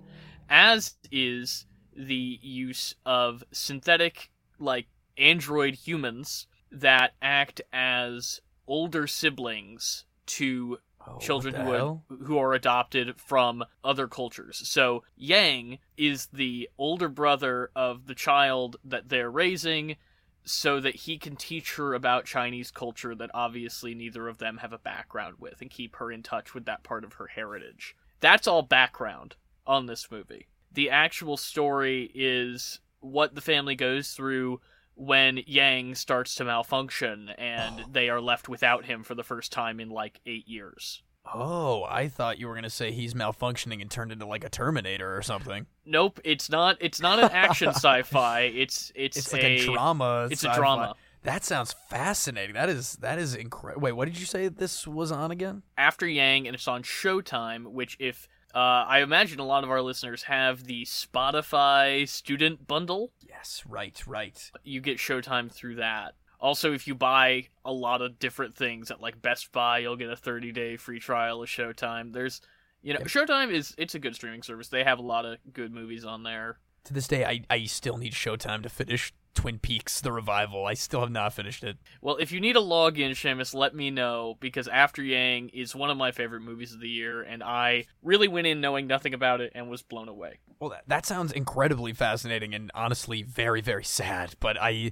as 0.50 0.94
is 1.12 1.66
the 1.98 2.38
use 2.40 2.94
of 3.04 3.42
synthetic, 3.52 4.30
like 4.58 4.86
android 5.16 5.74
humans 5.74 6.46
that 6.70 7.12
act 7.20 7.60
as 7.72 8.40
older 8.66 9.06
siblings 9.06 10.04
to 10.26 10.78
Oh, 11.06 11.18
children 11.18 11.54
who 11.54 11.72
are, 11.72 12.00
who 12.24 12.38
are 12.38 12.52
adopted 12.54 13.18
from 13.20 13.64
other 13.84 14.08
cultures. 14.08 14.60
So 14.64 15.04
Yang 15.16 15.78
is 15.96 16.26
the 16.32 16.68
older 16.76 17.08
brother 17.08 17.70
of 17.74 18.06
the 18.06 18.14
child 18.14 18.76
that 18.84 19.08
they're 19.08 19.30
raising 19.30 19.96
so 20.44 20.80
that 20.80 20.96
he 20.96 21.18
can 21.18 21.36
teach 21.36 21.76
her 21.76 21.94
about 21.94 22.24
Chinese 22.24 22.70
culture 22.70 23.14
that 23.14 23.30
obviously 23.34 23.94
neither 23.94 24.28
of 24.28 24.38
them 24.38 24.58
have 24.58 24.72
a 24.72 24.78
background 24.78 25.36
with 25.38 25.60
and 25.60 25.70
keep 25.70 25.96
her 25.96 26.10
in 26.10 26.22
touch 26.22 26.54
with 26.54 26.64
that 26.64 26.82
part 26.82 27.04
of 27.04 27.14
her 27.14 27.28
heritage. 27.28 27.94
That's 28.20 28.48
all 28.48 28.62
background 28.62 29.36
on 29.66 29.86
this 29.86 30.10
movie. 30.10 30.46
The 30.72 30.90
actual 30.90 31.36
story 31.36 32.10
is 32.14 32.80
what 33.00 33.34
the 33.34 33.40
family 33.40 33.74
goes 33.74 34.12
through 34.12 34.60
when 34.94 35.40
Yang 35.46 35.94
starts 35.94 36.34
to 36.36 36.44
malfunction 36.44 37.30
and 37.38 37.84
they 37.92 38.08
are 38.08 38.20
left 38.20 38.48
without 38.48 38.84
him 38.84 39.04
for 39.04 39.14
the 39.14 39.22
first 39.22 39.52
time 39.52 39.80
in 39.80 39.90
like 39.90 40.20
eight 40.26 40.48
years. 40.48 41.02
Oh, 41.32 41.84
I 41.84 42.08
thought 42.08 42.38
you 42.38 42.48
were 42.48 42.54
gonna 42.54 42.70
say 42.70 42.90
he's 42.90 43.12
malfunctioning 43.12 43.82
and 43.82 43.90
turned 43.90 44.12
into 44.12 44.24
like 44.26 44.44
a 44.44 44.48
Terminator 44.48 45.14
or 45.14 45.20
something. 45.22 45.66
Nope, 45.84 46.20
it's 46.24 46.48
not. 46.48 46.78
It's 46.80 47.00
not 47.00 47.18
an 47.18 47.30
action 47.32 47.68
sci-fi. 47.74 48.40
It's 48.42 48.90
it's, 48.94 49.16
It's 49.16 49.32
like 49.32 49.44
a, 49.44 49.64
drama. 49.64 50.28
It's 50.30 50.42
a 50.42 50.46
sci-fi. 50.48 50.56
drama. 50.56 50.94
That 51.24 51.44
sounds 51.44 51.74
fascinating. 51.90 52.54
That 52.54 52.70
is 52.70 52.94
that 52.96 53.18
is 53.18 53.34
incredible. 53.34 53.82
Wait, 53.82 53.92
what 53.92 54.06
did 54.06 54.18
you 54.18 54.24
say 54.24 54.48
this 54.48 54.86
was 54.86 55.12
on 55.12 55.30
again? 55.30 55.62
After 55.76 56.06
Yang, 56.06 56.46
and 56.46 56.54
it's 56.54 56.68
on 56.68 56.82
Showtime. 56.82 57.72
Which, 57.72 57.96
if 58.00 58.26
uh, 58.54 58.58
I 58.58 59.00
imagine 59.02 59.40
a 59.40 59.44
lot 59.46 59.64
of 59.64 59.70
our 59.70 59.82
listeners 59.82 60.22
have 60.24 60.64
the 60.64 60.84
Spotify 60.84 62.08
student 62.08 62.66
bundle, 62.66 63.12
Yes, 63.28 63.62
right, 63.68 64.00
right. 64.06 64.50
you 64.64 64.80
get 64.80 64.98
Showtime 64.98 65.50
through 65.50 65.76
that. 65.76 66.14
Also, 66.40 66.72
if 66.72 66.86
you 66.86 66.94
buy 66.94 67.48
a 67.64 67.72
lot 67.72 68.00
of 68.00 68.18
different 68.18 68.54
things 68.56 68.90
at 68.90 69.00
like 69.00 69.20
Best 69.20 69.50
Buy, 69.52 69.78
you'll 69.78 69.96
get 69.96 70.08
a 70.10 70.16
30 70.16 70.52
day 70.52 70.76
free 70.76 71.00
trial 71.00 71.42
of 71.42 71.48
Showtime. 71.48 72.12
There's, 72.12 72.40
you 72.80 72.92
know, 72.94 73.00
Yep. 73.00 73.08
Showtime 73.08 73.50
is 73.52 73.74
it's 73.76 73.94
a 73.96 73.98
good 73.98 74.14
streaming 74.14 74.42
service. 74.44 74.68
They 74.68 74.84
have 74.84 74.98
a 75.00 75.02
lot 75.02 75.24
of 75.24 75.38
good 75.52 75.72
movies 75.72 76.04
on 76.04 76.22
there. 76.22 76.58
To 76.84 76.94
this 76.94 77.08
day, 77.08 77.24
I 77.24 77.42
I 77.50 77.64
still 77.64 77.96
need 77.96 78.12
Showtime 78.12 78.62
to 78.62 78.68
finish 78.68 79.12
Twin 79.38 79.60
Peaks: 79.60 80.00
The 80.00 80.10
Revival. 80.10 80.66
I 80.66 80.74
still 80.74 80.98
have 80.98 81.12
not 81.12 81.32
finished 81.32 81.62
it. 81.62 81.76
Well, 82.02 82.16
if 82.16 82.32
you 82.32 82.40
need 82.40 82.56
a 82.56 82.60
login, 82.60 83.10
Seamus, 83.10 83.54
let 83.54 83.72
me 83.72 83.88
know 83.88 84.36
because 84.40 84.66
After 84.66 85.00
Yang 85.00 85.50
is 85.50 85.76
one 85.76 85.90
of 85.90 85.96
my 85.96 86.10
favorite 86.10 86.40
movies 86.40 86.74
of 86.74 86.80
the 86.80 86.88
year, 86.88 87.22
and 87.22 87.40
I 87.40 87.86
really 88.02 88.26
went 88.26 88.48
in 88.48 88.60
knowing 88.60 88.88
nothing 88.88 89.14
about 89.14 89.40
it 89.40 89.52
and 89.54 89.70
was 89.70 89.80
blown 89.80 90.08
away. 90.08 90.40
Well, 90.58 90.70
that, 90.70 90.82
that 90.88 91.06
sounds 91.06 91.30
incredibly 91.30 91.92
fascinating 91.92 92.52
and 92.52 92.72
honestly 92.74 93.22
very 93.22 93.60
very 93.60 93.84
sad. 93.84 94.34
But 94.40 94.60
I 94.60 94.90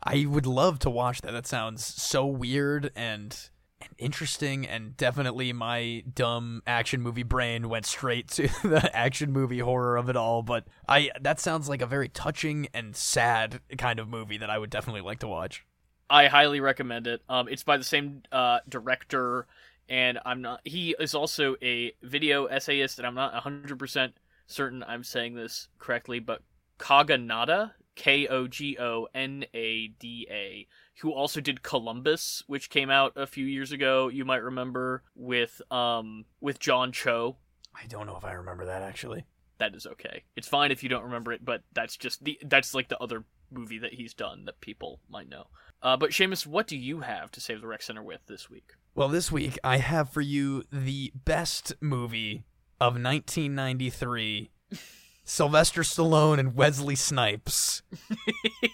I 0.00 0.26
would 0.28 0.46
love 0.46 0.78
to 0.80 0.90
watch 0.90 1.22
that. 1.22 1.32
That 1.32 1.48
sounds 1.48 1.84
so 1.84 2.24
weird 2.24 2.92
and 2.94 3.36
and 3.80 3.90
interesting 3.98 4.66
and 4.66 4.96
definitely 4.96 5.52
my 5.52 6.02
dumb 6.12 6.62
action 6.66 7.00
movie 7.00 7.22
brain 7.22 7.68
went 7.68 7.86
straight 7.86 8.28
to 8.28 8.42
the 8.62 8.90
action 8.94 9.32
movie 9.32 9.60
horror 9.60 9.96
of 9.96 10.08
it 10.08 10.16
all 10.16 10.42
but 10.42 10.64
i 10.88 11.10
that 11.20 11.38
sounds 11.38 11.68
like 11.68 11.80
a 11.80 11.86
very 11.86 12.08
touching 12.08 12.68
and 12.74 12.96
sad 12.96 13.60
kind 13.76 13.98
of 13.98 14.08
movie 14.08 14.38
that 14.38 14.50
i 14.50 14.58
would 14.58 14.70
definitely 14.70 15.00
like 15.02 15.20
to 15.20 15.28
watch 15.28 15.64
I 16.10 16.26
highly 16.26 16.60
recommend 16.60 17.06
it. 17.06 17.22
Um, 17.28 17.48
it's 17.48 17.62
by 17.62 17.76
the 17.76 17.84
same 17.84 18.22
uh, 18.32 18.60
director, 18.68 19.46
and 19.88 20.18
I'm 20.24 20.40
not. 20.40 20.60
He 20.64 20.94
is 20.98 21.14
also 21.14 21.56
a 21.62 21.92
video 22.02 22.46
essayist, 22.46 22.98
and 22.98 23.06
I'm 23.06 23.14
not 23.14 23.34
100 23.34 23.78
percent 23.78 24.14
certain 24.46 24.82
I'm 24.82 25.04
saying 25.04 25.34
this 25.34 25.68
correctly, 25.78 26.20
but 26.20 26.42
Kogonada, 26.78 27.72
K 27.98 28.28
O 28.28 28.46
G 28.46 28.78
O 28.78 29.08
N 29.12 29.44
A 29.52 29.88
D 29.88 30.26
A, 30.30 30.66
who 31.00 31.12
also 31.12 31.40
did 31.40 31.62
Columbus, 31.64 32.44
which 32.46 32.70
came 32.70 32.90
out 32.90 33.12
a 33.16 33.26
few 33.26 33.44
years 33.44 33.72
ago. 33.72 34.08
You 34.08 34.24
might 34.24 34.42
remember 34.42 35.02
with 35.16 35.60
um 35.70 36.24
with 36.40 36.60
John 36.60 36.92
Cho. 36.92 37.36
i 37.74 37.86
don't 37.86 38.06
know 38.06 38.16
if 38.16 38.24
i 38.24 38.32
remember 38.32 38.64
that 38.66 38.82
actually 38.82 39.24
That 39.58 39.74
is 39.74 39.86
okay. 39.86 40.22
It's 40.36 40.46
fine 40.48 40.70
if 40.70 40.82
you 40.84 40.88
don't 40.88 41.02
remember 41.10 41.32
it, 41.32 41.44
but 41.44 41.62
that's 41.74 41.96
just 41.96 42.22
the 42.24 42.38
that's 42.44 42.72
like 42.74 42.88
the 42.88 43.02
other 43.02 43.24
movie 43.50 43.78
that 43.80 43.94
he's 43.94 44.14
done 44.14 44.44
that 44.44 44.60
people 44.60 45.00
might 45.10 45.28
know. 45.28 45.46
Uh, 45.82 45.96
but 45.96 46.10
Seamus, 46.10 46.46
what 46.46 46.66
do 46.68 46.76
you 46.76 47.00
have 47.00 47.30
to 47.32 47.40
save 47.40 47.60
the 47.60 47.66
rec 47.66 47.82
center 47.82 48.02
with 48.02 48.20
this 48.26 48.48
week? 48.48 48.70
well 48.94 49.08
this 49.08 49.30
week 49.30 49.56
i 49.62 49.76
have 49.76 50.10
for 50.10 50.20
you 50.20 50.64
the 50.72 51.12
best 51.24 51.72
movie 51.80 52.44
of 52.80 52.94
1993 52.94 54.50
Sylvester 55.28 55.82
Stallone 55.82 56.38
and 56.38 56.56
Wesley 56.56 56.94
Snipes 56.94 57.82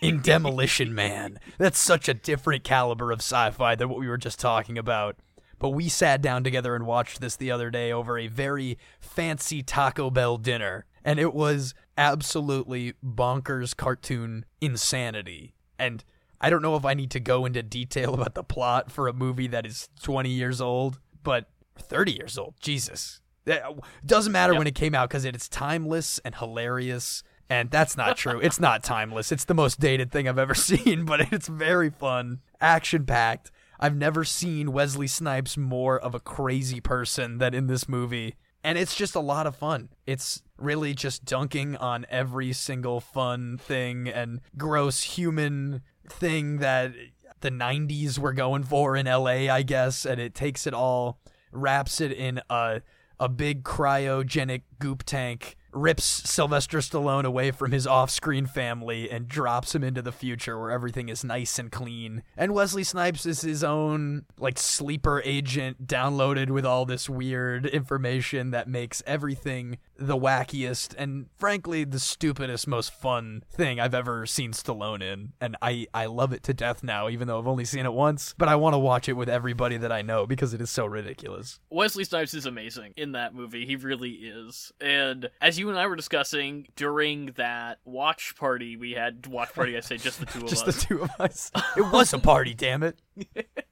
in 0.01 0.20
Demolition 0.20 0.94
Man. 0.94 1.40
That's 1.59 1.81
such 1.81 2.09
a 2.09 2.14
different 2.14 2.62
caliber 2.62 3.10
of 3.10 3.18
sci 3.18 3.51
fi 3.51 3.74
than 3.74 3.89
what 3.89 3.98
we 3.98 4.06
were 4.06 4.16
just 4.16 4.39
talking 4.39 4.78
about. 4.78 5.16
But 5.59 5.70
we 5.70 5.89
sat 5.89 6.22
down 6.22 6.44
together 6.44 6.76
and 6.76 6.86
watched 6.86 7.20
this 7.20 7.35
the 7.35 7.51
other 7.51 7.70
day 7.70 7.90
over 7.90 8.16
a 8.16 8.28
very 8.28 8.78
fancy 9.01 9.64
Taco 9.64 10.10
Bell 10.10 10.36
dinner, 10.36 10.86
and 11.05 11.18
it 11.18 11.35
was 11.35 11.74
absolutely 11.98 12.94
bonkers 13.05 13.76
cartoon 13.76 14.44
insanity. 14.60 15.55
And 15.76 16.05
I 16.40 16.51
don't 16.51 16.62
know 16.62 16.76
if 16.76 16.85
I 16.85 16.94
need 16.94 17.10
to 17.10 17.20
go 17.20 17.47
into 17.47 17.64
detail 17.64 18.14
about 18.14 18.36
the 18.36 18.44
plot 18.44 18.93
for 18.93 19.09
a 19.09 19.12
movie 19.12 19.48
that 19.48 19.66
is 19.66 19.89
20 20.02 20.31
years 20.31 20.60
old, 20.60 21.01
but 21.24 21.51
30 21.76 22.12
years 22.12 22.39
old, 22.39 22.55
Jesus. 22.60 23.20
It 23.46 23.62
doesn't 24.06 24.32
matter 24.32 24.52
Yep. 24.54 24.58
when 24.58 24.66
it 24.66 24.74
came 24.74 24.94
out 24.94 25.08
because 25.08 25.24
it's 25.24 25.48
timeless 25.48 26.18
and 26.24 26.34
hilarious. 26.34 27.22
And 27.50 27.70
that's 27.70 27.94
not 27.96 28.16
true. 28.16 28.40
it's 28.40 28.58
not 28.58 28.82
timeless. 28.82 29.30
It's 29.30 29.44
the 29.44 29.54
most 29.54 29.78
dated 29.78 30.10
thing 30.10 30.26
I've 30.28 30.38
ever 30.38 30.54
seen, 30.70 31.04
but 31.04 31.32
it's 31.32 31.46
very 31.48 31.90
fun, 31.90 32.40
action 32.60 33.04
packed. 33.04 33.50
I've 33.78 33.96
never 33.96 34.24
seen 34.24 34.72
Wesley 34.72 35.06
Snipes 35.06 35.56
more 35.58 35.98
of 36.00 36.14
a 36.14 36.20
crazy 36.20 36.80
person 36.80 37.38
than 37.38 37.52
in 37.52 37.66
this 37.66 37.86
movie. 37.88 38.36
And 38.62 38.78
it's 38.78 38.94
just 38.96 39.14
a 39.14 39.20
lot 39.20 39.46
of 39.46 39.54
fun. 39.56 39.90
It's 40.06 40.42
really 40.56 40.94
just 40.94 41.26
dunking 41.26 41.76
on 41.76 42.06
every 42.08 42.54
single 42.54 42.98
fun 43.00 43.58
thing 43.58 44.08
and 44.08 44.40
gross 44.56 45.02
human 45.02 45.82
thing 46.08 46.58
that 46.60 46.92
the 47.40 47.50
90s 47.50 48.18
were 48.18 48.32
going 48.32 48.62
for 48.62 48.96
in 48.96 49.04
LA, 49.04 49.52
I 49.52 49.60
guess. 49.62 50.06
And 50.06 50.18
it 50.18 50.34
takes 50.34 50.66
it 50.66 50.72
all, 50.72 51.18
wraps 51.52 52.00
it 52.00 52.10
in 52.12 52.40
a 52.48 52.80
a 53.19 53.28
big 53.28 53.62
cryogenic 53.62 54.62
goop 54.78 55.03
tank, 55.05 55.57
rips 55.73 56.05
Sylvester 56.05 56.78
Stallone 56.78 57.24
away 57.24 57.51
from 57.51 57.73
his 57.73 57.86
off 57.86 58.11
screen 58.11 58.47
family, 58.47 59.11
and 59.11 59.28
drops 59.28 59.74
him 59.74 59.82
into 59.82 60.03
the 60.03 60.12
future 60.12 60.59
where 60.59 60.70
everything 60.70 61.09
is 61.09 61.24
nice 61.24 61.59
and 61.59 61.73
clean. 61.73 62.23
And 62.36 62.55
Wesley 62.55 62.85
Snipes 62.85 63.27
is 63.27 63.41
his 63.41 63.65
own, 63.65 64.24
like, 64.39 64.59
sleeper 64.59 65.20
agent 65.24 65.86
downloaded 65.86 66.51
with 66.51 66.65
all 66.65 66.85
this 66.85 67.09
weird 67.09 67.66
information 67.66 68.51
that 68.53 68.69
makes 68.69 69.03
everything 69.07 69.78
the 69.96 70.16
wackiest 70.16 70.94
and, 70.98 71.26
frankly, 71.36 71.84
the 71.84 71.98
stupidest, 71.98 72.66
most 72.66 72.92
fun 72.92 73.42
thing 73.50 73.80
I've 73.80 73.94
ever 73.94 74.26
seen 74.26 74.52
Stallone 74.52 75.02
in. 75.02 75.32
And 75.40 75.56
I, 75.62 75.86
I 75.94 76.06
love 76.06 76.32
it 76.32 76.42
to 76.44 76.54
death 76.54 76.82
now, 76.82 77.08
even 77.08 77.28
though 77.28 77.38
I've 77.38 77.46
only 77.46 77.64
seen 77.64 77.86
it 77.86 77.92
once. 77.92 78.34
But 78.36 78.48
I 78.48 78.56
want 78.56 78.74
to 78.74 78.78
watch 78.78 79.08
it 79.08 79.14
with 79.14 79.28
everybody 79.28 79.76
that 79.76 79.92
I 79.92 80.02
know 80.02 80.26
because 80.26 80.54
it 80.54 80.60
is 80.60 80.70
so 80.70 80.86
ridiculous. 80.86 81.60
Wesley 81.70 82.04
Snipes 82.04 82.34
is 82.34 82.46
amazing 82.46 82.94
in 82.96 83.12
that 83.12 83.34
movie. 83.34 83.66
He 83.66 83.76
really 83.76 84.10
is. 84.10 84.72
And 84.80 85.30
as 85.40 85.58
you 85.58 85.70
and 85.70 85.78
I 85.78 85.86
were 85.86 85.96
discussing 85.96 86.66
during 86.76 87.26
that 87.36 87.78
watch 87.84 88.34
party 88.36 88.76
we 88.76 88.92
had, 88.92 89.26
watch 89.26 89.52
party, 89.54 89.76
I 89.76 89.80
say 89.80 89.96
just 89.96 90.20
the 90.20 90.26
two 90.26 90.38
of 90.42 90.48
just 90.48 90.66
us. 90.66 90.74
Just 90.74 90.88
the 90.88 90.94
two 90.94 91.02
of 91.02 91.10
us. 91.18 91.50
It 91.76 91.92
was 91.92 92.12
a 92.12 92.18
party, 92.18 92.54
damn 92.54 92.82
it. 92.82 92.98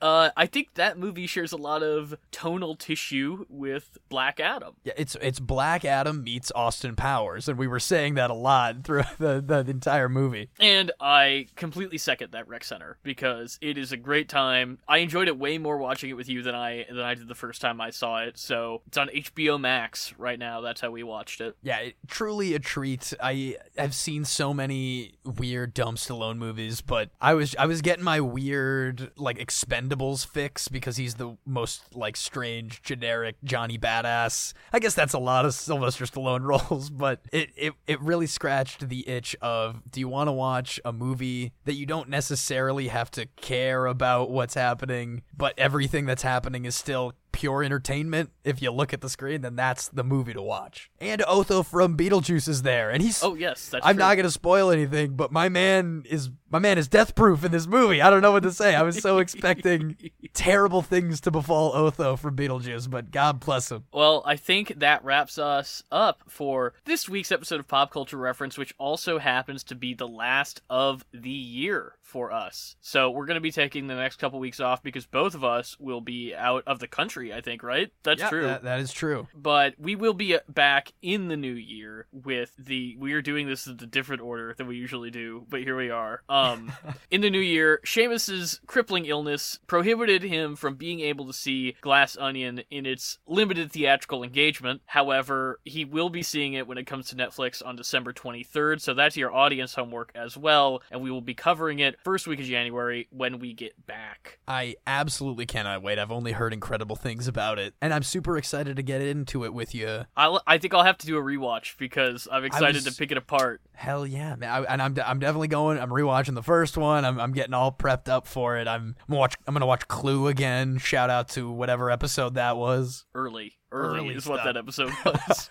Uh, 0.00 0.30
I 0.36 0.46
think 0.46 0.74
that 0.74 0.98
movie 0.98 1.26
shares 1.26 1.52
a 1.52 1.56
lot 1.56 1.82
of 1.82 2.16
tonal 2.30 2.74
tissue 2.76 3.46
with 3.48 3.98
Black 4.08 4.40
Adam. 4.40 4.74
Yeah, 4.84 4.92
it's 4.96 5.16
it's 5.20 5.40
Black 5.40 5.84
Adam 5.84 6.22
meets 6.22 6.52
Austin 6.54 6.96
Powers, 6.96 7.48
and 7.48 7.58
we 7.58 7.66
were 7.66 7.80
saying 7.80 8.14
that 8.14 8.30
a 8.30 8.34
lot 8.34 8.76
throughout 8.84 9.18
the, 9.18 9.40
the 9.40 9.70
entire 9.70 10.08
movie. 10.08 10.50
And 10.60 10.92
I 11.00 11.46
completely 11.56 11.98
second 11.98 12.32
that 12.32 12.46
rec 12.48 12.64
center 12.64 12.98
because 13.02 13.58
it 13.60 13.78
is 13.78 13.92
a 13.92 13.96
great 13.96 14.28
time. 14.28 14.78
I 14.86 14.98
enjoyed 14.98 15.28
it 15.28 15.38
way 15.38 15.58
more 15.58 15.78
watching 15.78 16.10
it 16.10 16.14
with 16.14 16.28
you 16.28 16.42
than 16.42 16.54
I 16.54 16.86
than 16.88 17.00
I 17.00 17.14
did 17.14 17.28
the 17.28 17.34
first 17.34 17.60
time 17.60 17.80
I 17.80 17.90
saw 17.90 18.22
it. 18.22 18.38
So 18.38 18.82
it's 18.86 18.98
on 18.98 19.08
HBO 19.08 19.58
Max 19.58 20.12
right 20.18 20.38
now. 20.38 20.60
That's 20.60 20.80
how 20.80 20.90
we 20.90 21.02
watched 21.02 21.40
it. 21.40 21.56
Yeah, 21.62 21.78
it, 21.78 21.96
truly 22.06 22.54
a 22.54 22.58
treat. 22.58 23.14
I 23.22 23.56
have 23.78 23.94
seen 23.94 24.24
so 24.24 24.52
many 24.52 25.14
weird 25.24 25.72
dumb 25.72 25.96
Stallone 25.96 26.36
movies, 26.36 26.80
but 26.82 27.10
I 27.20 27.34
was 27.34 27.56
I 27.58 27.66
was 27.66 27.80
getting 27.80 28.04
my 28.04 28.20
weird 28.20 29.10
like 29.16 29.38
Expendables 29.86 30.26
fix 30.26 30.68
because 30.68 30.96
he's 30.96 31.14
the 31.14 31.36
most 31.44 31.94
like 31.94 32.16
strange 32.16 32.82
generic 32.82 33.36
Johnny 33.44 33.78
Badass. 33.78 34.52
I 34.72 34.78
guess 34.78 34.94
that's 34.94 35.14
a 35.14 35.18
lot 35.18 35.44
of 35.44 35.54
Sylvester 35.54 36.04
Stallone 36.04 36.42
roles, 36.70 36.90
but 36.90 37.20
it 37.32 37.50
it, 37.56 37.72
it 37.86 38.00
really 38.00 38.26
scratched 38.26 38.88
the 38.88 39.08
itch 39.08 39.36
of 39.40 39.82
do 39.90 40.00
you 40.00 40.08
want 40.08 40.28
to 40.28 40.32
watch 40.32 40.80
a 40.84 40.92
movie 40.92 41.52
that 41.64 41.74
you 41.74 41.86
don't 41.86 42.08
necessarily 42.08 42.88
have 42.88 43.10
to 43.12 43.26
care 43.36 43.86
about 43.86 44.30
what's 44.30 44.54
happening, 44.54 45.22
but 45.36 45.54
everything 45.58 46.06
that's 46.06 46.22
happening 46.22 46.64
is 46.64 46.74
still 46.74 47.12
pure 47.36 47.62
entertainment. 47.62 48.30
If 48.44 48.62
you 48.62 48.70
look 48.70 48.94
at 48.94 49.02
the 49.02 49.10
screen, 49.10 49.42
then 49.42 49.56
that's 49.56 49.88
the 49.88 50.02
movie 50.02 50.32
to 50.32 50.40
watch. 50.40 50.90
And 51.02 51.22
Otho 51.28 51.62
from 51.62 51.94
Beetlejuice 51.94 52.48
is 52.48 52.62
there, 52.62 52.90
and 52.90 53.02
he's. 53.02 53.22
Oh 53.22 53.34
yes, 53.34 53.68
that's 53.68 53.84
I'm 53.84 53.96
true. 53.96 54.04
not 54.04 54.16
gonna 54.16 54.30
spoil 54.30 54.70
anything, 54.70 55.16
but 55.16 55.30
my 55.30 55.50
man 55.50 56.04
is 56.08 56.30
my 56.50 56.58
man 56.58 56.78
is 56.78 56.88
death 56.88 57.14
proof 57.14 57.44
in 57.44 57.52
this 57.52 57.66
movie. 57.66 58.00
I 58.00 58.08
don't 58.08 58.22
know 58.22 58.32
what 58.32 58.44
to 58.44 58.52
say. 58.52 58.74
I 58.74 58.82
was 58.82 58.98
so 59.02 59.18
expecting 59.18 59.96
terrible 60.32 60.80
things 60.80 61.20
to 61.22 61.30
befall 61.30 61.74
Otho 61.74 62.16
from 62.16 62.36
Beetlejuice, 62.36 62.88
but 62.88 63.10
God 63.10 63.40
bless 63.40 63.70
him. 63.70 63.84
Well, 63.92 64.22
I 64.24 64.36
think 64.36 64.78
that 64.78 65.04
wraps 65.04 65.38
us 65.38 65.82
up 65.92 66.22
for 66.28 66.72
this 66.86 67.06
week's 67.06 67.32
episode 67.32 67.60
of 67.60 67.68
Pop 67.68 67.90
Culture 67.90 68.16
Reference, 68.16 68.56
which 68.56 68.74
also 68.78 69.18
happens 69.18 69.62
to 69.64 69.74
be 69.74 69.92
the 69.92 70.08
last 70.08 70.62
of 70.70 71.04
the 71.12 71.28
year 71.28 71.96
for 72.06 72.32
us. 72.32 72.76
So 72.80 73.10
we're 73.10 73.26
going 73.26 73.34
to 73.34 73.40
be 73.40 73.50
taking 73.50 73.88
the 73.88 73.94
next 73.96 74.16
couple 74.16 74.38
weeks 74.38 74.60
off 74.60 74.82
because 74.82 75.04
both 75.06 75.34
of 75.34 75.42
us 75.42 75.76
will 75.80 76.00
be 76.00 76.34
out 76.34 76.62
of 76.66 76.78
the 76.78 76.86
country, 76.86 77.25
I 77.32 77.40
think, 77.40 77.62
right? 77.62 77.90
That's 78.02 78.20
Yeah, 78.20 78.28
true. 78.30 78.42
that- 78.42 78.62
that 78.64 78.80
is 78.80 78.92
true. 78.92 79.26
but 79.34 79.74
we 79.78 79.94
will 79.96 80.14
be 80.14 80.36
back 80.48 80.92
in 81.02 81.28
the 81.28 81.36
new 81.36 81.52
year 81.52 82.06
with 82.12 82.52
the 82.58 82.96
we 82.98 83.12
are 83.12 83.22
doing 83.22 83.46
this 83.46 83.66
in 83.66 83.72
a 83.74 83.86
different 83.86 84.22
order 84.22 84.54
than 84.56 84.66
we 84.66 84.76
usually 84.76 85.10
do 85.10 85.44
but 85.48 85.60
here 85.60 85.76
we 85.76 85.90
are 85.90 86.22
um 86.28 86.72
in 87.10 87.20
the 87.20 87.30
new 87.30 87.38
year 87.40 87.80
Seamus's 87.84 88.60
crippling 88.66 89.06
illness 89.06 89.58
prohibited 89.66 90.22
him 90.22 90.56
from 90.56 90.74
being 90.76 91.00
able 91.00 91.26
to 91.26 91.32
see 91.32 91.76
Glass 91.80 92.16
Onion 92.16 92.62
in 92.70 92.86
its 92.86 93.18
limited 93.26 93.70
theatrical 93.72 94.22
engagement 94.22 94.82
however 94.86 95.60
he 95.64 95.84
will 95.84 96.08
be 96.10 96.22
seeing 96.22 96.54
it 96.54 96.66
when 96.66 96.78
it 96.78 96.84
comes 96.86 97.08
to 97.08 97.16
Netflix 97.16 97.64
on 97.64 97.76
December 97.76 98.12
23rd 98.12 98.80
so 98.80 98.94
that's 98.94 99.16
your 99.16 99.32
audience 99.34 99.74
homework 99.74 100.10
as 100.14 100.36
well 100.36 100.82
and 100.90 101.00
we 101.02 101.10
will 101.10 101.20
be 101.20 101.34
covering 101.34 101.78
it 101.78 101.96
first 102.02 102.26
week 102.26 102.40
of 102.40 102.46
January 102.46 103.06
when 103.10 103.38
we 103.38 103.52
get 103.52 103.86
back 103.86 104.38
I 104.48 104.76
absolutely 104.86 105.46
cannot 105.46 105.82
wait. 105.82 105.98
I've 105.98 106.12
only 106.12 106.32
heard 106.32 106.52
incredible 106.52 106.96
things 106.96 107.15
about 107.26 107.58
it, 107.58 107.74
and 107.80 107.94
I'm 107.94 108.02
super 108.02 108.36
excited 108.36 108.76
to 108.76 108.82
get 108.82 109.00
into 109.00 109.44
it 109.44 109.54
with 109.54 109.74
you. 109.74 110.04
I'll, 110.16 110.42
I 110.46 110.58
think 110.58 110.74
I'll 110.74 110.84
have 110.84 110.98
to 110.98 111.06
do 111.06 111.16
a 111.16 111.22
rewatch 111.22 111.76
because 111.78 112.28
I'm 112.30 112.44
excited 112.44 112.84
was- 112.84 112.84
to 112.84 112.94
pick 112.98 113.10
it 113.10 113.16
apart 113.18 113.60
Hell 113.72 114.06
yeah, 114.06 114.34
man! 114.36 114.48
I, 114.48 114.62
and 114.72 114.80
I'm 114.80 114.96
I'm 115.04 115.18
definitely 115.18 115.48
going. 115.48 115.78
I'm 115.78 115.90
rewatching 115.90 116.34
the 116.34 116.42
first 116.42 116.78
one. 116.78 117.04
I'm 117.04 117.20
I'm 117.20 117.32
getting 117.32 117.52
all 117.52 117.70
prepped 117.70 118.08
up 118.08 118.26
for 118.26 118.56
it. 118.56 118.66
I'm 118.66 118.96
I'm 119.06 119.14
watch. 119.14 119.34
I'm 119.46 119.52
gonna 119.54 119.66
watch 119.66 119.86
Clue 119.86 120.28
again. 120.28 120.78
Shout 120.78 121.10
out 121.10 121.28
to 121.30 121.50
whatever 121.50 121.90
episode 121.90 122.34
that 122.34 122.56
was. 122.56 123.04
early. 123.14 123.58
Early, 123.76 123.98
Early 124.00 124.14
is 124.14 124.26
what 124.26 124.44
that 124.44 124.56
episode 124.56 124.92
was. 125.04 125.50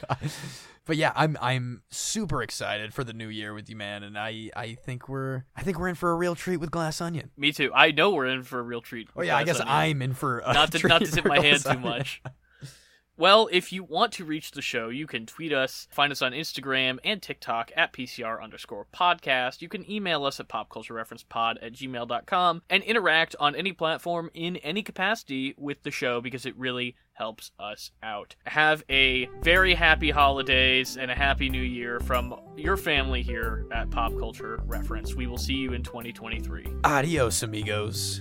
but 0.86 0.98
yeah, 0.98 1.12
I'm 1.16 1.38
I'm 1.42 1.82
super 1.90 2.42
excited 2.42 2.94
for 2.94 3.04
the 3.04 3.14
new 3.14 3.28
year 3.28 3.54
with 3.54 3.70
you, 3.70 3.76
man. 3.76 4.04
And 4.04 4.18
I 4.18 4.50
I 4.56 4.76
think 4.76 5.08
we're 5.10 5.46
I 5.56 5.62
think 5.64 5.80
we're 5.80 5.88
in 5.90 5.96
for 5.96 6.12
a 6.12 6.16
real 6.16 6.36
treat 6.36 6.58
with 6.58 6.72
Glass 6.72 7.02
Onion. 7.02 7.32
Me 7.38 7.52
too. 7.52 7.72
I 7.74 7.92
know 7.92 8.12
we're 8.12 8.28
in 8.28 8.44
for 8.44 8.60
a 8.60 8.64
real 8.64 8.82
treat. 8.82 9.08
Oh 9.16 9.22
yeah, 9.22 9.38
I 9.38 9.44
guess 9.44 9.60
Onion. 9.60 9.76
I'm 9.76 10.02
in 10.02 10.14
for 10.14 10.40
a 10.40 10.54
not 10.54 10.72
to 10.74 10.80
treat 10.80 10.90
not 10.90 11.02
to 11.04 11.12
tip 11.12 11.26
my 11.26 11.40
hand 11.40 11.64
Glass 11.64 11.64
too 11.64 11.70
Onion. 11.70 11.84
much. 11.90 12.22
Well, 13.18 13.48
if 13.50 13.72
you 13.72 13.84
want 13.84 14.12
to 14.14 14.26
reach 14.26 14.52
the 14.52 14.62
show, 14.62 14.90
you 14.90 15.08
can 15.08 15.26
tweet 15.26 15.54
us, 15.54 15.88
find 15.90 16.12
us 16.12 16.22
on 16.22 16.34
Instagram 16.34 17.00
and 17.02 17.22
TikTok 17.22 17.72
at 17.74 17.94
PCR 17.94 18.44
underscore 18.44 18.88
podcast. 18.94 19.62
You 19.62 19.70
can 19.70 19.90
email 19.90 20.26
us 20.26 20.42
at 20.42 20.50
popculturereferencepod 20.50 21.56
at 21.62 21.72
gmail.com 21.72 22.62
and 22.70 22.84
interact 22.84 23.34
on 23.40 23.56
any 23.56 23.72
platform 23.72 24.30
in 24.34 24.58
any 24.58 24.84
capacity 24.84 25.56
with 25.58 25.84
the 25.84 25.92
show 25.92 26.20
because 26.20 26.46
it 26.46 26.58
really 26.58 26.98
helps 27.14 27.52
us 27.58 27.92
out. 28.04 28.36
Have 28.48 28.84
a 28.90 29.30
very 29.42 29.76
happy 29.76 30.12
holidays 30.12 30.98
and 30.98 31.10
a 31.10 31.16
happy 31.16 31.48
new 31.50 31.62
year 31.62 32.02
from 32.02 32.36
your 32.58 32.76
family 32.76 33.22
here 33.22 33.66
at 33.72 33.90
Pop 33.92 34.12
Culture 34.20 34.60
Reference. 34.66 35.16
We 35.16 35.28
will 35.28 35.38
see 35.38 35.54
you 35.54 35.72
in 35.72 35.84
2023. 35.84 36.68
Adios, 36.84 37.44
amigos. 37.44 38.20